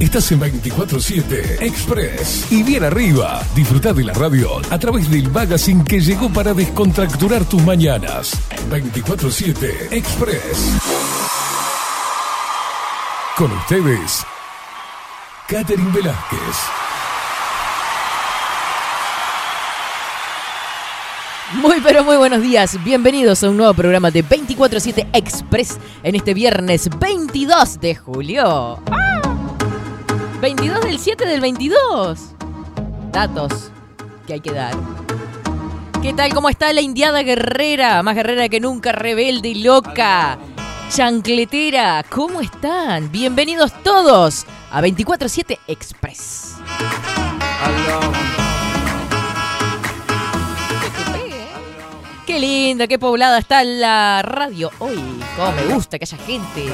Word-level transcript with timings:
Estás 0.00 0.30
en 0.30 0.40
24-7 0.40 1.60
Express. 1.60 2.52
Y 2.52 2.62
bien 2.62 2.84
arriba, 2.84 3.42
disfruta 3.56 3.92
de 3.92 4.04
la 4.04 4.12
radio 4.12 4.60
a 4.70 4.78
través 4.78 5.10
del 5.10 5.28
magazine 5.28 5.82
que 5.82 6.00
llegó 6.00 6.32
para 6.32 6.54
descontracturar 6.54 7.44
tus 7.44 7.60
mañanas. 7.64 8.38
24-7 8.70 9.92
Express. 9.92 10.78
Con 13.36 13.50
ustedes, 13.50 14.24
Catherine 15.48 15.90
Velázquez. 15.90 16.38
Muy 21.54 21.80
pero 21.80 22.04
muy 22.04 22.16
buenos 22.16 22.42
días, 22.42 22.78
bienvenidos 22.84 23.42
a 23.42 23.50
un 23.50 23.56
nuevo 23.56 23.74
programa 23.74 24.12
de 24.12 24.24
24-7 24.24 25.08
Express 25.12 25.78
en 26.04 26.14
este 26.14 26.34
viernes 26.34 26.88
22 27.00 27.80
de 27.80 27.96
julio. 27.96 28.80
¡Ah! 28.92 29.17
22 30.40 30.80
del 30.82 30.98
7 31.00 31.26
del 31.26 31.40
22. 31.40 32.20
Datos 33.10 33.72
que 34.26 34.34
hay 34.34 34.40
que 34.40 34.52
dar. 34.52 34.74
¿Qué 36.00 36.12
tal? 36.12 36.32
¿Cómo 36.32 36.48
está 36.48 36.72
la 36.72 36.80
indiada 36.80 37.22
guerrera? 37.22 38.02
Más 38.04 38.14
guerrera 38.14 38.48
que 38.48 38.60
nunca, 38.60 38.92
rebelde 38.92 39.48
y 39.48 39.64
loca. 39.64 40.38
Chancletera, 40.90 42.04
¿cómo 42.08 42.40
están? 42.40 43.10
Bienvenidos 43.10 43.72
todos 43.82 44.46
a 44.70 44.80
24-7 44.80 45.58
Express. 45.66 46.54
Qué 52.28 52.38
linda, 52.38 52.86
qué 52.86 52.98
poblada 52.98 53.38
está 53.38 53.64
la 53.64 54.20
radio 54.20 54.70
hoy. 54.80 55.02
Cómo 55.34 55.50
me 55.52 55.64
gusta 55.72 55.98
que 55.98 56.04
haya 56.04 56.18
gente. 56.18 56.68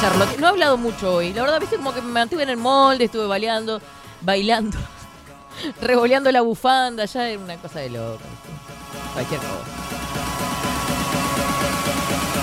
Charlotte, 0.00 0.38
no 0.38 0.46
he 0.46 0.50
hablado 0.50 0.76
mucho 0.76 1.14
hoy. 1.14 1.32
La 1.32 1.42
verdad, 1.42 1.58
viste 1.58 1.74
como 1.74 1.92
que 1.92 2.00
me 2.00 2.12
mantuve 2.12 2.44
en 2.44 2.50
el 2.50 2.56
molde, 2.56 3.06
estuve 3.06 3.26
baileando, 3.26 3.80
bailando, 4.20 4.78
revoleando 5.82 6.30
la 6.30 6.42
bufanda. 6.42 7.04
Ya 7.06 7.30
era 7.30 7.42
una 7.42 7.56
cosa 7.56 7.80
de 7.80 7.90
loco. 7.90 8.20
Cualquier 9.12 9.40
cosa. 9.40 10.01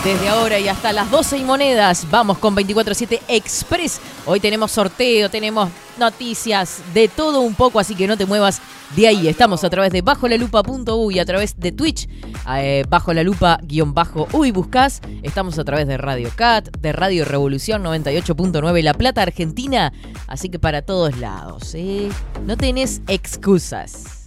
Desde 0.04 0.30
ahora 0.30 0.58
y 0.60 0.70
hasta 0.70 0.94
las 0.94 1.12
12 1.12 1.40
y 1.40 1.44
monedas, 1.44 2.08
vamos 2.10 2.38
con 2.38 2.56
24-7 2.56 3.20
Express. 3.28 4.00
Hoy 4.26 4.40
tenemos 4.40 4.72
sorteo, 4.72 5.30
tenemos 5.30 5.70
noticias, 5.98 6.82
de 6.94 7.10
todo 7.10 7.42
un 7.42 7.54
poco, 7.54 7.82
así 7.82 7.96
que 7.96 8.08
no 8.08 8.16
te 8.16 8.26
muevas 8.26 8.62
de 8.96 9.10
ahí. 9.10 9.28
Estamos 9.28 9.62
a 9.66 9.70
través 9.70 9.92
de 9.92 10.02
bajo 10.02 10.28
y 11.12 11.20
a 11.20 11.26
través 11.26 11.60
de 11.60 11.74
Twitch, 11.74 12.08
eh, 12.56 12.86
bajo 12.88 13.14
la 13.14 13.24
lupa 13.24 13.60
guion 13.62 13.94
bajo 13.94 14.30
uy 14.32 14.52
buscas. 14.52 15.02
Estamos 15.22 15.60
a 15.60 15.66
través 15.66 15.86
de 15.86 15.98
Radio 15.98 16.30
Cat, 16.34 16.70
de 16.78 16.94
Radio 16.94 17.26
Revolución 17.26 17.84
98.9 17.84 18.82
La 18.82 18.94
Plata, 18.94 19.22
Argentina. 19.22 19.92
Así 20.28 20.48
que 20.48 20.60
para 20.60 20.82
todos 20.82 21.18
lados, 21.18 21.76
¿eh? 21.76 22.08
No 22.46 22.56
tenés 22.56 23.02
excusas. 23.10 24.19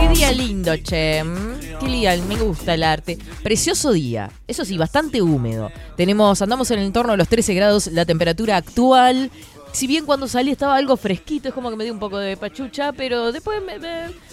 Qué 0.00 0.08
día 0.14 0.32
lindo, 0.32 0.76
che. 0.76 1.22
Qué 1.80 1.86
día, 1.86 2.14
me 2.28 2.36
gusta 2.36 2.74
el 2.74 2.82
arte. 2.82 3.16
Precioso 3.42 3.92
día. 3.92 4.30
Eso 4.46 4.66
sí, 4.66 4.76
bastante 4.76 5.22
húmedo. 5.22 5.72
Tenemos, 5.96 6.42
andamos 6.42 6.70
en 6.72 6.80
el 6.80 6.84
entorno 6.84 7.12
de 7.12 7.16
los 7.16 7.28
13 7.28 7.54
grados 7.54 7.86
la 7.86 8.04
temperatura 8.04 8.58
actual 8.58 9.30
si 9.72 9.86
bien 9.86 10.04
cuando 10.04 10.28
salí 10.28 10.50
estaba 10.50 10.76
algo 10.76 10.96
fresquito, 10.96 11.48
es 11.48 11.54
como 11.54 11.70
que 11.70 11.76
me 11.76 11.84
dio 11.84 11.92
un 11.92 11.98
poco 11.98 12.18
de 12.18 12.36
pachucha, 12.36 12.92
pero 12.92 13.32
después 13.32 13.60
me, 13.64 13.74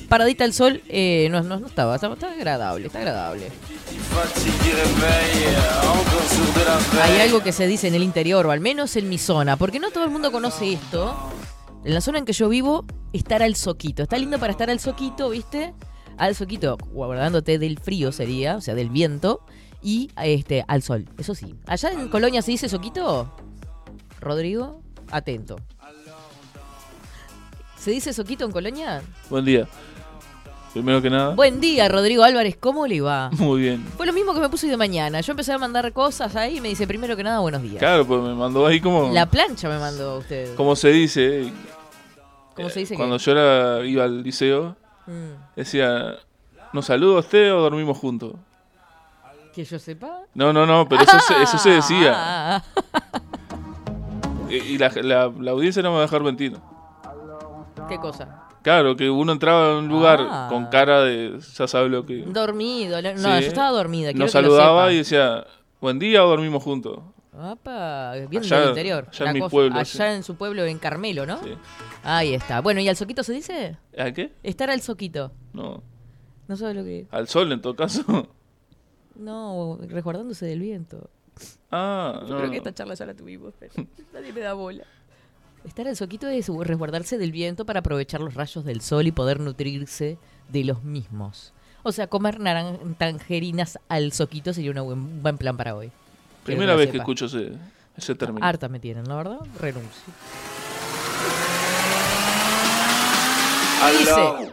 paradita 0.07 0.44
al 0.44 0.53
sol 0.53 0.81
eh, 0.88 1.27
no, 1.31 1.41
no, 1.41 1.66
estaba, 1.66 1.95
estaba, 1.95 2.16
agradable, 2.16 2.88
está 2.88 3.00
agradable. 3.00 3.49
Hay 7.01 7.19
algo 7.22 7.41
que 7.41 7.51
se 7.51 7.67
dice 7.67 7.88
en 7.88 7.95
el 7.95 8.03
interior, 8.03 8.45
o 8.45 8.51
al 8.51 8.59
menos 8.59 8.95
en 8.95 9.07
mi 9.07 9.17
zona, 9.17 9.55
porque 9.55 9.79
no 9.79 9.91
todo 9.91 10.03
el 10.03 10.09
mundo 10.09 10.31
conoce 10.31 10.73
esto. 10.73 11.16
En 11.85 11.94
la 11.94 12.01
zona 12.01 12.19
en 12.19 12.25
que 12.25 12.33
yo 12.33 12.49
vivo, 12.49 12.85
estar 13.13 13.41
al 13.41 13.55
soquito. 13.55 14.03
Está 14.03 14.17
lindo 14.17 14.38
para 14.38 14.51
estar 14.51 14.69
al 14.69 14.81
soquito, 14.81 15.29
¿viste? 15.29 15.73
Al 16.17 16.35
soquito, 16.35 16.78
guardándote 16.91 17.57
del 17.57 17.79
frío 17.79 18.11
sería, 18.11 18.57
o 18.57 18.61
sea, 18.61 18.75
del 18.75 18.89
viento, 18.89 19.45
y 19.81 20.11
este, 20.22 20.66
al 20.67 20.81
sol, 20.81 21.07
eso 21.17 21.33
sí. 21.33 21.55
¿Allá 21.66 21.91
en 21.91 22.09
Colonia 22.09 22.41
se 22.41 22.51
dice 22.51 22.67
soquito? 22.67 23.33
¿Rodrigo? 24.19 24.81
Atento. 25.12 25.58
¿Se 27.78 27.92
dice 27.92 28.12
soquito 28.14 28.46
en 28.46 28.52
Colonia? 28.52 29.02
Buen 29.30 29.46
día. 29.46 29.68
Primero 30.74 31.02
que 31.02 31.09
nada. 31.09 31.34
Buen 31.34 31.59
día, 31.59 31.88
Rodrigo 31.88 32.24
Álvarez. 32.24 32.56
¿Cómo 32.59 32.86
le 32.86 33.02
va? 33.02 33.30
Muy 33.38 33.62
bien. 33.62 33.86
Fue 33.97 34.06
lo 34.06 34.14
mismo 34.14 34.34
que 34.34 34.40
me 34.40 34.50
puse 34.50 34.68
de 34.68 34.78
mañana. 34.78 35.22
Yo 35.22 35.31
empecé 35.31 35.53
a 35.53 35.58
mandar 35.58 35.92
cosas 35.94 36.36
ahí 36.36 36.58
y 36.58 36.62
me 36.62 36.70
dice, 36.70 36.86
primero 36.86 37.16
que 37.16 37.24
nada, 37.24 37.40
buenos 37.40 37.62
días. 37.62 37.80
Claro, 37.80 38.06
pues 38.06 38.22
me 38.22 38.36
mandó 38.36 38.66
ahí 38.68 38.80
como... 38.80 39.12
La 39.12 39.25
plancha 39.25 39.70
me 39.70 39.80
mandó 39.80 40.18
usted. 40.18 40.56
Como 40.56 40.75
se 40.75 40.90
dice. 40.90 41.52
¿Cómo 42.53 42.70
se 42.70 42.81
dice? 42.81 42.96
Cuando 42.96 43.18
yo 43.18 43.84
iba 43.86 44.03
al 44.03 44.22
liceo, 44.22 44.76
mm. 45.08 45.56
decía, 45.56 46.16
¿nos 46.74 46.86
saludo 46.86 47.18
a 47.18 47.20
usted 47.22 47.53
o 47.53 47.62
dormimos 47.62 47.97
juntos? 47.97 48.34
¿Que 49.53 49.64
yo 49.64 49.80
sepa? 49.80 50.24
No, 50.36 50.53
no, 50.53 50.66
no, 50.66 50.88
pero 50.88 51.03
eso, 51.03 51.18
eso 51.41 51.58
se 51.58 51.70
decía. 51.70 52.64
Y, 54.49 54.77
la, 54.77 54.89
la, 55.39 55.51
audiencia 55.51 55.81
no 55.81 55.89
me 55.89 55.95
va 55.95 56.01
a 56.01 56.05
dejar 56.05 56.23
mentir. 56.23 56.57
¿Qué 57.87 57.97
cosa? 57.97 58.47
Claro, 58.61 58.95
que 58.95 59.09
uno 59.09 59.31
entraba 59.31 59.71
en 59.71 59.85
un 59.85 59.87
lugar 59.87 60.19
ah. 60.21 60.47
con 60.49 60.67
cara 60.67 61.01
de, 61.03 61.39
ya 61.39 61.67
sabe 61.67 61.89
lo 61.89 62.05
que... 62.05 62.23
Dormido, 62.23 63.01
no, 63.01 63.39
yo 63.39 63.47
estaba 63.47 63.69
dormida. 63.69 64.11
Nos 64.13 64.31
saludaba 64.31 64.91
y 64.91 64.97
decía, 64.97 65.45
buen 65.79 65.97
día 65.99 66.25
o 66.25 66.29
dormimos 66.29 66.63
juntos. 66.63 66.99
Apa, 67.39 68.15
bien 68.29 68.43
allá, 68.43 68.59
del 68.59 68.69
interior. 68.69 69.07
Allá 69.09 69.31
en 69.31 69.33
mi 69.33 69.47
pueblo. 69.47 69.79
Allá 69.79 70.15
en 70.15 70.23
su 70.23 70.35
pueblo, 70.35 70.66
en 70.66 70.77
Carmelo, 70.77 71.25
¿no? 71.25 71.41
Sí. 71.41 71.53
Ahí 72.03 72.33
está. 72.33 72.59
Bueno, 72.59 72.81
¿y 72.81 72.89
al 72.89 72.97
soquito 72.97 73.23
se 73.23 73.31
dice? 73.31 73.77
¿A 73.97 74.11
qué? 74.11 74.33
Estar 74.43 74.69
al 74.69 74.81
soquito. 74.81 75.31
No. 75.53 75.81
No 76.49 76.57
sabes 76.57 76.75
lo 76.75 76.83
que 76.83 77.07
Al 77.11 77.29
sol, 77.29 77.51
en 77.51 77.61
todo 77.61 77.75
caso. 77.75 78.27
No, 79.16 79.77
resguardándose 79.81 80.45
del 80.45 80.61
viento. 80.61 81.09
Ah, 81.72 82.23
Yo 82.27 82.38
creo 82.38 82.51
que 82.51 82.57
esta 82.57 82.73
charla 82.73 82.95
ya 82.95 83.05
la 83.05 83.13
tuvimos, 83.13 83.53
pero 83.59 83.73
nadie 84.13 84.33
me 84.33 84.41
da 84.41 84.53
bola. 84.53 84.83
Estar 85.66 85.88
al 85.88 85.95
soquito 85.95 86.27
es 86.27 86.47
resguardarse 86.47 87.17
del 87.17 87.31
viento 87.31 87.66
para 87.66 87.81
aprovechar 87.81 88.22
los 88.22 88.33
rayos 88.33 88.63
del 88.63 88.81
sol 88.81 89.07
y 89.07 89.11
poder 89.11 89.39
nutrirse 89.39 90.17
de 90.47 90.63
los 90.63 90.83
mismos. 90.83 91.53
O 91.83 91.91
sea, 91.91 92.07
comer 92.07 92.39
tangerinas 92.97 93.79
al 93.88 94.11
soquito 94.11 94.53
sería 94.53 94.81
un 94.81 95.22
buen, 95.22 95.38
plan 95.38 95.57
para 95.57 95.75
hoy. 95.75 95.91
Primera 96.44 96.75
vez 96.75 96.91
que 96.91 96.97
escucho 96.97 97.25
ese, 97.25 97.51
ese 97.97 98.16
término. 98.16 98.45
Harta 98.45 98.67
me 98.69 98.79
tienen, 98.79 99.07
la 99.07 99.16
verdad. 99.16 99.39
Renuncio. 99.59 100.13
Dice, 103.97 104.51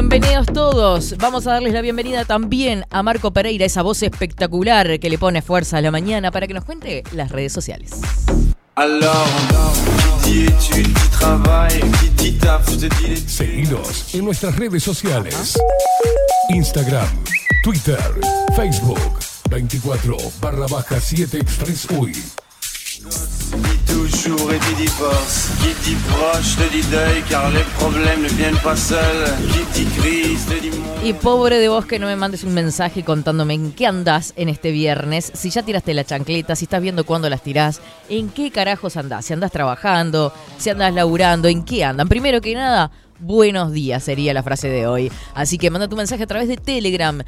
Bienvenidos 0.00 0.46
todos. 0.46 1.16
Vamos 1.18 1.48
a 1.48 1.54
darles 1.54 1.72
la 1.72 1.80
bienvenida 1.80 2.24
también 2.24 2.84
a 2.88 3.02
Marco 3.02 3.32
Pereira, 3.32 3.64
esa 3.64 3.82
voz 3.82 4.00
espectacular 4.04 5.00
que 5.00 5.10
le 5.10 5.18
pone 5.18 5.42
fuerza 5.42 5.78
a 5.78 5.80
la 5.80 5.90
mañana 5.90 6.30
para 6.30 6.46
que 6.46 6.54
nos 6.54 6.64
cuente 6.64 7.02
las 7.10 7.32
redes 7.32 7.52
sociales. 7.52 8.00
Seguidos 13.26 14.14
en 14.14 14.24
nuestras 14.24 14.56
redes 14.56 14.84
sociales. 14.84 15.58
Instagram, 16.50 17.08
Twitter, 17.64 17.98
Facebook, 18.54 19.00
24 19.50 20.16
barra 20.40 20.68
baja 20.68 21.00
7 21.00 21.38
Express 21.38 21.88
UI. 22.98 24.58
Y 31.04 31.12
pobre 31.14 31.58
de 31.58 31.68
vos 31.68 31.86
que 31.86 31.98
no 31.98 32.06
me 32.06 32.16
mandes 32.16 32.44
un 32.44 32.54
mensaje 32.54 33.04
contándome 33.04 33.54
en 33.54 33.72
qué 33.72 33.86
andás 33.86 34.32
en 34.36 34.48
este 34.48 34.72
viernes, 34.72 35.30
si 35.34 35.50
ya 35.50 35.62
tiraste 35.62 35.94
la 35.94 36.04
chancleta, 36.04 36.56
si 36.56 36.64
estás 36.64 36.82
viendo 36.82 37.04
cuándo 37.04 37.30
las 37.30 37.42
tirás, 37.42 37.80
en 38.08 38.30
qué 38.30 38.50
carajos 38.50 38.96
andás, 38.96 39.26
si 39.26 39.32
andás 39.32 39.52
trabajando, 39.52 40.32
si 40.58 40.70
andás 40.70 40.92
laburando, 40.92 41.48
en 41.48 41.64
qué 41.64 41.84
andan. 41.84 42.08
Primero 42.08 42.40
que 42.40 42.54
nada, 42.54 42.90
buenos 43.20 43.72
días 43.72 44.02
sería 44.02 44.34
la 44.34 44.42
frase 44.42 44.68
de 44.68 44.86
hoy. 44.86 45.12
Así 45.34 45.58
que 45.58 45.70
manda 45.70 45.88
tu 45.88 45.96
mensaje 45.96 46.24
a 46.24 46.26
través 46.26 46.48
de 46.48 46.56
Telegram 46.56 47.22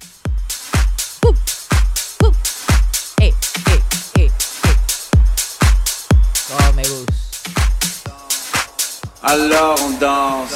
Uh, 1.22 2.26
uh. 2.26 2.32
Eh, 3.20 3.32
eh, 3.32 3.80
eh, 4.20 4.30
oh, 6.52 6.72
me 6.74 6.82
gusta. 6.82 7.23
Alors 9.24 9.80
on 9.82 9.98
danse. 9.98 10.54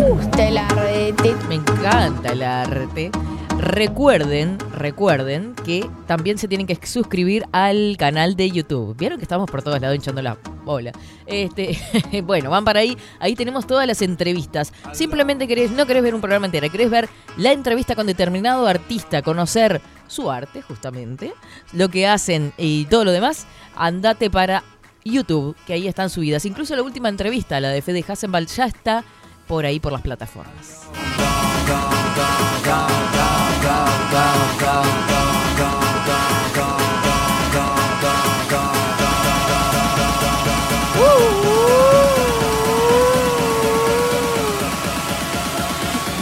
gusta 0.00 0.48
el 0.48 0.58
arte. 0.58 1.34
Me 1.48 1.54
encanta 1.54 2.32
el 2.32 2.42
arte. 2.42 3.12
Recuerden, 3.56 4.58
recuerden 4.72 5.54
que 5.64 5.88
también 6.08 6.38
se 6.38 6.48
tienen 6.48 6.66
que 6.66 6.74
suscribir 6.84 7.44
al 7.52 7.96
canal 7.96 8.34
de 8.34 8.50
YouTube. 8.50 8.96
Vieron 8.96 9.18
que 9.18 9.24
estamos 9.24 9.48
por 9.48 9.62
todos 9.62 9.80
lados 9.80 9.94
hinchando 9.94 10.20
la 10.22 10.36
bola. 10.64 10.90
Este, 11.26 11.78
bueno, 12.24 12.50
van 12.50 12.64
para 12.64 12.80
ahí. 12.80 12.96
Ahí 13.20 13.36
tenemos 13.36 13.64
todas 13.64 13.86
las 13.86 14.02
entrevistas. 14.02 14.72
Simplemente 14.92 15.46
querés, 15.46 15.70
no 15.70 15.86
querés 15.86 16.02
ver 16.02 16.16
un 16.16 16.20
programa 16.20 16.46
entero, 16.46 16.68
querés 16.70 16.90
ver 16.90 17.08
la 17.36 17.52
entrevista 17.52 17.94
con 17.94 18.08
determinado 18.08 18.66
artista, 18.66 19.22
conocer 19.22 19.80
su 20.08 20.32
arte, 20.32 20.62
justamente, 20.62 21.32
lo 21.72 21.88
que 21.90 22.08
hacen 22.08 22.52
y 22.58 22.86
todo 22.86 23.04
lo 23.04 23.12
demás. 23.12 23.46
Andate 23.76 24.30
para 24.30 24.64
YouTube, 25.10 25.56
que 25.66 25.72
ahí 25.74 25.88
están 25.88 26.10
subidas. 26.10 26.44
Incluso 26.44 26.74
la 26.76 26.82
última 26.82 27.08
entrevista, 27.08 27.60
la 27.60 27.70
de 27.70 27.82
Fede 27.82 28.04
Hassenball, 28.06 28.46
ya 28.46 28.66
está 28.66 29.04
por 29.46 29.64
ahí 29.64 29.80
por 29.80 29.92
las 29.92 30.02
plataformas. 30.02 30.82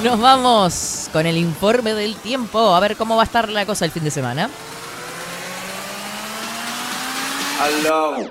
Nos 0.05 0.21
vamos 0.21 1.11
con 1.13 1.27
el 1.27 1.37
informe 1.37 1.93
del 1.95 2.15
tiempo, 2.15 2.75
a 2.75 2.79
ver 2.79 2.97
cómo 2.97 3.17
va 3.17 3.23
a 3.23 3.25
estar 3.25 3.49
la 3.49 3.67
cosa 3.67 3.85
el 3.85 3.91
fin 3.91 4.05
de 4.05 4.11
semana. 4.13 4.49
Alors, 7.59 8.31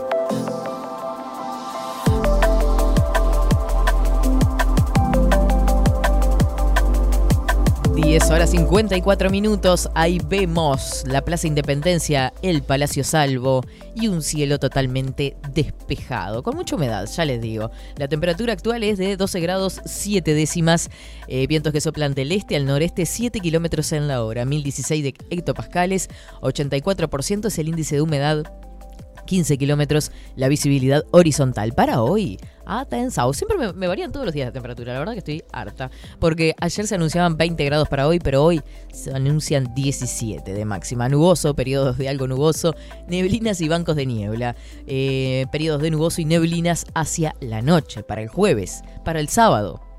10 8.01 8.31
horas 8.31 8.49
54 8.49 9.29
minutos, 9.29 9.87
ahí 9.93 10.19
vemos 10.27 11.03
la 11.05 11.21
Plaza 11.21 11.45
Independencia, 11.45 12.33
el 12.41 12.63
Palacio 12.63 13.03
Salvo 13.03 13.63
y 13.95 14.07
un 14.07 14.23
cielo 14.23 14.57
totalmente 14.57 15.37
despejado, 15.53 16.41
con 16.41 16.55
mucha 16.55 16.75
humedad, 16.75 17.07
ya 17.07 17.25
les 17.25 17.39
digo. 17.41 17.69
La 17.97 18.07
temperatura 18.07 18.53
actual 18.53 18.83
es 18.83 18.97
de 18.97 19.17
12 19.17 19.39
grados 19.39 19.81
7 19.85 20.33
décimas, 20.33 20.89
eh, 21.27 21.45
vientos 21.45 21.73
que 21.73 21.79
soplan 21.79 22.15
del 22.15 22.31
este 22.31 22.55
al 22.55 22.65
noreste 22.65 23.05
7 23.05 23.39
kilómetros 23.39 23.91
en 23.91 24.07
la 24.07 24.23
hora, 24.23 24.45
1016 24.45 25.03
de 25.03 25.13
hectopascales, 25.29 26.09
84% 26.41 27.47
es 27.47 27.59
el 27.59 27.69
índice 27.69 27.95
de 27.95 28.01
humedad 28.01 28.51
15 29.25 29.57
kilómetros 29.57 30.11
la 30.35 30.47
visibilidad 30.47 31.05
horizontal. 31.11 31.73
Para 31.73 32.01
hoy, 32.01 32.39
atención, 32.79 33.33
siempre 33.33 33.57
me, 33.57 33.73
me 33.73 33.87
varían 33.87 34.11
todos 34.11 34.25
los 34.25 34.33
días 34.33 34.47
la 34.47 34.51
temperatura, 34.51 34.93
la 34.93 34.99
verdad 34.99 35.13
que 35.13 35.19
estoy 35.19 35.43
harta. 35.51 35.91
Porque 36.19 36.55
ayer 36.59 36.87
se 36.87 36.95
anunciaban 36.95 37.37
20 37.37 37.63
grados 37.65 37.89
para 37.89 38.07
hoy, 38.07 38.19
pero 38.19 38.43
hoy 38.43 38.61
se 38.91 39.13
anuncian 39.13 39.73
17 39.73 40.53
de 40.53 40.65
máxima. 40.65 41.09
Nuboso, 41.09 41.55
periodos 41.55 41.97
de 41.97 42.09
algo 42.09 42.27
nuboso, 42.27 42.75
neblinas 43.07 43.61
y 43.61 43.67
bancos 43.67 43.95
de 43.95 44.05
niebla. 44.05 44.55
Eh, 44.87 45.45
periodos 45.51 45.81
de 45.81 45.91
nuboso 45.91 46.21
y 46.21 46.25
neblinas 46.25 46.85
hacia 46.93 47.35
la 47.39 47.61
noche, 47.61 48.03
para 48.03 48.21
el 48.21 48.27
jueves, 48.27 48.81
para 49.03 49.19
el 49.19 49.29
sábado. 49.29 49.90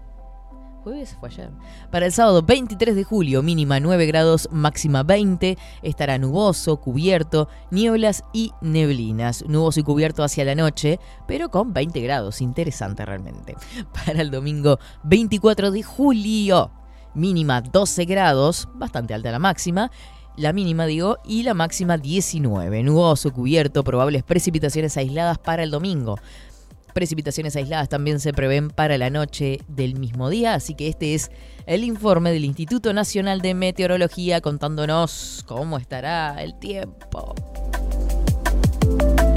¿Jueves 0.82 1.16
fue 1.20 1.28
ayer? 1.28 1.50
Para 1.92 2.06
el 2.06 2.12
sábado 2.12 2.42
23 2.42 2.96
de 2.96 3.04
julio, 3.04 3.40
mínima 3.40 3.78
9 3.78 4.04
grados, 4.06 4.48
máxima 4.50 5.04
20. 5.04 5.56
Estará 5.82 6.18
nuboso, 6.18 6.78
cubierto, 6.78 7.48
nieblas 7.70 8.24
y 8.32 8.50
neblinas. 8.60 9.44
Nuboso 9.46 9.78
y 9.78 9.84
cubierto 9.84 10.24
hacia 10.24 10.44
la 10.44 10.56
noche, 10.56 10.98
pero 11.28 11.50
con 11.50 11.72
20 11.72 12.00
grados. 12.00 12.40
Interesante 12.40 13.04
realmente. 13.04 13.54
Para 14.06 14.22
el 14.22 14.32
domingo 14.32 14.80
24 15.04 15.70
de 15.70 15.84
julio, 15.84 16.72
mínima 17.14 17.60
12 17.60 18.04
grados, 18.04 18.68
bastante 18.74 19.14
alta 19.14 19.30
la 19.30 19.38
máxima. 19.38 19.88
La 20.34 20.52
mínima, 20.52 20.86
digo, 20.86 21.18
y 21.24 21.42
la 21.42 21.54
máxima 21.54 21.98
19. 21.98 22.82
Nuboso, 22.82 23.32
cubierto, 23.32 23.84
probables 23.84 24.24
precipitaciones 24.24 24.96
aisladas 24.96 25.38
para 25.38 25.62
el 25.62 25.70
domingo. 25.70 26.18
Precipitaciones 26.94 27.56
aisladas 27.56 27.88
también 27.88 28.20
se 28.20 28.32
prevén 28.32 28.68
para 28.68 28.98
la 28.98 29.10
noche 29.10 29.60
del 29.68 29.98
mismo 29.98 30.28
día, 30.30 30.54
así 30.54 30.74
que 30.74 30.88
este 30.88 31.14
es 31.14 31.30
el 31.66 31.84
informe 31.84 32.32
del 32.32 32.44
Instituto 32.44 32.92
Nacional 32.92 33.40
de 33.40 33.54
Meteorología 33.54 34.40
contándonos 34.40 35.44
cómo 35.46 35.78
estará 35.78 36.42
el 36.42 36.58
tiempo. 36.58 37.34
Pam. 37.34 39.32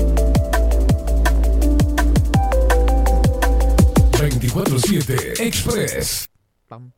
24-7 4.29 5.39
Express. 5.39 6.29
Pam, 6.67 6.91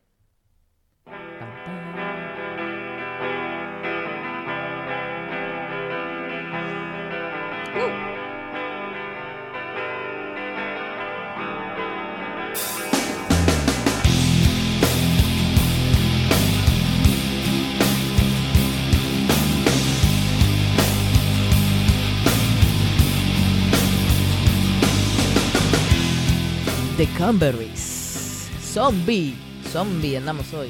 The 26.98 27.06
Cranberries. 27.10 28.50
Zombie. 28.60 29.36
Zombie, 29.72 30.16
andamos 30.16 30.52
hoy. 30.52 30.70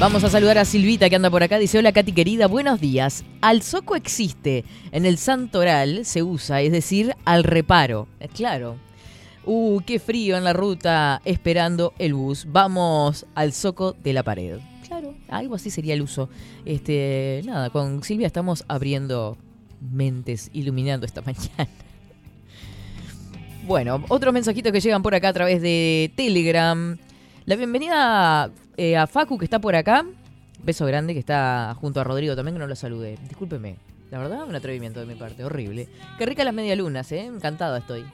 Vamos 0.00 0.24
a 0.24 0.28
saludar 0.28 0.58
a 0.58 0.64
Silvita 0.64 1.08
que 1.08 1.14
anda 1.14 1.30
por 1.30 1.44
acá. 1.44 1.58
Dice, 1.58 1.78
hola 1.78 1.92
Katy 1.92 2.10
querida, 2.10 2.48
buenos 2.48 2.80
días. 2.80 3.24
Al 3.42 3.62
soco 3.62 3.94
existe. 3.94 4.64
En 4.90 5.06
el 5.06 5.18
santoral 5.18 6.04
se 6.04 6.24
usa, 6.24 6.60
es 6.60 6.72
decir, 6.72 7.14
al 7.24 7.44
reparo. 7.44 8.08
Claro. 8.34 8.74
Uh, 9.44 9.80
qué 9.86 10.00
frío 10.00 10.36
en 10.36 10.42
la 10.42 10.52
ruta 10.52 11.22
esperando 11.24 11.94
el 12.00 12.14
bus. 12.14 12.44
Vamos 12.50 13.24
al 13.36 13.52
soco 13.52 13.92
de 13.92 14.14
la 14.14 14.24
pared. 14.24 14.58
Claro, 14.94 15.12
algo 15.28 15.56
así 15.56 15.70
sería 15.70 15.94
el 15.94 16.02
uso. 16.02 16.28
Este, 16.64 17.42
nada, 17.44 17.70
con 17.70 18.04
Silvia 18.04 18.28
estamos 18.28 18.64
abriendo 18.68 19.36
mentes, 19.80 20.50
iluminando 20.52 21.04
esta 21.04 21.20
mañana. 21.26 21.68
Bueno, 23.66 24.04
otros 24.08 24.32
mensajitos 24.32 24.70
que 24.70 24.78
llegan 24.78 25.02
por 25.02 25.16
acá 25.16 25.30
a 25.30 25.32
través 25.32 25.60
de 25.60 26.12
Telegram. 26.14 26.96
La 27.44 27.56
bienvenida 27.56 28.52
eh, 28.76 28.96
a 28.96 29.08
Facu 29.08 29.36
que 29.36 29.44
está 29.46 29.58
por 29.58 29.74
acá. 29.74 30.06
Beso 30.62 30.86
grande 30.86 31.12
que 31.12 31.18
está 31.18 31.74
junto 31.80 32.00
a 32.00 32.04
Rodrigo 32.04 32.36
también 32.36 32.54
que 32.54 32.60
no 32.60 32.68
lo 32.68 32.76
saludé. 32.76 33.18
Discúlpeme. 33.28 33.78
La 34.12 34.18
verdad, 34.18 34.44
un 34.44 34.54
atrevimiento 34.54 35.00
de 35.00 35.06
mi 35.06 35.16
parte, 35.16 35.44
horrible. 35.44 35.88
Qué 36.18 36.26
rica 36.26 36.44
las 36.44 36.54
medialunas, 36.54 37.10
¿eh? 37.10 37.24
Encantada 37.24 37.78
estoy. 37.78 38.04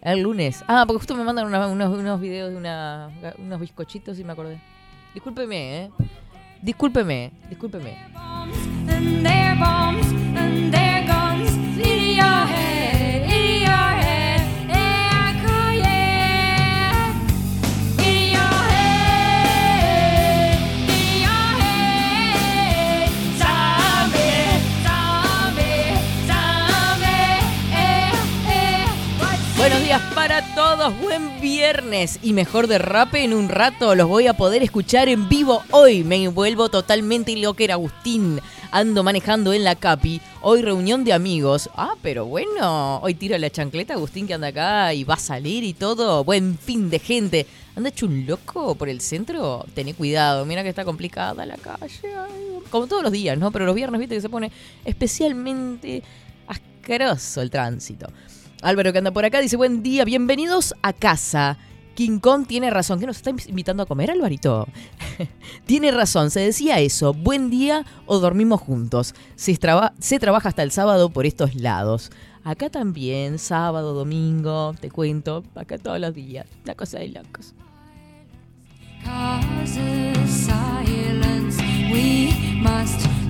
El 0.00 0.22
lunes. 0.22 0.64
Ah, 0.68 0.84
porque 0.86 1.00
justo 1.00 1.14
me 1.14 1.22
mandan 1.22 1.48
unos, 1.48 1.98
unos 1.98 2.18
videos 2.18 2.50
de 2.50 2.56
unos 2.56 3.60
bizcochitos 3.60 4.18
y 4.18 4.24
me 4.24 4.32
acordé. 4.32 4.71
Discúlpeme, 5.14 5.84
¿eh? 5.84 5.90
Discúlpeme, 6.62 7.32
discúlpeme. 7.50 7.96
Todos, 30.54 30.98
buen 31.00 31.38
viernes 31.40 32.18
y 32.22 32.32
mejor 32.32 32.66
derrape 32.66 33.24
en 33.24 33.34
un 33.34 33.50
rato. 33.50 33.94
Los 33.94 34.08
voy 34.08 34.26
a 34.26 34.32
poder 34.32 34.62
escuchar 34.62 35.08
en 35.08 35.28
vivo 35.28 35.62
hoy. 35.70 36.02
Me 36.02 36.28
vuelvo 36.28 36.70
totalmente 36.70 37.36
loca, 37.36 37.64
Agustín. 37.70 38.40
Ando 38.70 39.02
manejando 39.02 39.52
en 39.52 39.64
la 39.64 39.74
Capi. 39.74 40.22
Hoy 40.40 40.62
reunión 40.62 41.04
de 41.04 41.12
amigos. 41.12 41.68
Ah, 41.74 41.94
pero 42.00 42.24
bueno, 42.24 43.00
hoy 43.00 43.14
tiro 43.14 43.36
la 43.36 43.50
chancleta 43.50 43.92
Agustín 43.92 44.26
que 44.26 44.32
anda 44.32 44.48
acá 44.48 44.94
y 44.94 45.04
va 45.04 45.14
a 45.14 45.18
salir 45.18 45.62
y 45.62 45.74
todo. 45.74 46.24
Buen 46.24 46.56
fin 46.56 46.88
de 46.88 46.98
gente. 46.98 47.46
¿Anda 47.76 47.90
hecho 47.90 48.06
un 48.06 48.24
loco 48.26 48.74
por 48.74 48.88
el 48.88 49.02
centro? 49.02 49.66
Tené 49.74 49.92
cuidado, 49.92 50.46
mira 50.46 50.62
que 50.62 50.70
está 50.70 50.86
complicada 50.86 51.44
la 51.44 51.56
calle. 51.56 52.00
Como 52.70 52.86
todos 52.86 53.02
los 53.02 53.12
días, 53.12 53.36
¿no? 53.36 53.50
Pero 53.50 53.66
los 53.66 53.74
viernes, 53.74 53.98
viste 53.98 54.14
que 54.14 54.22
se 54.22 54.30
pone 54.30 54.50
especialmente 54.86 56.02
asqueroso 56.48 57.42
el 57.42 57.50
tránsito. 57.50 58.06
Álvaro 58.62 58.92
que 58.92 58.98
anda 58.98 59.10
por 59.12 59.24
acá 59.24 59.40
dice, 59.40 59.56
buen 59.56 59.82
día, 59.82 60.04
bienvenidos 60.04 60.74
a 60.82 60.92
casa. 60.92 61.58
King 61.94 62.20
Kong 62.20 62.46
tiene 62.46 62.70
razón. 62.70 62.98
¿Qué 63.00 63.06
nos 63.06 63.16
está 63.16 63.30
invitando 63.30 63.82
a 63.82 63.86
comer, 63.86 64.10
Alvarito? 64.10 64.66
tiene 65.66 65.90
razón, 65.90 66.30
se 66.30 66.40
decía 66.40 66.78
eso. 66.78 67.12
Buen 67.12 67.50
día 67.50 67.84
o 68.06 68.18
dormimos 68.18 68.60
juntos. 68.60 69.14
Se, 69.34 69.54
traba- 69.56 69.92
se 69.98 70.18
trabaja 70.18 70.48
hasta 70.48 70.62
el 70.62 70.70
sábado 70.70 71.10
por 71.10 71.26
estos 71.26 71.54
lados. 71.54 72.10
Acá 72.44 72.70
también, 72.70 73.38
sábado, 73.38 73.92
domingo, 73.94 74.74
te 74.80 74.90
cuento, 74.90 75.44
acá 75.54 75.76
todos 75.78 76.00
los 76.00 76.14
días. 76.14 76.46
La 76.64 76.74
cosa 76.74 76.98
de 76.98 77.08
locos. 77.08 77.54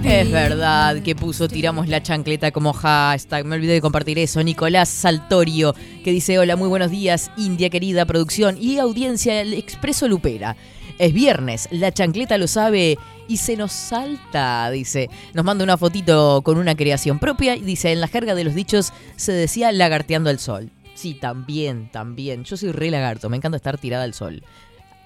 Es 0.04 0.30
verdad 0.32 1.00
que 1.02 1.14
puso 1.14 1.47
tiramos 1.47 1.88
la 1.88 2.02
chancleta 2.02 2.50
como 2.50 2.73
hashtag. 2.73 3.44
Me 3.44 3.54
olvidé 3.54 3.75
de 3.75 3.80
compartir 3.80 4.18
eso. 4.18 4.42
Nicolás 4.42 4.88
Saltorio, 4.88 5.75
que 6.02 6.11
dice: 6.11 6.38
Hola, 6.40 6.56
muy 6.56 6.68
buenos 6.68 6.90
días, 6.90 7.30
India 7.37 7.71
querida, 7.71 8.04
producción 8.04 8.56
y 8.61 8.78
audiencia 8.78 9.35
del 9.35 9.54
Expreso 9.54 10.09
Lupera. 10.09 10.56
Es 10.99 11.12
viernes, 11.12 11.68
la 11.71 11.92
chancleta 11.92 12.37
lo 12.37 12.49
sabe 12.49 12.99
y 13.28 13.37
se 13.37 13.56
nos 13.56 13.73
salta, 13.73 14.71
dice. 14.71 15.09
Nos 15.35 15.44
manda 15.44 15.64
una 15.64 15.78
fotito 15.78 16.42
con 16.42 16.59
una 16.59 16.75
creación 16.75 17.21
propia 17.21 17.54
y 17.54 17.61
dice: 17.61 17.92
En 17.92 18.00
la 18.00 18.09
jerga 18.09 18.35
de 18.35 18.44
los 18.44 18.54
dichos 18.54 18.92
se 19.16 19.32
decía 19.32 19.71
lagarteando 19.71 20.30
al 20.30 20.40
sol. 20.40 20.71
Sí, 20.94 21.14
también, 21.14 21.90
también. 21.90 22.42
Yo 22.44 22.56
soy 22.56 22.73
re 22.73 22.90
lagarto, 22.90 23.30
me 23.30 23.37
encanta 23.37 23.56
estar 23.56 23.78
tirada 23.78 24.04
al 24.04 24.14
sol. 24.14 24.42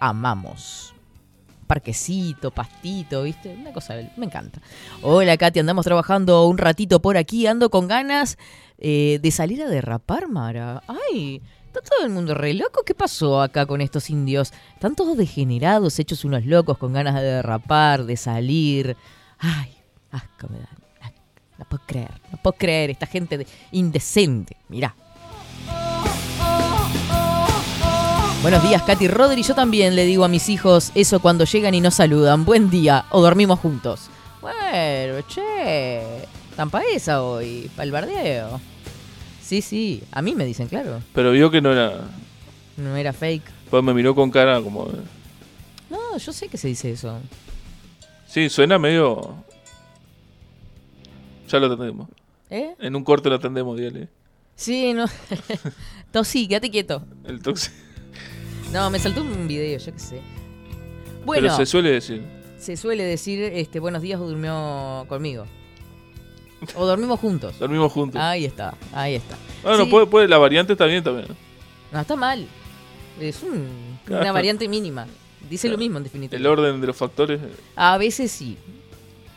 Amamos 0.00 0.95
parquecito, 1.66 2.50
pastito, 2.50 3.22
¿viste? 3.22 3.54
Una 3.60 3.72
cosa, 3.72 3.94
me 4.16 4.26
encanta. 4.26 4.60
Hola, 5.02 5.36
Katy, 5.36 5.60
andamos 5.60 5.84
trabajando 5.84 6.46
un 6.46 6.58
ratito 6.58 7.00
por 7.00 7.16
aquí, 7.16 7.46
ando 7.46 7.70
con 7.70 7.88
ganas 7.88 8.38
eh, 8.78 9.18
de 9.20 9.30
salir 9.30 9.62
a 9.62 9.68
derrapar, 9.68 10.28
Mara. 10.28 10.82
Ay, 10.86 11.42
está 11.66 11.80
todo 11.80 12.06
el 12.06 12.12
mundo 12.12 12.34
re 12.34 12.54
loco. 12.54 12.82
¿Qué 12.84 12.94
pasó 12.94 13.42
acá 13.42 13.66
con 13.66 13.80
estos 13.80 14.10
indios? 14.10 14.52
Están 14.74 14.94
todos 14.94 15.16
degenerados, 15.16 15.98
hechos 15.98 16.24
unos 16.24 16.46
locos, 16.46 16.78
con 16.78 16.92
ganas 16.92 17.14
de 17.14 17.22
derrapar, 17.22 18.04
de 18.04 18.16
salir. 18.16 18.96
Ay, 19.38 19.74
asco 20.10 20.48
me 20.48 20.58
dan. 20.58 20.68
No 21.58 21.64
puedo 21.64 21.82
creer, 21.86 22.10
no 22.30 22.36
puedo 22.42 22.54
creer, 22.58 22.90
esta 22.90 23.06
gente 23.06 23.38
de- 23.38 23.46
indecente. 23.72 24.58
Mirá. 24.68 24.94
Buenos 28.42 28.62
días, 28.62 28.82
Katy 28.82 29.08
Rodri. 29.08 29.42
Yo 29.42 29.54
también 29.54 29.96
le 29.96 30.04
digo 30.04 30.24
a 30.24 30.28
mis 30.28 30.48
hijos 30.48 30.92
eso 30.94 31.20
cuando 31.20 31.44
llegan 31.44 31.74
y 31.74 31.80
nos 31.80 31.94
saludan. 31.94 32.44
Buen 32.44 32.70
día 32.70 33.06
o 33.10 33.20
dormimos 33.20 33.58
juntos. 33.58 34.08
Bueno, 34.40 35.20
che. 35.28 36.02
Tan 36.54 36.70
pa' 36.70 36.82
esa 36.94 37.22
hoy, 37.22 37.70
para 37.74 37.84
el 37.84 37.92
bardeo. 37.92 38.60
Sí, 39.42 39.62
sí, 39.62 40.02
a 40.12 40.22
mí 40.22 40.34
me 40.34 40.44
dicen, 40.44 40.68
claro. 40.68 41.02
Pero 41.12 41.32
vio 41.32 41.50
que 41.50 41.60
no 41.60 41.72
era. 41.72 42.00
No 42.76 42.94
era 42.96 43.12
fake. 43.12 43.44
Pues 43.70 43.82
me 43.82 43.92
miró 43.94 44.14
con 44.14 44.30
cara 44.30 44.60
como. 44.62 44.88
No, 45.90 46.16
yo 46.16 46.32
sé 46.32 46.48
que 46.48 46.56
se 46.56 46.68
dice 46.68 46.92
eso. 46.92 47.18
Sí, 48.28 48.48
suena 48.48 48.78
medio. 48.78 49.34
Ya 51.48 51.58
lo 51.58 51.66
atendemos. 51.66 52.08
¿Eh? 52.50 52.74
En 52.78 52.94
un 52.94 53.02
corte 53.02 53.28
lo 53.28 53.36
atendemos, 53.36 53.76
dígale. 53.76 54.08
Sí, 54.54 54.92
no. 54.94 55.06
Tosí, 56.12 56.46
quédate 56.46 56.70
quieto. 56.70 57.02
El 57.24 57.42
toxe. 57.42 57.85
No, 58.76 58.90
me 58.90 58.98
saltó 58.98 59.22
un 59.22 59.48
video, 59.48 59.78
yo 59.78 59.92
qué 59.92 59.98
sé. 59.98 60.20
Bueno, 61.24 61.44
Pero 61.44 61.56
se 61.56 61.64
suele 61.64 61.90
decir. 61.92 62.22
se 62.58 62.76
suele 62.76 63.04
decir 63.04 63.42
este 63.42 63.80
buenos 63.80 64.02
días 64.02 64.20
o 64.20 64.28
durmió 64.28 65.06
conmigo. 65.08 65.46
O 66.74 66.84
dormimos 66.84 67.18
juntos. 67.18 67.58
Dormimos 67.58 67.90
juntos. 67.90 68.20
Ahí 68.20 68.44
está, 68.44 68.74
ahí 68.92 69.14
está. 69.14 69.36
Bueno, 69.62 69.84
Sí. 69.84 69.90
puede, 69.90 70.06
puede, 70.06 70.28
la 70.28 70.36
variante 70.36 70.72
está 70.74 70.84
bien 70.84 71.02
también. 71.02 71.26
No, 71.90 72.00
está 72.00 72.16
mal. 72.16 72.46
Es 73.18 73.42
un- 73.42 73.98
una 74.10 74.30
variante 74.32 74.68
mínima. 74.68 75.06
Dice 75.48 75.68
lo 75.70 75.78
mismo 75.78 75.96
en 75.96 76.04
definitiva. 76.04 76.38
El 76.38 76.46
orden 76.46 76.78
de 76.78 76.86
los 76.86 76.96
factores. 76.96 77.40
eh, 77.40 77.48
A 77.76 77.96
veces 77.96 78.30
sí. 78.30 78.58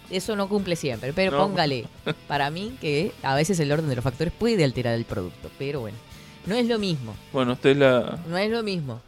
Eso 0.10 0.36
no 0.36 0.50
cumple 0.50 0.76
siempre, 0.76 1.14
pero 1.14 1.32
No. 1.32 1.38
póngale. 1.48 1.86
Para 2.28 2.50
mí 2.50 2.76
que 2.82 3.14
a 3.24 3.36
veces 3.36 3.58
el 3.62 3.72
orden 3.72 3.88
de 3.88 3.96
los 3.96 4.04
factores 4.04 4.34
puede 4.38 4.66
alterar 4.66 4.96
el 4.96 5.06
producto, 5.06 5.50
pero 5.58 5.80
bueno. 5.80 5.98
No 6.46 6.56
es 6.56 6.68
lo 6.68 6.78
mismo, 6.80 7.16
Bueno, 7.32 7.54
usted 7.54 7.72
es 7.72 7.78
la, 7.78 8.20
no 8.28 8.38
es 8.38 8.50
lo 8.50 8.64
mismo. 8.64 9.02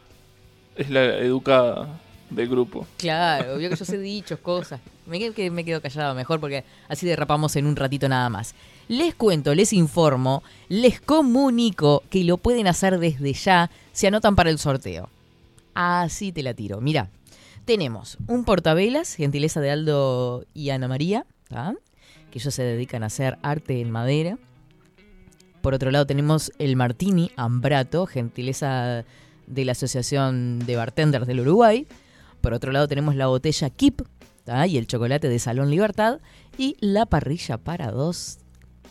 Es 0.76 0.90
la 0.90 1.18
educada 1.18 2.00
del 2.30 2.48
grupo. 2.48 2.86
Claro, 2.96 3.54
obvio 3.54 3.70
que 3.70 3.76
yo 3.76 3.84
sé 3.84 3.98
dichos, 3.98 4.38
cosas. 4.40 4.80
Me 5.06 5.18
quedo, 5.18 5.34
que 5.34 5.50
me 5.50 5.64
quedo 5.64 5.80
callado 5.80 6.14
mejor 6.14 6.40
porque 6.40 6.64
así 6.88 7.06
derrapamos 7.06 7.56
en 7.56 7.66
un 7.66 7.76
ratito 7.76 8.08
nada 8.08 8.28
más. 8.28 8.54
Les 8.88 9.14
cuento, 9.14 9.54
les 9.54 9.72
informo, 9.72 10.42
les 10.68 11.00
comunico 11.00 12.02
que 12.10 12.24
lo 12.24 12.38
pueden 12.38 12.66
hacer 12.66 12.98
desde 12.98 13.32
ya. 13.32 13.70
Se 13.92 14.06
anotan 14.06 14.36
para 14.36 14.50
el 14.50 14.58
sorteo. 14.58 15.08
Así 15.74 16.32
te 16.32 16.42
la 16.42 16.54
tiro. 16.54 16.80
Mira, 16.80 17.10
tenemos 17.64 18.18
un 18.26 18.44
portavelas, 18.44 19.14
gentileza 19.14 19.60
de 19.60 19.70
Aldo 19.70 20.44
y 20.54 20.70
Ana 20.70 20.88
María, 20.88 21.26
que 22.30 22.38
ellos 22.38 22.54
se 22.54 22.62
dedican 22.62 23.02
a 23.02 23.06
hacer 23.06 23.38
arte 23.42 23.80
en 23.80 23.90
madera. 23.90 24.38
Por 25.60 25.74
otro 25.74 25.90
lado 25.90 26.06
tenemos 26.06 26.52
el 26.58 26.74
Martini 26.76 27.30
Ambrato, 27.36 28.06
gentileza 28.06 29.04
de 29.52 29.64
la 29.64 29.72
Asociación 29.72 30.60
de 30.60 30.76
Bartenders 30.76 31.26
del 31.26 31.40
Uruguay. 31.40 31.86
Por 32.40 32.54
otro 32.54 32.72
lado 32.72 32.88
tenemos 32.88 33.14
la 33.14 33.26
botella 33.26 33.70
Kip 33.70 34.02
¿tá? 34.44 34.66
y 34.66 34.78
el 34.78 34.86
chocolate 34.86 35.28
de 35.28 35.38
Salón 35.38 35.70
Libertad 35.70 36.20
y 36.58 36.76
la 36.80 37.06
parrilla 37.06 37.58
para 37.58 37.90
dos 37.90 38.38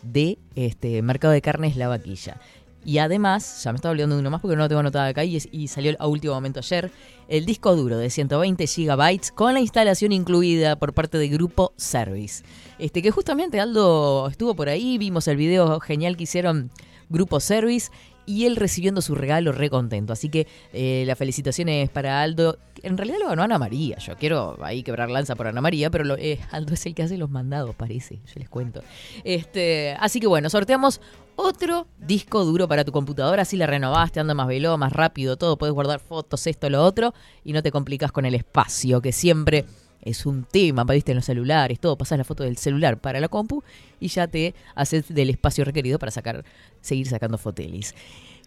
de 0.04 0.40
este 0.56 1.02
Mercado 1.02 1.34
de 1.34 1.42
Carnes 1.42 1.76
La 1.76 1.88
Vaquilla. 1.88 2.40
Y 2.84 2.98
además, 2.98 3.64
ya 3.64 3.72
me 3.72 3.76
estaba 3.76 3.92
olvidando 3.92 4.16
de 4.16 4.22
uno 4.22 4.32
más 4.32 4.42
porque 4.42 4.56
no 4.56 4.64
lo 4.64 4.68
tengo 4.68 4.80
anotado 4.80 5.08
acá 5.08 5.24
y, 5.24 5.68
salió 5.68 5.96
a 6.00 6.08
último 6.08 6.34
momento 6.34 6.60
ayer, 6.60 6.92
el 7.28 7.46
disco 7.46 7.76
duro 7.76 7.98
de 7.98 8.10
120 8.10 8.66
GB 8.66 9.34
con 9.36 9.54
la 9.54 9.60
instalación 9.60 10.12
incluida 10.12 10.76
por 10.78 10.94
parte 10.94 11.20
de 11.20 11.28
Grupo 11.28 11.74
Service. 11.78 12.44
Este 12.80 13.04
que 13.04 13.12
justamente 13.12 13.60
Aldo 13.60 14.28
estuvo 14.30 14.56
por 14.56 14.68
ahí, 14.68 14.98
vimos 14.98 15.28
el 15.28 15.38
video 15.38 15.80
genial 15.80 16.18
que 16.18 16.24
hicieron 16.24 16.72
Grupo 17.10 17.40
Service 17.40 17.92
y 18.26 18.46
él 18.46 18.56
recibiendo 18.56 19.02
su 19.02 19.16
regalo 19.16 19.52
re 19.52 19.70
contento. 19.70 20.14
Así 20.14 20.30
que 20.30 20.48
eh, 20.74 21.04
las 21.08 21.18
felicitaciones 21.18 21.90
para 21.90 22.22
Aldo. 22.22 22.58
En 22.84 22.98
realidad 22.98 23.20
lo 23.22 23.28
ganó 23.30 23.44
Ana 23.44 23.60
María. 23.60 23.98
Yo 24.00 24.16
quiero 24.18 24.58
ahí 24.64 24.82
quebrar 24.84 25.10
lanza 25.10 25.36
por 25.36 25.48
Ana 25.48 25.62
María, 25.62 25.90
pero 25.92 26.04
lo- 26.04 26.18
eh, 26.18 26.40
Aldo 26.52 26.74
es 26.74 26.86
el 26.86 26.96
que 26.96 27.04
hace 27.04 27.18
los 27.18 27.30
mandados, 27.30 27.76
parece. 27.76 28.16
Yo 28.26 28.34
les 28.40 28.50
cuento. 28.50 28.82
Este, 29.24 29.96
así 30.00 30.20
que 30.20 30.28
bueno, 30.28 30.50
sorteamos 30.50 31.02
otro 31.36 31.88
disco 32.00 32.44
duro 32.44 32.68
para 32.68 32.84
tu 32.84 32.92
computadora. 32.92 33.44
Así 33.44 33.58
la 33.58 33.68
renovaste, 33.68 34.20
anda 34.20 34.34
más 34.34 34.48
veloz, 34.48 34.78
más 34.78 34.94
rápido, 34.94 35.38
todo. 35.38 35.58
Puedes 35.58 35.74
guardar 35.74 36.00
fotos, 36.00 36.46
esto, 36.48 36.70
lo 36.70 36.84
otro. 36.84 37.14
Y 37.44 37.54
no 37.54 37.62
te 37.62 37.72
complicas 37.72 38.12
con 38.12 38.26
el 38.26 38.36
espacio, 38.36 39.02
que 39.02 39.12
siempre 39.12 39.66
es 40.02 40.26
un 40.26 40.44
tema, 40.44 40.84
viste 40.84 41.12
en 41.12 41.18
los 41.18 41.26
celulares, 41.26 41.80
todo, 41.80 41.98
pasas 41.98 42.18
la 42.18 42.24
foto 42.24 42.44
del 42.44 42.58
celular 42.58 43.00
para 43.00 43.20
la 43.20 43.28
compu 43.28 43.64
y 44.00 44.08
ya 44.08 44.28
te 44.28 44.56
haces 44.76 45.14
del 45.14 45.30
espacio 45.30 45.64
requerido 45.66 46.00
para 46.00 46.12
sacar, 46.12 46.44
seguir 46.82 47.08
sacando 47.08 47.38
fotelis. 47.38 47.96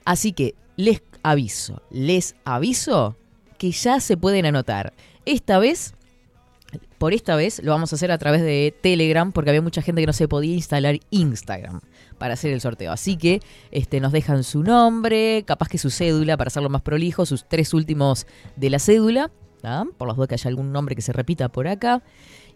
Así 0.05 0.33
que 0.33 0.55
les 0.77 1.03
aviso, 1.23 1.83
les 1.91 2.35
aviso 2.45 3.17
que 3.59 3.71
ya 3.71 4.01
se 4.01 4.17
pueden 4.17 4.47
anotar. 4.47 4.93
Esta 5.25 5.59
vez, 5.59 5.95
por 6.99 7.15
esta 7.15 7.37
vez, 7.37 7.63
lo 7.63 7.71
vamos 7.71 7.93
a 7.93 7.97
hacer 7.97 8.11
a 8.11 8.19
través 8.19 8.43
de 8.43 8.75
Telegram 8.83 9.33
porque 9.33 9.51
había 9.51 9.63
mucha 9.63 9.83
gente 9.83 10.03
que 10.03 10.07
no 10.07 10.13
se 10.13 10.29
podía 10.29 10.55
instalar 10.55 10.99
Instagram 11.11 11.81
para 12.19 12.35
hacer 12.35 12.53
el 12.53 12.61
sorteo. 12.61 12.93
Así 12.93 13.17
que 13.17 13.41
este, 13.71 14.01
nos 14.01 14.13
dejan 14.13 14.45
su 14.45 14.63
nombre, 14.63 15.45
capaz 15.47 15.69
que 15.69 15.79
su 15.79 15.91
cédula 15.91 16.37
para 16.37 16.49
hacerlo 16.49 16.69
más 16.69 16.83
prolijo, 16.83 17.25
sus 17.27 17.49
tres 17.49 17.73
últimos 17.73 18.27
de 18.57 18.71
la 18.71 18.79
cédula, 18.79 19.31
por 19.97 20.09
las 20.09 20.17
dudas 20.17 20.29
que 20.29 20.35
haya 20.35 20.49
algún 20.49 20.73
nombre 20.73 20.95
que 20.95 21.03
se 21.03 21.13
repita 21.13 21.49
por 21.49 21.69
acá. 21.69 22.03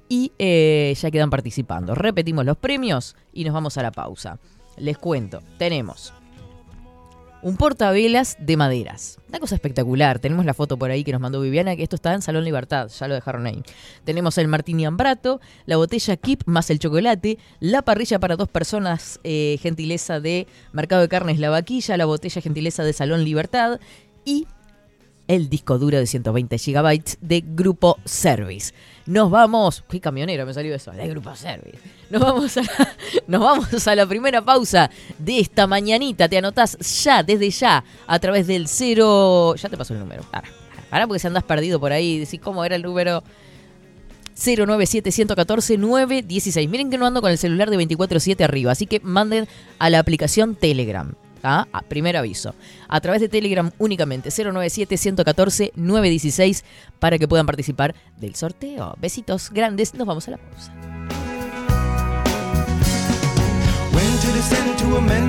Y 0.09 0.33
eh, 0.39 0.95
ya 0.99 1.11
quedan 1.11 1.31
participando. 1.31 1.95
Repetimos 1.95 2.45
los 2.45 2.57
premios 2.57 3.17
y 3.33 3.45
nos 3.45 3.53
vamos 3.53 3.77
a 3.77 3.83
la 3.83 3.93
pausa. 3.93 4.39
Les 4.77 4.97
cuento, 4.97 5.43
tenemos 5.59 6.15
un 7.43 7.57
portavelas 7.57 8.37
de 8.41 8.57
maderas. 8.57 9.19
Una 9.29 9.39
cosa 9.39 9.55
espectacular. 9.55 10.19
Tenemos 10.19 10.45
la 10.45 10.55
foto 10.55 10.77
por 10.77 10.91
ahí 10.91 11.05
que 11.05 11.13
nos 11.13 11.21
mandó 11.21 11.41
Viviana, 11.41 11.77
que 11.77 11.83
esto 11.83 11.97
está 11.97 12.15
en 12.15 12.23
Salón 12.23 12.45
Libertad, 12.45 12.89
ya 12.89 13.09
lo 13.09 13.15
dejaron 13.15 13.47
ahí. 13.47 13.63
Tenemos 14.05 14.39
el 14.39 14.49
Martini 14.49 14.87
Ambrato, 14.87 15.41
la 15.67 15.77
botella 15.77 16.17
Kip 16.17 16.43
más 16.47 16.71
el 16.71 16.79
chocolate, 16.79 17.39
la 17.61 17.83
parrilla 17.83 18.19
para 18.19 18.37
dos 18.37 18.49
personas, 18.49 19.21
eh, 19.25 19.59
gentileza 19.61 20.21
de 20.21 20.47
Mercado 20.73 21.03
de 21.03 21.09
Carnes 21.09 21.39
La 21.39 21.51
Vaquilla, 21.51 21.97
la 21.97 22.07
botella 22.07 22.43
gentileza 22.43 22.83
de 22.83 22.93
Salón 22.93 23.25
Libertad 23.25 23.81
y 24.25 24.47
el 25.29 25.49
disco 25.49 25.79
duro 25.79 25.99
de 25.99 26.07
120 26.07 26.57
GB 26.57 27.03
de 27.21 27.45
Grupo 27.47 27.99
Service. 28.05 28.75
Nos 29.07 29.31
vamos, 29.31 29.85
qué 29.89 30.01
camionero 30.01 30.45
me 30.45 30.53
salió 30.53 30.75
eso, 30.75 30.91
de 30.91 31.09
Grupo 31.09 31.35
Service. 31.37 31.79
Nos 32.11 32.21
vamos 32.21 32.57
a, 32.57 32.63
nos 33.27 33.41
vamos 33.41 33.87
a 33.87 33.95
la 33.95 34.07
primera 34.07 34.43
pausa 34.43 34.91
de 35.19 35.39
esta 35.39 35.67
mañanita. 35.67 36.29
Te 36.29 36.39
anotás 36.39 36.77
ya, 37.05 37.23
desde 37.23 37.51
ya, 37.51 37.85
a 38.07 38.19
través 38.19 38.47
del 38.47 38.69
cero. 38.69 39.55
Ya 39.55 39.69
te 39.69 39.77
pasó 39.77 39.95
el 39.95 40.01
número. 40.01 40.23
Para, 40.31 40.49
para 40.91 41.07
porque 41.07 41.21
si 41.21 41.27
andás 41.27 41.45
perdido 41.45 41.79
por 41.79 41.93
ahí, 41.93 42.19
decís 42.19 42.41
cómo 42.41 42.65
era 42.65 42.77
el 42.77 42.83
número. 42.83 43.23
097-114-916. 44.39 46.69
Miren 46.69 46.91
que 46.91 46.99
no 46.99 47.07
ando 47.07 47.21
con 47.21 47.31
el 47.31 47.39
celular 47.39 47.71
de 47.71 47.79
24-7 47.79 48.45
arriba, 48.45 48.73
así 48.73 48.87
que 48.87 49.01
manden 49.01 49.49
a 49.79 49.91
la 49.91 49.99
aplicación 49.99 50.55
Telegram. 50.55 51.15
¿Ah? 51.43 51.67
Primer 51.89 52.17
aviso. 52.17 52.55
A 52.89 53.01
través 53.01 53.21
de 53.21 53.29
Telegram 53.29 53.71
únicamente 53.79 54.31
097-114-916 54.31 56.63
para 56.99 57.19
que 57.19 57.29
puedan 57.29 57.47
participar 57.47 57.95
del 58.17 58.35
sorteo. 58.35 58.97
Besitos 59.01 59.51
grandes, 59.51 59.95
nos 59.95 60.07
vamos 60.07 60.27
a 60.29 60.33
la 60.33 60.39
pausa. 60.39 60.73
When 63.93 64.19
to 64.21 64.33
descend 64.33 64.77
to 64.79 64.97
amend 64.97 65.29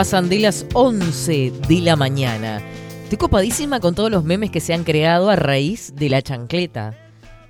Pasan 0.00 0.30
de 0.30 0.38
las 0.38 0.64
11 0.72 1.52
de 1.68 1.80
la 1.82 1.94
mañana. 1.94 2.62
Estoy 3.02 3.18
copadísima 3.18 3.80
con 3.80 3.94
todos 3.94 4.10
los 4.10 4.24
memes 4.24 4.50
que 4.50 4.58
se 4.58 4.72
han 4.72 4.82
creado 4.82 5.28
a 5.28 5.36
raíz 5.36 5.94
de 5.94 6.08
la 6.08 6.22
chancleta. 6.22 6.96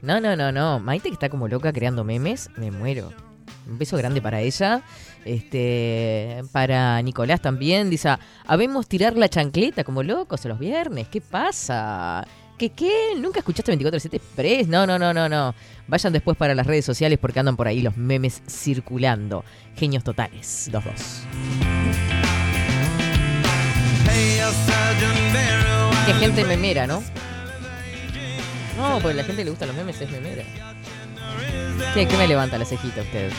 No, 0.03 0.21
no, 0.21 0.35
no, 0.35 0.51
no. 0.51 0.81
Maite 0.81 1.11
que 1.11 1.13
está 1.13 1.29
como 1.29 1.47
loca 1.47 1.73
creando 1.73 2.03
memes, 2.03 2.51
me 2.57 2.73
muero. 2.73 3.13
Un 3.69 3.79
beso 3.79 3.97
grande 3.97 4.21
para 4.21 4.41
ella. 4.41 4.83
Este, 5.25 6.43
para 6.51 7.01
Nicolás 7.03 7.41
también. 7.41 7.89
Dice, 7.89 8.17
habemos 8.45 8.89
tirar 8.89 9.17
la 9.17 9.29
chancleta 9.29 9.85
como 9.85 10.03
locos 10.03 10.45
los 10.45 10.59
viernes. 10.59 11.07
¿Qué 11.07 11.21
pasa? 11.21 12.27
¿Qué 12.59 12.71
qué? 12.71 13.15
¿Nunca 13.17 13.39
escuchaste 13.39 13.73
24-7 13.79 14.15
Express? 14.15 14.67
No, 14.67 14.89
no, 14.89 14.99
no, 14.99 15.15
no, 15.15 15.29
no. 15.29 15.55
Vayan 15.87 16.13
después 16.13 16.37
para 16.37 16.57
las 16.57 16.67
redes 16.67 16.85
sociales 16.85 17.17
porque 17.21 17.39
andan 17.39 17.57
por 17.57 17.69
ahí 17.69 17.81
los 17.81 17.97
memes 17.97 18.43
circulando. 18.49 19.45
Genios 19.77 20.03
totales, 20.03 20.69
los 20.73 20.85
dos. 20.85 22.20
Qué 26.07 26.15
gente 26.15 26.45
memera, 26.45 26.87
¿no? 26.87 27.03
No, 28.77 28.99
pues 29.01 29.15
la 29.15 29.25
gente 29.25 29.45
le 29.45 29.51
gustan 29.51 29.69
los 29.69 29.77
memes, 29.77 30.01
es 30.01 30.11
memera. 30.11 30.43
¿Qué, 31.95 32.07
qué 32.07 32.17
me 32.17 32.27
levanta 32.27 32.59
la 32.59 32.65
cejita 32.65 33.03
usted? 33.03 33.31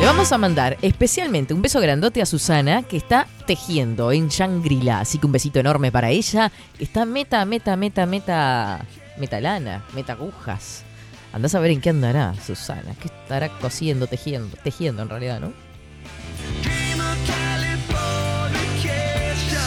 Le 0.00 0.06
vamos 0.06 0.32
a 0.32 0.38
mandar 0.38 0.78
especialmente 0.80 1.52
un 1.52 1.60
beso 1.60 1.80
grandote 1.80 2.22
a 2.22 2.26
Susana, 2.26 2.82
que 2.82 2.96
está 2.96 3.26
tejiendo 3.46 4.12
en 4.12 4.28
Shangri-La. 4.28 5.00
Así 5.00 5.18
que 5.18 5.26
un 5.26 5.32
besito 5.32 5.60
enorme 5.60 5.92
para 5.92 6.10
ella. 6.10 6.50
Está 6.78 7.04
meta, 7.04 7.44
meta, 7.44 7.76
meta, 7.76 8.06
meta, 8.06 8.84
meta 9.18 9.40
lana, 9.40 9.84
meta 9.94 10.14
agujas. 10.14 10.84
Andás 11.32 11.54
a 11.54 11.60
ver 11.60 11.72
en 11.72 11.80
qué 11.80 11.90
andará 11.90 12.34
Susana. 12.44 12.94
¿Qué 13.00 13.08
estará 13.08 13.48
cosiendo, 13.58 14.06
tejiendo? 14.06 14.56
Tejiendo 14.62 15.02
en 15.02 15.08
realidad, 15.08 15.40
¿no? 15.40 15.52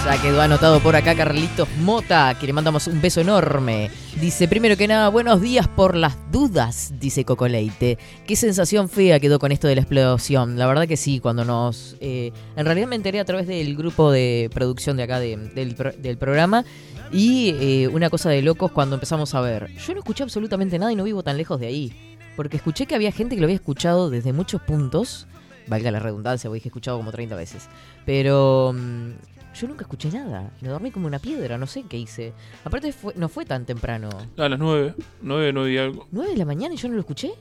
Ya 0.06 0.22
quedó 0.22 0.42
anotado 0.42 0.82
por 0.82 0.98
acá 0.98 1.16
Carlitos 1.16 1.68
Mota, 1.80 2.36
que 2.38 2.46
le 2.46 2.52
mandamos 2.52 2.88
un 2.88 3.00
beso 3.02 3.22
enorme. 3.22 3.90
Dice, 4.20 4.50
primero 4.50 4.76
que 4.76 4.86
nada, 4.88 5.08
buenos 5.08 5.40
días 5.40 5.70
por 5.70 5.96
las 5.96 6.18
dudas, 6.30 6.94
dice 7.00 7.24
Coco 7.24 7.48
Leite. 7.48 7.98
Qué 8.28 8.36
sensación 8.36 8.90
fea 8.90 9.22
quedó 9.22 9.40
con 9.40 9.54
esto 9.54 9.68
de 9.70 9.76
la 9.76 9.82
explosión. 9.82 10.60
La 10.60 10.68
verdad 10.68 10.88
que 10.90 10.98
sí, 10.98 11.22
cuando 11.22 11.46
nos... 11.46 11.96
eh, 12.02 12.34
en 12.58 12.66
realidad 12.66 12.88
me 12.88 12.98
enteré 12.98 13.22
a 13.22 13.26
través 13.26 13.48
del 13.48 13.78
grupo 13.78 14.12
de 14.12 14.50
producción 14.54 14.98
de 14.98 15.04
acá 15.04 15.20
de- 15.20 15.38
del, 15.38 15.74
pro- 15.74 15.94
del 15.94 16.18
programa. 16.18 16.66
Y 17.14 17.56
eh, 17.60 17.88
una 17.88 18.10
cosa 18.10 18.30
de 18.30 18.42
locos 18.42 18.72
cuando 18.72 18.96
empezamos 18.96 19.34
a 19.36 19.42
ver. 19.42 19.70
Yo 19.78 19.94
no 19.94 20.00
escuché 20.00 20.24
absolutamente 20.24 20.78
nada 20.80 20.92
y 20.92 20.98
no 20.98 21.06
vivo 21.06 21.24
tan 21.24 21.38
lejos 21.38 21.60
de 21.62 21.68
ahí. 21.68 22.18
Porque 22.36 22.58
escuché 22.58 22.88
que 22.88 22.96
había 22.96 23.12
gente 23.14 23.36
que 23.36 23.42
lo 23.42 23.46
había 23.46 23.56
escuchado 23.56 24.10
desde 24.10 24.34
muchos 24.34 24.62
puntos. 24.62 25.28
valga 25.68 25.92
la 25.92 26.00
redundancia, 26.00 26.50
porque 26.50 26.64
he 26.66 26.68
escuchado 26.68 26.98
como 26.98 27.12
30 27.12 27.36
veces. 27.38 27.68
Pero 28.06 28.74
mm, 28.76 29.12
yo 29.54 29.68
nunca 29.68 29.84
escuché 29.84 30.10
nada. 30.12 30.52
Me 30.62 30.70
dormí 30.70 30.92
como 30.92 31.08
una 31.08 31.20
piedra, 31.20 31.58
no 31.58 31.68
sé 31.68 31.84
qué 31.90 31.98
hice. 31.98 32.34
Aparte, 32.64 32.92
fue- 32.92 33.14
no 33.16 33.30
fue 33.30 33.46
tan 33.46 33.66
temprano. 33.66 34.10
A 34.38 34.50
las 34.50 34.60
9, 34.60 34.96
9, 35.22 35.52
9 35.54 35.72
y 35.74 35.78
algo. 35.78 36.08
¿9 36.12 36.30
de 36.30 36.38
la 36.38 36.46
mañana 36.46 36.74
y 36.74 36.78
yo 36.78 36.88
no 36.88 36.96
lo 36.96 37.00
escuché? 37.02 37.32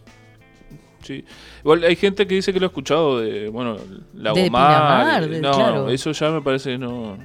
Sí. 1.02 1.24
Igual 1.64 1.82
hay 1.84 1.96
gente 1.96 2.26
que 2.26 2.34
dice 2.36 2.52
que 2.52 2.60
lo 2.60 2.66
ha 2.66 2.68
escuchado 2.68 3.18
de, 3.20 3.48
bueno, 3.48 3.76
la 4.14 4.32
De 4.32 4.44
Pinamar, 4.44 5.28
de- 5.28 5.40
no, 5.40 5.50
claro. 5.52 5.88
eso 5.88 6.12
ya 6.12 6.30
me 6.30 6.40
parece 6.42 6.78
no. 6.78 7.16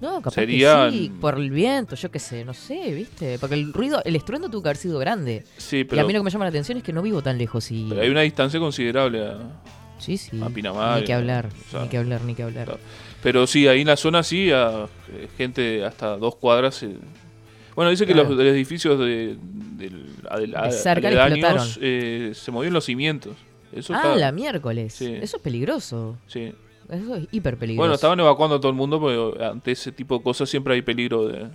No, 0.00 0.16
capaz 0.16 0.34
Serían- 0.34 0.90
que 0.90 0.96
sí, 0.98 1.12
por 1.20 1.36
el 1.38 1.48
viento, 1.52 1.94
yo 1.94 2.10
qué 2.10 2.18
sé, 2.18 2.44
no 2.44 2.52
sé, 2.52 2.92
¿viste? 2.92 3.38
Porque 3.38 3.54
el 3.54 3.72
ruido, 3.72 4.02
el 4.04 4.16
estruendo 4.16 4.48
tuvo 4.50 4.62
que 4.64 4.70
haber 4.70 4.76
sido 4.76 4.98
grande. 4.98 5.44
Sí, 5.58 5.76
Y 5.76 5.82
a 5.82 5.86
pero, 5.86 6.06
mí 6.08 6.12
lo 6.12 6.18
que 6.18 6.24
me 6.24 6.30
llama 6.32 6.44
la 6.46 6.48
atención 6.48 6.78
es 6.78 6.82
que 6.82 6.92
no 6.92 7.02
vivo 7.02 7.22
tan 7.22 7.38
lejos 7.38 7.70
y... 7.70 7.86
pero 7.88 8.00
hay 8.02 8.08
una 8.10 8.22
distancia 8.22 8.58
considerable 8.58 9.24
a, 9.24 9.38
Sí, 9.98 10.16
sí. 10.16 10.40
a 10.42 10.48
Pinamar. 10.48 10.98
Ni 10.98 11.04
que 11.06 11.12
hablar, 11.14 11.46
o 11.46 11.70
sea, 11.70 11.82
ni 11.82 11.88
que 11.88 11.98
hablar, 11.98 12.22
ni 12.22 12.34
que 12.34 12.42
hablar. 12.42 12.64
claro. 12.64 12.80
Pero 13.22 13.46
sí, 13.46 13.68
ahí 13.68 13.82
en 13.82 13.86
la 13.86 13.96
zona 13.96 14.22
sí, 14.22 14.50
a 14.50 14.86
eh, 15.12 15.28
gente 15.36 15.84
hasta 15.84 16.16
dos 16.16 16.36
cuadras. 16.36 16.82
eh, 16.82 16.96
Bueno, 17.76 17.90
dice 17.90 18.04
que 18.06 18.12
Claro. 18.12 18.30
los, 18.30 18.40
edificios 18.44 18.98
de, 18.98 19.36
del, 19.76 20.06
adel- 20.28 20.62
De 20.64 20.72
cerca 20.72 21.10
le 21.10 21.18
aledaños, 21.20 21.78
eh, 21.80 22.32
se 22.34 22.50
movieron 22.50 22.74
los 22.74 22.84
cimientos. 22.84 23.36
Eso 23.72 23.94
ah, 23.94 23.98
está- 23.98 24.16
la 24.16 24.32
miércoles. 24.32 24.92
Sí. 24.94 25.14
Eso 25.20 25.36
es 25.36 25.42
peligroso. 25.42 26.16
sí. 26.26 26.52
Eso 26.90 27.14
es 27.14 27.26
hiper 27.30 27.56
peligroso. 27.56 27.80
Bueno, 27.80 27.94
estaban 27.94 28.20
evacuando 28.20 28.56
a 28.56 28.60
todo 28.60 28.68
el 28.70 28.76
mundo 28.76 29.00
porque 29.00 29.42
ante 29.44 29.70
ese 29.70 29.92
tipo 29.92 30.18
de 30.18 30.22
cosas 30.24 30.50
siempre 30.50 30.74
hay 30.74 30.82
peligro 30.82 31.26
de, 31.26 31.46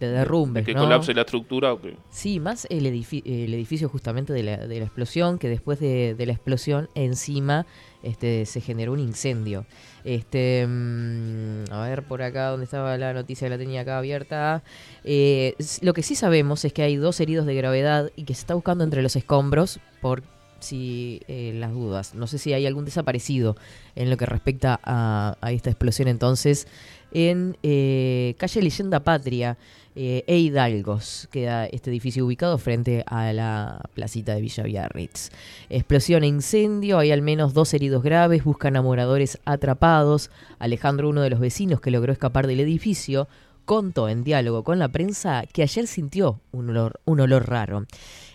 De 0.00 0.08
derrumbes, 0.08 0.64
de 0.64 0.72
que 0.72 0.74
¿no? 0.74 0.84
colapse 0.84 1.12
la 1.12 1.22
estructura. 1.22 1.74
o 1.74 1.80
que- 1.82 1.94
Sí, 2.10 2.40
más 2.40 2.66
el, 2.70 2.86
edifi- 2.86 3.22
el 3.26 3.52
edificio 3.52 3.90
justamente 3.90 4.32
de 4.32 4.44
la, 4.44 4.56
de 4.66 4.78
la 4.78 4.84
explosión, 4.86 5.38
que 5.38 5.48
después 5.50 5.78
de, 5.78 6.14
de 6.14 6.24
la 6.26 6.32
explosión 6.32 6.88
encima 6.94 7.66
este, 8.02 8.46
se 8.46 8.62
generó 8.62 8.92
un 8.92 9.00
incendio. 9.00 9.66
Este, 10.04 10.66
mm, 10.66 11.64
a 11.70 11.82
ver, 11.88 12.02
por 12.02 12.22
acá 12.22 12.48
donde 12.48 12.64
estaba 12.64 12.96
la 12.96 13.12
noticia, 13.12 13.48
la 13.48 13.58
tenía 13.58 13.82
acá 13.82 13.98
abierta. 13.98 14.62
Eh, 15.04 15.54
lo 15.82 15.92
que 15.92 16.02
sí 16.02 16.14
sabemos 16.14 16.64
es 16.64 16.72
que 16.72 16.82
hay 16.82 16.96
dos 16.96 17.20
heridos 17.20 17.46
de 17.46 17.54
gravedad 17.54 18.10
y 18.16 18.24
que 18.24 18.34
se 18.34 18.40
está 18.40 18.54
buscando 18.54 18.84
entre 18.84 19.02
los 19.02 19.16
escombros 19.16 19.80
por 20.00 20.22
si 20.60 21.22
eh, 21.28 21.52
las 21.54 21.72
dudas. 21.72 22.14
No 22.14 22.26
sé 22.26 22.38
si 22.38 22.52
hay 22.52 22.66
algún 22.66 22.84
desaparecido 22.84 23.56
en 23.94 24.10
lo 24.10 24.16
que 24.16 24.26
respecta 24.26 24.80
a, 24.82 25.36
a 25.40 25.52
esta 25.52 25.70
explosión 25.70 26.08
entonces 26.08 26.66
en 27.12 27.56
eh, 27.62 28.34
calle 28.38 28.62
Leyenda 28.62 29.00
Patria 29.00 29.56
eh, 30.00 30.22
e 30.28 30.38
Hidalgos, 30.38 31.26
queda 31.32 31.66
este 31.66 31.90
edificio 31.90 32.24
ubicado 32.24 32.56
frente 32.56 33.02
a 33.08 33.32
la 33.32 33.80
placita 33.94 34.32
de 34.32 34.40
Villa 34.40 34.62
Biarritz. 34.62 35.30
Explosión 35.70 36.22
e 36.22 36.28
incendio, 36.28 37.00
hay 37.00 37.10
al 37.10 37.20
menos 37.20 37.52
dos 37.52 37.74
heridos 37.74 38.04
graves, 38.04 38.44
buscan 38.44 38.76
a 38.76 38.82
moradores 38.82 39.40
atrapados. 39.44 40.30
Alejandro, 40.60 41.08
uno 41.08 41.20
de 41.22 41.30
los 41.30 41.40
vecinos 41.40 41.80
que 41.80 41.90
logró 41.90 42.12
escapar 42.12 42.46
del 42.46 42.60
edificio, 42.60 43.26
contó 43.64 44.08
en 44.08 44.22
diálogo 44.22 44.62
con 44.62 44.78
la 44.78 44.86
prensa 44.86 45.44
que 45.52 45.62
ayer 45.62 45.88
sintió 45.88 46.40
un 46.52 46.70
olor, 46.70 47.00
un 47.04 47.18
olor 47.18 47.48
raro. 47.48 47.84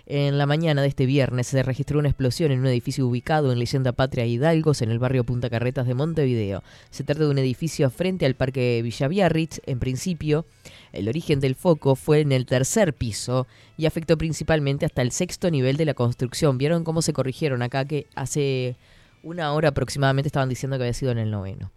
En 0.06 0.38
la 0.38 0.46
mañana 0.46 0.82
de 0.82 0.90
este 0.90 1.06
viernes 1.06 1.48
se 1.48 1.64
registró 1.64 1.98
una 1.98 2.10
explosión 2.10 2.52
en 2.52 2.60
un 2.60 2.68
edificio 2.68 3.08
ubicado 3.08 3.54
en 3.54 3.60
Leyenda 3.60 3.94
Patria 3.94 4.26
Hidalgos, 4.26 4.82
en 4.82 4.92
el 4.92 5.00
barrio 5.00 5.24
Punta 5.24 5.50
Carretas 5.50 5.88
de 5.88 5.94
Montevideo. 5.94 6.62
Se 6.90 7.06
trata 7.06 7.24
de 7.24 7.30
un 7.30 7.38
edificio 7.38 7.90
frente 7.90 8.26
al 8.26 8.36
Parque 8.36 8.82
Villa 8.84 9.08
Biarritz. 9.08 9.62
En 9.66 9.80
principio, 9.80 10.46
el 10.92 11.08
origen 11.08 11.40
del 11.40 11.56
foco 11.56 11.96
fue 11.96 12.20
en 12.20 12.34
el 12.34 12.46
tercer 12.46 12.94
piso 12.94 13.48
y 13.78 13.86
afectó 13.86 14.18
principalmente 14.18 14.86
hasta 14.86 15.02
el 15.02 15.12
sexto 15.12 15.50
nivel 15.50 15.78
de 15.78 15.86
la 15.86 15.94
construcción. 15.94 16.58
¿Vieron 16.58 16.84
cómo 16.84 17.02
se 17.02 17.14
corrigieron 17.14 17.62
acá 17.62 17.86
que 17.86 18.08
hace 18.14 18.76
una 19.24 19.54
hora 19.54 19.70
aproximadamente 19.70 20.28
estaban 20.28 20.50
diciendo 20.50 20.78
que 20.78 20.84
había 20.84 20.94
sido 20.94 21.14
en 21.14 21.20
el 21.20 21.32
noveno? 21.32 21.72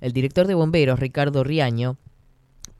El 0.00 0.12
director 0.12 0.48
de 0.48 0.54
bomberos, 0.54 0.98
Ricardo 0.98 1.44
Riaño, 1.44 1.98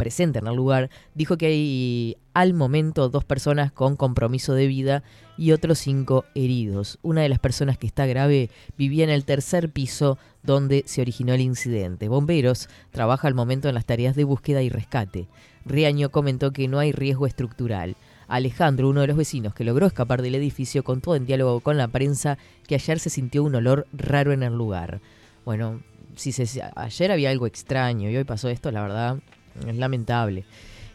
presente 0.00 0.38
en 0.38 0.46
el 0.46 0.56
lugar, 0.56 0.88
dijo 1.14 1.36
que 1.36 1.44
hay 1.44 2.16
al 2.32 2.54
momento 2.54 3.10
dos 3.10 3.22
personas 3.22 3.70
con 3.70 3.96
compromiso 3.96 4.54
de 4.54 4.66
vida 4.66 5.02
y 5.36 5.52
otros 5.52 5.78
cinco 5.78 6.24
heridos. 6.34 6.98
Una 7.02 7.20
de 7.20 7.28
las 7.28 7.38
personas 7.38 7.76
que 7.76 7.86
está 7.86 8.06
grave 8.06 8.48
vivía 8.78 9.04
en 9.04 9.10
el 9.10 9.26
tercer 9.26 9.68
piso 9.68 10.16
donde 10.42 10.84
se 10.86 11.02
originó 11.02 11.34
el 11.34 11.42
incidente. 11.42 12.08
Bomberos 12.08 12.70
trabaja 12.92 13.28
al 13.28 13.34
momento 13.34 13.68
en 13.68 13.74
las 13.74 13.84
tareas 13.84 14.16
de 14.16 14.24
búsqueda 14.24 14.62
y 14.62 14.70
rescate. 14.70 15.28
Riaño 15.66 16.08
comentó 16.08 16.50
que 16.50 16.66
no 16.66 16.78
hay 16.78 16.92
riesgo 16.92 17.26
estructural. 17.26 17.94
Alejandro, 18.26 18.88
uno 18.88 19.02
de 19.02 19.08
los 19.08 19.18
vecinos 19.18 19.52
que 19.52 19.64
logró 19.64 19.86
escapar 19.86 20.22
del 20.22 20.34
edificio, 20.34 20.82
contó 20.82 21.14
en 21.14 21.26
diálogo 21.26 21.60
con 21.60 21.76
la 21.76 21.88
prensa 21.88 22.38
que 22.66 22.76
ayer 22.76 22.98
se 23.00 23.10
sintió 23.10 23.44
un 23.44 23.54
olor 23.54 23.86
raro 23.92 24.32
en 24.32 24.42
el 24.44 24.54
lugar. 24.54 25.02
Bueno, 25.44 25.82
si 26.16 26.32
se, 26.32 26.62
ayer 26.74 27.12
había 27.12 27.28
algo 27.28 27.46
extraño 27.46 28.08
y 28.08 28.16
hoy 28.16 28.24
pasó 28.24 28.48
esto, 28.48 28.70
la 28.70 28.80
verdad, 28.80 29.18
es 29.66 29.76
lamentable. 29.76 30.44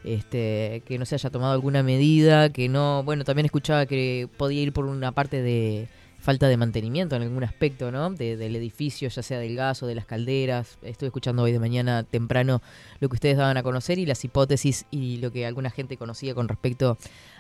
Este, 0.04 0.84
que 0.86 1.00
no 1.00 1.06
se 1.06 1.16
haya 1.16 1.32
tomado 1.32 1.54
alguna 1.54 1.82
medida, 1.82 2.50
que 2.52 2.70
no, 2.70 3.02
bueno, 3.04 3.24
también 3.24 3.46
escuchaba 3.46 3.88
que 3.88 4.30
podía 4.38 4.62
ir 4.62 4.72
por 4.72 4.86
una 4.86 5.12
parte 5.14 5.42
de 5.42 5.88
falta 6.20 6.48
de 6.48 6.58
mantenimiento 6.58 7.16
en 7.16 7.24
algún 7.24 7.44
aspecto, 7.44 7.92
¿no? 7.92 8.12
De- 8.12 8.38
del 8.38 8.56
edificio, 8.56 9.10
ya 9.10 9.22
sea 9.24 9.40
del 9.40 9.56
gas 9.56 9.82
o 9.84 9.88
de 9.88 9.96
las 9.96 10.06
calderas. 10.06 10.78
Estuve 10.84 11.08
escuchando 11.08 11.42
hoy 11.44 11.52
de 11.52 11.60
mañana 11.60 12.04
temprano 12.04 12.62
lo 13.00 13.10
que 13.10 13.16
ustedes 13.16 13.38
daban 13.38 13.58
a 13.58 13.64
conocer 13.64 13.98
y 14.00 14.06
las 14.06 14.24
hipótesis 14.24 14.86
y 14.92 15.18
lo 15.18 15.32
que 15.32 15.46
alguna 15.46 15.70
gente 15.72 15.98
conocía 15.98 16.36
con 16.36 16.48
respecto 16.48 16.98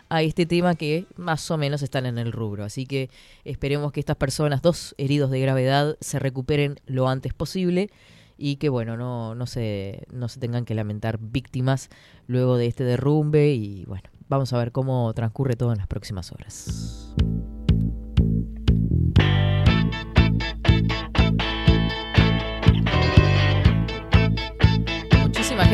a 0.09 0.21
este 0.23 0.45
tema 0.45 0.75
que 0.75 1.05
más 1.17 1.49
o 1.49 1.57
menos 1.57 1.81
están 1.83 2.05
en 2.07 2.17
el 2.19 2.31
rubro. 2.31 2.63
Así 2.63 2.85
que 2.85 3.09
esperemos 3.43 3.91
que 3.91 3.99
estas 3.99 4.17
personas, 4.17 4.61
dos 4.63 4.93
heridos 4.99 5.29
de 5.31 5.39
gravedad, 5.39 5.97
se 5.99 6.19
recuperen 6.19 6.79
lo 6.85 7.09
antes 7.09 7.33
posible 7.33 7.89
y 8.37 8.57
que 8.57 8.69
bueno, 8.69 8.97
no, 8.97 9.35
no, 9.35 9.45
se, 9.45 10.05
no 10.11 10.27
se 10.27 10.39
tengan 10.39 10.65
que 10.65 10.75
lamentar 10.75 11.19
víctimas 11.19 11.89
luego 12.27 12.57
de 12.57 12.67
este 12.67 12.83
derrumbe 12.83 13.53
y 13.53 13.85
bueno, 13.85 14.09
vamos 14.27 14.53
a 14.53 14.57
ver 14.57 14.71
cómo 14.71 15.13
transcurre 15.13 15.55
todo 15.55 15.71
en 15.71 15.77
las 15.77 15.87
próximas 15.87 16.31
horas. 16.31 17.15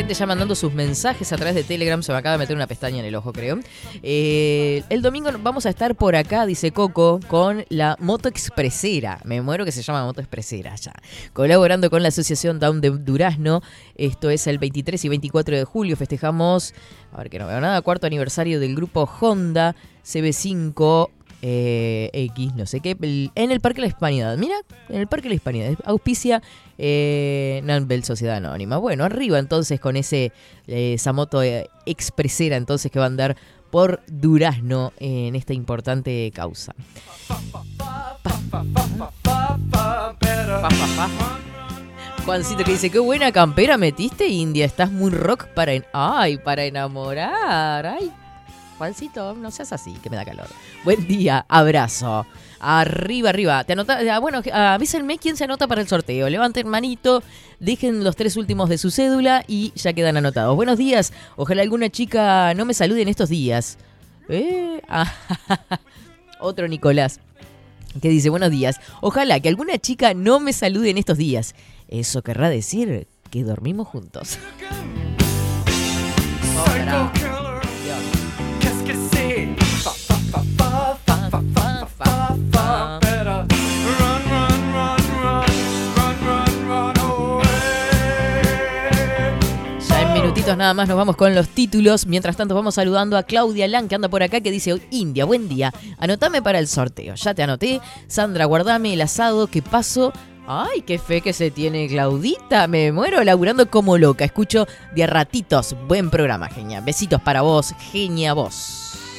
Ya 0.07 0.25
mandando 0.25 0.55
sus 0.55 0.73
mensajes 0.73 1.31
a 1.31 1.35
través 1.35 1.55
de 1.55 1.63
Telegram. 1.63 2.01
Se 2.01 2.11
me 2.11 2.17
acaba 2.17 2.33
de 2.33 2.39
meter 2.39 2.55
una 2.55 2.67
pestaña 2.67 2.99
en 2.99 3.05
el 3.05 3.15
ojo, 3.15 3.31
creo. 3.31 3.59
Eh, 4.01 4.83
el 4.89 5.01
domingo 5.01 5.29
vamos 5.41 5.65
a 5.65 5.69
estar 5.69 5.95
por 5.95 6.15
acá, 6.15 6.45
dice 6.45 6.71
Coco, 6.71 7.19
con 7.27 7.65
la 7.69 7.95
Moto 7.99 8.27
Expresera. 8.27 9.19
Me 9.23 9.41
muero 9.41 9.63
que 9.63 9.71
se 9.71 9.81
llama 9.83 10.03
Moto 10.03 10.19
Expresera 10.19 10.75
ya. 10.75 10.93
Colaborando 11.33 11.89
con 11.89 12.01
la 12.01 12.09
Asociación 12.09 12.59
Down 12.59 12.81
de 12.81 12.89
Durazno. 12.89 13.61
Esto 13.95 14.29
es 14.29 14.47
el 14.47 14.57
23 14.57 15.05
y 15.05 15.09
24 15.09 15.55
de 15.55 15.63
julio. 15.63 15.95
Festejamos, 15.95 16.73
a 17.13 17.17
ver 17.17 17.29
que 17.29 17.39
no 17.39 17.47
veo 17.47 17.61
nada, 17.61 17.81
cuarto 17.81 18.07
aniversario 18.07 18.59
del 18.59 18.75
grupo 18.75 19.09
Honda 19.19 19.75
CB5 20.03 21.09
eh, 21.41 22.09
X, 22.13 22.53
no 22.55 22.65
sé 22.65 22.79
qué, 22.81 22.95
en 23.35 23.51
el 23.51 23.59
Parque 23.61 23.77
de 23.77 23.87
la 23.87 23.87
Hispanidad. 23.87 24.37
Mira, 24.37 24.55
en 24.89 24.99
el 25.01 25.07
Parque 25.07 25.23
de 25.23 25.29
la 25.29 25.35
Hispanidad. 25.35 25.73
Auspicia 25.85 26.41
eh, 26.77 27.61
Nanbel 27.63 28.03
Sociedad 28.03 28.37
Anónima. 28.37 28.77
Bueno, 28.77 29.03
arriba 29.03 29.39
entonces 29.39 29.79
con 29.79 29.95
ese 29.97 30.31
eh, 30.67 30.93
esa 30.93 31.13
moto 31.13 31.41
eh, 31.43 31.69
expresera 31.85 32.55
entonces 32.57 32.91
que 32.91 32.99
va 32.99 33.05
a 33.05 33.07
andar 33.07 33.35
por 33.71 34.01
Durazno 34.07 34.91
en 34.99 35.35
esta 35.35 35.53
importante 35.53 36.29
causa. 36.35 36.73
Juancito 42.25 42.63
que 42.63 42.71
dice, 42.71 42.89
qué 42.89 42.99
buena 42.99 43.31
campera 43.31 43.77
metiste, 43.77 44.27
India. 44.27 44.65
Estás 44.65 44.91
muy 44.91 45.09
rock 45.09 45.47
para... 45.55 45.73
en- 45.73 45.85
Ay, 45.93 46.37
para 46.37 46.63
enamorar. 46.65 47.85
Ay, 47.85 48.11
Juancito, 48.81 49.35
no 49.35 49.51
seas 49.51 49.73
así, 49.73 49.93
que 50.01 50.09
me 50.09 50.15
da 50.15 50.25
calor. 50.25 50.47
Buen 50.83 51.07
día, 51.07 51.45
abrazo. 51.47 52.25
Arriba, 52.59 53.29
arriba. 53.29 53.63
Te 53.63 53.73
anota, 53.73 53.99
ah, 54.11 54.17
bueno, 54.17 54.41
avísenme 54.51 55.19
quién 55.19 55.37
se 55.37 55.43
anota 55.43 55.67
para 55.67 55.81
el 55.81 55.87
sorteo. 55.87 56.27
Levanten 56.27 56.67
manito, 56.67 57.21
dejen 57.59 58.03
los 58.03 58.15
tres 58.15 58.37
últimos 58.37 58.69
de 58.69 58.79
su 58.79 58.89
cédula 58.89 59.45
y 59.47 59.71
ya 59.75 59.93
quedan 59.93 60.17
anotados. 60.17 60.55
Buenos 60.55 60.79
días. 60.79 61.13
Ojalá 61.35 61.61
alguna 61.61 61.91
chica 61.91 62.55
no 62.55 62.65
me 62.65 62.73
salude 62.73 63.03
en 63.03 63.09
estos 63.09 63.29
días. 63.29 63.77
Eh, 64.29 64.81
ah, 64.89 65.13
Otro 66.39 66.67
Nicolás 66.67 67.19
que 68.01 68.09
dice, 68.09 68.31
buenos 68.31 68.49
días. 68.49 68.79
Ojalá 69.01 69.39
que 69.41 69.49
alguna 69.49 69.77
chica 69.77 70.15
no 70.15 70.39
me 70.39 70.53
salude 70.53 70.89
en 70.89 70.97
estos 70.97 71.19
días. 71.19 71.53
Eso 71.87 72.23
querrá 72.23 72.49
decir 72.49 73.07
que 73.29 73.43
dormimos 73.43 73.87
juntos. 73.89 74.39
Nada 90.55 90.73
más 90.73 90.87
nos 90.87 90.97
vamos 90.97 91.15
con 91.15 91.33
los 91.33 91.49
títulos. 91.49 92.05
Mientras 92.05 92.37
tanto 92.37 92.55
vamos 92.55 92.75
saludando 92.75 93.17
a 93.17 93.23
Claudia 93.23 93.67
Lan 93.67 93.87
que 93.87 93.95
anda 93.95 94.09
por 94.09 94.23
acá 94.23 94.41
que 94.41 94.51
dice, 94.51 94.79
India, 94.91 95.25
buen 95.25 95.47
día. 95.49 95.73
Anotame 95.97 96.41
para 96.41 96.59
el 96.59 96.67
sorteo. 96.67 97.15
Ya 97.15 97.33
te 97.33 97.43
anoté. 97.43 97.81
Sandra, 98.07 98.45
guardame 98.45 98.93
el 98.93 99.01
asado 99.01 99.47
que 99.47 99.61
paso 99.61 100.13
Ay, 100.47 100.81
qué 100.81 100.97
fe 100.97 101.21
que 101.21 101.33
se 101.33 101.51
tiene 101.51 101.87
Claudita. 101.87 102.67
Me 102.67 102.91
muero 102.91 103.23
laburando 103.23 103.69
como 103.69 103.97
loca. 103.97 104.25
Escucho 104.25 104.67
de 104.93 105.03
a 105.03 105.07
ratitos. 105.07 105.75
Buen 105.87 106.09
programa, 106.09 106.49
genia. 106.49 106.81
Besitos 106.81 107.21
para 107.21 107.41
vos, 107.41 107.73
genia 107.91 108.33
vos. 108.33 109.10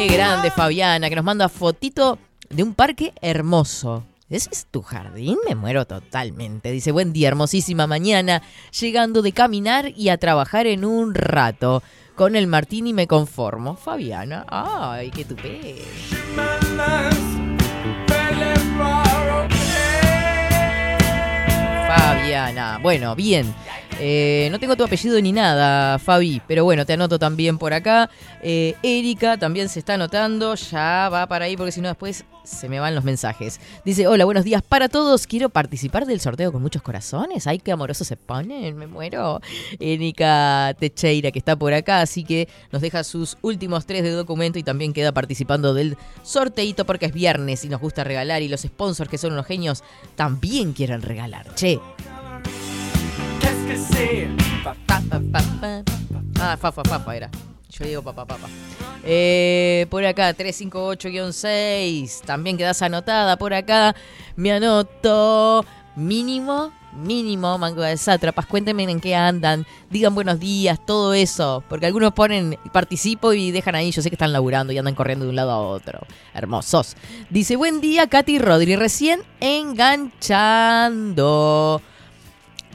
Qué 0.00 0.06
grande, 0.06 0.50
Fabiana, 0.50 1.10
que 1.10 1.16
nos 1.16 1.26
manda 1.26 1.50
fotito 1.50 2.18
de 2.48 2.62
un 2.62 2.72
parque 2.72 3.12
hermoso. 3.20 4.02
¿Ese 4.30 4.48
es 4.50 4.66
tu 4.70 4.80
jardín? 4.80 5.36
Me 5.46 5.54
muero 5.54 5.84
totalmente. 5.84 6.72
Dice, 6.72 6.90
buen 6.90 7.12
día, 7.12 7.28
hermosísima 7.28 7.86
mañana, 7.86 8.40
llegando 8.80 9.20
de 9.20 9.32
caminar 9.32 9.92
y 9.94 10.08
a 10.08 10.16
trabajar 10.16 10.66
en 10.66 10.86
un 10.86 11.14
rato. 11.14 11.82
Con 12.14 12.34
el 12.34 12.46
martini 12.46 12.94
me 12.94 13.06
conformo. 13.06 13.76
Fabiana, 13.76 14.46
ay, 14.48 15.10
qué 15.10 15.26
tupé. 15.26 15.84
Fabiana. 21.86 22.78
Bueno, 22.82 23.14
bien. 23.14 23.54
Eh, 24.02 24.48
no 24.50 24.58
tengo 24.58 24.76
tu 24.76 24.84
apellido 24.84 25.20
ni 25.20 25.30
nada, 25.30 25.98
Fabi, 25.98 26.40
pero 26.48 26.64
bueno, 26.64 26.86
te 26.86 26.94
anoto 26.94 27.18
también 27.18 27.58
por 27.58 27.74
acá. 27.74 28.08
Eh, 28.42 28.74
Erika 28.82 29.36
también 29.36 29.68
se 29.68 29.78
está 29.78 29.94
anotando, 29.94 30.54
ya 30.54 31.10
va 31.12 31.26
para 31.26 31.44
ahí 31.44 31.54
porque 31.54 31.70
si 31.70 31.82
no 31.82 31.88
después 31.88 32.24
se 32.42 32.70
me 32.70 32.80
van 32.80 32.94
los 32.94 33.04
mensajes. 33.04 33.60
Dice, 33.84 34.06
hola, 34.06 34.24
buenos 34.24 34.44
días 34.44 34.62
para 34.62 34.88
todos, 34.88 35.26
quiero 35.26 35.50
participar 35.50 36.06
del 36.06 36.18
sorteo 36.18 36.50
con 36.50 36.62
muchos 36.62 36.80
corazones. 36.80 37.46
Ay, 37.46 37.58
qué 37.58 37.72
amorosos 37.72 38.06
se 38.06 38.16
ponen, 38.16 38.74
me 38.78 38.86
muero. 38.86 39.42
Erika 39.78 40.74
Techeira 40.78 41.30
que 41.30 41.38
está 41.38 41.56
por 41.56 41.74
acá, 41.74 42.00
así 42.00 42.24
que 42.24 42.48
nos 42.72 42.80
deja 42.80 43.04
sus 43.04 43.36
últimos 43.42 43.84
tres 43.84 44.02
de 44.02 44.12
documento 44.12 44.58
y 44.58 44.62
también 44.62 44.94
queda 44.94 45.12
participando 45.12 45.74
del 45.74 45.98
sorteito 46.22 46.86
porque 46.86 47.04
es 47.04 47.12
viernes 47.12 47.66
y 47.66 47.68
nos 47.68 47.82
gusta 47.82 48.02
regalar 48.02 48.40
y 48.40 48.48
los 48.48 48.62
sponsors 48.62 49.10
que 49.10 49.18
son 49.18 49.32
unos 49.32 49.44
genios 49.44 49.84
también 50.16 50.72
quieren 50.72 51.02
regalar. 51.02 51.54
Che, 51.54 51.78
Pa, 54.64 54.74
pa, 54.84 55.00
pa, 55.30 55.40
pa. 55.60 55.82
Ah, 56.40 56.56
fafa, 56.56 56.82
fafa 56.82 57.16
era. 57.16 57.30
Yo 57.70 57.84
digo 57.84 58.02
papá, 58.02 58.26
papá. 58.26 58.48
Eh, 59.04 59.86
por 59.90 60.04
acá, 60.04 60.34
358-6. 60.34 62.22
También 62.22 62.56
quedas 62.56 62.82
anotada 62.82 63.36
por 63.36 63.54
acá. 63.54 63.94
Me 64.34 64.50
anoto. 64.50 65.64
Mínimo, 65.94 66.72
mínimo, 66.92 67.58
mango 67.58 67.82
de 67.82 67.96
sátrapas. 67.96 68.46
Cuéntenme 68.46 68.82
en 68.82 69.00
qué 69.00 69.14
andan. 69.14 69.64
Digan 69.88 70.16
buenos 70.16 70.40
días, 70.40 70.84
todo 70.84 71.14
eso. 71.14 71.62
Porque 71.68 71.86
algunos 71.86 72.12
ponen 72.12 72.58
participo 72.72 73.32
y 73.32 73.52
dejan 73.52 73.76
ahí. 73.76 73.92
Yo 73.92 74.02
sé 74.02 74.10
que 74.10 74.16
están 74.16 74.32
laburando 74.32 74.72
y 74.72 74.78
andan 74.78 74.96
corriendo 74.96 75.26
de 75.26 75.30
un 75.30 75.36
lado 75.36 75.52
a 75.52 75.60
otro. 75.60 76.00
Hermosos. 76.34 76.96
Dice, 77.28 77.54
buen 77.54 77.80
día, 77.80 78.08
Katy 78.08 78.40
Rodri. 78.40 78.74
Recién 78.74 79.20
enganchando. 79.38 80.10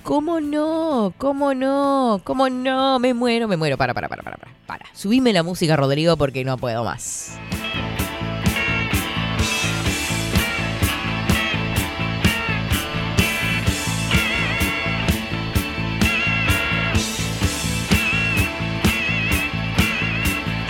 ¿Cómo 0.06 0.40
no? 0.40 1.16
¿Cómo 1.18 1.56
no? 1.56 2.22
¿Cómo 2.24 2.48
no? 2.48 3.00
Me 3.00 3.16
muero, 3.16 3.48
me 3.48 3.58
muero. 3.58 3.76
Para, 3.76 3.96
para, 3.96 4.08
para, 4.08 4.22
para, 4.22 4.38
para. 4.38 4.54
para. 4.68 4.86
Subime 4.94 5.34
la 5.34 5.42
música, 5.42 5.76
Rodrigo, 5.76 6.16
porque 6.16 6.46
no 6.46 6.60
puedo 6.60 6.84
más. 6.84 7.40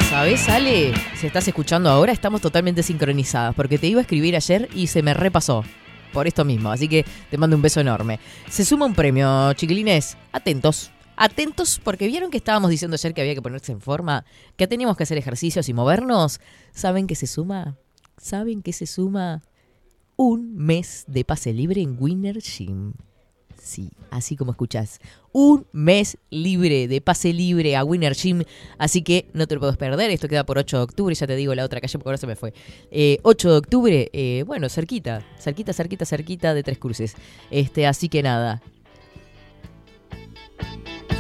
¿Sabes, 0.10 0.48
Ale? 0.48 0.94
Si 1.16 1.28
estás 1.28 1.46
escuchando 1.46 1.90
ahora, 1.90 2.14
estamos 2.14 2.40
totalmente 2.40 2.84
sincronizadas, 2.84 3.54
porque 3.54 3.78
te 3.78 3.88
iba 3.88 4.00
a 4.00 4.04
escribir 4.04 4.38
ayer 4.38 4.70
y 4.74 4.88
se 4.88 5.04
me 5.04 5.14
repasó 5.14 5.66
por 6.16 6.28
esto 6.28 6.46
mismo. 6.46 6.72
Así 6.72 6.88
que 6.88 7.06
te 7.30 7.38
mando 7.38 7.58
un 7.58 7.62
beso 7.62 7.82
enorme. 7.82 8.20
Se 8.50 8.64
suma 8.64 8.86
un 8.86 8.96
premio, 8.96 9.52
chiquilines. 9.54 10.18
Atentos. 10.32 10.90
Atentos 11.18 11.82
porque 11.84 12.08
vieron 12.08 12.32
que 12.32 12.38
estábamos 12.38 12.70
diciendo 12.70 12.96
ayer 12.96 13.14
que 13.14 13.22
había 13.22 13.36
que 13.36 13.42
ponerse 13.42 13.74
en 13.74 13.82
forma, 13.82 14.26
que 14.56 14.66
teníamos 14.66 14.96
que 14.96 15.04
hacer 15.04 15.18
ejercicios 15.18 15.68
y 15.68 15.74
movernos. 15.74 16.40
¿Saben 16.72 17.06
qué 17.06 17.16
se 17.16 17.28
suma? 17.28 17.78
¿Saben 18.18 18.62
qué 18.62 18.72
se 18.72 18.86
suma? 18.86 19.44
Un 20.16 20.56
mes 20.56 21.04
de 21.08 21.26
pase 21.26 21.52
libre 21.52 21.82
en 21.82 21.98
Winner 22.00 22.40
Gym. 22.40 22.94
Sí, 23.62 23.92
así 24.10 24.38
como 24.38 24.52
escuchás. 24.52 25.00
Un 25.38 25.68
mes 25.74 26.18
libre 26.30 26.88
de 26.88 27.02
pase 27.02 27.34
libre 27.34 27.76
a 27.76 27.84
Winner 27.84 28.16
Gym. 28.16 28.44
Así 28.78 29.02
que 29.02 29.28
no 29.34 29.48
te 29.48 29.56
lo 29.56 29.60
puedes 29.60 29.76
perder. 29.76 30.10
Esto 30.10 30.30
queda 30.30 30.46
por 30.46 30.58
8 30.58 30.78
de 30.78 30.84
octubre. 30.84 31.14
Ya 31.14 31.28
te 31.28 31.36
digo 31.36 31.54
la 31.54 31.66
otra 31.66 31.82
calle 31.82 31.92
porque 32.00 32.08
ahora 32.08 32.18
se 32.18 32.26
me 32.26 32.38
fue. 32.38 32.54
Eh, 32.90 33.20
8 33.22 33.52
de 33.52 33.58
octubre, 33.58 34.10
eh, 34.14 34.46
bueno, 34.48 34.70
cerquita. 34.70 35.26
Cerquita, 35.38 35.74
cerquita, 35.74 36.06
cerquita 36.06 36.54
de 36.54 36.64
Tres 36.64 36.78
Cruces. 36.78 37.16
Este, 37.52 37.86
así 37.86 38.08
que 38.08 38.24
nada. 38.24 38.64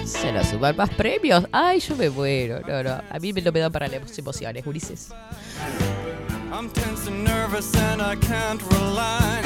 Se 0.05 0.31
nos 0.31 0.47
suman 0.47 0.77
más 0.77 0.91
premios. 0.91 1.45
Ay, 1.51 1.81
yo 1.81 1.97
me 1.97 2.09
muero. 2.09 2.61
No, 2.61 2.83
no. 2.83 3.01
A 3.09 3.19
mí 3.19 3.33
me 3.33 3.41
lo 3.41 3.51
me 3.51 3.59
dan 3.59 3.73
para 3.73 3.89
las 3.89 4.17
emociones, 4.17 4.65
Ulises. 4.65 5.09
I'm 6.57 6.69
tense 6.69 7.07
and 7.07 7.23
nervous 7.25 7.73
and 7.75 8.01
I 8.01 8.15
can't 8.15 8.61
relax. 8.71 9.45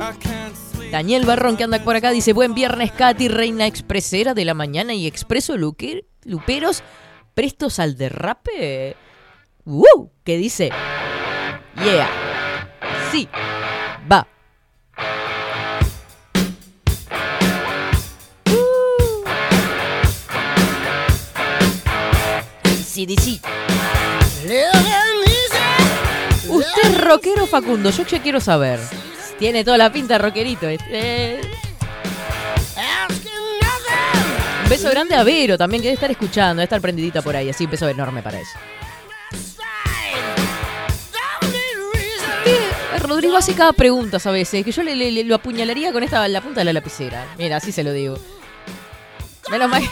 I 0.00 0.12
can't 0.20 0.54
sleep. 0.54 0.92
Daniel 0.92 1.26
Barrón, 1.26 1.56
que 1.56 1.64
anda 1.64 1.82
por 1.82 1.96
acá, 1.96 2.12
dice: 2.12 2.32
Buen 2.32 2.54
viernes, 2.54 2.92
Katy, 2.92 3.26
reina 3.26 3.66
expresera 3.66 4.32
de 4.32 4.44
la 4.44 4.54
mañana 4.54 4.94
y 4.94 5.08
expreso 5.08 5.56
luque- 5.56 6.04
luperos 6.24 6.84
prestos 7.34 7.80
al 7.80 7.96
derrape. 7.96 8.96
¡Woo! 9.64 10.12
¿Qué 10.24 10.36
dice? 10.36 10.70
Yeah. 11.82 12.08
Sí. 13.10 13.28
Va. 14.10 14.28
Sí, 22.84 23.06
sí. 23.18 23.40
Rockero 27.04 27.46
Facundo, 27.46 27.90
yo 27.90 28.04
ya 28.06 28.22
quiero 28.22 28.40
saber. 28.40 28.80
Tiene 29.38 29.64
toda 29.64 29.76
la 29.78 29.92
pinta 29.92 30.14
de 30.14 30.18
rockerito. 30.18 30.68
este. 30.68 31.40
Un 34.64 34.70
beso 34.70 34.88
grande 34.90 35.14
a 35.14 35.22
Vero 35.22 35.58
también, 35.58 35.82
que 35.82 35.88
debe 35.88 35.94
estar 35.94 36.10
escuchando, 36.10 36.54
debe 36.60 36.64
estar 36.64 36.80
prendidita 36.80 37.20
por 37.22 37.36
ahí. 37.36 37.50
Así, 37.50 37.64
un 37.66 37.70
beso 37.70 37.88
enorme 37.88 38.22
para 38.22 38.38
ella. 38.38 38.48
Eh, 42.46 42.98
Rodrigo 43.00 43.36
hace 43.36 43.54
cada 43.54 43.72
pregunta 43.72 44.18
a 44.22 44.30
veces, 44.30 44.64
que 44.64 44.72
yo 44.72 44.82
le- 44.82 45.24
lo 45.24 45.34
apuñalaría 45.34 45.92
con 45.92 46.02
esta 46.02 46.26
la 46.28 46.40
punta 46.40 46.60
de 46.60 46.64
la 46.66 46.72
lapicera. 46.72 47.26
Mira, 47.38 47.56
así 47.56 47.72
se 47.72 47.82
lo 47.84 47.92
digo. 47.92 48.18
Menos 49.50 49.68
mal. 49.68 49.82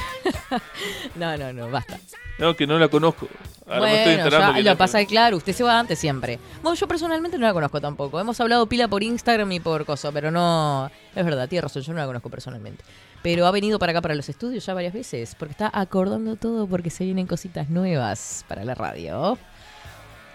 no, 1.17 1.37
no, 1.37 1.53
no, 1.53 1.71
basta. 1.71 1.99
No, 2.43 2.57
que 2.57 2.67
no 2.67 2.77
la 2.79 2.89
conozco. 2.89 3.29
Ahora 3.67 3.81
me 3.83 3.87
estoy 3.99 4.15
Bueno, 4.15 4.25
enterando. 4.25 4.47
ya 4.49 4.55
que 4.57 4.63
lo 4.65 4.71
la- 4.71 4.77
pasa 4.77 5.05
claro, 5.07 5.37
usted 5.37 5.53
se 5.53 5.63
va 5.63 5.79
antes 5.79 5.97
siempre. 5.99 6.41
Bueno, 6.61 6.75
yo 6.75 6.89
personalmente 6.89 7.39
no 7.39 7.47
la 7.47 7.53
conozco 7.53 7.81
tampoco. 7.81 8.19
Hemos 8.19 8.41
hablado 8.41 8.67
pila 8.67 8.89
por 8.89 9.03
Instagram 9.05 9.53
y 9.53 9.61
por 9.61 9.85
cosas, 9.85 10.11
pero 10.13 10.31
no. 10.33 10.91
Es 11.15 11.25
verdad, 11.25 11.49
tiene 11.49 11.63
razón, 11.63 11.83
yo 11.83 11.93
no 11.93 12.01
la 12.01 12.07
conozco 12.07 12.29
personalmente. 12.31 12.83
Pero 13.23 13.47
ha 13.47 13.53
venido 13.53 13.79
para 13.79 13.93
acá 13.93 14.03
para 14.03 14.17
los 14.17 14.29
estudios 14.29 14.67
ya 14.67 14.75
varias 14.75 14.93
veces, 14.93 15.37
porque 15.39 15.53
está 15.53 15.71
acordando 15.73 16.35
todo 16.35 16.67
porque 16.67 16.91
se 16.91 17.05
vienen 17.05 17.29
cositas 17.29 17.71
nuevas 17.71 18.45
para 18.49 18.65
la 18.65 18.75
radio. 18.75 19.39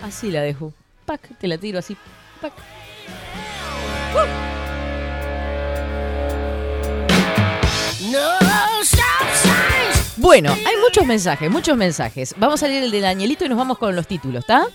Así 0.01 0.31
la 0.31 0.41
dejo. 0.41 0.71
Pac, 1.05 1.37
te 1.37 1.47
la 1.49 1.57
tiro 1.57 1.79
así. 1.79 1.97
Pac. 2.41 2.53
Bueno, 10.17 10.51
hay 10.51 10.75
muchos 10.83 11.05
mensajes, 11.05 11.49
muchos 11.49 11.77
mensajes. 11.77 12.33
Vamos 12.37 12.63
a 12.63 12.67
leer 12.67 12.83
el 12.83 12.91
de 12.91 13.01
Danielito 13.01 13.45
y 13.45 13.49
nos 13.49 13.57
vamos 13.57 13.77
con 13.77 13.95
los 13.95 14.07
títulos, 14.07 14.41
¿está? 14.41 14.65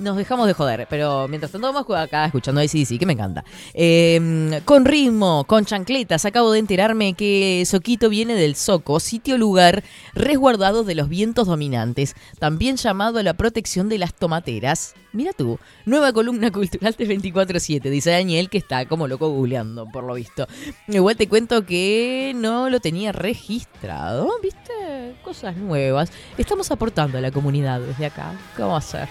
Nos 0.00 0.16
dejamos 0.16 0.46
de 0.46 0.54
joder, 0.54 0.86
pero 0.88 1.28
mientras 1.28 1.52
tanto 1.52 1.70
vamos 1.70 1.84
acá 1.94 2.24
escuchando 2.24 2.66
sí, 2.66 2.98
que 2.98 3.04
me 3.04 3.12
encanta. 3.12 3.44
Eh, 3.74 4.62
con 4.64 4.86
ritmo, 4.86 5.44
con 5.46 5.66
chancletas, 5.66 6.24
acabo 6.24 6.52
de 6.52 6.58
enterarme 6.58 7.12
que 7.12 7.62
Soquito 7.66 8.08
viene 8.08 8.34
del 8.34 8.56
Soco, 8.56 8.98
sitio 8.98 9.36
lugar 9.36 9.84
resguardado 10.14 10.84
de 10.84 10.94
los 10.94 11.10
vientos 11.10 11.46
dominantes, 11.46 12.14
también 12.38 12.76
llamado 12.76 13.18
a 13.18 13.22
la 13.22 13.34
protección 13.34 13.90
de 13.90 13.98
las 13.98 14.14
tomateras. 14.14 14.94
Mira 15.12 15.34
tú, 15.34 15.58
nueva 15.84 16.14
columna 16.14 16.50
cultural 16.50 16.94
de 16.96 17.06
24-7, 17.06 17.82
dice 17.90 18.10
Daniel 18.10 18.48
que 18.48 18.56
está 18.56 18.86
como 18.86 19.06
loco 19.06 19.28
googleando, 19.28 19.86
por 19.86 20.04
lo 20.04 20.14
visto. 20.14 20.46
Igual 20.88 21.16
te 21.16 21.28
cuento 21.28 21.66
que 21.66 22.32
no 22.34 22.70
lo 22.70 22.80
tenía 22.80 23.12
registrado, 23.12 24.30
¿viste? 24.42 25.14
Cosas 25.22 25.58
nuevas. 25.58 26.10
Estamos 26.38 26.70
aportando 26.70 27.18
a 27.18 27.20
la 27.20 27.30
comunidad 27.30 27.80
desde 27.80 28.06
acá. 28.06 28.32
¿Cómo 28.56 28.76
hacer? 28.76 29.06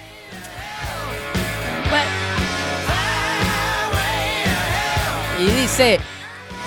Y 5.40 5.46
dice, 5.62 6.00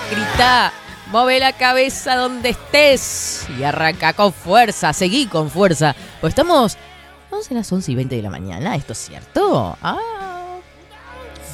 grita, 0.09 0.73
mueve 1.11 1.39
la 1.39 1.53
cabeza 1.53 2.15
donde 2.15 2.49
estés 2.49 3.47
y 3.57 3.63
arranca 3.63 4.13
con 4.13 4.33
fuerza, 4.33 4.93
seguí 4.93 5.27
con 5.27 5.49
fuerza. 5.49 5.95
Pues 6.21 6.31
estamos 6.31 6.77
Vamos 7.33 7.49
a 7.49 7.53
las 7.55 7.71
11 7.71 7.91
y 7.91 7.95
20 7.95 8.15
de 8.15 8.21
la 8.21 8.29
mañana, 8.29 8.75
¿esto 8.75 8.93
es 8.93 8.99
cierto? 8.99 9.75
Ah. 9.81 10.59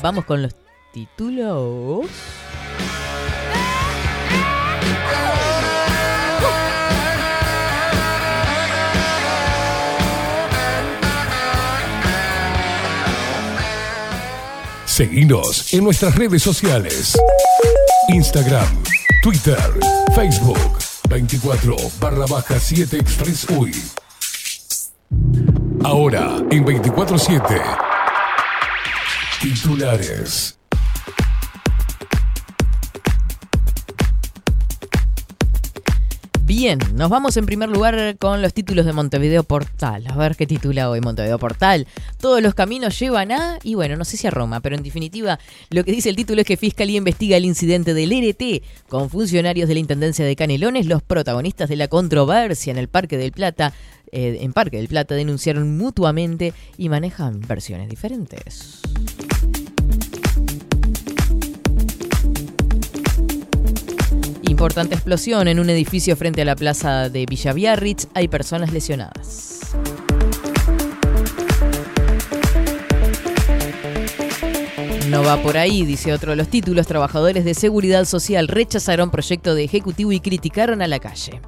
Vamos 0.01 0.25
con 0.25 0.41
los 0.41 0.53
títulos. 0.91 2.05
Seguinos 14.99 15.73
en 15.73 15.85
nuestras 15.85 16.13
redes 16.17 16.43
sociales. 16.43 17.17
Instagram, 18.09 18.67
Twitter, 19.23 19.57
Facebook, 20.13 20.59
24 21.07 21.77
barra 22.01 22.25
baja 22.25 22.59
7 22.59 22.97
Express 22.97 23.47
UI. 23.49 23.71
Ahora 25.85 26.39
en 26.51 26.65
24-7. 26.65 27.77
Titulares. 29.41 30.58
Bien, 36.59 36.77
nos 36.93 37.09
vamos 37.09 37.37
en 37.37 37.45
primer 37.45 37.69
lugar 37.69 38.17
con 38.17 38.41
los 38.41 38.53
títulos 38.53 38.85
de 38.85 38.91
Montevideo 38.91 39.43
Portal. 39.43 40.03
A 40.07 40.17
ver 40.17 40.35
qué 40.35 40.45
titula 40.45 40.89
hoy 40.89 40.99
Montevideo 40.99 41.39
Portal. 41.39 41.87
Todos 42.19 42.41
los 42.41 42.53
caminos 42.53 42.99
llevan 42.99 43.31
a, 43.31 43.59
y 43.63 43.75
bueno, 43.75 43.95
no 43.95 44.03
sé 44.03 44.17
si 44.17 44.27
a 44.27 44.29
Roma, 44.29 44.59
pero 44.59 44.75
en 44.75 44.83
definitiva 44.83 45.39
lo 45.69 45.85
que 45.85 45.93
dice 45.93 46.09
el 46.09 46.17
título 46.17 46.41
es 46.41 46.47
que 46.47 46.57
Fiscalía 46.57 46.97
investiga 46.97 47.37
el 47.37 47.45
incidente 47.45 47.93
del 47.93 48.11
RT 48.11 48.89
con 48.89 49.09
funcionarios 49.09 49.69
de 49.69 49.75
la 49.75 49.79
Intendencia 49.79 50.25
de 50.25 50.35
Canelones. 50.35 50.85
Los 50.85 51.01
protagonistas 51.01 51.69
de 51.69 51.77
la 51.77 51.87
controversia 51.87 52.71
en 52.71 52.77
el 52.77 52.89
Parque 52.89 53.17
del 53.17 53.31
Plata, 53.31 53.71
eh, 54.11 54.39
en 54.41 54.51
Parque 54.51 54.75
del 54.75 54.89
Plata, 54.89 55.15
denunciaron 55.15 55.77
mutuamente 55.77 56.53
y 56.77 56.89
manejan 56.89 57.39
versiones 57.39 57.87
diferentes. 57.87 58.81
Importante 64.59 64.93
explosión 64.93 65.47
en 65.47 65.57
un 65.57 65.69
edificio 65.69 66.17
frente 66.17 66.41
a 66.41 66.45
la 66.45 66.53
plaza 66.53 67.07
de 67.07 67.25
Villa 67.25 67.53
Biarritz. 67.53 68.09
Hay 68.13 68.27
personas 68.27 68.73
lesionadas. 68.73 69.61
No 75.07 75.23
va 75.23 75.41
por 75.41 75.55
ahí, 75.55 75.85
dice 75.85 76.11
otro 76.11 76.31
de 76.31 76.35
los 76.35 76.49
títulos. 76.49 76.87
Trabajadores 76.87 77.45
de 77.45 77.53
seguridad 77.53 78.03
social 78.03 78.49
rechazaron 78.49 79.11
proyecto 79.11 79.55
de 79.55 79.63
ejecutivo 79.63 80.11
y 80.11 80.19
criticaron 80.19 80.81
a 80.81 80.87
la 80.89 80.99
calle. 80.99 81.39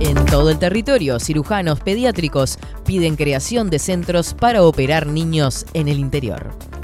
En 0.00 0.26
todo 0.26 0.50
el 0.50 0.58
territorio, 0.58 1.20
cirujanos 1.20 1.78
pediátricos 1.78 2.58
piden 2.84 3.14
creación 3.14 3.70
de 3.70 3.78
centros 3.78 4.34
para 4.34 4.64
operar 4.64 5.06
niños 5.06 5.64
en 5.74 5.86
el 5.86 6.00
interior. 6.00 6.75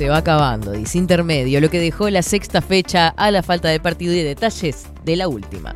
Se 0.00 0.08
va 0.08 0.16
acabando, 0.16 0.72
dice 0.72 0.96
intermedio, 0.96 1.60
lo 1.60 1.68
que 1.68 1.78
dejó 1.78 2.08
la 2.08 2.22
sexta 2.22 2.62
fecha 2.62 3.08
a 3.08 3.30
la 3.30 3.42
falta 3.42 3.68
de 3.68 3.80
partido 3.80 4.14
y 4.14 4.22
detalles 4.22 4.86
de 5.04 5.14
la 5.14 5.28
última. 5.28 5.74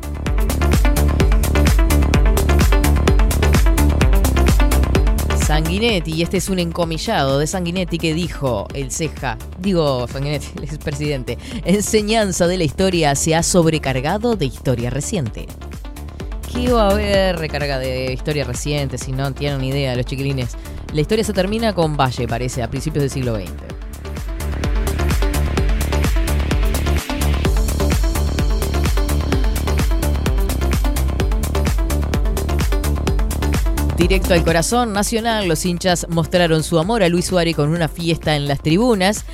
Sanguinetti, 5.45 6.13
y 6.13 6.23
este 6.23 6.37
es 6.37 6.49
un 6.49 6.57
encomillado 6.57 7.37
de 7.37 7.45
Sanguinetti 7.45 7.99
que 7.99 8.15
dijo 8.15 8.67
el 8.73 8.89
ceja, 8.89 9.37
digo 9.59 10.07
Sanguinetti, 10.07 10.47
el 10.57 10.63
expresidente, 10.63 11.37
enseñanza 11.63 12.47
de 12.47 12.57
la 12.57 12.63
historia 12.63 13.13
se 13.13 13.35
ha 13.35 13.43
sobrecargado 13.43 14.35
de 14.35 14.47
historia 14.47 14.89
reciente. 14.89 15.45
¿Qué 16.51 16.71
va 16.71 16.87
a 16.87 16.91
haber 16.93 17.37
recarga 17.37 17.77
de 17.77 18.11
historia 18.11 18.43
reciente 18.43 18.97
si 18.97 19.11
no 19.11 19.31
tienen 19.35 19.61
ni 19.61 19.67
idea 19.67 19.95
los 19.95 20.07
chiquilines? 20.07 20.57
La 20.93 21.01
historia 21.01 21.23
se 21.23 21.33
termina 21.33 21.75
con 21.75 21.95
Valle, 21.95 22.27
parece, 22.27 22.63
a 22.63 22.69
principios 22.71 23.03
del 23.03 23.11
siglo 23.11 23.35
XX. 23.35 23.74
Directo 33.97 34.33
al 34.33 34.43
corazón 34.43 34.91
nacional, 34.91 35.47
los 35.47 35.65
hinchas 35.65 36.05
mostraron 36.09 36.63
su 36.63 36.77
amor 36.79 37.01
a 37.01 37.07
Luis 37.09 37.25
Suárez 37.25 37.55
con 37.55 37.69
una 37.69 37.87
fiesta 37.87 38.35
en 38.35 38.47
las 38.47 38.61
tribunas, 38.61 39.25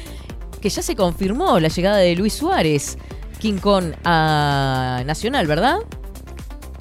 que 0.62 0.70
ya 0.70 0.84
se 0.84 0.95
confirmó 0.95 1.59
la 1.59 1.68
llegada 1.68 1.97
de 1.97 2.16
Luis 2.16 2.34
Suárez, 2.34 2.97
King 3.39 3.57
Kong 3.57 3.93
a 4.03 5.01
Nacional, 5.05 5.47
¿verdad? 5.47 5.78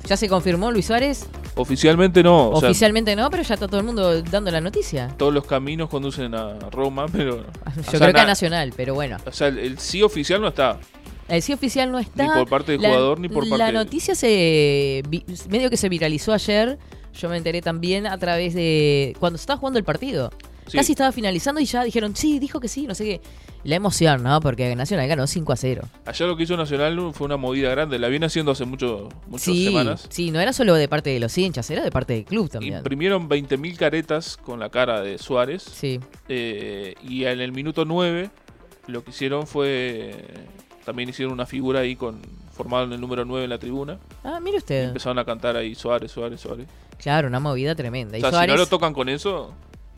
¿Ya 0.07 0.17
se 0.19 0.29
confirmó 0.29 0.71
Luis 0.71 0.87
Suárez? 0.87 1.27
Oficialmente 1.57 2.23
no. 2.23 2.51
o 2.51 2.61
sea, 2.61 2.69
Oficialmente 2.69 3.17
no, 3.17 3.31
pero 3.31 3.43
ya 3.43 3.55
está 3.55 3.67
todo 3.67 3.81
el 3.81 3.87
mundo 3.87 4.23
dando 4.23 4.51
la 4.51 4.61
noticia. 4.61 5.09
todos 5.17 5.33
los 5.33 5.47
caminos 5.47 5.89
conducen 5.89 6.35
a 6.35 6.59
Roma, 6.71 7.07
pero. 7.11 7.39
Yo 7.77 7.83
sea, 7.83 7.99
creo 7.99 8.13
que 8.13 8.21
a 8.21 8.25
na- 8.25 8.29
Nacional, 8.29 8.73
pero 8.77 8.95
bueno. 8.95 9.17
O 9.27 9.33
sea, 9.33 9.49
el, 9.49 9.59
el 9.59 9.79
sí 9.79 10.03
oficial 10.03 10.41
no 10.43 10.49
está. 10.49 10.79
El 11.29 11.41
sí 11.43 11.53
oficial 11.55 11.91
no 11.91 11.99
está. 11.99 12.25
Ni 12.25 12.29
por 12.31 12.49
parte 12.49 12.73
del 12.73 12.83
La- 12.83 12.89
jugador, 12.91 13.21
ni 13.21 13.29
por 13.29 13.47
La 13.47 13.57
parte- 13.57 13.73
noticia 13.73 14.15
se 14.15 15.03
medio 15.49 15.71
que 15.71 15.77
se 15.79 15.89
viralizó 15.89 16.33
ayer. 16.35 16.79
Yo 17.15 17.29
me 17.29 17.37
enteré 17.37 17.61
también 17.63 18.07
a 18.07 18.17
través 18.19 18.55
de 18.55 19.15
cuando 19.19 19.37
se 19.39 19.43
estaba 19.43 19.59
jugando 19.59 19.79
el 19.79 19.85
partido. 19.85 20.31
Sí. 20.67 20.77
Casi 20.77 20.93
estaba 20.93 21.11
finalizando 21.11 21.61
y 21.61 21.65
ya 21.65 21.83
dijeron, 21.83 22.15
sí, 22.15 22.39
dijo 22.39 22.61
que 22.61 22.69
sí, 22.69 22.87
no 22.87 22.95
sé 22.95 23.05
qué. 23.05 23.21
La 23.65 23.75
emoción, 23.75 24.23
¿no? 24.23 24.41
Porque 24.41 24.75
Nacional 24.77 25.09
ganó 25.09 25.27
5 25.27 25.53
a 25.53 25.57
0. 25.57 25.83
Allá 26.07 26.27
lo 26.27 26.37
que 26.37 26.45
hizo 26.45 26.57
Nacional 26.57 27.11
fue 27.13 27.25
una 27.27 27.37
movida 27.37 27.71
grande. 27.71 27.99
La 27.99 28.07
viene 28.09 28.27
haciendo 28.27 28.53
hace 28.53 28.65
mucho, 28.65 29.09
muchas 29.27 29.45
Sí, 29.45 29.65
semanas. 29.65 30.07
sí, 30.09 30.31
no 30.31 30.39
era 30.41 30.53
solo 30.53 30.75
de 30.75 30.87
parte 30.89 31.11
de 31.11 31.19
los 31.21 31.37
hinchas, 31.37 31.69
era 31.71 31.83
de 31.83 31.91
parte 31.91 32.13
del 32.15 32.25
club 32.25 32.49
también. 32.49 32.77
Imprimieron 32.79 33.29
20.000 33.29 33.77
caretas 33.77 34.37
con 34.37 34.61
la 34.61 34.71
cara 34.71 35.03
de 35.03 35.19
Suárez. 35.19 35.63
Sí. 35.65 35.99
Eh, 36.29 36.95
y 37.03 37.25
en 37.25 37.41
el 37.41 37.53
minuto 37.53 37.85
9 37.85 38.31
lo 38.87 39.03
que 39.05 39.11
hicieron 39.11 39.47
fue... 39.49 40.15
También 40.85 41.09
hicieron 41.09 41.33
una 41.35 41.47
figura 41.47 41.81
ahí 41.81 41.97
con 41.97 42.21
formaron 42.63 42.93
el 42.93 43.01
número 43.01 43.25
9 43.25 43.45
en 43.45 43.51
la 43.51 43.59
tribuna. 43.59 43.99
Ah, 44.25 44.39
mire 44.41 44.57
Y 44.57 44.59
usted. 44.59 44.85
empezaron 44.89 45.19
a 45.19 45.25
cantar 45.25 45.57
ahí 45.57 45.75
Suárez, 45.75 46.11
Suárez, 46.13 46.41
Suárez. 46.41 46.67
Claro, 46.99 47.29
una 47.29 47.41
movida 47.41 47.75
tremenda. 47.75 48.17
O 48.17 48.19
Y 48.19 48.21
sea, 48.21 48.31
si 48.43 48.47
no 48.47 48.57
lo 48.57 48.67
tocan 48.67 48.93
con 48.93 49.09
eso, 49.09 49.53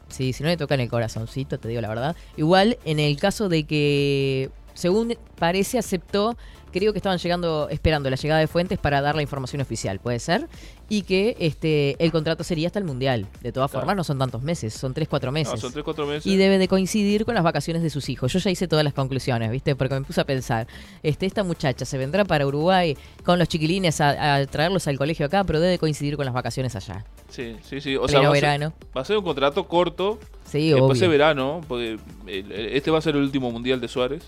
Sí, 0.08 0.32
si 0.34 0.42
no 0.42 0.50
le 0.50 0.56
tocan 0.58 0.78
el 0.80 0.90
corazoncito, 0.90 1.58
te 1.58 1.68
digo 1.68 1.80
la 1.80 1.88
verdad. 1.88 2.14
Igual, 2.36 2.78
en 2.84 2.98
el 3.00 3.16
caso 3.18 3.48
de 3.48 3.64
que, 3.64 4.50
según 4.74 5.14
parece, 5.38 5.78
aceptó, 5.78 6.36
creo 6.72 6.92
que 6.92 6.98
estaban 6.98 7.18
llegando, 7.18 7.68
esperando 7.70 8.08
la 8.08 8.16
llegada 8.16 8.40
de 8.40 8.46
Fuentes 8.46 8.78
para 8.78 9.00
dar 9.02 9.14
la 9.14 9.22
información 9.22 9.60
oficial, 9.60 9.98
puede 9.98 10.18
ser. 10.18 10.48
Y 10.88 11.02
que 11.02 11.36
este 11.38 11.96
el 12.04 12.12
contrato 12.12 12.44
sería 12.44 12.66
hasta 12.66 12.78
el 12.78 12.84
Mundial. 12.84 13.26
De 13.40 13.50
todas 13.52 13.70
Claro. 13.70 13.82
formas, 13.82 13.96
no 13.96 14.04
son 14.04 14.18
tantos 14.18 14.42
meses, 14.42 14.74
son 14.74 14.92
3-4 14.94 15.30
meses. 15.32 15.54
no, 15.54 15.70
son 15.70 15.72
3-4 15.72 16.06
meses. 16.06 16.26
Y 16.26 16.36
debe 16.36 16.58
de 16.58 16.68
coincidir 16.68 17.24
con 17.24 17.34
las 17.34 17.44
vacaciones 17.44 17.82
de 17.82 17.88
sus 17.90 18.08
hijos. 18.10 18.32
Yo 18.32 18.38
ya 18.38 18.50
hice 18.50 18.68
todas 18.68 18.84
las 18.84 18.92
conclusiones, 18.94 19.50
¿viste? 19.50 19.74
Porque 19.74 19.94
me 19.94 20.02
puse 20.02 20.20
a 20.20 20.24
pensar, 20.24 20.66
este, 21.02 21.24
esta 21.26 21.44
muchacha 21.44 21.84
se 21.86 21.96
vendrá 21.98 22.24
para 22.26 22.46
Uruguay 22.46 22.96
con 23.24 23.38
los 23.38 23.48
chiquilines 23.48 24.00
a, 24.02 24.34
a 24.36 24.46
traerlos 24.46 24.86
al 24.86 24.98
colegio 24.98 25.24
acá, 25.26 25.44
pero 25.44 25.60
debe 25.60 25.78
coincidir 25.78 26.16
con 26.16 26.26
las 26.26 26.34
vacaciones 26.34 26.76
allá. 26.76 27.04
Sí, 27.30 27.56
sí, 27.62 27.80
sí. 27.80 27.96
O 27.96 28.06
sea, 28.08 28.20
va 28.20 28.28
a, 28.28 28.32
ser, 28.32 28.42
verano. 28.42 28.72
va 28.94 29.00
a 29.00 29.04
ser 29.06 29.16
un 29.16 29.24
contrato 29.24 29.66
corto. 29.66 30.18
Sí, 30.44 30.70
después 30.70 30.98
obvio. 30.98 31.00
de 31.00 31.08
verano, 31.08 31.60
porque 31.66 31.98
este 32.26 32.90
va 32.90 32.98
a 32.98 33.00
ser 33.00 33.16
el 33.16 33.22
último 33.22 33.50
mundial 33.50 33.80
de 33.80 33.88
Suárez. 33.88 34.24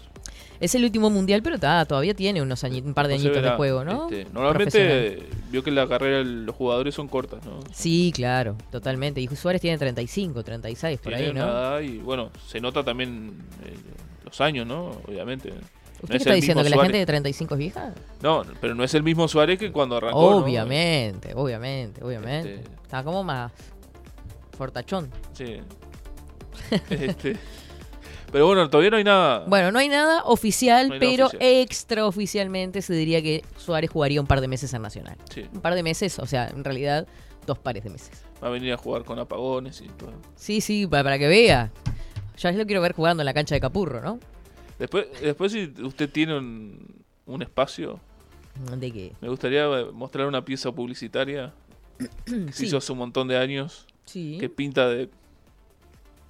Es 0.61 0.75
el 0.75 0.85
último 0.85 1.11
mundial, 1.11 1.43
pero 1.43 1.59
ta, 1.59 1.85
todavía 1.85 2.15
tiene 2.15 2.41
unos 2.41 2.63
añi- 2.65 2.83
un 2.85 2.95
par 2.95 3.09
de 3.09 3.19
se 3.19 3.27
añitos 3.27 3.43
de 3.43 3.51
juego, 3.51 3.85
¿no? 3.85 4.09
Este, 4.09 4.27
normalmente 4.33 5.27
vio 5.51 5.63
que 5.65 5.71
la 5.71 5.87
carrera 5.89 6.19
de 6.19 6.25
los 6.25 6.55
jugadores 6.55 6.95
son 6.95 7.09
cortas, 7.09 7.45
¿no? 7.45 7.61
Sí, 7.73 8.13
claro, 8.15 8.57
totalmente. 8.71 9.21
Y 9.21 9.29
Suárez 9.29 9.61
tiene 9.61 9.77
35, 9.79 10.43
36 10.45 11.01
por 11.01 11.13
ahí, 11.15 11.25
Tienen 11.25 11.37
¿no? 11.39 11.45
una 11.45 11.53
edad 11.53 11.81
y 11.81 11.99
bueno, 11.99 12.31
se 12.47 12.61
nota 12.61 12.83
también 12.85 13.37
eh, 13.65 13.75
los 14.25 14.41
años, 14.41 14.67
¿no? 14.67 14.91
Obviamente. 15.09 15.51
No 15.51 15.57
¿Usted 16.03 16.17
es 16.17 16.23
está 16.23 16.35
diciendo 16.35 16.63
que 16.63 16.71
la 16.71 16.83
gente 16.83 16.99
de 16.99 17.07
35 17.07 17.55
es 17.55 17.59
vieja? 17.59 17.95
No, 18.23 18.43
pero 18.61 18.75
no 18.75 18.85
es 18.85 18.93
el 18.95 19.03
mismo 19.03 19.27
Suárez 19.27 19.59
que 19.59 19.73
cuando 19.73 19.97
arrancó. 19.97 20.31
¿no? 20.33 20.37
Obviamente, 20.39 21.33
obviamente, 21.35 22.05
obviamente. 22.05 22.57
Este- 22.57 22.71
Está 22.83 23.03
como 23.03 23.25
más 23.25 23.51
fortachón. 24.57 25.11
Sí. 25.33 25.57
Este, 26.91 27.37
pero 28.35 28.47
bueno, 28.49 28.69
todavía 28.69 28.91
no 28.91 28.97
hay 28.97 29.05
nada. 29.05 29.45
Bueno, 29.47 29.71
no 29.71 29.79
hay 29.79 29.89
nada 29.89 30.25
oficial, 30.25 30.89
No 30.89 30.95
hay 30.95 30.99
nada 31.01 31.11
pero 31.13 31.27
oficial. 31.29 31.53
extraoficialmente 31.61 32.83
se 32.83 32.93
diría 32.95 33.23
que 33.23 33.45
Suárez 33.57 33.91
jugaría 33.91 34.21
un 34.21 34.27
par 34.27 34.41
de 34.41 34.49
meses 34.49 34.75
en 34.75 34.83
Nacional. 34.83 35.17
Sí, 35.33 35.45
Un 35.53 35.61
par 35.61 35.77
de 35.77 35.85
meses, 35.85 36.19
o 36.19 36.27
sea, 36.27 36.49
en 36.49 36.65
realidad, 36.65 37.07
dos 37.47 37.59
pares 37.61 37.85
de 37.85 37.91
meses. 37.91 38.25
va 38.43 38.49
a 38.49 38.51
venir 38.51 38.73
a 38.73 38.77
jugar 38.77 39.05
con 39.05 39.21
apagones 39.21 39.81
y 39.83 39.87
todo. 39.87 40.13
Sí, 40.35 40.61
sí, 40.61 40.85
para, 40.89 41.05
para 41.05 41.19
que 41.19 41.29
vea. 41.29 41.71
Ya 42.39 42.51
lo 42.51 42.67
quiero 42.67 42.83
ver 42.83 42.93
jugando 42.93 43.23
en 43.23 43.27
la 43.27 43.35
cancha 43.35 43.55
de 43.55 43.61
Capurro, 43.61 44.01
¿no? 44.03 44.19
Después, 44.81 45.07
después 45.23 45.53
si 45.53 45.73
usted 45.85 46.11
tiene 46.11 46.37
un, 46.37 47.05
un 47.27 47.41
espacio, 47.43 48.01
¿De 48.77 48.91
qué? 48.91 49.13
me 49.21 49.29
gustaría 49.29 49.65
eh, 49.67 49.87
mostrar 49.93 50.27
una 50.27 50.45
pieza 50.45 50.73
publicitaria 50.73 51.53
que 52.27 52.53
se 52.53 52.67
hizo 52.67 52.79
hace 52.79 52.91
un 52.91 52.99
montón 52.99 53.29
de 53.29 53.37
años, 53.39 53.87
Sí. 54.07 54.37
que 54.41 54.49
pinta 54.49 54.89
de, 54.89 55.09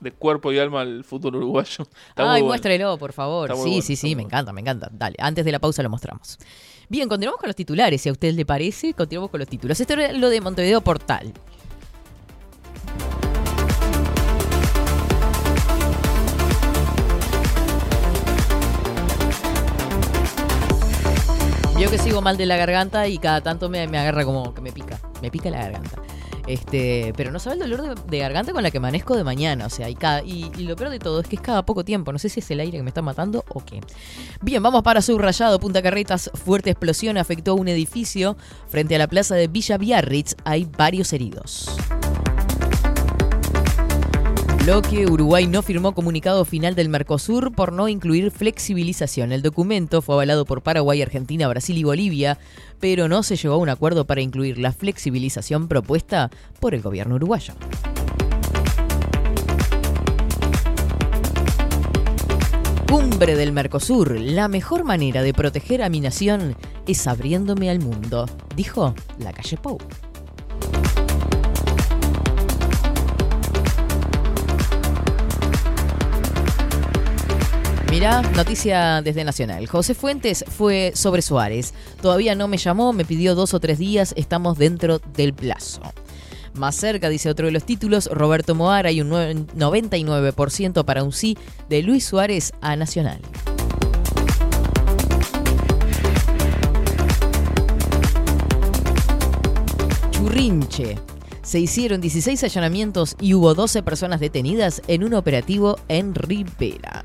de 0.05 0.13
cuerpo 0.13 0.53
y 0.53 0.59
alma 0.61 0.83
al 0.83 1.03
fútbol 1.03 1.37
uruguayo. 1.37 1.85
Está 2.09 2.23
Ay, 2.23 2.43
bueno. 2.43 2.47
muéstrelo, 2.47 2.97
por 2.99 3.13
favor. 3.13 3.51
Sí, 3.51 3.57
bueno, 3.57 3.83
sí, 3.83 3.97
sí, 3.97 4.09
me 4.11 4.15
bueno. 4.23 4.29
encanta, 4.29 4.53
me 4.53 4.61
encanta. 4.61 4.89
Dale, 4.93 5.17
antes 5.19 5.45
de 5.45 5.51
la 5.51 5.59
pausa 5.59 5.83
lo 5.83 5.91
mostramos. 5.91 6.39
Bien, 6.89 7.09
continuamos 7.09 7.41
con 7.41 7.49
los 7.49 7.57
titulares, 7.57 8.01
si 8.03 8.09
a 8.11 8.13
usted 8.13 8.35
le 8.35 8.45
parece, 8.47 8.95
continuamos 8.95 9.31
con 9.31 9.41
los 9.41 9.49
títulos. 9.49 9.81
Esto 9.81 9.95
era 9.95 10.13
lo 10.13 10.29
de 10.29 10.41
Montevideo 10.41 10.83
Portal. 10.83 11.33
Vio 21.77 21.91
que 21.91 21.99
sigo 21.99 22.23
mal 22.23 22.37
de 22.37 22.47
la 22.47 22.57
garganta 22.57 23.09
y 23.09 23.19
cada 23.19 23.41
tanto 23.41 23.69
me, 23.69 23.89
me 23.89 23.99
agarra 23.99 24.25
como 24.25 24.55
que 24.55 24.61
me 24.61 24.71
pica. 24.73 25.01
Me 25.21 25.31
pica 25.31 25.51
la 25.51 25.59
garganta. 25.59 26.01
Este, 26.47 27.13
pero 27.17 27.31
no 27.31 27.39
sabe 27.39 27.57
el 27.57 27.71
dolor 27.71 28.05
de, 28.05 28.19
garganta 28.19 28.53
con 28.53 28.63
la 28.63 28.71
que 28.71 28.79
amanezco 28.79 29.17
de 29.17 29.25
mañana. 29.25 29.67
O 29.67 29.71
sea, 29.71 29.89
y, 29.89 29.95
cada, 29.95 30.23
y, 30.23 30.51
y 30.57 30.65
lo 30.65 30.77
peor 30.77 30.91
de 30.91 30.99
todo 30.99 31.21
es 31.21 31.29
que 31.29 31.37
es 31.37 31.43
cada 31.43 31.65
poco 31.65 31.85
tiempo. 31.85 32.13
No 32.13 32.19
sé 32.19 32.29
si 32.29 32.41
es 32.41 32.51
el 32.51 32.61
aire 32.61 32.79
que 32.79 32.83
me 32.83 32.91
está 32.91 33.03
matando 33.03 33.45
o 33.49 33.65
qué. 33.65 33.81
Bien, 34.43 34.63
vamos 34.63 34.83
para 34.83 35.03
Subrayado, 35.03 35.59
Punta 35.59 35.83
Carretas. 35.83 36.31
Fuerte 36.35 36.71
explosión 36.71 37.17
afectó 37.17 37.55
un 37.55 37.69
edificio 37.69 38.37
frente 38.69 38.95
a 38.97 38.99
la 38.99 39.09
plaza 39.09 39.35
de 39.35 39.49
Villa 39.49 39.79
Biarritz. 39.79 40.37
Hay 40.45 40.65
varios 40.65 41.13
heridos. 41.13 41.69
Bloque 44.65 45.05
Uruguay 45.05 45.47
no 45.47 45.61
firmó 45.61 45.93
comunicado 45.93 46.43
final 46.47 46.75
del 46.75 46.89
Mercosur 46.89 47.53
por 47.53 47.71
no 47.71 47.87
incluir 47.87 48.31
flexibilización. 48.31 49.31
El 49.31 49.43
documento 49.43 50.01
fue 50.01 50.15
avalado 50.15 50.47
por 50.47 50.63
Paraguay, 50.63 51.03
Argentina, 51.03 51.47
Brasil 51.49 51.77
y 51.77 51.85
Bolivia, 51.85 52.39
pero 52.81 53.07
no 53.07 53.23
se 53.23 53.37
llegó 53.37 53.57
a 53.57 53.59
un 53.59 53.69
acuerdo 53.69 54.07
para 54.07 54.23
incluir 54.23 54.57
la 54.57 54.73
flexibilización 54.73 55.69
propuesta 55.69 56.31
por 56.61 56.75
el 56.75 56.81
gobierno 56.81 57.17
uruguayo. 57.17 57.53
Cumbre 62.89 63.37
del 63.37 63.53
Mercosur. 63.53 64.19
La 64.19 64.49
mejor 64.49 64.85
manera 64.85 65.23
de 65.23 65.35
proteger 65.35 65.83
a 65.83 65.91
mi 65.91 66.01
nación 66.01 66.57
es 66.87 67.07
abriéndome 67.07 67.69
al 67.69 67.81
mundo, 67.81 68.25
dijo 68.57 68.95
la 69.19 69.35
calle 69.35 69.59
Pou. 69.59 69.77
Mirá, 77.95 78.23
noticia 78.23 79.03
desde 79.03 79.23
Nacional. 79.23 79.69
José 79.69 79.95
Fuentes 79.95 80.45
fue 80.49 80.91
sobre 80.97 81.23
Suárez. 81.23 81.75
Todavía 82.03 82.35
no 82.35 82.49
me 82.49 82.57
llamó, 82.57 82.93
me 82.93 83.05
pidió 83.05 83.37
dos 83.37 83.55
o 83.55 83.61
tres 83.61 83.79
días, 83.79 84.15
estamos 84.17 84.59
dentro 84.59 84.99
del 84.99 85.33
plazo. 85.33 85.81
Más 86.55 86.75
cerca, 86.75 87.09
dice 87.09 87.31
otro 87.31 87.47
de 87.47 87.53
los 87.53 87.63
títulos, 87.63 88.09
Roberto 88.13 88.57
Moara 88.57 88.91
y 88.91 89.01
un 89.01 89.11
nue- 89.11 89.47
99% 89.55 90.85
para 90.85 91.05
un 91.05 91.13
sí 91.13 91.39
de 91.69 91.83
Luis 91.85 92.05
Suárez 92.05 92.53
a 92.61 92.75
Nacional. 92.75 93.21
Churrinche. 100.11 100.99
Se 101.43 101.61
hicieron 101.61 102.01
16 102.01 102.43
allanamientos 102.45 103.17
y 103.21 103.35
hubo 103.35 103.55
12 103.55 103.83
personas 103.83 104.19
detenidas 104.21 104.81
en 104.89 105.05
un 105.05 105.15
operativo 105.15 105.77
en 105.89 106.15
Rivera. 106.15 107.05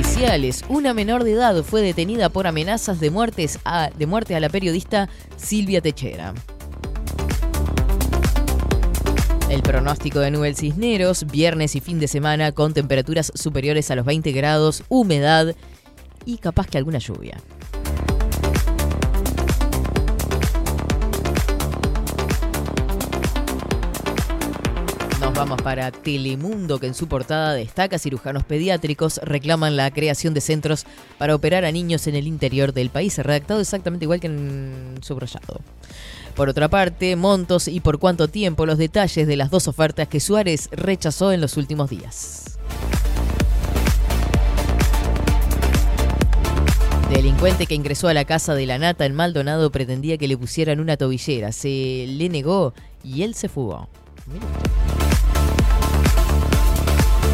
Policiales. 0.00 0.62
Una 0.68 0.92
menor 0.92 1.24
de 1.24 1.32
edad 1.32 1.62
fue 1.64 1.80
detenida 1.80 2.28
por 2.28 2.46
amenazas 2.46 3.00
de, 3.00 3.08
muertes 3.08 3.58
a- 3.64 3.88
de 3.88 4.04
muerte 4.04 4.36
a 4.36 4.40
la 4.40 4.50
periodista 4.50 5.08
Silvia 5.38 5.80
Techera. 5.80 6.34
El 9.48 9.62
pronóstico 9.62 10.18
de 10.20 10.30
Nubel 10.30 10.54
Cisneros, 10.54 11.24
viernes 11.24 11.76
y 11.76 11.80
fin 11.80 11.98
de 11.98 12.08
semana 12.08 12.52
con 12.52 12.74
temperaturas 12.74 13.32
superiores 13.34 13.90
a 13.90 13.94
los 13.96 14.04
20 14.04 14.32
grados, 14.32 14.82
humedad 14.90 15.54
y 16.26 16.36
capaz 16.36 16.66
que 16.66 16.76
alguna 16.76 16.98
lluvia. 16.98 17.40
Vamos 25.36 25.60
para 25.60 25.90
Telemundo, 25.90 26.78
que 26.78 26.86
en 26.86 26.94
su 26.94 27.08
portada 27.08 27.52
destaca 27.52 27.98
cirujanos 27.98 28.44
pediátricos 28.44 29.20
reclaman 29.22 29.76
la 29.76 29.90
creación 29.90 30.32
de 30.32 30.40
centros 30.40 30.86
para 31.18 31.34
operar 31.34 31.66
a 31.66 31.72
niños 31.72 32.06
en 32.06 32.14
el 32.14 32.26
interior 32.26 32.72
del 32.72 32.88
país, 32.88 33.18
redactado 33.18 33.60
exactamente 33.60 34.06
igual 34.06 34.18
que 34.18 34.28
en 34.28 34.98
subrayado. 35.02 35.60
Por 36.34 36.48
otra 36.48 36.68
parte, 36.68 37.16
montos 37.16 37.68
y 37.68 37.80
por 37.80 37.98
cuánto 37.98 38.28
tiempo 38.28 38.64
los 38.64 38.78
detalles 38.78 39.26
de 39.26 39.36
las 39.36 39.50
dos 39.50 39.68
ofertas 39.68 40.08
que 40.08 40.20
Suárez 40.20 40.70
rechazó 40.72 41.32
en 41.32 41.42
los 41.42 41.58
últimos 41.58 41.90
días. 41.90 42.58
Delincuente 47.10 47.66
que 47.66 47.74
ingresó 47.74 48.08
a 48.08 48.14
la 48.14 48.24
casa 48.24 48.54
de 48.54 48.64
la 48.64 48.78
nata 48.78 49.04
en 49.04 49.14
Maldonado 49.14 49.70
pretendía 49.70 50.16
que 50.16 50.28
le 50.28 50.38
pusieran 50.38 50.80
una 50.80 50.96
tobillera. 50.96 51.52
Se 51.52 52.06
le 52.08 52.28
negó 52.30 52.72
y 53.04 53.22
él 53.22 53.34
se 53.34 53.48
fugó. 53.48 53.88
Usted. 54.26 54.85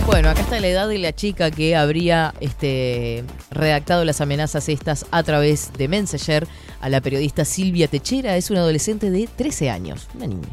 Bueno, 0.06 0.30
acá 0.30 0.40
está 0.40 0.58
la 0.58 0.66
edad 0.66 0.88
de 0.88 0.98
la 0.98 1.12
chica 1.12 1.50
que 1.50 1.76
habría 1.76 2.34
este, 2.40 3.24
redactado 3.50 4.04
las 4.04 4.20
amenazas 4.20 4.68
estas 4.68 5.06
a 5.10 5.22
través 5.22 5.72
de 5.74 5.86
Messenger 5.86 6.46
a 6.80 6.88
la 6.88 7.00
periodista 7.00 7.44
Silvia 7.44 7.86
Techera. 7.86 8.36
Es 8.36 8.50
una 8.50 8.60
adolescente 8.60 9.10
de 9.10 9.28
13 9.28 9.70
años, 9.70 10.08
una 10.14 10.26
niña. 10.26 10.48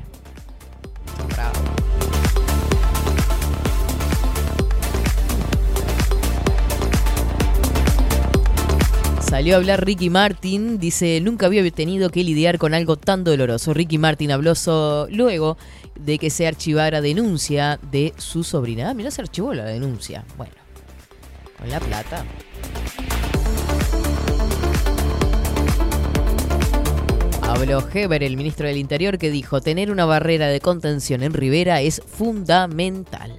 Bravo. 1.33 1.88
Salió 9.29 9.53
a 9.53 9.57
hablar 9.57 9.85
Ricky 9.85 10.09
Martin, 10.09 10.79
dice, 10.79 11.21
nunca 11.21 11.45
había 11.45 11.69
tenido 11.69 12.09
que 12.09 12.23
lidiar 12.23 12.57
con 12.57 12.73
algo 12.73 12.95
tan 12.97 13.23
doloroso. 13.23 13.75
Ricky 13.75 13.99
Martin 13.99 14.31
habló 14.31 14.53
luego 15.11 15.55
de 15.99 16.17
que 16.17 16.31
se 16.31 16.47
archivara 16.47 16.99
denuncia 16.99 17.79
de 17.91 18.11
su 18.17 18.43
sobrina. 18.43 18.89
Ah, 18.89 18.95
mirá, 18.95 19.11
se 19.11 19.21
archivó 19.21 19.53
la 19.53 19.65
denuncia. 19.65 20.25
Bueno, 20.35 20.53
con 21.59 21.69
la 21.69 21.79
plata. 21.79 22.25
Habló 27.43 27.87
Heber, 27.93 28.23
el 28.23 28.35
ministro 28.35 28.65
del 28.65 28.77
Interior, 28.77 29.19
que 29.19 29.29
dijo, 29.29 29.61
tener 29.61 29.91
una 29.91 30.05
barrera 30.05 30.47
de 30.47 30.59
contención 30.59 31.21
en 31.21 31.33
Rivera 31.33 31.81
es 31.81 32.01
fundamental. 32.03 33.38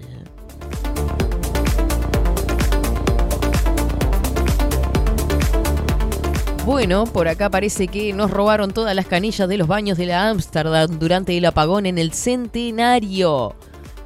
Bueno, 6.70 7.04
por 7.04 7.26
acá 7.26 7.50
parece 7.50 7.88
que 7.88 8.12
nos 8.12 8.30
robaron 8.30 8.70
todas 8.70 8.94
las 8.94 9.04
canillas 9.04 9.48
de 9.48 9.58
los 9.58 9.66
baños 9.66 9.98
de 9.98 10.06
la 10.06 10.28
Ámsterdam 10.28 11.00
durante 11.00 11.36
el 11.36 11.44
apagón 11.44 11.84
en 11.84 11.98
el 11.98 12.12
centenario. 12.12 13.56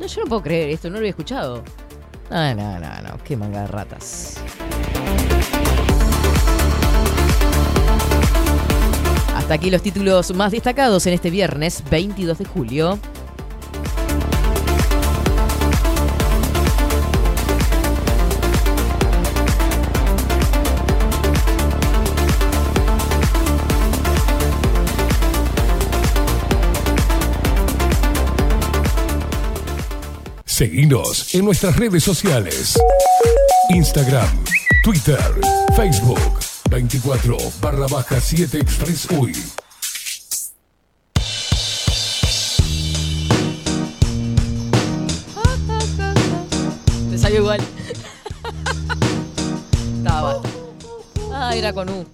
No, 0.01 0.07
yo 0.07 0.23
no 0.23 0.27
puedo 0.27 0.43
creer 0.43 0.71
esto, 0.71 0.89
no 0.89 0.95
lo 0.95 1.01
había 1.01 1.11
escuchado. 1.11 1.63
No, 2.31 2.55
no, 2.55 2.81
no, 2.81 3.03
no, 3.03 3.19
qué 3.23 3.37
manga 3.37 3.61
de 3.61 3.67
ratas. 3.67 4.39
Hasta 9.37 9.55
aquí 9.55 9.71
los 9.71 9.83
títulos 9.83 10.35
más 10.35 10.51
destacados 10.51 11.07
en 11.07 11.13
este 11.13 11.29
viernes 11.29 11.85
22 11.91 12.39
de 12.39 12.45
julio. 12.47 12.99
Seguinos 30.55 31.35
en 31.35 31.45
nuestras 31.45 31.75
redes 31.75 32.05
sociales. 32.05 32.79
Instagram, 33.71 34.29
Twitter, 34.85 35.19
Facebook, 35.75 36.21
24 36.71 37.37
barra 37.61 37.89
baja 37.89 38.21
7 38.21 38.61
Express 38.61 39.09
UI. 39.11 39.33
Te 47.11 47.19
salió 47.19 47.41
igual. 47.41 47.61
Estaba. 49.99 50.41
Ah, 51.33 51.57
era 51.57 51.73
con 51.73 51.89
U. 51.89 52.07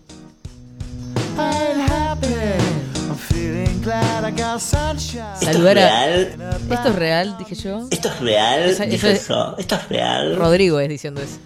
Saludar 5.41 5.79
a. 5.79 6.11
Esto 6.13 6.89
es 6.89 6.95
real, 6.95 7.37
dije 7.39 7.55
yo. 7.55 7.87
Esto 7.91 8.09
es 8.09 8.21
real, 8.21 8.61
Esa- 8.71 8.85
eso 8.85 9.09
es- 9.09 9.23
eso. 9.23 9.57
Esto 9.59 9.75
es 9.77 9.89
real. 9.89 10.37
Rodrigo 10.37 10.81
es 10.81 10.89
diciendo 10.89 11.21
eso. 11.23 11.39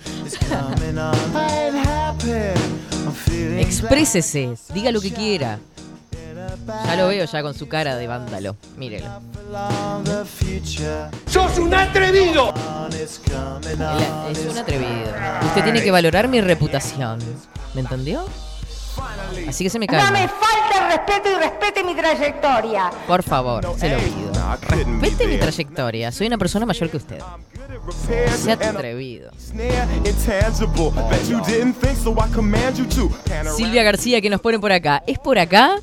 Exprésese, 3.61 4.55
diga 4.73 4.91
lo 4.91 5.01
que 5.01 5.13
quiera. 5.13 5.59
Ya 6.87 6.97
lo 6.97 7.09
veo 7.09 7.25
ya 7.27 7.43
con 7.43 7.55
su 7.55 7.69
cara 7.69 7.97
de 7.97 8.07
vándalo. 8.07 8.57
Mírelo. 8.77 9.07
¡Sos 11.27 11.59
un 11.59 11.75
atrevido! 11.75 12.53
Es 14.31 14.39
un 14.51 14.59
atrevido. 14.59 15.13
Usted 15.47 15.63
tiene 15.63 15.83
que 15.83 15.91
valorar 15.91 16.29
mi 16.29 16.41
reputación. 16.41 17.19
¿Me 17.75 17.81
entendió? 17.81 18.25
Así 19.49 19.65
que 19.65 19.71
se 19.71 19.79
me 19.79 19.87
No 19.87 19.93
me 19.93 19.99
cae. 19.99 20.29
falte 20.29 20.79
el 20.79 20.87
respeto 20.87 21.31
y 21.31 21.35
respete 21.43 21.85
mi 21.85 21.95
trayectoria. 21.95 22.91
Por 23.07 23.23
favor, 23.23 23.65
se 23.77 23.89
lo 23.91 23.99
pido. 23.99 24.33
Respete 25.01 25.27
mi 25.27 25.39
trayectoria. 25.39 26.13
Soy 26.13 26.27
una 26.27 26.39
persona 26.39 26.67
mayor 26.67 26.91
que 26.91 26.97
usted. 26.97 27.19
Sea 28.37 28.55
atrevido. 28.55 29.31
Silvia 33.57 33.83
García 33.83 34.21
que 34.21 34.31
nos 34.31 34.41
pone 34.41 34.59
por 34.59 34.73
acá. 34.73 35.03
¿Es 35.07 35.19
por 35.19 35.39
acá? 35.39 35.77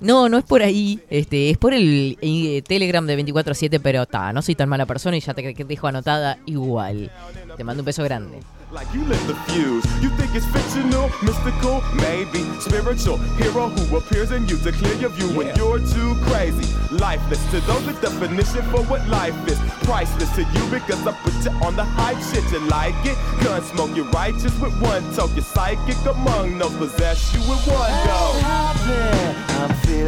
No, 0.00 0.28
no 0.28 0.38
es 0.38 0.44
por 0.44 0.62
ahí. 0.62 1.00
Este, 1.08 1.50
es 1.50 1.58
por 1.58 1.72
el 1.72 2.18
eh, 2.20 2.62
Telegram 2.66 3.06
de 3.06 3.16
24/7, 3.24 3.80
pero 3.82 4.04
ta, 4.06 4.32
no 4.32 4.42
soy 4.42 4.54
tan 4.54 4.68
mala 4.68 4.84
persona 4.86 5.16
y 5.16 5.20
ya 5.20 5.32
te 5.32 5.54
te 5.54 5.64
dejo 5.64 5.86
anotada 5.86 6.38
igual. 6.46 7.10
Te 7.56 7.64
mando 7.64 7.80
un 7.82 7.86
beso 7.86 8.02
grande. 8.04 8.40
Like 8.72 8.92
you 8.92 9.04
lit 9.04 9.20
the 9.28 9.34
fuse. 9.46 9.84
You 10.02 10.10
think 10.10 10.34
it's 10.34 10.44
fictional, 10.46 11.08
mystical, 11.22 11.84
maybe 11.94 12.42
spiritual 12.58 13.16
hero 13.38 13.68
who 13.68 13.96
appears 13.96 14.32
in 14.32 14.48
you 14.48 14.58
to 14.58 14.72
clear 14.72 14.94
your 14.94 15.10
view 15.10 15.28
when 15.36 15.54
you're 15.54 15.78
too 15.78 16.16
crazy. 16.22 16.74
Lifeless 16.90 17.42
to 17.52 17.60
those, 17.60 17.86
the 17.86 17.92
definition 17.92 18.62
for 18.72 18.82
what 18.84 19.06
life 19.08 19.36
is. 19.46 19.58
Priceless 19.84 20.34
to 20.34 20.42
you 20.42 20.70
because 20.70 21.06
I 21.06 21.12
put 21.12 21.34
you 21.44 21.52
on 21.64 21.76
the 21.76 21.84
hype 21.84 22.20
shit. 22.34 22.50
You 22.50 22.58
like 22.68 22.94
it? 23.06 23.16
Gun 23.44 23.62
smoke, 23.62 23.94
you're 23.94 24.10
righteous 24.10 24.58
with 24.58 24.74
one 24.82 25.02
toke. 25.14 25.30
You're 25.34 25.44
psychic 25.44 25.98
among 26.04 26.58
no 26.58 26.68
possess 26.68 27.32
you 27.34 27.40
with 27.48 27.64
one 27.68 27.92
go. 28.06 29.55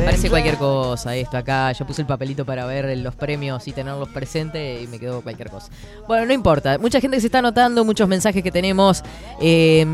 Parece 0.05 0.31
cualquier 0.31 0.57
cosa 0.57 1.15
esto 1.17 1.37
acá. 1.37 1.73
Yo 1.73 1.87
puse 1.87 2.03
el 2.03 2.07
papelito 2.07 2.45
para 2.45 2.67
ver 2.67 2.97
los 2.99 3.15
premios 3.15 3.67
y 3.69 3.73
tenerlos 3.73 4.09
presentes 4.09 4.83
y 4.83 4.87
me 4.87 4.99
quedó 4.99 5.23
cualquier 5.23 5.51
cosa. 5.51 5.71
Bueno, 6.07 6.27
no 6.27 6.33
importa. 6.33 6.79
Mucha 6.79 7.01
gente 7.01 7.17
que 7.17 7.21
se 7.21 7.27
está 7.27 7.39
anotando, 7.39 7.85
muchos 7.85 8.09
mensajes 8.09 8.43
que 8.43 8.51
tenemos. 8.51 9.03
Eh, 9.41 9.87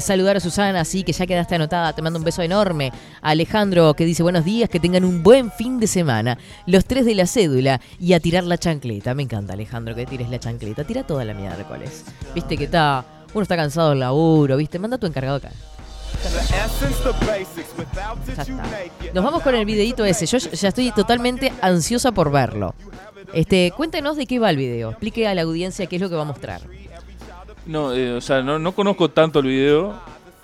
saludar 0.00 0.36
a 0.36 0.40
Susana, 0.40 0.84
sí, 0.84 1.02
que 1.02 1.12
ya 1.12 1.26
quedaste 1.26 1.54
anotada. 1.54 1.92
Te 1.92 2.02
mando 2.02 2.18
un 2.18 2.24
beso 2.24 2.42
enorme. 2.42 2.92
A 3.22 3.30
Alejandro 3.30 3.94
que 3.94 4.04
dice 4.04 4.22
buenos 4.22 4.44
días, 4.44 4.68
que 4.68 4.80
tengan 4.80 5.04
un 5.04 5.22
buen 5.22 5.50
fin 5.50 5.80
de 5.80 5.86
semana. 5.86 6.38
Los 6.66 6.84
tres 6.84 7.04
de 7.04 7.14
la 7.14 7.26
cédula 7.26 7.80
y 8.00 8.12
a 8.12 8.20
tirar 8.20 8.44
la 8.44 8.58
chancleta. 8.58 9.14
Me 9.14 9.22
encanta, 9.22 9.52
Alejandro, 9.52 9.94
que 9.94 10.06
tires 10.06 10.30
la 10.30 10.38
chancleta. 10.38 10.84
Tira 10.84 11.04
toda 11.04 11.24
la 11.24 11.34
miércoles. 11.34 12.04
Viste 12.34 12.56
que 12.56 12.64
está. 12.64 13.04
Uno 13.34 13.42
está 13.42 13.56
cansado 13.56 13.90
del 13.90 14.00
laburo, 14.00 14.56
¿viste? 14.56 14.78
Manda 14.78 14.96
a 14.96 15.00
tu 15.00 15.06
encargado 15.06 15.36
acá. 15.36 15.50
Nos 19.14 19.24
vamos 19.24 19.42
con 19.42 19.54
el 19.54 19.64
videito 19.64 20.04
ese. 20.04 20.26
Yo 20.26 20.38
ya 20.38 20.68
estoy 20.68 20.90
totalmente 20.92 21.52
ansiosa 21.60 22.12
por 22.12 22.30
verlo. 22.30 22.74
Este, 23.32 23.72
cuéntenos 23.76 24.16
de 24.16 24.26
qué 24.26 24.38
va 24.38 24.50
el 24.50 24.56
video. 24.56 24.90
Explique 24.90 25.26
a 25.26 25.34
la 25.34 25.42
audiencia 25.42 25.86
qué 25.86 25.96
es 25.96 26.02
lo 26.02 26.08
que 26.08 26.16
va 26.16 26.22
a 26.22 26.26
mostrar. 26.26 26.60
No, 27.66 27.92
eh, 27.94 28.12
o 28.12 28.20
sea, 28.20 28.42
no, 28.42 28.58
no 28.58 28.72
conozco 28.72 29.10
tanto 29.10 29.40
el 29.40 29.46
video. 29.46 29.94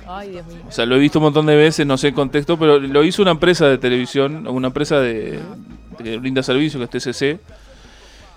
Ay, 0.06 0.30
Dios 0.30 0.46
mío. 0.46 0.58
O 0.68 0.72
sea, 0.72 0.84
lo 0.84 0.96
he 0.96 0.98
visto 0.98 1.18
un 1.18 1.24
montón 1.24 1.46
de 1.46 1.56
veces, 1.56 1.86
no 1.86 1.96
sé 1.96 2.08
el 2.08 2.14
contexto, 2.14 2.58
pero 2.58 2.78
lo 2.78 3.04
hizo 3.04 3.22
una 3.22 3.30
empresa 3.30 3.66
de 3.66 3.78
televisión, 3.78 4.46
una 4.46 4.66
empresa 4.68 5.00
de, 5.00 5.38
que 6.02 6.18
brinda 6.18 6.42
servicio, 6.42 6.78
que 6.78 6.98
es 6.98 7.04
TCC, 7.04 7.40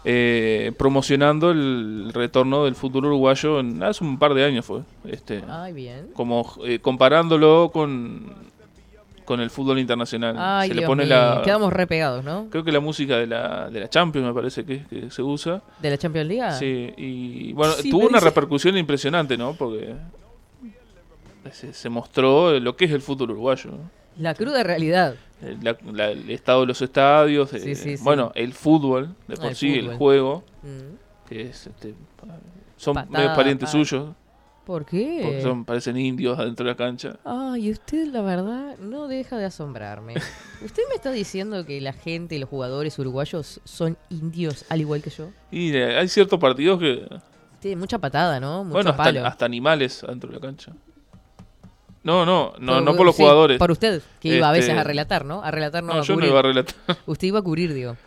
eh, 0.10 0.72
promocionando 0.78 1.51
el 1.51 2.12
retorno 2.14 2.64
del 2.64 2.76
fútbol 2.76 3.05
uruguayo 3.08 3.60
en, 3.60 3.84
hace 3.84 4.03
un 4.05 4.18
par 4.18 4.34
de 4.34 4.45
años 4.45 4.64
fue. 4.66 4.82
Este, 5.05 5.43
Ay, 5.49 5.74
bien. 5.74 6.08
como 6.14 6.49
eh, 6.64 6.80
comparándolo 6.80 7.70
con, 7.74 8.32
con 9.26 9.41
el 9.41 9.49
fútbol 9.49 9.80
internacional. 9.80 10.36
Ay, 10.39 10.70
se 10.70 10.76
le 10.76 10.86
pone 10.86 11.03
mío. 11.03 11.14
la. 11.14 11.41
Quedamos 11.43 11.74
re 11.74 11.88
pegados, 11.88 12.24
¿no? 12.24 12.47
Creo 12.49 12.64
que 12.64 12.72
la 12.72 12.80
música 12.80 13.18
de 13.18 13.28
la, 13.28 13.70
de 13.70 13.82
la 13.82 13.89
Champions 13.89 14.28
me 14.28 14.34
parece 14.34 14.64
que, 14.64 14.86
que 14.86 15.12
se 15.12 15.22
usa. 15.22 15.62
De 15.82 15.89
la 15.89 15.97
Champions 15.97 16.28
League. 16.30 16.53
Sí, 16.58 16.93
y 16.95 17.51
bueno, 17.53 17.74
Sí, 17.74 17.89
tuvo 17.89 18.08
una 18.08 18.20
dice- 18.20 18.30
repercusión 18.30 18.78
impresionante, 18.78 19.38
¿no? 19.38 19.55
Porque 19.55 19.93
se, 21.51 21.74
se 21.74 21.89
mostró 21.89 22.60
lo 22.60 22.76
que 22.76 22.86
es 22.86 22.91
el 22.91 23.01
fútbol 23.01 23.32
uruguayo. 23.32 23.72
¿no? 23.72 23.78
La 24.20 24.34
cruda 24.36 24.64
realidad. 24.64 25.16
El, 25.42 25.64
la- 25.64 25.78
la- 25.94 26.10
el 26.12 26.30
estado 26.32 26.62
de 26.62 26.68
los 26.68 26.82
estadios, 26.82 27.54
eh, 27.54 27.60
Sí, 27.60 27.76
sí, 27.76 27.98
sí. 27.98 28.04
bueno, 28.04 28.32
el 28.36 28.54
fútbol, 28.54 29.16
de 29.28 29.36
Ah, 29.36 29.38
por 29.38 29.46
el 29.50 29.56
sí, 29.56 29.74
el 29.76 29.96
juego, 29.96 30.44
Mm. 30.64 31.28
que 31.30 31.42
es, 31.42 31.68
este, 31.68 31.94
son 32.76 32.96
Patada, 32.96 33.36
parientes 33.36 33.68
pa- 33.68 33.72
suyos, 33.72 34.16
¿Por 34.66 34.86
qué? 34.86 35.22
porque 35.24 35.42
son, 35.42 35.64
parecen 35.64 35.96
indios 35.98 36.38
adentro 36.40 36.66
de 36.66 36.72
la 36.72 36.76
cancha. 36.76 37.18
Ay, 37.24 37.72
usted 37.72 38.08
la 38.08 38.22
verdad 38.22 38.78
no 38.80 39.08
deja 39.08 39.38
de 39.38 39.46
asombrarme. 39.46 40.16
¿Usted 40.62 40.84
me 40.90 40.96
está 40.96 41.12
diciendo 41.12 41.66
que 41.66 41.80
la 41.82 41.94
gente 41.94 42.36
y 42.36 42.40
los 42.40 42.50
jugadores 42.50 42.98
uruguayos 43.00 43.62
son 43.64 43.96
indios 44.10 44.66
al 44.70 44.82
igual 44.82 45.02
que 45.04 45.10
yo? 45.12 45.30
Y 45.52 45.72
eh, 45.74 45.98
hay 45.98 46.08
ciertos 46.10 46.40
partidos 46.40 46.80
que, 46.80 47.08
Tiene 47.60 47.78
mucha 47.78 47.98
patada, 48.00 48.40
¿no? 48.40 48.64
Mucho 48.64 48.74
bueno, 48.74 48.96
palo. 48.98 49.26
hasta 49.26 49.46
animales 49.46 50.04
adentro 50.04 50.30
de 50.30 50.36
la 50.36 50.42
cancha. 50.42 50.74
No, 52.08 52.26
no, 52.26 52.53
no, 52.58 52.72
Pero, 52.72 52.82
no 52.82 52.95
por 52.95 53.05
los 53.05 53.18
sí, 53.18 53.22
jugadores. 53.22 53.60
Por 53.60 53.70
usted, 53.70 54.01
que 54.22 54.38
iba 54.38 54.47
a 54.47 54.53
veces 54.53 54.70
Este, 54.70 54.80
a 54.80 54.84
relatar, 54.86 55.26
¿no? 55.26 55.43
A 55.43 55.51
relatar 55.51 55.84
no, 55.84 55.93
No, 55.93 55.99
a 55.99 56.03
yo 56.03 56.16
no 56.16 56.26
iba 56.26 56.39
a 56.39 56.41
relatar. 56.41 56.74
Usted 57.05 57.28
iba 57.28 57.39
a 57.39 57.41
cubrir, 57.41 57.74
digo. 57.74 57.97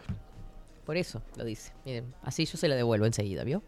Por 0.86 0.96
eso 0.96 1.20
lo 1.36 1.44
dice. 1.44 1.74
Miren, 1.84 2.14
así 2.22 2.46
yo 2.46 2.56
se 2.56 2.66
la 2.66 2.76
devuelvo 2.76 3.04
enseguida, 3.04 3.44
¿vio? 3.44 3.62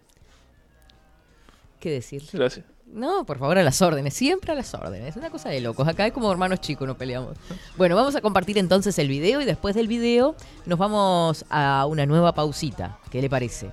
¿Qué 1.80 1.90
decirle? 1.90 2.30
Gracias. 2.32 2.64
No, 2.86 3.26
por 3.26 3.38
favor, 3.38 3.58
a 3.58 3.62
las 3.62 3.82
órdenes. 3.82 4.14
Siempre 4.14 4.52
a 4.52 4.54
las 4.54 4.72
órdenes. 4.72 5.10
Es 5.10 5.16
una 5.16 5.28
cosa 5.28 5.50
de 5.50 5.60
locos. 5.60 5.86
Acá 5.86 6.06
es 6.06 6.14
como 6.14 6.32
hermanos 6.32 6.62
chicos, 6.62 6.88
no 6.88 6.96
peleamos. 6.96 7.36
Bueno, 7.76 7.94
vamos 7.94 8.14
a 8.16 8.22
compartir 8.22 8.56
entonces 8.56 8.98
el 8.98 9.08
video 9.08 9.42
y 9.42 9.44
después 9.44 9.74
del 9.74 9.86
video 9.86 10.34
nos 10.64 10.78
vamos 10.78 11.44
a 11.50 11.84
una 11.86 12.06
nueva 12.06 12.32
pausita. 12.32 12.96
¿Qué 13.10 13.20
le 13.20 13.28
parece? 13.28 13.70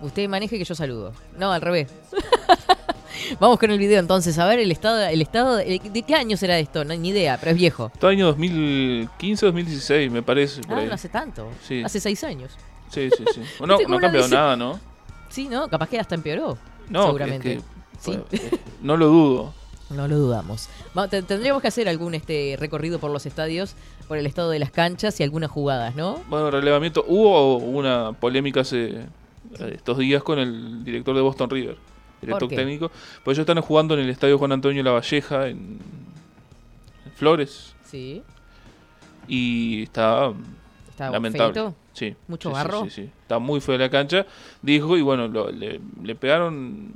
Usted 0.00 0.30
maneje 0.30 0.56
que 0.56 0.64
yo 0.64 0.74
saludo. 0.74 1.12
No, 1.36 1.52
al 1.52 1.60
revés. 1.60 1.88
vamos 3.38 3.58
con 3.58 3.70
el 3.70 3.78
video 3.78 3.98
entonces. 4.00 4.38
A 4.38 4.46
ver 4.46 4.58
el 4.58 4.70
estado, 4.72 5.00
el 5.06 5.20
estado 5.22 5.56
de, 5.56 5.80
¿de 5.82 6.02
qué 6.02 6.14
año 6.14 6.36
será 6.36 6.58
esto? 6.58 6.84
No, 6.84 6.94
ni 6.94 7.08
idea, 7.10 7.36
pero 7.38 7.52
es 7.52 7.56
viejo. 7.56 7.90
Todo 7.98 8.10
año 8.10 8.26
2015, 8.26 9.46
2016, 9.46 10.10
me 10.10 10.22
parece. 10.22 10.60
Por 10.62 10.78
Ah, 10.78 10.80
ahí. 10.80 10.86
no 10.88 10.94
hace 10.94 11.08
tanto. 11.08 11.48
Sí. 11.66 11.82
Hace 11.84 12.00
seis 12.00 12.22
años. 12.24 12.52
Sí, 12.90 13.08
sí, 13.16 13.24
sí. 13.34 13.40
No, 13.66 13.74
ha 13.74 14.00
cambiado 14.00 14.28
nada, 14.28 14.56
¿no? 14.56 14.78
Sí, 15.28 15.48
¿no? 15.48 15.68
Capaz 15.68 15.88
que 15.88 15.98
hasta 15.98 16.14
empeoró. 16.14 16.58
No, 16.88 17.06
seguramente. 17.06 17.52
es 17.54 17.62
que, 17.62 18.12
Sí. 18.12 18.18
eh, 18.32 18.58
no 18.82 18.96
lo 18.96 19.06
dudo. 19.08 19.54
No 19.90 20.06
lo 20.06 20.16
dudamos. 20.16 20.68
Tendríamos 21.10 21.60
que 21.62 21.68
hacer 21.68 21.88
algún 21.88 22.14
este 22.14 22.56
recorrido 22.60 23.00
por 23.00 23.10
los 23.10 23.26
estadios, 23.26 23.74
por 24.06 24.18
el 24.18 24.26
estado 24.26 24.50
de 24.50 24.60
las 24.60 24.70
canchas 24.70 25.18
y 25.18 25.24
algunas 25.24 25.50
jugadas, 25.50 25.96
¿no? 25.96 26.20
Bueno, 26.28 26.48
relevamiento. 26.50 27.04
Hubo 27.08 27.56
una 27.56 28.12
polémica 28.12 28.60
hace 28.60 28.86
eh, 29.58 29.72
estos 29.74 29.98
días 29.98 30.22
con 30.22 30.38
el 30.38 30.84
director 30.84 31.14
de 31.16 31.20
Boston 31.22 31.50
River, 31.50 31.76
director 32.20 32.48
qué? 32.48 32.56
técnico. 32.56 32.90
Pues 33.24 33.36
ellos 33.38 33.48
están 33.48 33.62
jugando 33.62 33.94
en 33.94 34.00
el 34.00 34.10
estadio 34.10 34.38
Juan 34.38 34.52
Antonio 34.52 34.82
La 34.82 34.92
Valleja, 34.92 35.48
en, 35.48 35.78
en 37.06 37.12
Flores, 37.16 37.74
Sí. 37.84 38.22
y 39.28 39.82
está 39.84 40.32
Está 40.90 41.10
lamentable. 41.10 41.54
feito. 41.54 41.74
Sí. 41.92 42.14
Mucho 42.28 42.48
sí, 42.50 42.54
barro. 42.54 42.84
Sí, 42.84 42.90
sí, 42.90 43.10
Está 43.22 43.38
muy 43.38 43.60
feo 43.60 43.76
la 43.76 43.90
cancha. 43.90 44.26
Dijo, 44.62 44.96
y 44.96 45.02
bueno, 45.02 45.28
lo- 45.28 45.50
le, 45.50 45.80
le 46.02 46.14
pegaron 46.14 46.92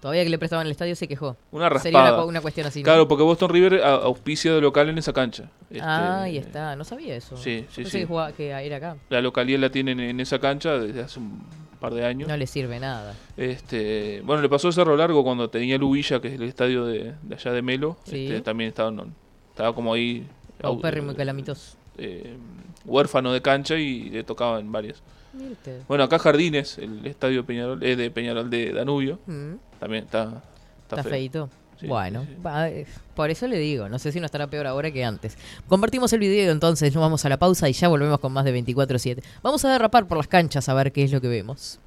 Todavía 0.00 0.24
que 0.24 0.30
le 0.30 0.38
prestaban 0.38 0.64
el 0.64 0.72
estadio 0.72 0.96
se 0.96 1.06
quejó. 1.06 1.36
una 1.52 1.68
raspada. 1.68 1.82
Sería 1.82 2.00
una, 2.14 2.22
cu- 2.22 2.28
una 2.30 2.40
cuestión 2.40 2.66
así. 2.66 2.80
¿no? 2.80 2.84
Claro, 2.84 3.06
porque 3.06 3.22
Boston 3.22 3.50
River 3.50 3.82
auspicia 3.84 4.54
de 4.54 4.60
local 4.62 4.88
en 4.88 4.96
esa 4.96 5.12
cancha. 5.12 5.50
Este, 5.68 5.82
Ah, 5.82 6.22
ahí 6.22 6.38
está. 6.38 6.74
No 6.74 6.84
sabía 6.84 7.14
eso. 7.14 7.36
Sí, 7.36 7.66
sí, 7.68 7.82
Pensé 7.82 7.90
sí. 7.90 7.98
Que, 7.98 8.06
jugaba, 8.06 8.32
que 8.32 8.48
era 8.48 8.76
acá. 8.76 8.96
La 9.10 9.20
localidad 9.20 9.58
la 9.60 9.70
tienen 9.70 10.00
en 10.00 10.18
esa 10.20 10.38
cancha 10.38 10.78
desde 10.78 11.02
hace 11.02 11.20
un 11.20 11.42
par 11.80 11.94
de 11.94 12.04
años. 12.04 12.28
No 12.28 12.36
le 12.36 12.46
sirve 12.46 12.78
nada. 12.78 13.14
Este, 13.36 14.20
bueno, 14.24 14.42
le 14.42 14.48
pasó 14.48 14.68
a 14.68 14.72
Cerro 14.72 14.96
Largo 14.96 15.24
cuando 15.24 15.48
tenía 15.50 15.76
el 15.76 15.82
Ubilla, 15.82 16.20
que 16.20 16.28
es 16.28 16.34
el 16.34 16.42
estadio 16.44 16.84
de, 16.84 17.14
de 17.22 17.34
allá 17.34 17.52
de 17.52 17.62
Melo. 17.62 17.96
Sí. 18.04 18.26
Este, 18.26 18.40
también 18.42 18.68
estaba, 18.68 18.90
no, 18.90 19.06
estaba 19.50 19.74
como 19.74 19.92
ahí. 19.94 20.26
au- 20.58 20.62
Paupérrimo 20.62 21.12
y 21.12 21.14
calamitoso. 21.14 21.76
eh, 21.98 22.36
huérfano 22.84 23.32
de 23.32 23.40
cancha 23.42 23.76
y 23.76 24.10
le 24.10 24.22
tocaba 24.24 24.60
en 24.60 24.70
varias. 24.70 25.02
Mire 25.32 25.52
usted. 25.52 25.82
Bueno, 25.88 26.04
acá 26.04 26.18
Jardines, 26.18 26.76
el 26.78 27.06
estadio 27.06 27.44
Peñarol, 27.46 27.82
eh, 27.82 27.96
de 27.96 28.10
Peñarol 28.10 28.50
de 28.50 28.72
Danubio, 28.72 29.18
Mm. 29.26 29.54
también 29.78 30.04
está, 30.04 30.42
está, 30.82 30.96
Está 30.96 31.02
feito. 31.08 31.48
Sí, 31.80 31.86
bueno, 31.86 32.26
sí, 32.26 32.36
eh, 32.46 32.86
por 33.14 33.30
eso 33.30 33.46
le 33.46 33.58
digo, 33.58 33.88
no 33.88 33.98
sé 33.98 34.12
si 34.12 34.20
no 34.20 34.26
estará 34.26 34.48
peor 34.48 34.66
ahora 34.66 34.90
que 34.90 35.02
antes. 35.02 35.38
Compartimos 35.66 36.12
el 36.12 36.20
video 36.20 36.52
entonces, 36.52 36.94
nos 36.94 37.00
vamos 37.00 37.24
a 37.24 37.30
la 37.30 37.38
pausa 37.38 37.70
y 37.70 37.72
ya 37.72 37.88
volvemos 37.88 38.20
con 38.20 38.32
más 38.32 38.44
de 38.44 38.54
24-7. 38.62 39.22
Vamos 39.42 39.64
a 39.64 39.72
derrapar 39.72 40.06
por 40.06 40.18
las 40.18 40.28
canchas 40.28 40.68
a 40.68 40.74
ver 40.74 40.92
qué 40.92 41.04
es 41.04 41.12
lo 41.12 41.22
que 41.22 41.28
vemos. 41.28 41.80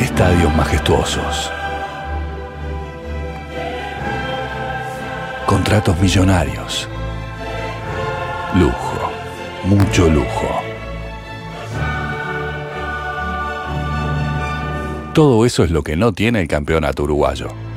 Estadios 0.00 0.54
majestuosos. 0.56 1.50
Contratos 5.44 5.98
millonarios. 6.00 6.88
Lujo. 8.54 9.10
Mucho 9.64 10.08
lujo. 10.08 10.62
Todo 15.12 15.44
eso 15.44 15.64
es 15.64 15.70
lo 15.70 15.82
que 15.82 15.96
no 15.96 16.12
tiene 16.12 16.40
el 16.40 16.48
campeonato 16.48 17.02
uruguayo. 17.02 17.67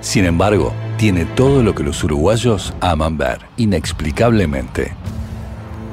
Sin 0.00 0.24
embargo, 0.24 0.72
tiene 0.96 1.24
todo 1.24 1.62
lo 1.62 1.74
que 1.74 1.82
los 1.82 2.02
uruguayos 2.04 2.72
aman 2.80 3.18
ver, 3.18 3.40
inexplicablemente. 3.56 4.92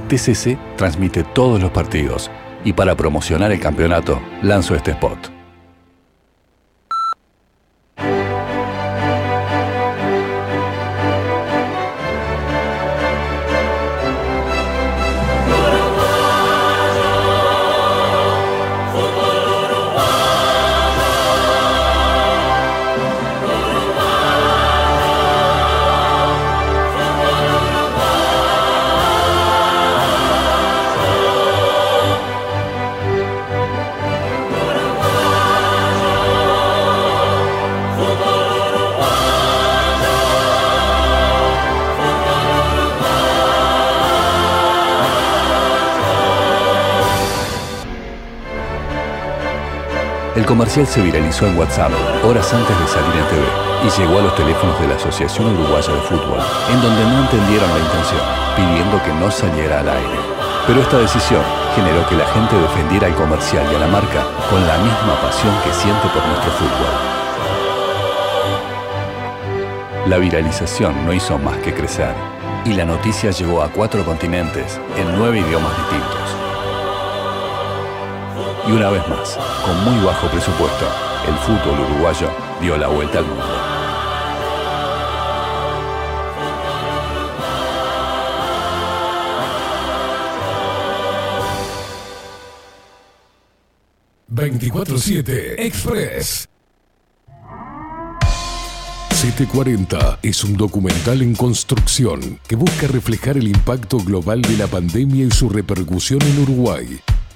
TCC 0.07 0.57
transmite 0.77 1.23
todos 1.23 1.61
los 1.61 1.71
partidos 1.71 2.29
y 2.63 2.73
para 2.73 2.95
promocionar 2.95 3.51
el 3.51 3.59
campeonato 3.59 4.21
lanzo 4.41 4.75
este 4.75 4.91
spot. 4.91 5.34
Comercial 50.55 50.87
se 50.87 51.01
viralizó 51.01 51.47
en 51.47 51.57
WhatsApp 51.57 51.91
horas 52.23 52.53
antes 52.53 52.79
de 52.79 52.87
salir 52.87 53.11
en 53.11 53.27
TV 53.27 53.43
y 53.83 53.89
llegó 53.99 54.19
a 54.19 54.21
los 54.21 54.35
teléfonos 54.35 54.79
de 54.79 54.87
la 54.87 54.95
Asociación 54.95 55.53
Uruguaya 55.53 55.91
de 55.91 55.99
Fútbol, 56.07 56.39
en 56.71 56.81
donde 56.81 57.03
no 57.03 57.19
entendieron 57.23 57.69
la 57.71 57.79
intención, 57.79 58.21
pidiendo 58.55 59.03
que 59.03 59.13
no 59.19 59.29
saliera 59.29 59.81
al 59.81 59.89
aire. 59.89 60.17
Pero 60.65 60.79
esta 60.79 60.99
decisión 60.99 61.43
generó 61.75 62.07
que 62.07 62.15
la 62.15 62.25
gente 62.27 62.55
defendiera 62.55 63.07
al 63.07 63.15
comercial 63.15 63.67
y 63.69 63.75
a 63.75 63.79
la 63.79 63.87
marca 63.87 64.23
con 64.49 64.65
la 64.65 64.77
misma 64.77 65.19
pasión 65.21 65.53
que 65.65 65.73
siente 65.73 66.07
por 66.07 66.25
nuestro 66.25 66.51
fútbol. 66.53 66.93
La 70.07 70.17
viralización 70.19 71.05
no 71.05 71.11
hizo 71.11 71.37
más 71.37 71.57
que 71.57 71.73
crecer 71.73 72.15
y 72.63 72.71
la 72.71 72.85
noticia 72.85 73.31
llegó 73.31 73.61
a 73.61 73.67
cuatro 73.67 74.05
continentes 74.05 74.79
en 74.95 75.17
nueve 75.17 75.41
idiomas 75.41 75.75
distintos. 75.75 76.44
Y 78.67 78.71
una 78.71 78.89
vez 78.89 79.07
más, 79.07 79.37
con 79.63 79.83
muy 79.83 80.03
bajo 80.03 80.27
presupuesto, 80.27 80.85
el 81.27 81.35
fútbol 81.35 81.79
uruguayo 81.81 82.29
dio 82.59 82.77
la 82.77 82.87
vuelta 82.87 83.19
al 83.19 83.25
mundo. 83.25 83.43
...24-7 94.27 95.55
Express. 95.59 96.49
740 99.11 100.19
es 100.21 100.43
un 100.43 100.57
documental 100.57 101.21
en 101.21 101.35
construcción 101.35 102.39
que 102.47 102.55
busca 102.55 102.87
reflejar 102.87 103.37
el 103.37 103.47
impacto 103.47 103.97
global 103.97 104.41
de 104.41 104.57
la 104.57 104.67
pandemia 104.67 105.25
y 105.25 105.31
su 105.31 105.49
repercusión 105.49 106.21
en 106.21 106.39
Uruguay. 106.43 106.99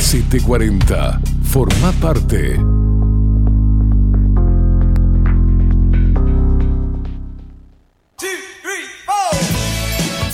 740. 0.00 1.20
Forma 1.42 1.92
parte. 2.00 2.89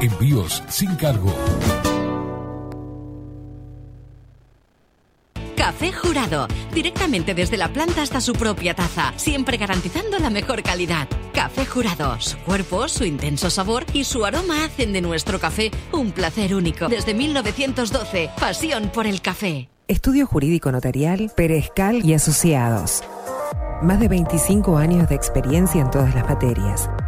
Envíos 0.00 0.62
sin 0.68 0.94
cargo. 0.96 1.34
Café 5.56 5.92
Jurado, 5.92 6.48
directamente 6.74 7.34
desde 7.34 7.56
la 7.56 7.72
planta 7.72 8.02
hasta 8.02 8.20
su 8.20 8.32
propia 8.32 8.74
taza, 8.74 9.12
siempre 9.16 9.56
garantizando 9.56 10.18
la 10.18 10.30
mejor 10.30 10.62
calidad. 10.62 11.08
Café 11.32 11.64
Jurado, 11.66 12.20
su 12.20 12.38
cuerpo, 12.38 12.88
su 12.88 13.04
intenso 13.04 13.50
sabor 13.50 13.84
y 13.92 14.04
su 14.04 14.24
aroma 14.24 14.64
hacen 14.64 14.92
de 14.92 15.00
nuestro 15.00 15.38
café 15.38 15.70
un 15.92 16.12
placer 16.12 16.54
único. 16.54 16.88
Desde 16.88 17.14
1912, 17.14 18.30
pasión 18.38 18.90
por 18.92 19.06
el 19.06 19.20
café. 19.20 19.68
Estudio 19.86 20.26
Jurídico 20.26 20.72
Notarial, 20.72 21.30
Perezcal 21.36 22.04
y 22.04 22.14
Asociados. 22.14 23.02
Más 23.82 23.98
de 23.98 24.08
25 24.08 24.76
años 24.76 25.08
de 25.08 25.14
experiencia 25.14 25.80
en 25.80 25.90
todas 25.90 26.14
las 26.14 26.28
materias, 26.28 26.90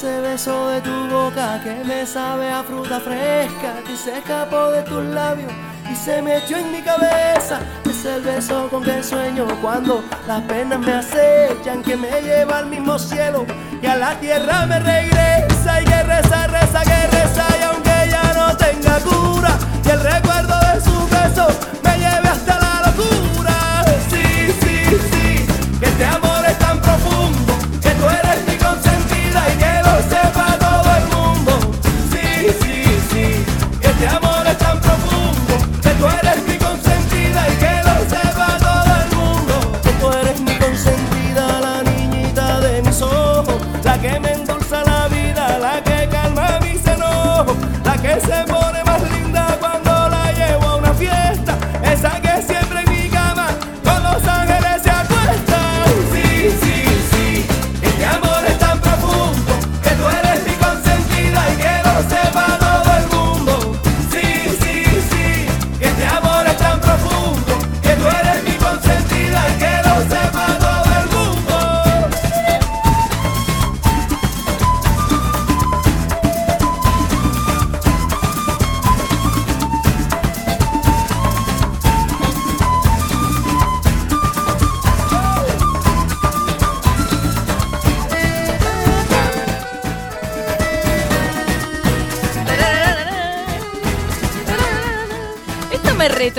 Ese 0.00 0.18
beso 0.22 0.68
de 0.68 0.80
tu 0.80 1.08
boca 1.10 1.60
que 1.62 1.84
me 1.84 2.06
sabe 2.06 2.48
a 2.48 2.62
fruta 2.62 2.98
fresca 3.00 3.82
que 3.86 3.94
se 3.94 4.16
escapó 4.16 4.70
de 4.70 4.80
tus 4.84 5.04
labios 5.04 5.52
y 5.92 5.94
se 5.94 6.22
me 6.22 6.38
echó 6.38 6.56
en 6.56 6.72
mi 6.72 6.80
cabeza. 6.80 7.60
Es 7.84 8.06
el 8.06 8.22
beso 8.22 8.70
con 8.70 8.82
que 8.82 9.02
sueño 9.02 9.44
cuando 9.60 10.02
las 10.26 10.40
penas 10.44 10.78
me 10.78 10.92
acechan, 10.94 11.82
que 11.82 11.98
me 11.98 12.22
lleva 12.22 12.60
al 12.60 12.66
mismo 12.68 12.98
cielo 12.98 13.44
y 13.82 13.86
a 13.86 13.96
la 13.96 14.18
tierra 14.18 14.64
me 14.64 14.78
regresa. 14.80 15.82
Y 15.82 15.84
que 15.84 16.02
reza, 16.02 16.46
reza, 16.46 16.80
que 16.80 17.06
reza, 17.18 17.44
y 17.60 17.62
aunque 17.64 18.08
ya 18.08 18.32
no 18.32 18.56
tenga 18.56 18.98
cura, 19.00 19.50
y 19.84 19.88
el 19.90 20.00
recuerdo 20.00 20.54
de 20.72 20.80
su 20.80 21.08
beso 21.08 21.46
me 21.84 21.98
lleve 21.98 22.29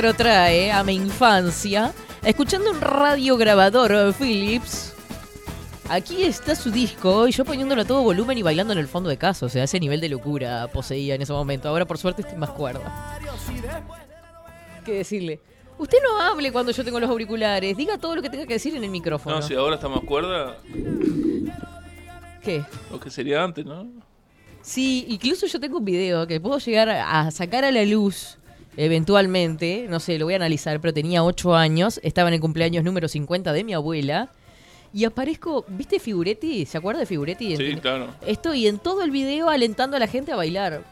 retrotrae 0.01 0.71
a 0.71 0.83
mi 0.83 0.95
infancia, 0.95 1.93
escuchando 2.23 2.71
un 2.71 2.81
radiograbador 2.81 3.91
eh, 3.91 4.11
Philips. 4.17 4.95
Aquí 5.89 6.23
está 6.23 6.55
su 6.55 6.71
disco 6.71 7.27
y 7.27 7.31
yo 7.31 7.45
poniéndolo 7.45 7.83
a 7.83 7.85
todo 7.85 8.01
volumen 8.01 8.35
y 8.35 8.41
bailando 8.41 8.73
en 8.73 8.79
el 8.79 8.87
fondo 8.87 9.11
de 9.11 9.17
casa. 9.17 9.45
O 9.45 9.49
sea, 9.49 9.63
ese 9.63 9.79
nivel 9.79 10.01
de 10.01 10.09
locura 10.09 10.67
poseía 10.73 11.13
en 11.13 11.21
ese 11.21 11.33
momento. 11.33 11.69
Ahora, 11.69 11.85
por 11.85 11.99
suerte, 11.99 12.23
estoy 12.23 12.39
más 12.39 12.49
cuerda. 12.49 13.19
¿Qué 14.83 14.93
decirle? 14.93 15.39
Usted 15.77 15.99
no 16.01 16.19
hable 16.19 16.51
cuando 16.51 16.71
yo 16.71 16.83
tengo 16.83 16.99
los 16.99 17.09
auriculares. 17.09 17.77
Diga 17.77 17.99
todo 17.99 18.15
lo 18.15 18.23
que 18.23 18.31
tenga 18.31 18.47
que 18.47 18.53
decir 18.53 18.75
en 18.75 18.83
el 18.83 18.89
micrófono. 18.89 19.35
No, 19.35 19.41
si 19.43 19.53
ahora 19.53 19.75
está 19.75 19.87
más 19.87 20.01
cuerda, 20.01 20.57
¿Qué? 22.43 22.65
lo 22.89 22.99
que 22.99 23.11
sería 23.11 23.43
antes, 23.43 23.65
¿no? 23.65 23.87
Sí, 24.63 25.05
incluso 25.09 25.45
yo 25.45 25.59
tengo 25.59 25.77
un 25.77 25.85
video 25.85 26.25
que 26.25 26.41
puedo 26.41 26.57
llegar 26.57 26.89
a 26.89 27.29
sacar 27.29 27.65
a 27.65 27.71
la 27.71 27.85
luz 27.85 28.39
eventualmente. 28.77 29.87
No 29.89 29.99
sé, 29.99 30.17
lo 30.17 30.25
voy 30.25 30.33
a 30.33 30.37
analizar, 30.37 30.79
pero 30.79 30.93
tenía 30.93 31.23
8 31.23 31.55
años. 31.55 31.99
Estaba 32.03 32.29
en 32.29 32.35
el 32.35 32.41
cumpleaños 32.41 32.83
número 32.83 33.07
50 33.07 33.53
de 33.53 33.63
mi 33.63 33.73
abuela. 33.73 34.29
Y 34.93 35.05
aparezco, 35.05 35.63
¿viste 35.69 35.99
Figuretti? 35.99 36.65
¿Se 36.65 36.77
acuerda 36.77 36.99
de 36.99 37.05
Figuretti? 37.05 37.55
Sí, 37.55 37.75
claro. 37.75 38.07
Estoy 38.25 38.67
en 38.67 38.77
todo 38.77 39.03
el 39.03 39.11
video 39.11 39.49
alentando 39.49 39.95
a 39.95 39.99
la 39.99 40.07
gente 40.07 40.33
a 40.33 40.35
bailar. 40.35 40.83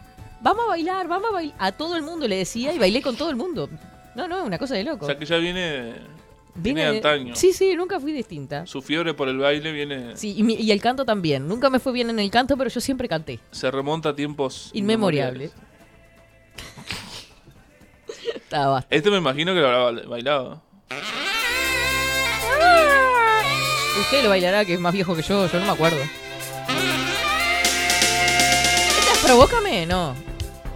Vamos 0.41 0.63
a 0.65 0.67
bailar, 0.69 1.07
vamos 1.09 1.29
a 1.29 1.33
bailar. 1.33 1.55
A 1.59 1.73
todo 1.73 1.97
el 1.97 2.03
mundo 2.03 2.25
le 2.27 2.37
decía 2.37 2.73
y 2.73 2.79
bailé 2.79 3.01
con 3.01 3.17
todo 3.17 3.29
el 3.29 3.35
mundo. 3.35 3.69
No, 4.15 4.27
no, 4.29 4.45
una 4.45 4.57
cosa 4.57 4.75
de 4.75 4.83
loco. 4.85 5.03
O 5.03 5.07
sea 5.07 5.17
que 5.17 5.25
ya 5.25 5.35
viene, 5.35 5.95
viene 6.55 6.79
de 6.81 6.87
antaño. 6.87 7.35
Sí, 7.35 7.51
sí, 7.51 7.75
nunca 7.75 7.99
fui 7.99 8.13
distinta. 8.13 8.65
Su 8.65 8.81
fiebre 8.81 9.13
por 9.13 9.27
el 9.27 9.37
baile 9.37 9.73
viene. 9.73 10.15
Sí, 10.15 10.33
y, 10.37 10.43
mi- 10.43 10.55
y 10.55 10.71
el 10.71 10.79
canto 10.81 11.03
también. 11.03 11.45
Nunca 11.45 11.69
me 11.69 11.79
fue 11.79 11.91
bien 11.91 12.09
en 12.09 12.19
el 12.19 12.31
canto, 12.31 12.55
pero 12.55 12.69
yo 12.69 12.79
siempre 12.79 13.09
canté. 13.09 13.39
Se 13.51 13.69
remonta 13.69 14.09
a 14.09 14.15
tiempos 14.15 14.69
Inmemoriable. 14.73 15.51
Estaba. 18.35 18.85
Este 18.89 19.09
me 19.11 19.17
imagino 19.17 19.53
que 19.53 19.59
lo 19.61 19.67
habrá 19.69 20.01
bailado. 20.07 20.61
Usted 24.01 24.23
lo 24.23 24.29
bailará, 24.29 24.65
que 24.65 24.73
es 24.73 24.79
más 24.79 24.93
viejo 24.93 25.15
que 25.15 25.21
yo, 25.21 25.47
yo 25.47 25.59
no 25.59 25.65
me 25.65 25.71
acuerdo. 25.71 25.99
¿Esta 28.99 29.13
es 29.13 29.19
Provócame? 29.25 29.85
No. 29.85 30.15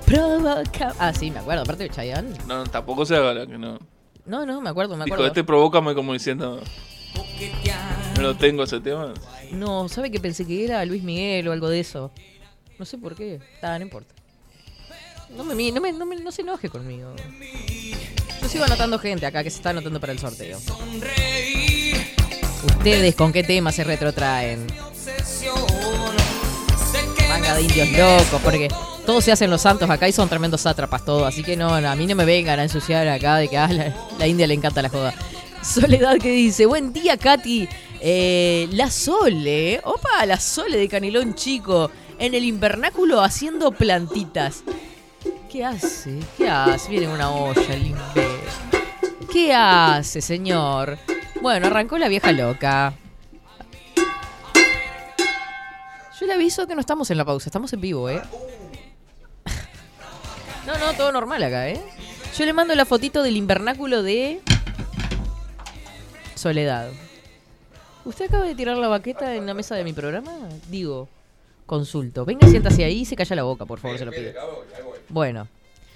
Provoca. 0.06 0.94
Ah, 1.00 1.14
sí, 1.14 1.32
me 1.32 1.40
acuerdo, 1.40 1.64
aparte 1.64 1.84
de 1.84 1.90
Chayanne. 1.90 2.38
No, 2.48 2.64
tampoco 2.66 3.06
se 3.06 3.16
haga 3.16 3.34
la 3.34 3.48
que 3.48 3.58
no. 3.58 3.80
No, 4.26 4.46
no, 4.46 4.62
me 4.62 4.70
acuerdo, 4.70 4.96
me 4.96 5.06
Dijo, 5.06 5.16
acuerdo. 5.16 5.28
este 5.28 5.44
provócame 5.44 5.96
como 5.96 6.14
diciendo. 6.14 6.62
No 8.16 8.22
lo 8.22 8.36
tengo 8.36 8.64
ese 8.64 8.80
tema. 8.80 9.14
No, 9.52 9.88
¿sabe 9.90 10.12
que 10.12 10.20
pensé 10.20 10.46
que 10.46 10.64
era 10.66 10.84
Luis 10.86 11.04
Miguel 11.04 11.48
o 11.48 11.52
algo 11.52 11.70
de 11.70 11.80
eso? 11.80 12.12
No 12.78 12.86
sé 12.86 12.98
por 12.98 13.16
qué. 13.16 13.36
Está, 13.56 13.78
no 13.80 13.84
importa. 13.86 14.14
No 15.36 15.44
me, 15.44 15.72
no 15.72 15.82
me, 15.82 15.92
no 15.94 16.06
me- 16.06 16.16
no 16.18 16.32
se 16.32 16.42
enoje 16.42 16.70
conmigo. 16.70 17.14
Yo 18.42 18.50
sigo 18.50 18.66
anotando 18.66 19.00
gente 19.00 19.26
acá 19.26 19.44
que 19.44 19.50
se 19.50 19.58
está 19.58 19.70
anotando 19.72 20.00
para 20.00 20.14
el 20.14 20.20
sorteo. 20.20 20.60
¿Ustedes 22.66 23.16
con 23.16 23.32
qué 23.34 23.44
temas 23.44 23.76
se 23.76 23.84
retrotraen? 23.84 24.68
Manga 27.30 27.56
de 27.56 27.62
indios 27.64 27.90
locos, 27.92 28.42
porque 28.44 28.70
todos 29.06 29.24
se 29.24 29.32
hacen 29.32 29.50
los 29.50 29.62
santos 29.62 29.90
acá 29.90 30.08
y 30.08 30.12
son 30.12 30.30
tremendos 30.30 30.62
sátrapas 30.62 31.04
todos. 31.04 31.28
Así 31.28 31.44
que 31.44 31.58
no, 31.58 31.80
no, 31.82 31.90
a 31.90 31.96
mí 31.96 32.06
no 32.06 32.16
me 32.16 32.26
vengan 32.26 32.60
a 32.60 32.64
ensuciar 32.64 33.08
acá 33.08 33.38
de 33.38 33.48
que 33.48 33.58
a 33.58 33.68
la, 33.68 33.96
la 34.20 34.28
India 34.28 34.46
le 34.48 34.54
encanta 34.54 34.82
la 34.82 34.90
joda. 34.90 35.14
Soledad 35.64 36.18
que 36.20 36.32
dice, 36.32 36.66
buen 36.66 36.94
día 36.94 37.18
Katy. 37.18 37.68
Eh, 38.02 38.68
la 38.72 38.92
Sole, 38.92 39.80
opa, 39.86 40.26
la 40.26 40.38
Sole 40.40 40.78
de 40.78 40.90
Canilón 40.90 41.36
Chico, 41.36 41.90
en 42.20 42.34
el 42.34 42.44
invernáculo 42.44 43.22
haciendo 43.22 43.72
plantitas. 43.72 44.64
¿Qué 45.54 45.64
hace? 45.64 46.20
¿Qué 46.36 46.50
hace? 46.50 46.90
Viene 46.90 47.10
una 47.10 47.30
olla, 47.30 47.76
el 47.76 47.86
imbécil. 47.86 49.28
¿Qué 49.32 49.54
hace, 49.54 50.20
señor? 50.20 50.98
Bueno, 51.44 51.68
arrancó 51.68 52.00
la 52.00 52.08
vieja 52.08 52.32
loca. 52.32 52.96
Yo 56.20 56.26
le 56.26 56.34
aviso 56.34 56.66
que 56.66 56.74
no 56.74 56.82
estamos 56.82 57.12
en 57.12 57.18
la 57.18 57.26
pausa, 57.26 57.50
estamos 57.50 57.72
en 57.72 57.82
vivo, 57.82 58.10
¿eh? 58.10 58.20
No, 60.66 60.76
no, 60.80 60.94
todo 60.94 61.12
normal 61.12 61.44
acá, 61.44 61.70
¿eh? 61.70 61.80
Yo 62.36 62.46
le 62.46 62.54
mando 62.54 62.74
la 62.74 62.86
fotito 62.86 63.22
del 63.22 63.38
invernáculo 63.38 64.02
de 64.02 64.42
Soledad. 66.34 66.90
¿Usted 68.06 68.26
acaba 68.26 68.46
de 68.46 68.56
tirar 68.56 68.78
la 68.78 68.88
baqueta 68.88 69.36
en 69.36 69.46
la 69.46 69.54
mesa 69.54 69.76
de 69.76 69.84
mi 69.84 69.94
programa? 69.94 70.32
Digo, 70.68 71.10
consulto. 71.78 72.24
Venga, 72.24 72.48
siéntase 72.48 72.84
ahí 72.84 73.00
y 73.00 73.06
se 73.06 73.16
calla 73.16 73.36
la 73.38 73.44
boca, 73.44 73.66
por 73.66 73.80
favor, 73.80 73.98
se 73.98 74.06
lo 74.06 74.12
pido. 74.12 74.32
Bueno, 75.10 75.48